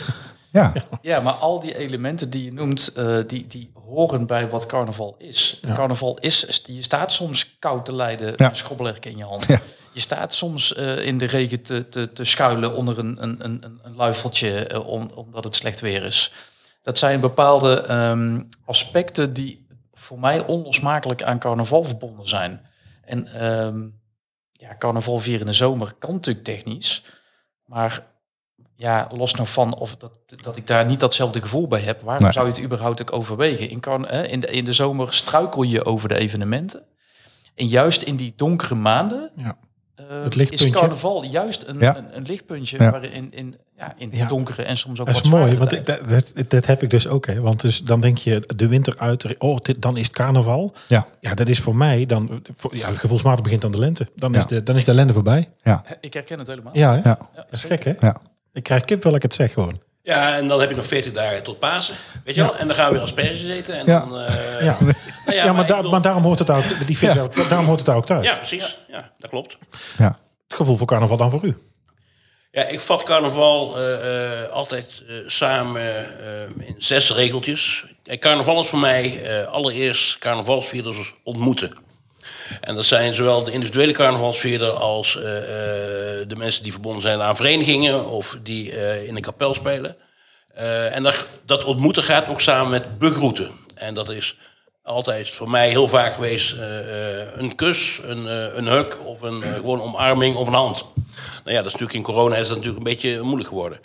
Ja, 0.53 0.73
Ja, 1.03 1.21
maar 1.21 1.33
al 1.33 1.61
die 1.61 1.77
elementen 1.79 2.31
die 2.31 2.45
je 2.45 2.53
noemt, 2.53 2.89
eh, 2.97 3.17
die, 3.27 3.47
die 3.47 3.71
horen 3.87 4.27
bij 4.27 4.49
wat 4.49 4.67
carnaval 4.67 5.15
is. 5.19 5.59
Ja. 5.67 5.75
Carnaval 5.75 6.19
is, 6.21 6.61
je 6.67 6.83
staat 6.83 7.13
soms 7.13 7.57
koud 7.59 7.85
te 7.85 7.95
lijden, 7.95 8.35
Ja. 8.37 8.49
een 8.49 8.57
schobbelerk 8.57 9.07
in 9.07 9.17
je 9.17 9.25
hand. 9.25 9.47
Ja. 9.47 9.61
Je 9.95 10.01
staat 10.01 10.35
soms 10.35 10.75
eh, 10.75 11.07
in 11.07 11.19
de 11.19 11.25
regen 11.25 11.63
te, 11.63 11.89
te, 11.89 12.13
te 12.13 12.25
schuilen 12.25 12.75
onder 12.75 12.99
een, 12.99 13.23
een, 13.23 13.45
een, 13.45 13.65
een- 13.83 13.95
luifeltje, 13.97 14.67
eh, 14.67 14.87
om, 14.89 15.11
omdat 15.15 15.45
het 15.45 15.55
slecht 15.57 15.81
weer 15.81 16.03
is. 16.03 16.33
Dat 16.83 16.99
zijn 16.99 17.21
bepaalde 17.21 17.81
ehm, 17.81 18.43
aspecten 18.65 19.33
die 19.33 19.67
voor 19.93 20.19
mij 20.19 20.41
onlosmakelijk 20.47 21.23
aan 21.23 21.39
carnaval 21.39 21.85
verbonden 21.85 22.29
zijn. 22.29 22.67
En 23.05 23.27
ehm, 23.27 23.89
ja, 24.53 24.77
carnaval 24.79 25.19
vieren 25.19 25.41
in 25.41 25.47
de 25.47 25.53
zomer 25.53 25.93
kan 25.99 26.13
natuurlijk 26.13 26.45
technisch, 26.45 27.03
maar 27.67 28.07
ja, 28.77 29.09
los 29.17 29.35
nog 29.35 29.51
van 29.51 29.75
of 29.79 29.97
dat, 29.97 30.13
dat 30.43 30.57
ik 30.57 30.67
daar 30.67 30.87
niet 30.87 31.01
datzelfde 31.01 31.41
gevoel 31.41 31.69
bij 31.69 31.81
heb, 31.81 32.01
waarom 32.01 32.23
Nee. 32.25 32.33
zou 32.33 32.47
je 32.47 32.53
het 32.53 32.63
überhaupt 32.63 33.01
ook 33.01 33.13
overwegen? 33.13 33.69
In, 33.71 33.81
kan, 33.81 34.07
hè, 34.07 34.27
in, 34.27 34.41
de, 34.41 34.47
in 34.47 34.65
de 34.65 34.73
zomer 34.73 35.13
struikel 35.15 35.63
je 35.63 35.85
over 35.85 36.09
de 36.09 36.15
evenementen. 36.19 36.83
En 37.55 37.67
juist 37.67 38.03
in 38.03 38.17
die 38.17 38.33
donkere 38.37 38.75
maanden 38.75 39.31
Ja. 39.37 39.57
Eh, 40.09 40.23
Het 40.23 40.35
lichtpuntje. 40.35 40.67
is 40.67 40.73
carnaval 40.73 41.25
juist 41.25 41.63
een, 41.67 41.79
Ja. 41.79 41.97
een, 41.97 42.17
een 42.17 42.23
lichtpuntje 42.23 42.77
Ja. 42.83 42.91
waarin 42.91 43.33
in, 43.33 43.55
ja, 43.77 43.95
in 43.97 44.09
Ja. 44.13 44.27
donkere 44.27 44.63
en 44.63 44.77
soms 44.77 45.01
ook 45.01 45.07
Dat 45.07 45.15
wat 45.15 45.25
is 45.25 45.31
mooi, 45.31 45.57
want 45.57 45.73
ik, 45.73 45.87
dat, 45.87 46.09
dat, 46.09 46.33
dat 46.49 46.67
heb 46.67 46.83
ik 46.83 46.91
dus 46.91 47.07
ook. 47.09 47.27
Hè. 47.27 47.41
Want 47.41 47.61
dus, 47.61 47.81
dan 47.83 48.01
denk 48.01 48.19
je 48.19 48.43
de 48.57 48.69
winter 48.69 48.99
uit, 48.99 49.39
oh, 49.39 49.59
dit, 49.63 49.83
dan 49.83 49.97
is 49.97 50.07
het 50.07 50.17
carnaval. 50.17 50.75
ja, 50.89 51.07
Ja, 51.21 51.35
dat 51.35 51.49
is 51.49 51.61
voor 51.61 51.77
mij 51.77 52.07
dan, 52.07 52.43
voor, 52.57 52.77
ja, 52.77 52.89
gevoelsmatig 52.89 53.43
begint 53.43 53.61
dan 53.63 53.73
de 53.73 53.79
lente. 53.79 54.09
Dan, 54.17 54.33
Ja. 54.33 54.39
is, 54.39 54.47
de, 54.47 54.63
dan 54.63 54.77
is 54.77 54.85
de 54.85 54.95
lende 54.95 55.13
voorbij. 55.13 55.49
ja, 55.63 55.85
Ik 56.01 56.15
herken 56.15 56.39
het 56.39 56.47
helemaal. 56.49 56.77
Ja, 56.77 56.91
hè? 56.95 57.09
ja. 57.09 57.19
dat 57.35 57.47
is 57.51 57.65
gek 57.65 57.85
hè? 57.85 57.93
ja. 58.01 58.17
Ik 58.53 58.63
krijg 58.63 58.85
kip 58.85 59.03
wel 59.03 59.15
ik 59.15 59.23
het 59.23 59.35
zeg 59.35 59.53
gewoon. 59.53 59.81
Ja, 60.05 60.37
en 60.37 60.49
dan 60.49 60.61
heb 60.61 60.69
je 60.71 60.77
nog 60.77 60.87
40 60.87 61.13
dagen 61.13 61.43
tot 61.43 61.59
Pasen. 61.59 61.95
Weet 62.25 62.35
je 62.35 62.41
wel? 62.43 62.57
En 62.57 62.67
dan 62.67 62.77
gaan 62.77 62.87
we 62.89 62.93
weer 62.95 63.03
asperges 63.03 63.43
eten. 63.49 63.75
En 63.79 63.87
Ja. 63.87 63.99
dan, 63.99 64.19
eh, 64.19 64.65
Ja, 64.65 64.77
nou 65.27 65.37
ja, 65.37 65.53
maar, 65.53 65.63
ik 65.63 65.69
daar- 65.69 65.77
bedoel- 65.77 65.91
maar 65.91 66.03
daarom 66.03 66.23
hoort 66.23 66.39
het 66.39 66.51
ook, 66.51 66.65
die 66.87 66.99
vind 66.99 67.15
ik- 67.17 67.49
daarom 67.49 67.67
hoort 67.67 67.79
het 67.79 67.89
ook 67.89 68.07
thuis. 68.07 68.27
Ja, 68.27 68.37
precies. 68.37 68.79
Ja, 68.89 69.11
dat 69.19 69.31
klopt. 69.31 69.57
Ja. 69.99 70.19
Het 70.49 70.57
gevoel 70.57 70.77
voor 70.77 70.87
carnaval 70.87 71.17
dan 71.17 71.31
voor 71.31 71.41
u. 71.45 71.57
Ja, 72.51 72.65
ik 72.67 72.81
vat 72.81 73.03
carnaval 73.03 73.79
eh, 73.79 74.43
eh, 74.43 74.49
altijd 74.51 75.03
samen 75.27 76.07
in 76.59 76.75
zes 76.79 77.13
regeltjes. 77.13 77.85
Kijk, 78.03 78.21
carnaval 78.21 78.61
is 78.61 78.67
voor 78.69 78.79
mij 78.79 79.21
allereerst 79.47 80.19
carnavalsvierders 80.19 81.15
ontmoeten. 81.23 81.77
En 82.61 82.75
dat 82.75 82.85
zijn 82.85 83.15
zowel 83.15 83.45
de 83.45 83.53
individuele 83.53 83.93
carnavalsvierder 83.93 84.71
als 84.71 85.17
eh, 85.17 85.37
eh, 85.37 86.29
de 86.29 86.37
mensen 86.37 86.63
die 86.63 86.73
verbonden 86.73 87.03
zijn 87.03 87.21
aan 87.21 87.37
verenigingen 87.37 88.07
of 88.07 88.39
die 88.43 88.73
eh, 88.73 89.09
in 89.09 89.17
een 89.17 89.23
kapel 89.23 89.55
spelen. 89.55 89.97
En 90.93 91.03
dat, 91.03 91.27
dat 91.47 91.65
ontmoeten 91.65 92.03
gaat 92.03 92.29
ook 92.29 92.41
samen 92.41 92.71
met 92.71 92.99
begroeten. 92.99 93.51
En 93.75 93.95
dat 93.95 94.09
is 94.09 94.37
altijd 94.83 95.31
voor 95.31 95.51
mij 95.51 95.69
heel 95.69 95.89
vaak 95.89 96.15
geweest 96.15 96.55
een 97.35 97.55
kus, 97.55 98.01
een, 98.03 98.27
een 98.59 98.67
huk 98.67 98.99
of 99.05 99.23
een 99.23 99.43
gewoon 99.43 99.83
omarming 99.83 100.37
of 100.37 100.47
een 100.47 100.55
hand. 100.55 100.85
Nou 101.45 101.57
ja, 101.57 101.57
dat 101.57 101.67
is 101.67 101.73
natuurlijk 101.73 101.93
in 101.93 102.03
corona 102.03 102.37
is 102.37 102.49
dat 102.49 102.57
natuurlijk 102.57 102.87
een 102.87 102.93
beetje 102.93 103.21
moeilijk 103.23 103.49
geworden. 103.49 103.79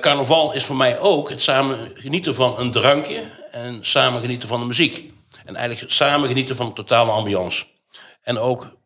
Carnaval 0.00 0.52
is 0.52 0.64
voor 0.64 0.76
mij 0.76 0.98
ook 0.98 1.28
het 1.30 1.42
samen 1.42 1.90
genieten 1.94 2.34
van 2.34 2.58
een 2.58 2.70
drankje 2.70 3.22
en 3.50 3.78
samen 3.80 4.20
genieten 4.20 4.48
van 4.48 4.60
de 4.60 4.66
muziek. 4.66 5.13
En 5.44 5.56
eigenlijk 5.56 5.92
samen 5.92 6.28
genieten 6.28 6.56
van 6.56 6.66
de 6.66 6.72
totale 6.72 7.10
ambiance. 7.10 7.64
En 8.22 8.38
ook 8.38 8.76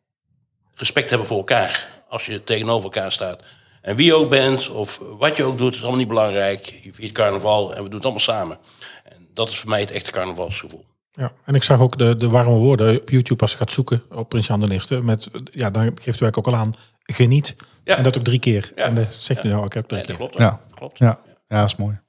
respect 0.74 1.09
hebben 1.11 1.26
voor 1.28 1.36
elkaar 1.36 1.88
als 2.09 2.26
je 2.26 2.44
tegenover 2.44 2.84
elkaar 2.84 3.12
staat. 3.12 3.44
En 3.82 3.96
wie 3.96 4.06
je 4.06 4.14
ook 4.14 4.30
bent 4.30 4.68
of 4.68 5.00
wat 5.18 5.36
je 5.36 5.42
ook 5.44 5.59
doet, 5.59 5.74
is 5.74 5.80
allemaal 5.80 5.98
niet 5.98 6.09
belangrijk. 6.09 6.80
Je 6.82 6.92
viert 6.92 7.12
carnaval 7.12 7.74
en 7.74 7.76
we 7.82 7.88
doen 7.88 7.94
het 7.94 8.02
allemaal 8.02 8.20
samen. 8.20 8.59
En 9.04 9.28
dat 9.34 9.48
is 9.48 9.59
voor 9.59 9.68
mij 9.68 9.80
het 9.80 9.90
echte 9.90 10.11
carnavalsgevoel. 10.11 10.84
Ja, 11.12 11.32
en 11.44 11.54
ik 11.54 11.62
zag 11.62 11.80
ook 11.80 11.98
de, 11.98 12.16
de 12.16 12.28
warme 12.28 12.54
woorden 12.54 13.00
op 13.00 13.11
YouTube 13.11 13.42
als 13.42 13.50
je 13.50 13.56
gaat 13.56 13.70
zoeken 13.70 14.02
op 14.11 14.28
Prins 14.28 14.46
Jan 14.46 14.61
de 14.61 14.72
Eerste. 14.72 15.02
Met, 15.02 15.28
ja, 15.50 15.70
dan 15.70 15.98
geeft 16.02 16.18
werk 16.20 16.38
ook 16.38 16.46
al 16.46 16.56
aan, 16.56 16.70
geniet. 17.02 17.56
Ja. 17.84 17.96
En 17.96 18.02
dat 18.02 18.18
ook 18.18 18.24
drie 18.24 18.38
keer. 18.38 18.72
Ja. 18.76 18.84
En 18.84 18.94
dan 18.94 19.06
zegt 19.18 19.42
hij 19.42 19.52
nou, 19.52 19.64
ik 19.64 19.72
heb 19.72 19.88
drie 19.88 19.98
Nee, 19.98 20.09
dat 20.09 20.16
keer. 20.16 20.28
klopt. 20.28 20.42
Ja. 20.42 20.61
Dat 20.68 20.78
klopt. 20.78 20.98
Ja, 20.98 21.20
ja, 21.46 21.61
dat 21.61 21.66
is 21.68 21.76
mooi. 21.76 22.00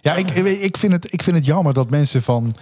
Ja, 0.00 0.14
ik, 0.14 0.30
ik, 0.30 0.76
vind 0.76 0.92
het, 0.92 1.12
ik 1.12 1.22
vind 1.22 1.36
het 1.36 1.44
jammer 1.44 1.74
dat 1.74 1.90
mensen 1.90 2.22
van 2.22 2.56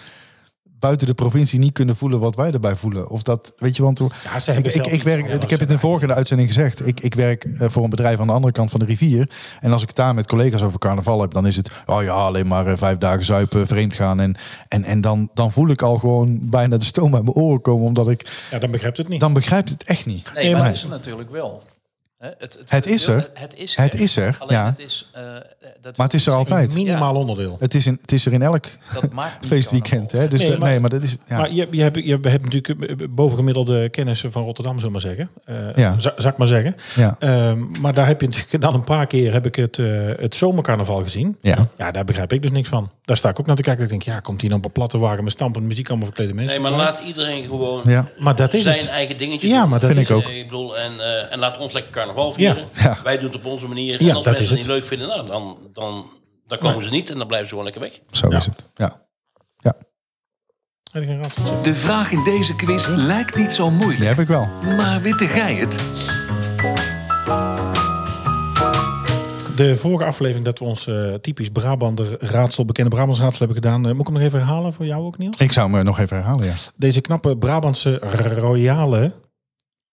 buiten 0.79 1.07
de 1.07 1.15
provincie 1.15 1.59
niet 1.59 1.73
kunnen 1.73 1.97
voelen 1.97 2.21
wat 2.21 2.35
wij 2.35 2.51
erbij 2.51 2.77
voelen. 2.77 3.09
Of 3.09 3.23
dat, 3.23 3.53
weet 3.57 3.77
je, 3.77 3.83
want 3.83 3.99
Ja, 3.99 4.53
ik, 4.55 4.67
ik, 4.87 5.03
werk, 5.03 5.27
ik 5.27 5.51
heb 5.51 5.61
het 5.61 5.69
in 5.69 5.75
de 5.75 5.79
vorige 5.79 6.15
uitzending 6.15 6.49
gezegd. 6.49 6.87
Ik, 6.87 7.01
ik 7.01 7.15
werk 7.15 7.45
eh, 7.45 7.69
voor 7.69 7.85
een 7.85 7.91
bedrijf 7.91 8.21
aan 8.21 8.27
de 8.27 8.33
andere 8.33 8.53
kant 8.53 8.71
van 8.71 8.81
de 8.81 8.87
rivier. 8.87 9.31
En 9.61 9.73
als 9.73 9.83
ik 9.83 9.89
het 9.89 9.97
daar 9.97 10.15
met 10.15 10.27
collega's 10.27 10.63
over 10.63 10.79
carnaval 10.79 11.21
heb, 11.21 11.31
dan 11.33 11.47
is 11.47 11.57
het, 11.57 11.71
oh 11.87 12.03
ja, 12.03 12.13
alleen 12.13 12.47
maar 12.47 12.67
eh, 12.67 12.77
vijf 12.77 12.99
dagen 12.99 13.25
zuipen, 13.25 13.67
vreemd 13.67 13.95
gaan. 13.95 14.21
En, 14.21 14.37
en, 14.69 14.85
en 14.85 15.01
dan, 15.01 15.31
dan 15.35 15.53
voel 15.53 15.69
ik 15.69 15.83
al 15.83 15.97
gewoon 15.99 16.41
bijna 16.47 16.77
de 16.77 16.85
stoom 16.85 17.15
uit 17.15 17.25
mijn 17.25 17.37
oren 17.37 17.61
komen, 17.61 17.87
omdat 17.87 18.09
ik, 18.11 18.29
Ja, 18.51 18.59
dan 18.59 18.71
begrijpt 18.71 18.97
het 18.97 19.09
niet. 19.09 19.21
dan 19.21 19.33
begrijpt 19.33 19.69
het 19.69 19.83
echt 19.85 20.07
niet. 20.07 20.31
Nee, 20.35 20.53
maar 20.55 20.65
het 20.67 20.75
is 20.75 20.83
er 20.83 20.89
natuurlijk 20.89 21.31
wel. 21.31 21.63
Hè, 22.19 22.29
Het, 22.39 22.63
Het 22.65 22.87
is 22.87 23.07
er. 23.07 23.31
Het 23.35 23.57
is 23.57 23.77
Het 23.77 23.95
is 23.95 24.17
er, 24.17 24.37
Alleen 24.39 24.57
ja. 24.59 24.67
het 24.67 24.79
is... 24.79 25.11
eh, 25.13 25.23
dat 25.81 25.97
Maar 25.97 26.07
het 26.07 26.15
is 26.15 26.27
er 26.27 26.33
altijd. 26.33 26.73
zeggen, 26.73 26.83
Minimaal 26.89 27.15
onderdeel. 27.15 27.57
Het 27.59 27.75
is, 27.75 27.87
in, 27.87 27.99
het 28.01 28.13
is 28.13 28.27
er 28.27 28.33
in 28.33 28.43
elk 28.43 28.65
Dat 28.95 29.13
maakt 29.13 29.47
feestweekend. 29.47 30.13
Hè? 30.13 30.29
Dus 30.29 30.41
Nee, 30.41 30.49
dat- 30.51 30.59
maar- 30.59 30.69
nee, 30.71 30.81
maar 30.81 30.91
dat 30.91 31.03
is. 31.03 31.17
Ja. 31.29 31.39
Maar 31.39 31.53
je, 31.53 31.67
je, 31.71 31.83
hebt, 31.83 31.97
je 32.05 32.19
hebt 32.23 32.43
natuurlijk 32.53 32.69
eh, 33.01 33.07
bovengemiddelde 33.11 33.89
kennissen 33.89 34.33
van 34.33 34.45
Rotterdam, 34.45 34.77
zullen 34.77 34.93
maar 34.93 35.01
zeggen. 35.01 35.31
Eh 35.45 35.57
Ja. 35.77 36.01
za- 36.01 36.15
Zal 36.17 36.31
ik 36.31 36.37
maar 36.37 36.47
zeggen. 36.47 36.77
ja. 36.95 37.17
Ehm, 37.19 37.65
maar 37.81 37.95
daar 37.95 38.07
heb 38.07 38.21
je 38.21 38.27
natuurlijk 38.27 38.63
dan 38.63 38.75
een 38.75 38.85
paar 38.85 39.07
keer 39.07 39.33
heb 39.33 39.47
ik 39.47 39.55
het, 39.57 39.79
eh, 39.79 39.87
het 40.17 40.35
zomercarnaval 40.35 41.03
gezien. 41.03 41.37
Ja. 41.41 41.69
Ja, 41.77 41.91
daar 41.91 42.05
begrijp 42.05 42.33
ik 42.33 42.43
dus 42.43 42.51
niks 42.51 42.69
van. 42.69 42.91
Daar 43.05 43.17
sta 43.17 43.29
ik 43.29 43.41
ook 43.41 43.47
naar 43.47 43.57
te 43.57 43.63
kijken. 43.63 43.85
Ik 43.85 43.91
denk, 43.91 44.03
ja, 44.03 44.21
komt 44.21 44.41
hier 44.41 44.51
nou 44.51 44.61
op 44.63 44.67
een 44.67 44.73
platte 44.73 44.99
wagen 44.99 45.25
met 45.25 45.33
stampende 45.33 45.69
muziek 45.69 45.89
allemaal 45.89 46.07
verklede 46.07 46.35
mensen? 46.35 46.61
Nee, 46.63 46.71
maar 46.71 46.79
laat 46.81 47.01
iedereen 47.07 47.43
gewoon 47.43 47.81
Ja. 47.85 48.09
Maar 48.19 48.37
dat 48.37 48.55
is 48.55 48.63
zijn 48.65 48.79
het. 48.79 48.89
eigen 48.89 49.19
dingetje 49.19 49.49
Ja, 49.49 49.67
maar 49.67 49.81
dat 49.81 49.91
Vind 49.93 50.09
ik 50.11 50.17
ook. 50.17 50.23
Eh, 50.23 50.39
Ik 50.39 50.45
bedoel, 50.49 50.77
en, 50.79 50.93
eh, 50.99 51.33
en 51.33 51.39
laat 51.39 51.59
ons 51.59 51.73
lekker 51.73 51.93
carnaval 51.93 52.33
vieren. 52.33 52.65
Ja. 52.73 52.97
Wij 53.03 53.17
doen 53.19 53.27
het 53.27 53.37
op 53.37 53.45
onze 53.47 53.67
manier. 53.69 54.03
Ja, 54.03 54.09
en 54.09 54.15
als 54.15 54.25
dat 54.25 54.39
mensen 54.39 54.43
is 54.45 54.51
het 54.51 54.59
het. 54.59 54.59
niet 54.59 54.77
leuk 54.77 54.87
vinden, 54.87 55.09
nou, 55.09 55.27
dan, 55.27 55.57
dan, 55.73 56.11
dan 56.47 56.59
komen 56.59 56.85
ze 56.85 56.91
niet 56.91 57.11
en 57.11 57.19
dan 57.19 57.27
blijven 57.27 57.49
ze 57.49 57.55
gewoon 57.55 57.73
lekker 57.73 57.83
weg. 57.83 58.01
Zo 58.11 58.29
is 58.29 58.47
het. 58.47 58.65
Ja. 58.77 59.07
Ja? 59.57 59.73
De 61.63 61.75
vraag 61.75 62.11
in 62.11 62.25
deze 62.25 62.57
quiz 62.57 62.87
lijkt 62.87 63.37
niet 63.37 63.53
zo 63.53 63.69
die 63.69 63.79
moeilijk. 63.79 64.05
heb 64.05 64.19
ik 64.19 64.29
wel. 64.29 64.47
Maar 64.77 65.01
witte 65.03 65.27
gij 65.27 65.55
het? 65.55 65.77
De 69.57 69.77
vorige 69.77 70.05
aflevering 70.05 70.45
dat 70.45 70.59
we 70.59 70.65
ons 70.65 70.87
eh, 70.87 71.15
typisch 71.15 71.49
Brabander 71.49 72.17
raadsel, 72.25 72.65
bekende 72.65 72.91
Brabants 72.91 73.21
raadsel 73.21 73.47
hebben 73.47 73.63
gedaan. 73.63 73.87
eh, 73.87 73.91
moet 73.91 74.01
ik 74.01 74.07
hem 74.07 74.15
nog 74.15 74.23
even 74.23 74.39
herhalen 74.39 74.73
voor 74.73 74.87
jou 74.87 75.05
ook, 75.05 75.19
Niels? 75.19 75.37
Ik 75.37 75.53
zou 75.53 75.71
hem 75.71 75.79
eh, 75.79 75.85
nog 75.85 75.99
even 75.99 76.17
herhalen. 76.17 76.47
Ja. 76.47 76.55
Deze 76.77 77.01
knappe 77.01 77.37
Brabantse 77.37 77.99
royale 78.39 79.13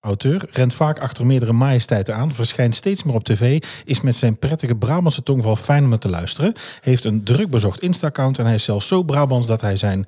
auteur 0.05 0.41
rent 0.51 0.73
vaak 0.73 0.99
achter 0.99 1.25
meerdere 1.25 1.53
majesteiten 1.53 2.15
aan, 2.15 2.33
verschijnt 2.33 2.75
steeds 2.75 3.03
meer 3.03 3.15
op 3.15 3.23
tv, 3.23 3.63
is 3.85 4.01
met 4.01 4.15
zijn 4.15 4.37
prettige 4.37 4.75
Brabantse 4.75 5.23
tongval 5.23 5.55
fijn 5.55 5.83
om 5.83 5.99
te 5.99 6.09
luisteren, 6.09 6.53
heeft 6.81 7.03
een 7.03 7.23
druk 7.23 7.49
bezocht 7.49 7.81
Insta-account 7.81 8.37
en 8.37 8.45
hij 8.45 8.53
is 8.53 8.63
zelfs 8.63 8.87
zo 8.87 9.03
Brabants 9.03 9.47
dat 9.47 9.61
hij 9.61 9.77
zijn, 9.77 10.07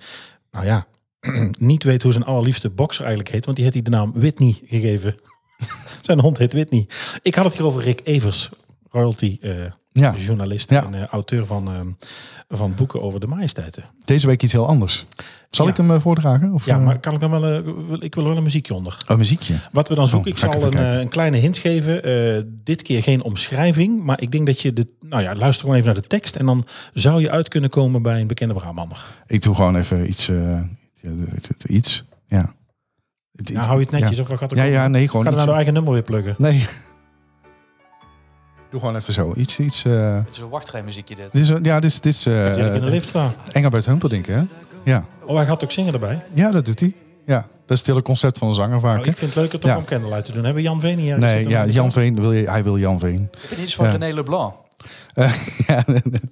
nou 0.52 0.66
ja, 0.66 0.88
niet 1.72 1.84
weet 1.84 2.04
hoe 2.04 2.12
zijn 2.12 2.26
allerliefste 2.26 2.70
bokser 2.70 3.06
eigenlijk 3.06 3.34
heet, 3.34 3.46
want 3.46 3.58
die 3.58 3.66
heeft 3.66 3.78
hij 3.78 3.92
de 3.92 3.98
naam 3.98 4.12
Whitney 4.16 4.56
gegeven. 4.64 5.16
zijn 6.02 6.20
hond 6.20 6.38
heet 6.38 6.54
Whitney. 6.54 6.88
Ik 7.22 7.36
had 7.36 7.46
het 7.46 7.54
hier 7.54 7.66
over 7.66 7.82
Rick 7.82 8.02
Evers, 8.04 8.50
royalty 8.90 9.38
eh, 9.42 9.52
Ja. 10.00 10.14
journalist 10.16 10.72
en 10.72 10.94
eh, 10.94 11.06
auteur 11.06 11.46
van, 11.46 11.68
eh, 11.68 11.80
van 12.58 12.74
boeken 12.76 13.02
over 13.02 13.20
de 13.20 13.28
majesteiten. 13.28 13.84
Deze 14.06 14.28
week 14.28 14.44
iets 14.44 14.52
heel 14.54 14.68
anders. 14.68 15.06
Zal 15.50 15.66
Ja. 15.66 15.72
ik 15.72 15.78
hem 15.78 15.92
eh, 15.92 16.00
voordragen? 16.00 16.54
Of, 16.54 16.66
Ja, 16.66 16.76
eh, 16.78 16.86
maar 16.86 17.00
kan 17.00 17.14
ik 17.14 17.20
dan 17.20 17.32
wel, 17.32 17.64
ik 18.00 18.16
wil 18.16 18.24
wel 18.24 18.38
een 18.38 18.44
muziekje 18.44 18.74
onder. 18.74 18.98
Oh, 19.08 19.18
muziekje. 19.18 19.56
Wat 19.72 19.88
we 19.90 19.96
dan 19.96 20.08
zoeken, 20.08 20.32
Oh, 20.32 20.38
ik 20.38 20.44
zal 20.60 20.64
een, 20.74 20.78
een 21.00 21.10
kleine 21.10 21.38
hint 21.38 21.58
geven. 21.58 22.62
Dit 22.64 22.82
keer 22.82 23.04
geen 23.04 23.24
omschrijving, 23.24 24.04
maar 24.04 24.22
ik 24.22 24.32
denk 24.32 24.46
dat 24.46 24.62
je 24.62 24.74
de, 24.74 24.88
nou 25.00 25.22
ja, 25.24 25.36
luister 25.36 25.62
gewoon 25.66 25.76
even 25.82 25.94
naar 25.94 26.02
de 26.02 26.08
tekst 26.08 26.36
en 26.36 26.46
dan 26.46 26.66
zou 26.94 27.22
je 27.22 27.30
uit 27.32 27.48
kunnen 27.48 27.70
komen 27.70 28.02
bij 28.02 28.22
een 28.22 28.28
bekende 28.28 28.54
Brabander. 28.54 29.06
Ik 29.28 29.42
doe 29.42 29.56
gewoon 29.56 29.76
even 29.76 30.10
iets. 30.10 30.32
iets. 31.68 32.04
Ja. 32.28 32.56
Nou, 33.32 33.66
hou 33.66 33.78
je 33.80 33.84
het 33.84 33.92
netjes 33.92 34.18
ja. 34.18 34.24
of 34.24 34.30
wat 34.30 34.38
gaat 34.38 34.52
er 34.52 34.58
Ja, 34.58 34.64
ja, 34.64 34.88
nee, 34.88 35.08
gewoon 35.08 35.24
Ga 35.24 35.28
iets. 35.30 35.38
nou 35.38 35.50
de 35.50 35.56
eigen 35.56 35.74
nummer 35.74 35.94
weer 35.94 36.02
pluggen. 36.04 36.36
Nee. 36.38 36.66
Doe 38.70 38.80
gewoon 38.80 38.96
even 38.96 39.14
zo. 39.14 39.34
Iets, 39.36 39.60
iets. 39.60 39.86
eh, 39.86 40.16
Het 40.16 40.28
is 40.34 40.38
een 40.38 40.50
wachtrijmuziekje 40.50 41.16
dit. 41.16 41.32
dit 41.32 41.42
is, 41.42 41.48
ja, 41.62 41.80
dit 41.80 41.90
is, 41.92 42.00
dit 42.02 42.14
is 42.14 42.26
eh, 42.26 42.58
je 42.58 42.64
in 42.74 42.82
de 42.82 42.90
lift 42.90 43.08
staan. 43.10 43.34
Engelbert 43.52 43.86
Humperdinck, 43.86 44.26
hè? 44.28 44.42
Ja. 44.84 45.06
Oh, 45.26 45.36
hij 45.36 45.46
gaat 45.46 45.64
ook 45.64 45.72
zingen 45.72 45.94
erbij. 45.94 46.24
ja, 46.34 46.52
dat 46.52 46.66
doet 46.66 46.80
hij. 46.80 46.94
Ja, 47.26 47.36
dat 47.40 47.72
is 47.72 47.78
het 47.78 47.88
hele 47.88 48.02
concept 48.02 48.38
van 48.38 48.48
een 48.48 48.54
zanger 48.56 48.80
vaak. 48.80 48.96
Nou, 48.98 49.10
ik 49.10 49.18
vind 49.18 49.34
het 49.34 49.40
leuker 49.40 49.60
toch 49.60 49.70
Ja. 49.72 49.78
om 49.78 49.86
Candlelight 49.86 50.26
te 50.26 50.34
doen. 50.34 50.44
Hebben 50.44 50.64
we 50.64 50.70
Jan 50.70 50.80
Veen 50.80 50.98
hier? 50.98 51.18
nee, 51.20 51.48
ja, 51.50 51.66
Jan? 51.66 51.92
Veen, 51.92 52.20
wil 52.22 52.32
je, 52.34 52.50
hij 52.50 52.64
wil 52.64 52.78
Jan 52.78 53.00
Veen. 53.00 53.30
Ik 53.44 53.50
ben 53.50 53.62
iets 53.62 53.76
van 53.76 53.86
Ja. 53.86 53.92
René 53.92 54.14
Leblanc. 54.14 54.54
Eh, 55.14 55.34
ja, 55.68 55.84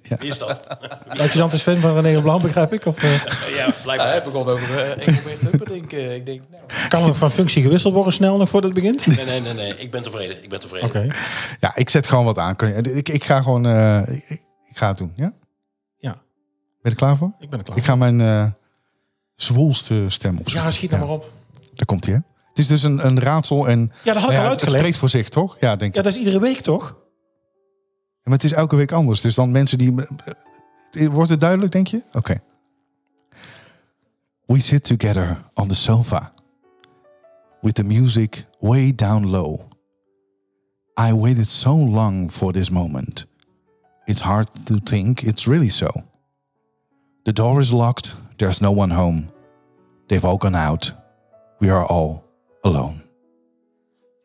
ja. 0.02 0.16
Wie 0.18 0.30
is 0.30 0.38
dat? 0.38 0.78
Adjudant 1.08 1.52
is 1.52 1.62
fan 1.62 1.76
van 1.76 2.00
René 2.00 2.20
Blanc, 2.20 2.42
begrijp 2.42 2.72
ik? 2.72 2.84
Of 2.86 3.02
eh, 3.02 3.10
ja, 3.56 3.68
blijkbaar. 3.82 4.08
hij 4.08 4.22
begon 4.22 4.48
over 4.48 4.68
uh, 4.70 5.06
Engelbert 5.08 5.40
Humperdinck. 5.40 5.92
eh, 5.92 6.14
ik 6.14 6.26
denk, 6.26 6.42
nou... 6.50 6.62
kan 6.88 7.02
er 7.08 7.14
van 7.14 7.30
functie 7.30 7.62
gewisseld 7.62 7.94
worden 7.94 8.12
snel 8.12 8.36
nog 8.36 8.48
voordat 8.48 8.70
het 8.70 8.80
begint? 8.80 9.06
Nee, 9.06 9.24
nee, 9.26 9.40
nee, 9.40 9.52
nee. 9.54 9.76
Ik 9.78 9.90
ben 9.90 10.02
tevreden. 10.02 10.42
Ik 10.42 10.48
ben 10.48 10.60
tevreden. 10.60 10.88
Oké. 10.88 11.06
ja, 11.60 11.76
ik 11.76 11.90
zet 11.90 12.06
gewoon 12.06 12.24
wat 12.24 12.38
aan. 12.38 12.56
Kan 12.56 12.68
je- 12.68 12.92
Ik, 12.94 13.08
ik 13.08 13.24
ga 13.24 13.42
gewoon. 13.42 13.66
eh, 13.66 14.02
ik, 14.08 14.28
ik 14.70 14.76
ga 14.76 14.88
het 14.88 14.98
doen. 14.98 15.12
Ja? 15.16 15.32
Ja. 15.98 16.12
Ben 16.12 16.20
je 16.82 16.90
er 16.90 16.94
klaar 16.96 17.16
voor? 17.16 17.32
Ik 17.40 17.50
ben 17.50 17.58
er 17.58 17.64
klaar 17.64 17.76
Ik 17.78 17.84
ga 17.84 17.96
mijn 17.96 18.20
eh 18.20 18.44
zwoelste 19.36 20.04
stem 20.08 20.38
opzoeken. 20.38 20.68
Ja, 20.68 20.70
schiet 20.76 20.92
er 20.92 20.98
maar 20.98 21.08
op. 21.08 21.30
Daar 21.74 21.86
komt 21.86 22.04
hij, 22.04 22.14
hè? 22.14 22.20
Het 22.48 22.58
is 22.58 22.66
dus 22.66 22.82
een, 22.82 23.06
een 23.06 23.20
raadsel 23.20 23.68
en... 23.68 23.92
Ja, 24.02 24.12
dat 24.12 24.22
had 24.22 24.22
ik 24.22 24.22
Nou 24.22 24.32
ja, 24.32 24.36
al 24.38 24.42
het 24.42 24.50
uitgelegd. 24.50 24.76
spreekt 24.78 24.96
voor 24.96 25.08
zich, 25.08 25.28
toch? 25.28 25.56
Ja, 25.60 25.76
denk 25.76 25.90
ik. 25.90 25.96
Ja, 25.96 26.02
dat 26.02 26.12
is 26.12 26.18
iedere 26.18 26.40
week 26.40 26.60
toch? 26.60 26.96
Maar 28.26 28.34
het 28.34 28.44
is 28.44 28.52
elke 28.52 28.76
week 28.76 28.92
anders. 28.92 29.20
Dus 29.20 29.34
dan 29.34 29.50
mensen 29.50 29.78
die... 29.78 29.94
eh, 30.92 31.06
Wordt 31.06 31.30
het 31.30 31.40
duidelijk, 31.40 31.72
denk 31.72 31.86
je? 31.86 32.02
Oké. 32.12 32.40
We 34.46 34.60
sit 34.60 34.84
together 34.84 35.44
on 35.54 35.68
the 35.68 35.74
sofa. 35.74 36.32
With 37.60 37.74
the 37.74 37.84
music 37.84 38.46
way 38.58 38.94
down 38.94 39.26
low. 39.26 39.60
I 41.00 41.12
waited 41.12 41.46
so 41.48 41.76
long 41.76 42.30
for 42.32 42.52
this 42.52 42.70
moment. 42.70 43.26
It's 44.04 44.20
hard 44.20 44.66
to 44.66 44.74
think 44.82 45.22
it's 45.22 45.46
really 45.46 45.68
so. 45.68 45.88
The 47.22 47.32
door 47.32 47.60
is 47.60 47.70
locked. 47.70 48.16
There's 48.36 48.60
no 48.60 48.70
one 48.74 48.94
home. 48.94 49.28
They've 50.06 50.28
all 50.28 50.38
gone 50.38 50.56
out. 50.68 50.94
We 51.58 51.70
are 51.72 51.86
all 51.86 52.22
alone. 52.62 53.02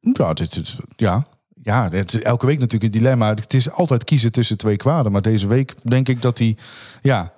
Ja, 0.00 0.32
dit 0.32 0.56
is, 0.56 0.78
ja. 0.96 1.26
ja, 1.62 1.88
het 1.90 2.14
is 2.14 2.22
elke 2.22 2.46
week 2.46 2.58
natuurlijk 2.58 2.94
een 2.94 3.00
dilemma. 3.00 3.28
Het 3.34 3.54
is 3.54 3.70
altijd 3.70 4.04
kiezen 4.04 4.32
tussen 4.32 4.56
twee 4.56 4.76
kwaden. 4.76 5.12
Maar 5.12 5.22
deze 5.22 5.46
week 5.46 5.74
denk 5.90 6.08
ik 6.08 6.22
dat 6.22 6.38
hij, 6.38 6.56
ja, 7.02 7.32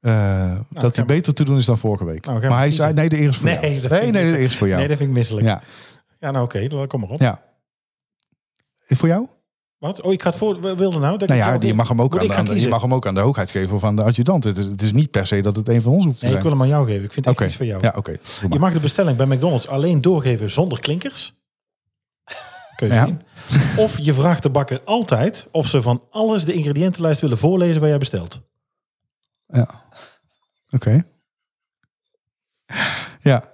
eh, 0.00 0.58
dat 0.70 0.96
hij 0.96 1.04
beter 1.04 1.34
te 1.34 1.44
doen 1.44 1.56
is 1.56 1.64
dan 1.64 1.78
vorige 1.78 2.04
week. 2.04 2.24
Nou, 2.26 2.40
maar 2.48 2.58
hij 2.58 2.70
zei, 2.72 2.92
nee, 2.92 3.08
de 3.08 3.16
eerste 3.16 3.40
voor 3.40 3.48
Nee, 3.50 3.58
jou. 3.80 3.88
Nee, 3.88 4.06
ik 4.06 4.12
nee, 4.12 4.32
de 4.32 4.38
eerste 4.38 4.58
voor 4.58 4.66
jou. 4.66 4.78
Nee, 4.78 4.88
dat 4.88 4.96
vind 4.96 5.10
ik 5.10 5.16
misselijk. 5.16 5.46
Ja, 5.46 5.62
ja, 6.20 6.30
nou 6.30 6.44
oké, 6.44 6.68
dan 6.68 6.86
kom 6.86 7.00
maar 7.00 7.10
op. 7.10 7.20
ja. 7.20 7.42
Voor 8.86 9.08
jou? 9.08 9.26
Wat? 9.78 10.02
Oh, 10.02 10.12
ik 10.12 10.22
ga 10.22 10.28
het 10.28 10.38
voor. 10.38 10.60
Wilde 10.60 10.98
nou? 10.98 11.12
Dat 11.18 11.22
ik 11.22 11.28
Nou 11.28 11.40
ja, 11.60 11.66
je 11.68 11.74
mag 11.74 11.88
hem 11.88 12.02
ook, 12.02 12.14
aan 12.16 12.22
ik 12.22 12.28
de, 12.28 12.34
gaan 12.34 12.48
aan 12.48 12.54
de- 12.54 12.60
je 12.60 12.68
mag 12.68 12.80
hem 12.82 12.94
ook 12.94 13.06
aan 13.06 13.14
de 13.14 13.20
hoogheid 13.20 13.50
geven 13.50 13.80
aan 13.82 13.96
de 13.96 14.02
adjudant. 14.02 14.44
Het 14.44 14.56
is, 14.56 14.64
het 14.64 14.82
is 14.82 14.92
niet 14.92 15.10
per 15.10 15.26
se 15.26 15.40
dat 15.40 15.56
het 15.56 15.68
een 15.68 15.82
van 15.82 15.92
ons 15.92 16.04
hoeft 16.04 16.18
te 16.18 16.24
Nee, 16.26 16.34
ik 16.34 16.40
zijn. 16.40 16.50
wil 16.50 16.58
hem 16.58 16.70
aan 16.72 16.76
jou 16.78 16.86
geven. 16.90 17.04
Ik 17.04 17.12
vind 17.12 17.26
het 17.26 17.40
iets 17.40 17.56
voor 17.56 17.66
jou. 17.66 17.82
ja, 17.82 17.92
oké. 17.96 18.16
Je 18.50 18.58
mag 18.58 18.72
de 18.72 18.80
bestelling 18.80 19.16
bij 19.16 19.26
McDonald's 19.26 19.66
alleen 19.68 20.00
doorgeven 20.00 20.50
zonder 20.50 20.80
klinkers. 20.80 21.39
Keuze 22.88 22.94
Ja. 22.94 23.16
Of 23.76 23.98
je 23.98 24.14
vraagt 24.14 24.42
de 24.42 24.50
bakker 24.50 24.80
altijd 24.84 25.48
of 25.50 25.66
ze 25.66 25.82
van 25.82 26.04
alles 26.10 26.44
de 26.44 26.52
ingrediëntenlijst 26.52 27.20
willen 27.20 27.38
voorlezen 27.38 27.80
waar 27.80 27.88
jij 27.90 27.98
bestelt. 27.98 28.40
Ja. 29.46 29.84
Oké. 30.70 31.02
Ja. 33.20 33.52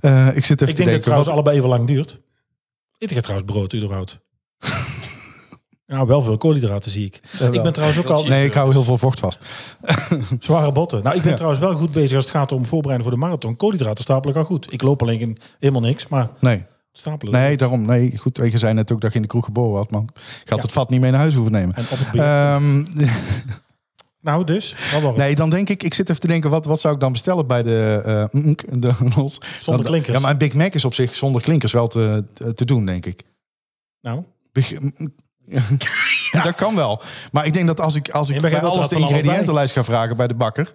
Eh, 0.00 0.36
ik 0.36 0.44
zit 0.44 0.60
even 0.62 0.68
Ik 0.68 0.74
te 0.74 0.76
denk 0.76 0.76
dat 0.76 0.76
het 0.76 0.76
denken. 0.86 1.00
trouwens 1.00 1.26
wat- 1.28 1.34
allebei 1.36 1.56
even 1.56 1.68
lang 1.68 1.86
duurt. 1.86 2.20
Eet 2.98 3.10
ik 3.10 3.20
trouwens 3.20 3.52
brood 3.52 3.74
überhaupt? 3.74 4.18
nou, 5.86 6.06
wel 6.06 6.22
veel 6.22 6.36
koolhydraten 6.36 6.90
zie 6.90 7.06
ik. 7.06 7.14
ik 7.52 7.62
ben 7.62 7.72
trouwens 7.72 7.98
ook 8.00 8.06
al 8.08 8.26
Nee, 8.26 8.44
ik 8.46 8.54
hou 8.54 8.72
heel 8.72 8.82
veel 8.84 8.98
vocht 8.98 9.20
vast. 9.20 9.44
zware 10.40 10.72
botten. 10.72 11.02
Nou, 11.02 11.16
ik 11.16 11.20
ben 11.22 11.30
Ja. 11.30 11.36
trouwens 11.36 11.62
wel 11.64 11.74
goed 11.74 11.92
bezig 11.92 12.16
als 12.16 12.24
het 12.24 12.34
gaat 12.34 12.52
om 12.52 12.66
voorbereiden 12.66 13.06
voor 13.08 13.18
de 13.18 13.24
marathon. 13.24 13.56
Koolhydraten 13.56 14.02
stapelen 14.02 14.36
al 14.36 14.44
goed. 14.44 14.72
Ik 14.72 14.82
loop 14.82 15.02
alleen 15.02 15.18
geen- 15.18 15.38
helemaal 15.58 15.82
niks, 15.82 16.08
maar 16.08 16.30
Nee. 16.40 16.66
Stapelen. 16.98 17.32
Nee, 17.34 17.56
daarom. 17.56 17.84
Nee, 17.84 18.18
goed. 18.18 18.36
Je 18.42 18.58
zei 18.58 18.74
net 18.74 18.92
ook 18.92 19.00
dat 19.00 19.10
je 19.10 19.16
in 19.16 19.22
de 19.22 19.28
kroeg 19.28 19.44
geboren 19.44 19.76
had, 19.76 19.90
man. 19.90 20.08
Had 20.44 20.62
het 20.62 20.72
vat 20.72 20.90
niet 20.90 21.00
mee 21.00 21.10
naar 21.10 21.20
huis 21.20 21.34
hoeven 21.34 21.52
nemen. 21.52 21.74
En 21.76 21.82
op 21.82 21.98
het 21.98 22.10
beeld. 22.10 22.24
Ehm, 22.24 22.84
nou, 24.28 24.44
dus. 24.44 24.74
Nee, 25.16 25.34
dan 25.34 25.50
denk 25.50 25.68
ik, 25.68 25.82
ik 25.82 25.94
zit 25.94 26.08
even 26.08 26.20
te 26.20 26.26
denken, 26.26 26.50
wat, 26.50 26.66
wat 26.66 26.80
zou 26.80 26.94
ik 26.94 27.00
dan 27.00 27.12
bestellen 27.12 27.46
bij 27.46 27.62
de, 27.62 28.28
de 28.70 28.92
Nols? 29.16 29.40
Zonder 29.60 29.84
klinkers. 29.86 30.16
Ja, 30.16 30.20
maar 30.22 30.30
een 30.30 30.38
Big 30.38 30.54
Mac 30.54 30.74
is 30.74 30.84
op 30.84 30.94
zich 30.94 31.16
zonder 31.16 31.42
klinkers 31.42 31.72
wel 31.72 31.86
te, 31.88 32.24
te 32.54 32.64
doen, 32.64 32.86
denk 32.86 33.06
ik. 33.06 33.22
Nou, 34.00 34.22
Big- 34.52 34.80
mm, 34.80 35.14
Ja, 36.32 36.42
dat 36.42 36.54
kan 36.54 36.74
wel. 36.74 37.02
Maar 37.32 37.46
ik 37.46 37.52
denk 37.52 37.66
dat 37.66 37.80
als 37.80 37.94
ik, 37.94 38.10
als 38.10 38.28
ik 38.30 38.40
Nee, 38.40 38.50
bij 38.50 38.60
alles 38.62 38.88
de 38.88 38.98
ingrediëntenlijst 38.98 39.72
ga 39.72 39.84
vragen 39.84 40.16
bij 40.16 40.26
de 40.26 40.34
bakker... 40.34 40.74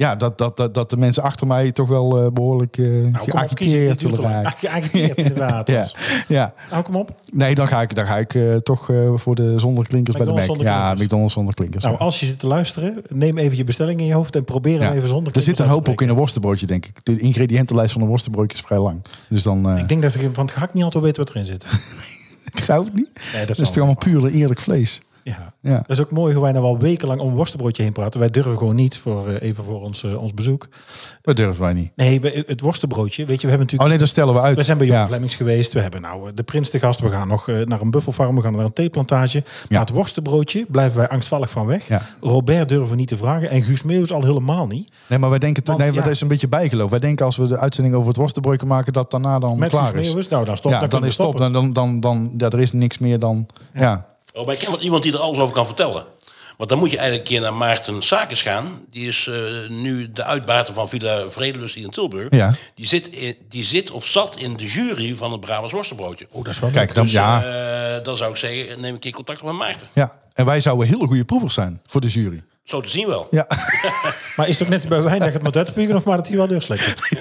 Ja, 0.00 0.14
dat, 0.14 0.38
dat, 0.38 0.56
dat, 0.56 0.74
dat 0.74 0.90
de 0.90 0.96
mensen 0.96 1.22
achter 1.22 1.46
mij 1.46 1.72
toch 1.72 1.88
wel 1.88 2.18
eh, 2.18 2.30
behoorlijk 2.32 2.76
nou 2.76 3.10
kies. 3.12 3.30
geagiteerd 3.30 4.00
zullen 4.00 4.20
raken. 4.20 4.52
Geagiteerd 4.58 5.16
inderdaad. 5.16 5.68
Ja, 5.70 5.86
ja. 6.28 6.54
Nou, 6.70 6.82
kom 6.82 6.96
op. 6.96 7.14
Nee, 7.32 7.54
dan 7.54 7.68
ga 7.68 7.82
ik, 7.82 7.94
dan 7.94 8.06
ga 8.06 8.18
ik 8.18 8.34
eh, 8.34 8.56
toch 8.56 8.90
voor 9.14 9.34
de 9.34 9.58
zonder 9.58 9.86
klinkers 9.86 10.16
bij 10.16 10.26
de 10.26 10.32
Mac. 10.32 10.46
Ja, 10.46 10.54
klinkers. 10.54 11.02
McDonald's 11.02 11.32
zonder 11.34 11.54
klinkers. 11.54 11.84
Nou, 11.84 11.96
ja. 11.96 12.04
als 12.04 12.20
je 12.20 12.26
zit 12.26 12.38
te 12.38 12.46
luisteren, 12.46 13.02
neem 13.08 13.38
even 13.38 13.56
je 13.56 13.64
bestelling 13.64 14.00
in 14.00 14.06
je 14.06 14.14
hoofd 14.14 14.36
en 14.36 14.44
probeer 14.44 14.80
hem 14.80 14.92
even 14.92 15.08
zonder 15.08 15.34
Er 15.34 15.40
zit 15.40 15.48
een 15.48 15.54
klinkers 15.54 15.86
hoop 15.86 15.88
ook 15.88 16.02
in 16.02 16.08
een 16.08 16.14
worstenbroodje, 16.14 16.66
denk 16.66 16.86
ik. 16.86 17.04
De 17.04 17.18
ingrediëntenlijst 17.18 17.92
van 17.92 18.02
een 18.02 18.08
worstenbroodje 18.08 18.56
is 18.56 18.62
vrij 18.62 18.78
lang. 18.78 19.02
Dus 19.28 19.42
dan... 19.42 19.78
Ik 19.78 19.88
denk 19.88 20.02
dat 20.02 20.12
je 20.12 20.30
van 20.32 20.44
het 20.44 20.54
gehakt 20.54 20.74
niet 20.74 20.84
altijd 20.84 21.04
weet 21.04 21.16
wat 21.16 21.30
erin 21.30 21.44
zit. 21.44 21.66
zou 22.62 22.84
het 22.84 22.94
niet? 22.94 23.10
Nee, 23.34 23.46
Dat 23.46 23.60
is 23.60 23.68
toch 23.68 23.76
allemaal 23.76 23.94
puur 23.94 24.26
eerlijk 24.26 24.60
vlees? 24.60 25.00
Ja. 25.38 25.54
Ja. 25.62 25.76
Dat 25.76 25.90
is 25.90 26.00
ook 26.00 26.10
mooi 26.10 26.32
hoe 26.34 26.42
wij 26.42 26.52
nou 26.52 26.64
al 26.64 26.78
wekenlang 26.78 27.20
om 27.20 27.28
een 27.28 27.34
worstenbroodje 27.34 27.82
heen 27.82 27.92
praten. 27.92 28.20
Wij 28.20 28.28
durven 28.28 28.58
gewoon 28.58 28.74
niet, 28.74 28.98
voor, 28.98 29.28
eh, 29.28 29.48
even 29.48 29.64
voor 29.64 29.80
ons, 29.82 30.02
eh, 30.02 30.22
ons 30.22 30.34
bezoek. 30.34 30.68
Dat 31.22 31.36
durven 31.36 31.62
wij 31.62 31.72
niet. 31.72 31.90
Nee, 31.96 32.20
we- 32.20 32.44
het 32.46 32.60
worstenbroodje, 32.60 33.24
weet 33.24 33.40
je, 33.40 33.46
we 33.46 33.52
hebben 33.52 33.66
Oh 33.66 33.72
natuurlijk... 33.72 33.88
nee, 33.88 33.98
dat 33.98 34.08
stellen 34.08 34.34
we 34.34 34.40
uit. 34.40 34.56
We 34.56 34.62
zijn 34.64 34.78
bij 34.78 34.86
Johan 34.86 35.22
ja. 35.22 35.28
Geweest. 35.28 35.72
We 35.72 35.80
hebben 35.80 36.00
nou 36.00 36.26
eh, 36.28 36.32
de 36.34 36.42
prins 36.42 36.70
te 36.70 36.78
gast. 36.78 37.00
We 37.00 37.08
gaan 37.10 37.28
nog 37.28 37.46
naar 37.46 37.80
een 37.80 37.90
buffelfarm. 37.90 38.36
We 38.36 38.42
gaan 38.42 38.52
naar 38.52 38.64
een 38.64 38.72
theeplantage. 38.72 39.42
Maar 39.44 39.64
Ja. 39.68 39.80
het 39.80 39.90
worstenbroodje 39.90 40.66
blijven 40.68 40.98
wij 40.98 41.08
angstvallig 41.08 41.50
van 41.50 41.66
weg. 41.66 41.88
Ja. 41.88 42.02
Robert 42.20 42.68
durven 42.68 42.90
we 42.90 42.96
niet 42.96 43.08
te 43.08 43.16
vragen. 43.16 43.50
En 43.50 43.62
Guus 43.62 43.82
Meeuws 43.82 44.12
al 44.12 44.22
helemaal 44.22 44.66
niet. 44.66 44.90
Nee, 45.06 45.18
maar 45.18 45.30
wij 45.30 45.38
denken 45.38 45.62
toch, 45.62 45.78
nee, 45.78 45.92
dat 45.92 46.06
is 46.06 46.20
een 46.20 46.28
beetje 46.28 46.48
bijgeloof. 46.48 46.90
Wij 46.90 46.98
denken 46.98 47.24
als 47.26 47.36
we 47.36 47.46
de 47.46 47.58
uitzending 47.58 47.94
over 47.94 48.08
het 48.08 48.16
worstenbroodje 48.16 48.66
maken, 48.66 48.92
dat 48.92 49.10
daarna 49.10 49.38
dan 49.38 49.58
Met 49.58 49.70
klaar 49.70 49.86
Guus 49.86 50.14
is. 50.14 50.28
Nou, 50.28 50.44
dan 50.44 50.56
stop. 50.56 50.72
ja, 50.72 50.80
dan, 50.80 50.88
dan 50.88 51.04
is 51.04 51.16
we 51.16 51.22
het 51.22 51.30
top. 51.32 51.40
stoppen. 51.40 51.52
Dan, 51.62 51.72
dan, 51.72 52.00
dan, 52.00 52.34
ja, 52.36 52.48
er 52.50 52.60
is 52.60 52.72
niks 52.72 52.98
meer 52.98 53.18
dan. 53.18 53.46
Ja. 53.74 54.06
Oh, 54.34 54.44
maar 54.46 54.54
ik 54.54 54.60
ken 54.60 54.70
wel 54.70 54.80
iemand 54.80 55.02
die 55.02 55.12
er 55.12 55.18
alles 55.18 55.38
over 55.38 55.54
kan 55.54 55.66
vertellen. 55.66 56.04
Want 56.56 56.72
dan 56.72 56.78
moet 56.78 56.90
je 56.90 56.96
eigenlijk 56.98 57.28
een 57.28 57.34
keer 57.34 57.42
naar 57.44 57.54
Maarten 57.54 58.02
Sakens 58.02 58.42
gaan. 58.42 58.84
Die 58.90 59.08
is 59.08 59.26
eh, 59.26 59.34
nu 59.68 60.12
de 60.12 60.24
uitbater 60.24 60.74
van 60.74 60.88
Villa 60.88 61.30
Vredelust 61.30 61.74
hier 61.74 61.84
in 61.84 61.90
Tilburg. 61.90 62.26
Ja. 62.30 62.54
Die, 62.74 62.86
zit 62.86 63.08
in, 63.08 63.36
die 63.48 63.64
zit 63.64 63.90
of 63.90 64.06
zat 64.06 64.36
in 64.36 64.56
de 64.56 64.64
jury 64.64 65.16
van 65.16 65.32
het 65.32 65.40
Brabants 65.40 65.72
worstenbroodje. 65.72 66.26
Oh, 66.30 66.44
dat 66.44 66.52
is 66.52 66.60
wel 66.60 66.70
Kijk, 66.70 66.94
dan, 66.94 67.04
Dus 67.04 67.12
ja, 67.12 67.42
eh, 67.96 68.04
dan 68.04 68.16
zou 68.16 68.30
ik 68.30 68.36
zeggen, 68.36 68.80
neem 68.80 68.94
een 68.94 69.00
keer 69.00 69.12
contact 69.12 69.40
op 69.40 69.46
met 69.46 69.56
Maarten. 69.56 69.88
ja. 69.92 70.18
En 70.32 70.46
wij 70.46 70.60
zouden 70.60 70.86
hele 70.86 71.06
goede 71.06 71.24
proevers 71.24 71.54
zijn 71.54 71.80
voor 71.86 72.00
de 72.00 72.08
jury. 72.08 72.42
Zo 72.64 72.80
te 72.80 72.88
zien 72.88 73.06
wel. 73.06 73.26
Ja. 73.30 73.46
Maar 74.36 74.48
is 74.48 74.58
het 74.58 74.62
ook 74.62 74.68
net 74.68 74.88
bij 74.88 75.02
wijn 75.02 75.18
dat 75.18 75.32
het 75.54 75.76
moet 75.76 75.94
of 75.94 76.04
maar 76.04 76.16
dat 76.16 76.28
hij 76.28 76.36
wel 76.36 76.46
deurslikken? 76.46 76.94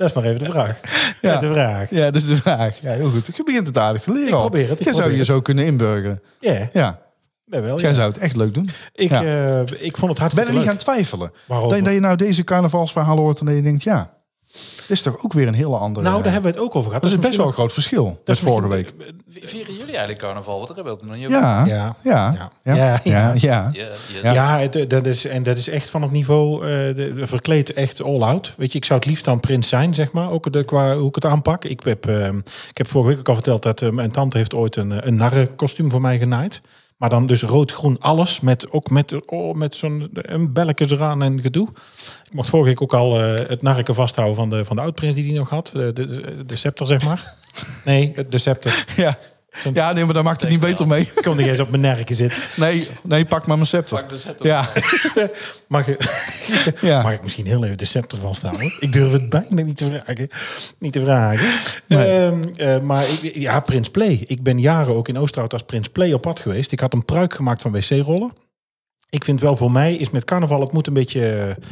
dat 0.00 0.08
is 0.08 0.12
maar 0.14 0.24
even 0.24 0.38
de 0.44 0.50
vraag. 0.50 0.80
Ja. 1.20 1.32
Dat 1.32 1.42
is 1.42 1.48
de 1.48 1.54
vraag. 1.54 1.90
ja, 1.90 2.04
dat 2.04 2.14
is 2.14 2.26
de 2.26 2.36
vraag. 2.36 2.78
Ja, 2.80 2.92
heel 2.92 3.10
goed. 3.10 3.26
Je 3.36 3.42
begint 3.44 3.66
het 3.66 3.78
aardig 3.78 4.02
te 4.02 4.12
leren. 4.12 4.28
Ik 4.28 4.34
probeer 4.34 4.68
het, 4.68 4.78
ik 4.80 4.84
Jij 4.84 4.94
zou 4.94 5.10
je 5.10 5.16
het. 5.16 5.26
zo 5.26 5.40
kunnen 5.40 5.64
inburgeren. 5.64 6.22
Ja, 6.40 6.68
Ja, 6.72 7.00
dat 7.46 7.62
wel. 7.62 7.80
jij 7.80 7.88
Ja. 7.88 7.94
zou 7.94 8.08
het 8.08 8.18
echt 8.18 8.36
leuk 8.36 8.54
doen. 8.54 8.70
Ik, 8.94 9.10
Ja. 9.10 9.22
eh, 9.22 9.60
ik 9.60 9.96
vond 9.96 10.00
het 10.00 10.00
Ben 10.00 10.16
hartstikke 10.20 10.40
je 10.40 10.46
niet 10.46 10.54
leuk. 10.58 10.64
gaan 10.68 10.76
twijfelen? 10.76 11.32
Waarover? 11.46 11.76
Dat, 11.76 11.84
dat 11.84 11.94
je 11.94 12.00
nou 12.00 12.16
deze 12.16 12.44
carnavalsverhalen 12.44 13.22
hoort 13.22 13.40
en 13.40 13.46
dat 13.46 13.54
je 13.54 13.62
denkt, 13.62 13.82
ja, 13.82 14.10
dit 14.90 14.98
is 14.98 15.02
toch 15.02 15.24
ook 15.24 15.32
weer 15.32 15.48
een 15.48 15.54
hele 15.54 15.76
andere... 15.76 16.06
Nou, 16.06 16.22
daar 16.22 16.32
hebben 16.32 16.52
we 16.52 16.56
het 16.56 16.66
ook 16.66 16.74
over 16.74 16.86
gehad. 16.88 17.02
dat 17.02 17.10
is 17.12 17.18
best 17.18 17.36
wel 17.36 17.46
een 17.46 17.52
groot 17.52 17.72
verschil 17.72 18.20
met 18.24 18.38
vorige 18.38 18.68
week. 18.68 18.92
Vieren 19.28 19.72
jullie 19.72 19.88
eigenlijk 19.88 20.18
carnaval? 20.18 20.58
Wat 20.58 20.66
hebben 20.66 20.84
we 20.84 20.90
ook 20.90 21.04
nog 21.04 21.16
niet 21.16 21.30
Ja, 21.30 21.64
Ja. 21.64 21.96
ja, 22.02 22.32
Ja. 22.34 22.50
ja, 22.62 22.74
Ja, 22.74 23.00
ja, 23.04 23.32
ja. 23.34 23.34
Ja, 23.34 23.70
Ja. 23.72 23.72
ja. 24.22 24.32
Ja, 24.32 24.58
het, 24.58 24.90
dat 24.90 25.06
is, 25.06 25.26
en 25.26 25.42
dat 25.42 25.56
is 25.56 25.68
echt 25.68 25.90
van 25.90 26.02
het 26.02 26.10
niveau, 26.10 26.62
eh, 26.64 26.68
de, 26.94 27.12
de 27.14 27.26
verkleed 27.26 27.72
echt 27.72 28.02
all 28.02 28.22
out. 28.22 28.54
Weet 28.56 28.72
je, 28.72 28.78
ik 28.78 28.84
zou 28.84 28.98
het 28.98 29.08
liefst 29.08 29.24
dan 29.24 29.40
prins 29.40 29.68
zijn, 29.68 29.94
zeg 29.94 30.12
maar. 30.12 30.30
Ook 30.30 30.52
de, 30.52 30.64
qua 30.64 30.96
hoe 30.96 31.08
ik 31.08 31.14
het 31.14 31.24
aanpak. 31.24 31.64
Ik 31.64 31.82
heb, 31.84 32.06
eh, 32.06 32.26
ik 32.70 32.78
heb 32.78 32.86
vorige 32.86 33.10
week 33.10 33.18
ook 33.18 33.28
al 33.28 33.34
verteld 33.34 33.62
dat 33.62 33.82
eh, 33.82 33.90
mijn 33.90 34.10
tante 34.10 34.36
heeft 34.36 34.54
ooit 34.54 34.76
een, 34.76 34.92
eh, 34.92 34.98
een 35.00 35.14
narrenkostuum 35.14 35.90
voor 35.90 36.00
mij 36.00 36.18
genaaid. 36.18 36.60
Maar 37.00 37.08
dan 37.08 37.26
dus 37.26 37.42
rood-groen 37.42 37.96
alles, 38.00 38.40
met, 38.40 38.72
ook 38.72 38.90
met, 38.90 39.26
oh, 39.26 39.54
met 39.54 39.74
zo'n 39.74 40.10
belletjes 40.52 40.90
eraan 40.90 41.22
en 41.22 41.40
gedoe. 41.40 41.68
Ik 42.24 42.32
mocht 42.32 42.48
vorige 42.48 42.68
week 42.68 42.82
ook 42.82 42.94
al 42.94 43.20
eh, 43.20 43.48
het 43.48 43.62
narken 43.62 43.94
vasthouden 43.94 44.36
van 44.36 44.50
de, 44.50 44.64
van 44.64 44.76
de 44.76 44.82
oud-prins 44.82 45.14
die 45.14 45.24
die 45.24 45.32
nog 45.32 45.48
had. 45.48 45.70
De, 45.72 45.92
de, 45.92 46.44
de 46.46 46.56
scepter, 46.56 46.86
zeg 46.86 47.04
maar. 47.04 47.34
Nee, 47.84 48.14
de 48.28 48.38
scepter. 48.38 48.84
Ja. 48.96 49.18
Ja, 49.74 49.92
nee, 49.92 50.04
maar 50.04 50.14
daar 50.14 50.22
maakt 50.24 50.40
het 50.40 50.50
niet 50.50 50.60
beter 50.60 50.86
mee. 50.86 51.00
Ik 51.00 51.22
kon 51.22 51.36
niet 51.36 51.46
eens 51.46 51.60
op 51.60 51.70
mijn 51.70 51.82
nerken 51.82 52.16
zitten. 52.16 52.40
Nee, 52.56 52.88
nee, 53.02 53.24
pak 53.24 53.46
maar 53.46 53.56
mijn 53.56 53.68
scepter. 53.68 53.96
Pak 53.98 54.08
de 54.08 54.18
scepter. 54.18 54.46
Ja, 54.46 54.68
Mag, 55.66 55.86
je, 55.86 55.96
ja. 56.88 57.02
mag 57.02 57.12
ik 57.12 57.22
misschien 57.22 57.46
heel 57.46 57.64
even 57.64 57.78
de 57.78 57.84
scepter 57.84 58.18
vasthouden? 58.18 58.72
Ik 58.80 58.92
durf 58.92 59.12
het 59.12 59.28
bijna 59.30 59.62
niet 59.62 59.76
te 59.76 59.84
vragen. 59.86 60.28
Niet 60.78 60.92
te 60.92 61.00
vragen. 61.00 61.48
Nee. 61.86 62.06
Ehm, 62.06 62.42
eh, 62.54 62.80
maar 62.80 63.04
ik, 63.22 63.34
ja, 63.34 63.60
Prins 63.60 63.90
Play. 63.90 64.24
Ik 64.26 64.42
ben 64.42 64.60
jaren 64.60 64.94
ook 64.94 65.08
in 65.08 65.18
Oosterhout 65.18 65.52
als 65.52 65.62
Prins 65.62 65.88
Play 65.88 66.12
op 66.12 66.20
pad 66.22 66.40
geweest. 66.40 66.72
Ik 66.72 66.80
had 66.80 66.92
een 66.92 67.04
pruik 67.04 67.34
gemaakt 67.34 67.62
van 67.62 67.72
wc-rollen. 67.72 68.32
Ik 69.10 69.24
vind 69.24 69.40
wel 69.40 69.56
voor 69.56 69.70
mij 69.72 69.94
is 69.94 70.10
met 70.10 70.24
carnaval 70.24 70.60
het 70.60 70.72
moet 70.72 70.86
een 70.86 70.92
beetje... 70.94 71.30
eh, 71.30 71.64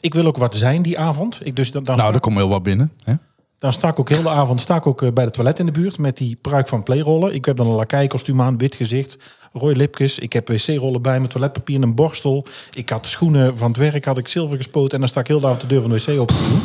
ik 0.00 0.14
wil 0.14 0.26
ook 0.26 0.36
wat 0.36 0.56
zijn 0.56 0.82
die 0.82 0.98
avond. 0.98 1.40
Ik, 1.42 1.56
dus 1.56 1.70
dan, 1.70 1.84
dan, 1.84 1.96
Nou, 1.96 2.14
er 2.14 2.20
komt 2.20 2.36
heel 2.36 2.48
wat 2.48 2.62
binnen. 2.62 2.92
Hè? 3.04 3.14
Dan 3.58 3.72
sta 3.72 3.88
ik 3.88 4.00
ook 4.00 4.08
heel 4.08 4.22
de 4.22 4.28
avond 4.28 4.60
sta 4.60 4.76
ik 4.76 4.86
ook 4.86 5.02
eh, 5.02 5.12
bij 5.12 5.24
de 5.24 5.30
toilet 5.30 5.58
in 5.58 5.66
de 5.66 5.72
buurt 5.72 5.98
met 5.98 6.16
die 6.16 6.36
pruik 6.36 6.68
van 6.68 6.82
playrollen. 6.82 7.34
Ik 7.34 7.44
heb 7.44 7.56
dan 7.56 7.66
een 7.66 7.74
lakij-kostuum 7.74 8.40
aan, 8.40 8.58
wit 8.58 8.74
gezicht, 8.74 9.18
rode 9.52 9.76
lipjes. 9.76 10.18
Ik 10.18 10.32
heb 10.32 10.48
wc-rollen 10.48 11.02
bij 11.02 11.20
me, 11.20 11.26
toiletpapier 11.26 11.76
en 11.76 11.82
een 11.82 11.94
borstel. 11.94 12.46
Ik 12.72 12.88
had 12.88 13.06
schoenen 13.06 13.56
van 13.56 13.68
het 13.68 13.76
werk, 13.76 14.04
had 14.04 14.18
ik 14.18 14.28
zilver 14.28 14.56
gespoten 14.56 14.92
en 14.92 14.98
dan 14.98 15.08
sta 15.08 15.20
ik 15.20 15.26
heel 15.26 15.40
de 15.40 15.46
avond 15.46 15.60
de 15.60 15.66
deur 15.66 15.80
van 15.80 15.90
de 15.90 15.96
wc 16.04 16.20
open 16.20 16.36
doen. 16.36 16.60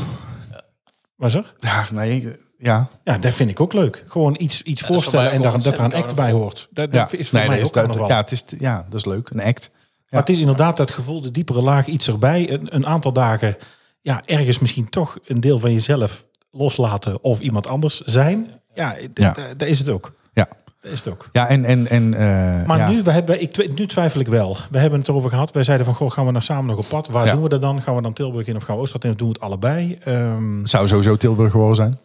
Was 1.16 1.36
er? 1.36 1.54
Ja, 1.60 1.88
nee, 1.92 2.36
ja. 2.58 2.88
Ja, 3.04 3.18
dat 3.18 3.34
vind 3.34 3.50
ik 3.50 3.60
ook 3.60 3.74
leuk. 3.74 4.04
Gewoon 4.08 4.36
iets, 4.40 4.62
iets 4.62 4.82
voor 4.82 4.96
voorstellen 4.96 5.32
en 5.32 5.42
daar, 5.42 5.64
dat 5.64 5.78
er 5.78 5.84
een 5.84 5.94
act 5.94 6.16
bij 6.16 6.32
hoort. 6.32 6.68
Dat, 6.72 6.94
ja. 6.94 7.08
is 7.12 7.30
voor 7.30 7.40
nee, 7.40 7.48
mij 7.48 7.64
ook 7.64 7.74
dat- 7.74 8.08
ja, 8.08 8.18
het 8.18 8.32
is, 8.32 8.44
ja, 8.60 8.86
dat 8.90 9.00
is 9.00 9.06
leuk. 9.06 9.30
Een 9.30 9.42
act. 9.42 9.72
Maar 10.10 10.22
het 10.22 10.30
is 10.30 10.40
inderdaad 10.40 10.78
dat 10.78 10.92
gevoel, 10.92 11.22
de 11.22 11.32
diepere 11.32 11.62
laag, 11.62 11.88
iets 11.88 12.08
erbij. 12.08 12.52
Een, 12.52 12.76
een 12.76 12.86
aantal 12.86 13.14
dagen, 13.14 13.58
ja, 14.02 14.22
ergens 14.26 14.60
misschien 14.60 14.90
toch 14.90 15.18
een 15.26 15.40
deel 15.40 15.60
van 15.60 15.72
jezelf 15.72 16.26
loslaten 16.58 17.24
of 17.24 17.40
iemand 17.40 17.68
anders 17.68 18.00
zijn. 18.02 18.48
Ja, 18.74 18.92
d- 19.14 19.20
Ja. 19.20 19.32
d- 19.32 19.60
dat 19.60 19.68
is 19.68 19.80
het 19.80 19.90
ook. 19.90 20.14
Ja, 20.34 20.48
is 20.82 21.00
het 21.00 21.08
ook. 21.08 21.30
ja 21.32 21.48
en... 21.48 21.66
en, 21.66 21.88
en 21.88 22.14
eh, 22.14 22.66
Maar 22.68 22.78
ja. 22.78 22.90
nu, 22.90 23.04
we 23.04 23.12
hebben, 23.12 23.42
ik, 23.42 23.76
nu 23.78 23.88
twijfel 23.88 24.20
ik 24.20 24.28
wel. 24.28 24.58
We 24.72 24.78
hebben 24.80 25.00
het 25.00 25.08
erover 25.08 25.30
gehad. 25.30 25.52
Wij 25.52 25.64
zeiden 25.64 25.86
van, 25.86 25.96
goh, 25.96 26.12
gaan 26.12 26.26
we 26.26 26.32
nou 26.32 26.44
samen 26.44 26.66
nog 26.66 26.78
op 26.78 26.86
pad? 26.90 27.08
Waar 27.08 27.26
Ja. 27.26 27.32
doen 27.32 27.44
we 27.44 27.50
dat 27.50 27.62
dan? 27.62 27.82
Gaan 27.82 27.96
we 27.96 28.02
dan 28.02 28.14
Tilburg 28.14 28.48
in 28.48 28.56
of 28.56 28.64
gaan 28.64 28.76
we 28.76 28.82
Oosterhout 28.82 29.04
in? 29.06 29.12
Of 29.12 29.18
doen 29.18 29.28
we 29.28 29.34
het 29.34 29.44
allebei? 29.44 29.98
Ehm, 30.04 30.66
zou 30.66 30.88
sowieso 30.88 31.18
Tilburg 31.18 31.52
geworden 31.52 31.76
zijn. 31.76 32.00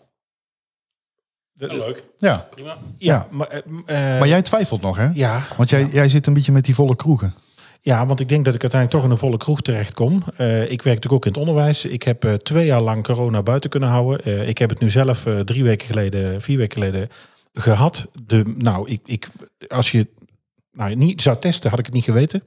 Ja, 1.53 1.67
leuk. 1.67 2.05
Ja. 2.17 2.47
Prima. 2.51 2.77
Ja, 2.99 3.27
maar, 3.31 3.47
eh, 3.49 3.59
eh, 4.15 4.19
Maar 4.19 4.29
jij 4.29 4.43
twijfelt 4.43 4.81
nog, 4.81 4.97
hè? 4.97 5.09
ja, 5.15 5.43
Want 5.57 5.71
jij, 5.71 5.87
jij 5.93 6.09
zit 6.09 6.27
een 6.27 6.35
beetje 6.35 6.53
met 6.53 6.65
die 6.65 6.75
volle 6.75 6.97
kroegen. 6.97 7.35
Ja, 7.89 8.07
want 8.07 8.21
ik 8.21 8.29
denk 8.29 8.45
dat 8.45 8.55
ik 8.55 8.61
uiteindelijk 8.63 9.01
toch 9.01 9.11
in 9.11 9.17
een 9.17 9.23
volle 9.29 9.37
kroeg 9.37 9.61
terechtkom. 9.61 10.23
Eh 10.37 10.63
ik 10.63 10.83
werk 10.83 10.85
natuurlijk 10.85 11.13
ook 11.13 11.25
in 11.25 11.31
het 11.31 11.41
onderwijs. 11.41 11.85
Ik 11.85 12.03
heb 12.03 12.25
eh, 12.25 12.33
twee 12.35 12.67
jaar 12.67 12.81
lang 12.81 13.05
corona 13.05 13.43
buiten 13.43 13.71
kunnen 13.71 13.89
houden. 13.89 14.25
Eh, 14.25 14.49
ik 14.49 14.59
heb 14.59 14.71
het 14.71 14.81
nu 14.81 14.91
zelf 14.91 15.27
drie 15.45 15.65
weken 15.65 15.87
geleden, 15.87 16.41
vier 16.41 16.57
weken 16.57 16.83
geleden 16.83 17.09
gehad. 17.53 18.07
De, 18.27 18.55
nou, 18.57 18.91
ik, 18.91 19.01
ik, 19.05 19.29
als 19.69 19.91
je 19.91 20.07
nou, 20.73 20.95
niet 20.95 21.23
zou 21.23 21.39
testen, 21.39 21.71
had 21.71 21.79
ik 21.79 21.85
het 21.85 21.95
niet 21.95 22.05
geweten. 22.05 22.43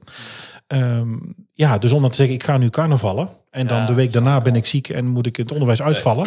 Ehm, 0.66 1.08
ja, 1.52 1.78
dus 1.78 1.92
om 1.92 2.00
dan 2.00 2.10
te 2.10 2.16
zeggen, 2.16 2.34
ik 2.34 2.42
ga 2.42 2.58
nu 2.58 2.68
carnavallen. 2.68 3.28
En 3.50 3.66
dan 3.66 3.78
Ja. 3.78 3.86
de 3.86 3.94
week 3.94 4.12
daarna 4.12 4.40
ben 4.40 4.56
ik 4.56 4.66
ziek 4.66 4.88
en 4.88 5.06
moet 5.06 5.26
ik 5.26 5.36
het 5.36 5.52
onderwijs 5.52 5.82
uitvallen. 5.82 6.26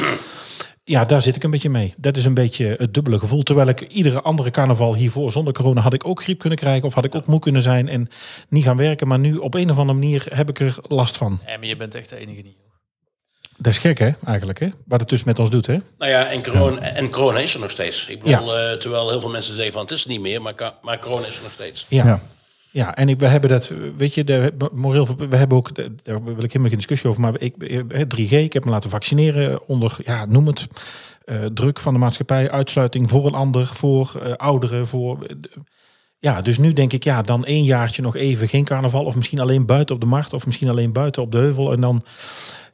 Ja, 0.87 1.05
daar 1.05 1.21
zit 1.21 1.35
ik 1.35 1.43
een 1.43 1.51
beetje 1.51 1.69
mee. 1.69 1.93
Dat 1.97 2.17
is 2.17 2.25
een 2.25 2.33
beetje 2.33 2.75
het 2.77 2.93
dubbele 2.93 3.19
gevoel. 3.19 3.43
Terwijl 3.43 3.67
ik 3.67 3.81
iedere 3.81 4.21
andere 4.21 4.51
carnaval 4.51 4.95
hiervoor 4.95 5.31
zonder 5.31 5.53
corona 5.53 5.81
had 5.81 5.93
ik 5.93 6.07
ook 6.07 6.21
griep 6.21 6.39
kunnen 6.39 6.57
krijgen. 6.57 6.83
Of 6.83 6.93
had 6.93 7.05
ik 7.05 7.15
ook 7.15 7.27
moe 7.27 7.39
kunnen 7.39 7.61
zijn 7.61 7.89
en 7.89 8.07
niet 8.49 8.63
gaan 8.63 8.77
werken. 8.77 9.07
Maar 9.07 9.19
nu 9.19 9.37
op 9.37 9.53
een 9.53 9.71
of 9.71 9.77
andere 9.77 9.99
manier 9.99 10.25
heb 10.29 10.49
ik 10.49 10.59
er 10.59 10.77
last 10.81 11.17
van. 11.17 11.39
Ja, 11.45 11.57
maar 11.57 11.67
je 11.67 11.75
bent 11.75 11.95
echt 11.95 12.09
de 12.09 12.17
enige 12.17 12.41
niet. 12.41 12.57
Dat 13.57 13.73
is 13.73 13.77
gek 13.77 13.97
hè, 13.97 14.09
eigenlijk 14.25 14.59
hè. 14.59 14.69
Wat 14.85 14.99
het 14.99 15.09
dus 15.09 15.23
met 15.23 15.39
ons 15.39 15.49
doet 15.49 15.67
hè. 15.67 15.77
Nou 15.97 16.11
ja, 16.11 16.25
en 16.25 16.43
corona, 16.43 16.81
en 16.81 17.09
corona 17.09 17.39
is 17.39 17.53
er 17.53 17.59
nog 17.59 17.71
steeds. 17.71 18.07
Ik 18.07 18.23
bedoel, 18.23 18.57
eh, 18.57 18.77
terwijl 18.77 19.09
heel 19.09 19.19
veel 19.19 19.29
mensen 19.29 19.55
zeggen 19.55 19.73
van 19.73 19.81
het 19.81 19.91
is 19.91 20.05
niet 20.05 20.21
meer, 20.21 20.41
maar, 20.41 20.73
maar 20.81 20.99
corona 20.99 21.27
is 21.27 21.35
er 21.37 21.43
nog 21.43 21.51
steeds. 21.51 21.85
Ja. 21.89 22.05
Ja. 22.05 22.21
Ja. 22.75 22.95
en 22.95 23.09
ik, 23.09 23.19
we 23.19 23.27
hebben 23.27 23.49
dat, 23.49 23.71
weet 23.97 24.13
je, 24.13 24.23
de, 24.23 24.53
moreel, 24.73 25.07
we 25.29 25.35
hebben 25.35 25.57
ook, 25.57 25.75
daar 25.75 26.23
wil 26.23 26.33
ik 26.33 26.41
helemaal 26.41 26.69
geen 26.69 26.77
discussie 26.77 27.09
over, 27.09 27.21
maar 27.21 27.41
ik, 27.41 27.57
eh, 27.57 28.01
3G, 28.07 28.31
ik 28.31 28.53
heb 28.53 28.65
me 28.65 28.71
laten 28.71 28.89
vaccineren 28.89 29.67
onder, 29.67 29.97
ja, 30.03 30.25
noem 30.25 30.47
het, 30.47 30.67
eh, 31.25 31.43
druk 31.43 31.79
van 31.79 31.93
de 31.93 31.99
maatschappij, 31.99 32.51
uitsluiting 32.51 33.09
voor 33.09 33.25
een 33.25 33.33
ander, 33.33 33.67
voor 33.67 34.19
eh, 34.23 34.33
ouderen, 34.33 34.87
voor... 34.87 35.23
eh, 35.23 35.35
ja, 36.19 36.41
dus 36.41 36.57
nu 36.57 36.73
denk 36.73 36.93
ik, 36.93 37.03
ja, 37.03 37.21
dan 37.21 37.45
één 37.45 37.63
jaartje 37.63 38.01
nog 38.01 38.15
even 38.15 38.47
geen 38.47 38.63
carnaval. 38.63 39.05
Of 39.05 39.15
misschien 39.15 39.39
alleen 39.39 39.65
buiten 39.65 39.95
op 39.95 40.01
de 40.01 40.07
markt. 40.07 40.33
Of 40.33 40.45
misschien 40.45 40.69
alleen 40.69 40.91
buiten 40.93 41.21
op 41.21 41.31
de 41.31 41.37
heuvel. 41.37 41.71
En 41.71 41.81
dan, 41.81 42.03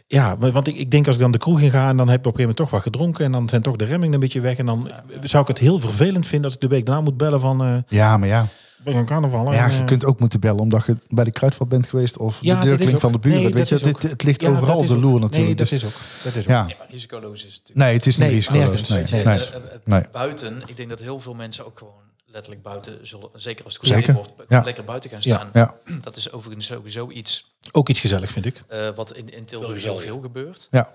ja, 0.08 0.38
want 0.38 0.68
ik, 0.68 0.76
ik 0.76 0.91
denk 0.91 1.06
als 1.06 1.16
ik 1.16 1.22
dan 1.22 1.32
de 1.32 1.38
kroeg 1.38 1.62
in 1.62 1.72
ga... 1.72 1.89
en 1.89 1.97
dan 1.97 2.10
heb 2.10 2.20
ik 2.20 2.26
op 2.26 2.32
een 2.34 2.39
gegeven 2.39 2.39
moment 2.39 2.58
toch 2.58 2.70
wat 2.70 2.82
gedronken... 2.82 3.26
en 3.26 3.32
dan 3.32 3.49
zijn 3.49 3.62
toch 3.62 3.76
de 3.76 3.86
remmingen 3.86 4.14
een 4.14 4.20
beetje 4.20 4.41
weg. 4.41 4.58
En 4.58 4.66
dan 4.66 4.91
zou 5.22 5.41
ik 5.41 5.47
het 5.47 5.58
heel 5.58 5.80
vervelend 5.80 6.26
vinden 6.26 6.45
als 6.45 6.54
ik 6.54 6.62
de 6.62 6.68
week 6.68 6.86
daarna 6.86 7.02
moet 7.02 7.18
bellen 7.18 7.39
van... 7.39 7.64
eh 7.64 7.78
Ja, 7.88 8.18
maar 8.18 8.28
ja. 8.28 8.45
Ben 8.84 8.96
aan 8.96 9.06
carnaval. 9.06 9.52
ja 9.54 9.66
en, 9.66 9.72
je 9.74 9.80
eh, 9.80 9.86
kunt 9.86 10.06
ook 10.06 10.20
moeten 10.20 10.40
bellen 10.40 10.60
omdat 10.60 10.86
je 10.86 10.98
bij 11.08 11.24
de 11.24 11.32
kruidvat 11.32 11.70
bent 11.70 11.88
geweest. 11.88 12.18
Of 12.18 12.38
ja, 12.42 12.60
de 12.62 12.72
ook- 12.94 13.00
van 13.00 13.12
de 13.12 13.20
buren. 13.20 13.42
nee, 13.42 13.54
weet 13.54 13.70
je, 13.70 13.78
dat 13.78 14.04
is 14.04 14.10
het, 14.10 14.24
ligt 14.24 14.42
ja, 14.42 14.50
overal 14.50 14.86
de 14.86 14.98
loer 14.98 15.12
Nee, 15.12 15.20
natuurlijk. 15.20 15.58
dat 15.58 15.70
Dus- 15.70 15.84
is 15.84 15.90
ook. 15.90 15.94
Dat 16.24 16.36
is 16.36 16.44
ook. 16.44 16.50
ja. 16.52 16.62
Maar 16.64 16.88
risicoloos 16.90 17.46
is 17.46 17.54
het 17.54 17.62
natuurlijk. 17.68 17.78
Nee, 17.88 17.94
het 17.94 18.06
is 18.06 18.18
niet 18.18 18.26
Nee, 18.28 18.36
risicoloos. 18.36 18.90
Nee, 18.90 18.98
nergens. 19.00 19.12
nee. 19.12 19.24
Eh, 19.24 19.36
eh, 19.36 19.74
eh, 19.76 19.80
Nee. 19.84 20.04
Buiten, 20.12 20.62
ik 20.66 20.78
denk 20.78 20.90
dat 20.90 21.00
heel 21.00 21.20
veel 21.20 21.34
mensen 21.34 21.66
ook 21.66 21.78
gewoon 21.78 21.94
letterlijk 22.26 22.64
buiten 22.64 23.08
zullen, 23.08 23.30
zeker 23.34 23.66
als 23.66 23.74
het 23.78 23.86
Zeker, 23.88 24.14
koud 24.14 24.26
wordt, 24.36 24.50
ja. 24.50 24.64
lekker 24.64 24.84
buiten 24.84 25.10
gaan 25.10 25.20
Ja. 25.22 25.36
staan. 25.38 25.50
Ja. 25.54 25.76
Dat 26.02 26.18
is 26.18 26.32
overigens 26.32 26.66
sowieso 26.66 27.10
iets 27.10 27.52
Ook 27.72 27.90
iets 27.90 28.00
gezellig, 28.00 28.32
vind 28.32 28.46
ik. 28.46 28.64
eh, 28.68 28.88
wat 28.96 29.16
in, 29.18 29.34
in 29.38 29.46
Tilburg 29.46 29.84
Heel 29.84 30.00
veel 30.00 30.20
gebeurt. 30.20 30.68
Ja. 30.72 30.94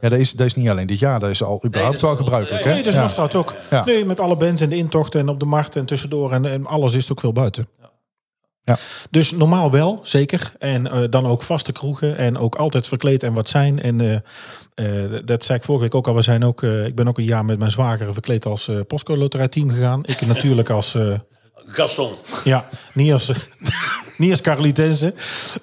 Ja, 0.00 0.08
dat 0.08 0.18
is, 0.18 0.32
dat 0.32 0.46
is 0.46 0.54
niet 0.54 0.68
alleen 0.68 0.86
dit 0.86 0.98
jaar. 0.98 1.20
Dat 1.20 1.30
is 1.30 1.42
al 1.42 1.62
überhaupt 1.66 2.00
dat 2.00 2.02
is 2.02 2.08
wel 2.16 2.24
gebruikelijk. 2.24 2.64
hè? 2.64 2.72
Nee, 2.72 2.82
dus 2.82 2.94
Ja. 2.94 3.00
nog 3.02 3.10
staat 3.10 3.34
ook. 3.34 3.54
Ja. 3.70 3.84
Nee, 3.84 4.04
met 4.04 4.20
alle 4.20 4.36
bands 4.36 4.62
en 4.62 4.68
de 4.68 4.76
intochten 4.76 5.20
en 5.20 5.28
op 5.28 5.40
de 5.40 5.46
markt 5.46 5.76
en 5.76 5.84
tussendoor 5.86 6.32
en, 6.32 6.44
en 6.44 6.66
alles 6.66 6.94
is 6.94 7.02
het 7.02 7.12
ook 7.12 7.20
veel 7.20 7.32
buiten. 7.32 7.68
Ja. 8.64 8.76
Dus 9.10 9.30
normaal 9.30 9.70
wel, 9.70 10.00
zeker. 10.02 10.52
En 10.58 10.86
eh, 10.90 11.02
dan 11.10 11.26
ook 11.26 11.42
vaste 11.42 11.72
kroegen 11.72 12.16
en 12.16 12.38
ook 12.38 12.54
altijd 12.56 12.86
verkleed 12.88 13.22
en 13.22 13.32
wat 13.32 13.48
zijn. 13.48 13.82
En 13.82 14.00
eh, 14.00 15.04
eh, 15.04 15.20
dat 15.24 15.44
zei 15.44 15.58
ik 15.58 15.64
vorige 15.64 15.84
week 15.84 15.94
ook 15.94 16.06
al. 16.08 16.14
We 16.14 16.22
zijn 16.22 16.44
ook, 16.44 16.62
eh, 16.62 16.84
ik 16.86 16.94
ben 16.94 17.08
ook 17.08 17.18
een 17.18 17.24
jaar 17.24 17.44
met 17.44 17.58
mijn 17.58 17.70
zwager 17.70 18.12
verkleed 18.12 18.46
als 18.46 18.68
eh 18.68 18.80
postcode 18.86 19.20
loterij 19.20 19.48
team 19.48 19.70
gegaan. 19.70 20.00
Ik 20.04 20.26
natuurlijk 20.26 20.70
als, 20.70 20.94
eh, 20.94 21.18
Gaston. 21.66 22.12
ja, 22.44 22.64
niet 22.94 23.12
als, 23.12 23.26
niet 24.18 24.30
als 24.30 24.40
Carlitense. 24.40 25.14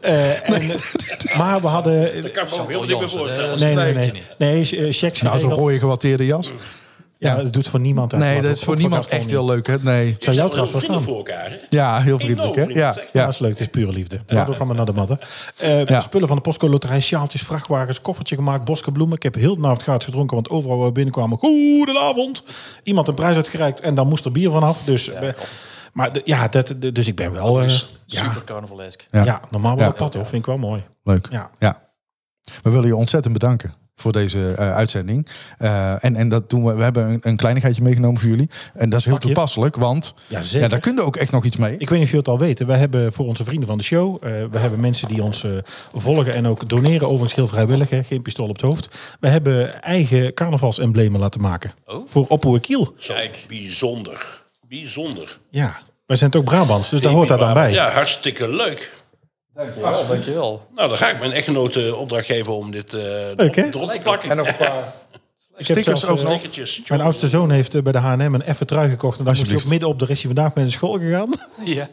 Eh, 0.01 0.49
en, 0.49 0.61
eh, 0.61 1.37
maar 1.37 1.61
we 1.61 1.67
hadden... 1.67 2.21
Dat 2.21 2.31
kan 2.31 2.43
ik 2.43 2.49
me 2.49 2.55
zo 2.55 2.67
heel 2.87 3.09
voorstellen. 3.09 3.53
eh, 3.53 3.59
Nee, 3.59 3.75
nee, 3.75 3.93
nee. 3.93 4.23
Nee, 4.37 4.77
eh, 4.77 4.93
checks 4.93 5.21
Nou, 5.21 5.39
zo'n 5.39 5.51
rode 5.51 5.79
gewatteerde 5.79 6.25
jas. 6.25 6.51
Ja, 7.17 7.35
dat 7.35 7.53
doet 7.53 7.67
voor 7.67 7.79
niemand 7.79 8.13
uit. 8.13 8.21
Nee, 8.23 8.35
dat 8.35 8.45
ook 8.45 8.51
is 8.51 8.63
voor 8.63 8.75
niemand 8.77 9.07
echt 9.07 9.29
heel 9.29 9.45
leuk. 9.45 9.67
Hè? 9.67 9.75
Nee. 9.81 9.83
Zou 9.83 9.95
jou 10.01 10.15
Je 10.25 10.33
zijn 10.33 10.49
trouwens 10.49 10.77
vrienden 10.77 11.01
voor 11.01 11.15
elkaar. 11.17 11.49
Hè? 11.49 11.55
Ja, 11.69 12.01
heel 12.01 12.19
vriendelijk. 12.19 12.55
Hè? 12.55 12.61
Ja, 12.63 12.69
Ja, 12.73 12.95
ja. 13.13 13.25
dat 13.25 13.33
is 13.33 13.39
leuk. 13.39 13.49
Het 13.51 13.59
is 13.59 13.67
pure 13.67 13.91
liefde. 13.91 14.19
Ja. 14.27 14.35
Ja. 14.47 14.53
van 14.53 14.65
mijn 14.65 14.77
naar 14.77 14.85
de 14.85 14.93
madden. 14.93 15.19
Eh, 15.57 15.85
Ja. 15.85 15.99
Spullen 15.99 16.27
van 16.27 16.37
de 16.37 16.43
postcode 16.43 16.71
loterij, 16.71 17.01
sjaaltjes, 17.01 17.41
vrachtwagens, 17.41 18.01
koffertje 18.01 18.35
gemaakt, 18.35 18.63
bosken 18.65 18.93
bloemen. 18.93 19.15
Ik 19.15 19.23
heb 19.23 19.35
heel 19.35 19.55
de 19.55 19.63
avond 19.63 19.81
gratis 19.83 20.05
gedronken, 20.05 20.35
want 20.35 20.49
overal 20.49 20.77
waar 20.77 20.85
we 20.87 20.91
binnenkwamen, 20.93 21.37
goedenavond. 21.37 22.43
Iemand 22.83 23.07
een 23.07 23.13
prijs 23.13 23.35
uitgereikt 23.35 23.79
en 23.81 23.95
dan 23.95 24.07
moest 24.07 24.25
er 24.25 24.31
bier 24.31 24.51
vanaf. 24.51 24.83
Dus, 24.83 25.09
eh, 25.09 25.29
maar 25.95 26.13
de- 26.13 26.21
ja, 26.23 26.47
dat, 26.47 26.75
de- 26.79 26.91
dus 26.91 27.07
ik 27.07 27.15
ben 27.15 27.31
wel... 27.31 27.61
eh, 27.61 27.67
ja, 28.05 28.23
Super 28.23 28.43
carnavalesk. 28.43 29.07
Ja. 29.11 29.23
ja. 29.23 29.39
normaal 29.49 29.75
wel 29.75 29.85
Ja. 29.85 29.91
op 29.91 29.97
pad 29.97 30.13
hoor. 30.13 30.25
Vind 30.25 30.39
ik 30.41 30.45
wel 30.45 30.57
mooi. 30.57 30.83
Leuk. 31.03 31.27
Ja. 31.29 31.49
Ja. 31.59 31.81
We 32.61 32.69
willen 32.69 32.87
je 32.87 32.95
ontzettend 32.95 33.33
bedanken 33.33 33.73
voor 33.95 34.11
deze 34.11 34.53
eh, 34.53 34.73
uitzending. 34.75 35.27
Eh, 35.57 36.03
en, 36.03 36.15
en 36.15 36.29
dat 36.29 36.49
doen 36.49 36.65
we. 36.65 36.73
We 36.75 36.83
hebben 36.83 37.09
een, 37.09 37.19
een 37.21 37.35
kleinigheidje 37.35 37.81
meegenomen 37.83 38.19
voor 38.19 38.29
jullie. 38.29 38.49
En 38.73 38.89
dat 38.89 38.99
is 38.99 39.05
heel 39.05 39.17
toepasselijk, 39.17 39.75
want 39.75 40.13
Ja, 40.27 40.67
daar 40.67 40.79
kun 40.79 40.93
je 40.95 41.01
ook 41.01 41.15
echt 41.15 41.31
nog 41.31 41.45
iets 41.45 41.57
mee. 41.57 41.71
Ik 41.77 41.89
weet 41.89 41.99
niet 41.99 42.07
of 42.07 42.13
jullie 42.13 42.17
het 42.17 42.27
al 42.27 42.39
weten. 42.39 42.67
We 42.67 42.73
hebben 42.75 43.13
voor 43.13 43.25
onze 43.25 43.43
vrienden 43.43 43.67
van 43.67 43.77
de 43.77 43.83
show. 43.83 44.15
eh, 44.15 44.31
we 44.51 44.57
hebben 44.59 44.79
mensen 44.79 45.07
die 45.07 45.23
ons 45.23 45.45
volgen 45.93 46.33
en 46.33 46.47
ook 46.47 46.69
doneren. 46.69 47.07
Overigens 47.07 47.35
heel 47.35 47.47
vrijwillig. 47.47 47.89
Hè, 47.89 48.03
geen 48.03 48.21
pistool 48.21 48.47
op 48.47 48.55
het 48.55 48.65
hoofd. 48.65 48.97
We 49.19 49.27
hebben 49.27 49.81
eigen 49.81 50.33
carnavalsemblemen 50.33 51.19
laten 51.19 51.41
maken. 51.41 51.71
Oh. 51.85 52.07
Voor 52.07 52.25
Oppoe 52.27 52.59
Kiel. 52.59 52.93
Zo 52.97 53.13
bijzonder. 53.47 54.43
Bijzonder. 54.69 55.39
Ja, 55.49 55.77
wij 56.05 56.17
zijn 56.17 56.31
toch 56.31 56.43
Brabants. 56.43 56.89
Dus 56.89 57.01
daar 57.01 57.11
hoort 57.11 57.27
dat 57.27 57.39
dan 57.39 57.53
bij. 57.53 57.71
Ja, 57.71 57.89
hartstikke 57.91 58.47
leuk. 58.49 58.91
Dankjewel. 59.53 60.07
Dankjewel. 60.07 60.67
Nou, 60.75 60.89
dan 60.89 60.97
ga 60.97 61.09
ik 61.09 61.19
mijn 61.19 61.31
echtgenoot 61.31 61.75
eh, 61.75 61.99
opdracht 61.99 62.25
geven 62.25 62.53
om 62.55 62.71
dit 62.71 62.93
eh 62.93 63.01
Leuk, 63.35 63.55
hè? 63.55 63.71
te 63.71 63.99
plakken. 64.03 64.29
En 64.31 64.37
nog 64.37 64.47
een 64.47 64.55
paar 64.57 64.93
Ik 65.57 65.67
heb 65.67 65.77
stickers 65.77 65.99
zelfs, 65.99 66.05
ook 66.05 66.29
eh, 66.31 66.57
nog. 66.57 66.87
Mijn 66.87 67.01
oudste 67.01 67.27
zoon 67.27 67.51
heeft 67.51 67.75
eh, 67.75 67.81
bij 67.81 67.91
de 67.91 67.97
H&M 67.97 68.19
een 68.33 68.41
effe 68.43 68.65
trui 68.65 68.89
gekocht. 68.89 69.19
En 69.19 69.25
dan 69.25 69.35
moest 69.37 69.51
hij 69.51 69.61
midden 69.69 69.89
op. 69.89 69.99
Daar 69.99 70.09
is 70.09 70.23
hij 70.23 70.33
vandaag 70.33 70.53
mee 70.55 70.63
naar 70.63 70.73
school 70.73 70.93
gegaan. 70.99 71.29
Ja. 71.63 71.89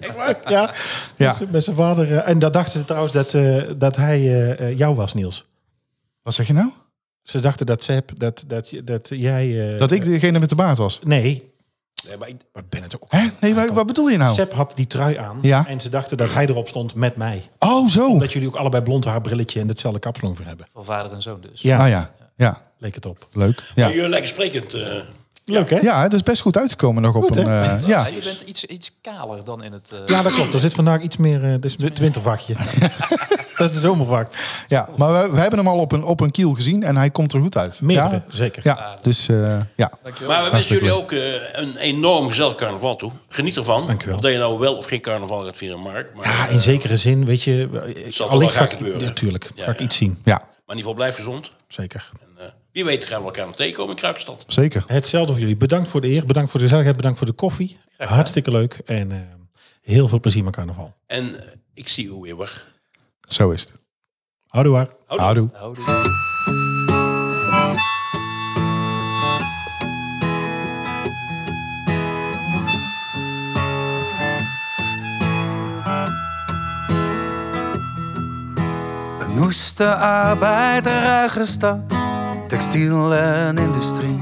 ja, 0.49 0.75
Ja. 1.16 1.27
Met 1.29 1.37
z'n- 1.37 1.49
met 1.51 1.64
zijn 1.64 1.77
vader. 1.77 2.16
en 2.16 2.39
daar 2.39 2.53
dachten 2.53 2.73
ze 2.79 2.85
trouwens 2.85 3.12
dat, 3.12 3.35
eh, 3.35 3.62
dat 3.77 3.97
hij 3.97 4.20
jou 4.77 4.95
was, 4.95 5.14
Niels. 5.14 5.45
Wat 6.23 6.35
zeg 6.35 6.47
je 6.47 6.53
nou? 6.53 6.70
Ze 7.23 7.39
dachten 7.39 7.66
dat 7.66 7.85
Sepp, 7.85 8.11
dat, 8.16 8.45
dat, 8.47 8.70
je- 8.70 8.85
dat 8.85 9.09
jij... 9.11 9.73
eh, 9.73 9.79
Dat 9.79 9.93
ik 9.93 10.05
degene 10.05 10.39
met 10.39 10.49
de 10.49 10.55
baard 10.55 10.79
was. 10.79 10.99
Nee, 11.03 11.51
Nee, 12.07 12.16
maar 12.16 12.28
ik- 12.28 12.45
maar 12.53 12.62
ben 12.68 12.82
het 12.82 12.95
ook. 12.97 13.05
Hè? 13.09 13.26
Nee, 13.40 13.55
maar 13.55 13.72
wat 13.74 13.86
bedoel 13.86 14.09
je 14.09 14.16
nou? 14.16 14.32
Sepp 14.34 14.53
had 14.53 14.72
die 14.76 14.86
trui 14.86 15.16
aan. 15.16 15.38
Ja. 15.43 15.66
En 15.66 15.80
ze 15.80 15.88
dachten 15.88 16.16
dat 16.16 16.32
hij 16.32 16.47
erop 16.47 16.68
stond 16.68 16.95
met 16.95 17.16
mij. 17.16 17.43
Oh, 17.59 17.88
zo. 17.88 18.18
Dat 18.18 18.32
jullie 18.32 18.49
ook 18.49 18.57
allebei 18.57 18.82
blond 18.82 19.05
haar, 19.05 19.20
brilletje 19.20 19.61
en 19.61 19.68
hetzelfde 19.68 20.01
kapsel 20.01 20.28
ongeveer 20.28 20.47
hebben. 20.47 20.66
Van 20.72 20.84
vader 20.84 21.12
en 21.12 21.22
zoon 21.22 21.40
dus. 21.40 21.61
Ja, 21.61 21.78
Ah 21.78 21.88
ja, 21.88 22.12
ja. 22.36 22.62
leek 22.78 22.95
het 22.95 23.07
op. 23.07 23.26
Leuk. 23.32 23.62
Ja. 23.74 23.84
maar 23.86 23.95
jullie 23.95 24.11
lekker 24.11 24.28
sprekend. 24.28 24.74
eh, 24.74 24.97
Leuk 25.45 25.70
hè? 25.70 25.78
ja, 25.80 26.03
het 26.03 26.12
is 26.12 26.22
best 26.22 26.43
goed 26.43 26.57
uitgekomen 26.57 27.03
nog 27.03 27.14
op 27.14 27.22
Goed, 27.22 27.36
een... 27.36 27.47
eh, 27.47 27.78
ja. 27.80 27.86
Ja, 27.86 28.07
je 28.07 28.20
bent 28.24 28.40
iets, 28.40 28.64
iets 28.64 28.93
kaler 29.03 29.45
dan 29.45 29.62
in 29.62 29.72
het... 29.72 29.90
eh, 29.93 29.99
Ja, 30.07 30.22
dat 30.22 30.32
klopt. 30.34 30.55
Er 30.55 30.61
zit 30.61 30.74
vandaag 30.74 31.01
iets 31.03 31.16
meer... 31.16 31.45
eh, 31.45 31.55
dus 31.61 31.74
het 31.76 31.99
wintervakje. 31.99 32.55
dat 33.57 33.68
is 33.68 33.72
de 33.72 33.78
zomervak. 33.80 34.28
ja, 34.66 34.88
maar 34.97 35.12
we, 35.22 35.34
we 35.34 35.40
hebben 35.40 35.59
hem 35.59 35.68
al 35.68 35.78
op 35.78 35.93
een, 35.93 36.05
op 36.05 36.20
een 36.20 36.30
kiel 36.30 36.53
gezien 36.55 36.82
en 36.82 36.97
hij 36.97 37.11
komt 37.11 37.32
er 37.32 37.40
goed 37.40 37.57
uit. 37.57 37.80
Meerdere, 37.80 38.11
Ja, 38.14 38.22
zeker. 38.28 38.61
ja. 38.64 38.99
dus 39.03 39.28
eh, 39.28 39.61
ja. 39.76 39.90
Dankjewel. 40.03 40.34
Maar 40.34 40.45
we 40.45 40.51
wensen 40.51 40.74
jullie 40.74 40.93
ook 40.93 41.11
een 41.53 41.76
enorm 41.76 42.28
gezellig 42.28 42.55
carnaval 42.55 42.97
toe. 42.97 43.12
Geniet 43.28 43.57
ervan. 43.57 43.86
Dankjewel. 43.86 44.14
Of 44.16 44.20
dat 44.20 44.32
je 44.32 44.38
nou 44.38 44.59
wel 44.59 44.76
of 44.76 44.86
geen 44.86 45.01
carnaval 45.01 45.45
gaat 45.45 45.57
vieren, 45.57 45.80
Mark. 45.80 46.14
Maar, 46.14 46.26
Ja, 46.26 46.47
in 46.47 46.61
zekere 46.61 46.97
zin, 46.97 47.24
weet 47.24 47.43
je... 47.43 47.68
Zal 48.09 48.26
toch 48.26 48.34
Allicht 48.36 48.55
wel 48.55 48.62
ga 48.62 48.68
gaan 48.68 48.70
ik... 48.70 48.76
gebeuren. 48.76 49.03
Natuurlijk, 49.03 49.49
Ja, 49.55 49.64
ga 49.64 49.70
ik 49.70 49.78
ja. 49.78 49.84
iets 49.84 49.97
zien. 49.97 50.18
Ja, 50.22 50.34
Maar 50.36 50.45
in 50.47 50.51
ieder 50.66 50.76
geval 50.76 50.95
blijf 50.95 51.14
gezond. 51.14 51.51
Zeker. 51.68 52.11
Wie 52.73 52.85
weet 52.85 53.05
gaan 53.07 53.20
we 53.20 53.27
elkaar 53.27 53.47
nog 53.47 53.57
tegenkomen 53.57 53.91
in 53.91 53.97
Kruipstad. 53.97 54.45
zeker. 54.47 54.85
Hetzelfde 54.87 55.33
voor 55.33 55.41
jullie. 55.41 55.57
Bedankt 55.57 55.89
voor 55.89 56.01
de 56.01 56.09
eer, 56.09 56.27
bedankt 56.27 56.51
voor 56.51 56.59
de 56.61 56.64
gezelligheid, 56.66 56.97
bedankt 56.97 57.18
voor 57.18 57.27
de 57.27 57.33
koffie. 57.33 57.79
Hartstikke 57.97 58.51
leuk 58.51 58.81
en 58.85 59.12
eh, 59.12 59.18
heel 59.83 60.09
veel 60.09 60.20
plezier 60.20 60.45
met 60.45 60.55
carnaval. 60.55 60.95
En 61.07 61.41
eh, 61.41 61.49
ik 61.75 61.89
zie 61.89 62.07
u 62.07 62.20
weer. 62.20 62.35
hoor. 62.35 62.64
Zo 63.29 63.51
is 63.51 63.61
het. 63.61 63.79
Houdoe 64.47 64.73
waar. 64.73 64.89
Houdoe. 65.07 65.49
Houdoe. 65.53 65.85
Houdoe. 65.85 66.11
Een 80.85 81.03
ruige 81.03 81.45
stad, 81.45 81.91
textiel 82.53 83.14
en 83.14 83.59
industrie. 83.59 84.18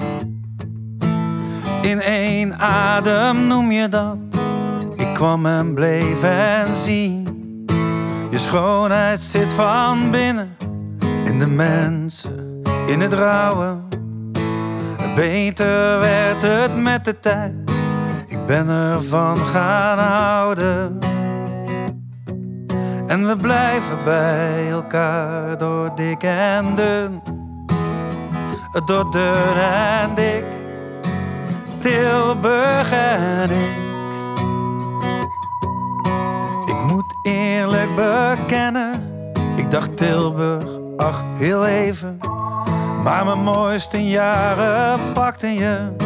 In 1.82 2.00
één 2.00 2.58
adem 2.58 3.46
noem 3.46 3.70
je 3.70 3.88
dat. 3.88 4.18
Ik 4.96 5.14
kwam 5.14 5.46
en 5.46 5.74
bleef 5.74 6.22
en 6.22 6.76
zie. 6.76 7.22
Je 8.30 8.38
schoonheid 8.38 9.20
zit 9.20 9.52
van 9.52 10.10
binnen, 10.10 10.56
in 11.24 11.38
de 11.38 11.46
mensen, 11.46 12.62
in 12.86 13.00
het 13.00 13.12
rauwe. 13.12 13.76
Beter 15.14 15.98
werd 15.98 16.42
het 16.42 16.76
met 16.76 17.04
de 17.04 17.20
tijd. 17.20 17.54
Ik 18.26 18.46
ben 18.46 18.68
ervan 18.68 19.36
gaan 19.36 19.98
houden. 19.98 20.98
En 23.06 23.26
we 23.26 23.36
blijven 23.36 23.96
bij 24.04 24.70
elkaar 24.70 25.58
door 25.58 25.90
dik 25.94 26.22
en 26.22 26.74
dun. 26.74 27.40
Door 28.70 29.10
dun 29.10 29.56
en 29.56 30.14
dik. 30.14 30.44
Tilburg 31.78 32.92
en 32.92 33.50
ik. 33.50 33.78
Ik 36.66 36.92
moet 36.92 37.16
eerlijk 37.22 37.88
bekennen. 37.96 38.92
Ik 39.56 39.70
dacht 39.70 39.96
Tilburg, 39.96 40.64
ach 40.96 41.22
heel 41.36 41.66
even. 41.66 42.18
Maar 43.02 43.24
mijn 43.24 43.42
mooiste 43.42 44.04
jaren 44.08 45.12
pakten 45.12 45.52
je. 45.54 45.96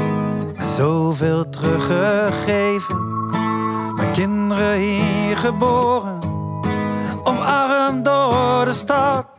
En 0.56 0.68
zoveel 0.68 1.48
teruggegeven. 1.48 3.28
Mijn 3.96 4.12
kinderen 4.12 4.78
hier 4.78 5.36
geboren. 5.36 6.18
Omarmd 7.24 8.04
door 8.04 8.64
de 8.64 8.72
stad. 8.72 9.33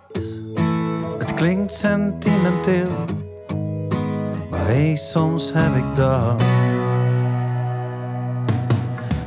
Klinkt 1.36 1.74
sentimenteel. 1.74 3.06
Maar 4.50 4.66
hey, 4.66 4.96
soms 4.96 5.52
heb 5.54 5.76
ik 5.76 5.96
dat. 5.96 6.42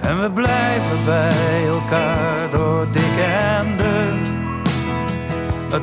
En 0.01 0.21
we 0.21 0.31
blijven 0.33 1.05
bij 1.05 1.67
elkaar 1.67 2.51
door 2.51 2.91
dik 2.91 3.19
en 3.19 3.77
dun. 3.77 4.23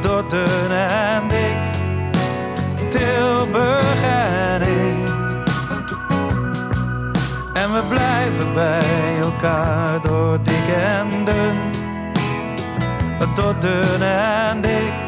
Door 0.01 0.29
dun 0.29 0.71
en 0.71 1.27
dik. 1.27 1.73
Tilburg 2.89 4.03
en 4.03 4.61
ik. 4.61 5.09
En 7.53 7.73
we 7.73 7.83
blijven 7.89 8.53
bij 8.53 9.19
elkaar 9.21 10.01
door 10.01 10.39
dik 10.43 10.67
en 10.67 11.25
dun. 11.25 11.57
Door 13.35 13.55
dun 13.59 14.01
en 14.01 14.61
dik. 14.61 15.04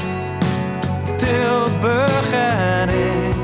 Tilburg 1.27 2.31
en 2.31 2.89
ik. 2.89 3.35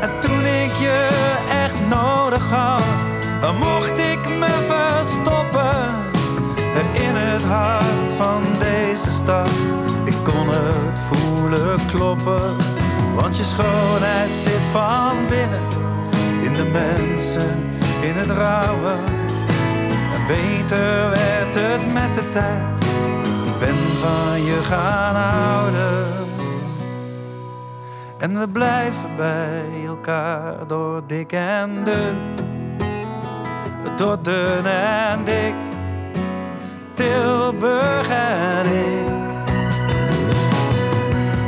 En 0.00 0.10
toen 0.20 0.44
ik 0.44 0.72
je 0.72 1.08
echt 1.48 1.74
nodig 1.88 2.48
had, 2.48 2.82
mocht 3.58 3.98
ik 3.98 4.28
me 4.28 4.48
verstoppen 4.66 5.94
in 6.92 7.14
het 7.14 7.42
hart 7.42 8.12
van 8.16 8.42
deze 8.58 9.10
stad. 9.10 9.50
Ik 10.04 10.16
kon 10.22 10.48
het 10.48 11.00
voelen 11.00 11.86
kloppen, 11.86 12.56
want 13.14 13.36
je 13.36 13.44
schoonheid 13.44 14.34
zit 14.34 14.66
van 14.70 15.26
binnen 15.28 15.62
in 16.40 16.54
de 16.54 16.64
mensen, 16.72 17.70
in 18.00 18.14
het 18.14 18.30
rauwe. 18.30 18.92
En 20.14 20.26
beter 20.26 21.10
werd 21.10 21.54
het 21.54 21.92
met 21.92 22.14
de 22.14 22.28
tijd. 22.28 22.73
Ik 23.54 23.60
ben 23.60 23.96
van 23.96 24.44
je 24.44 24.62
gaan 24.62 25.14
houden. 25.14 26.28
En 28.18 28.38
we 28.38 28.48
blijven 28.48 29.16
bij 29.16 29.84
elkaar 29.86 30.66
door 30.66 31.02
dik 31.06 31.32
en 31.32 31.84
dun. 31.84 32.16
Door 33.96 34.22
dun 34.22 34.66
en 34.66 35.24
dik, 35.24 35.54
Tilburg 36.94 38.08
en 38.08 38.66
ik. 38.66 39.06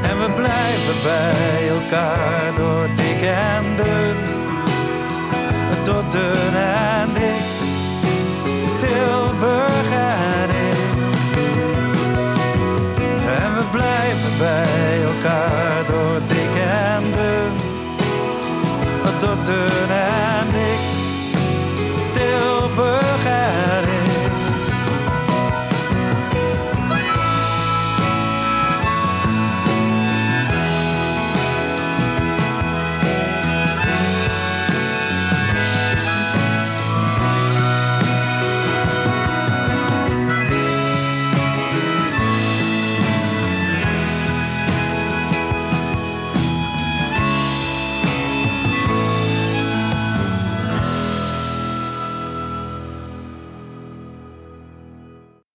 En 0.02 0.18
we 0.18 0.32
blijven 0.34 1.02
bij 1.02 1.68
elkaar 1.68 2.54
door 2.54 2.88
dik 2.96 3.22
en 3.22 3.76
dun. 3.76 4.16
Door 5.84 6.02
dun 6.10 6.54
en 6.54 7.08
dik. 7.14 7.45
láttad 15.26 15.90
a 15.90 16.18
dikendőn, 16.18 17.54
a 19.04 19.10
döntőn 19.20 19.90
elnél. 19.90 20.75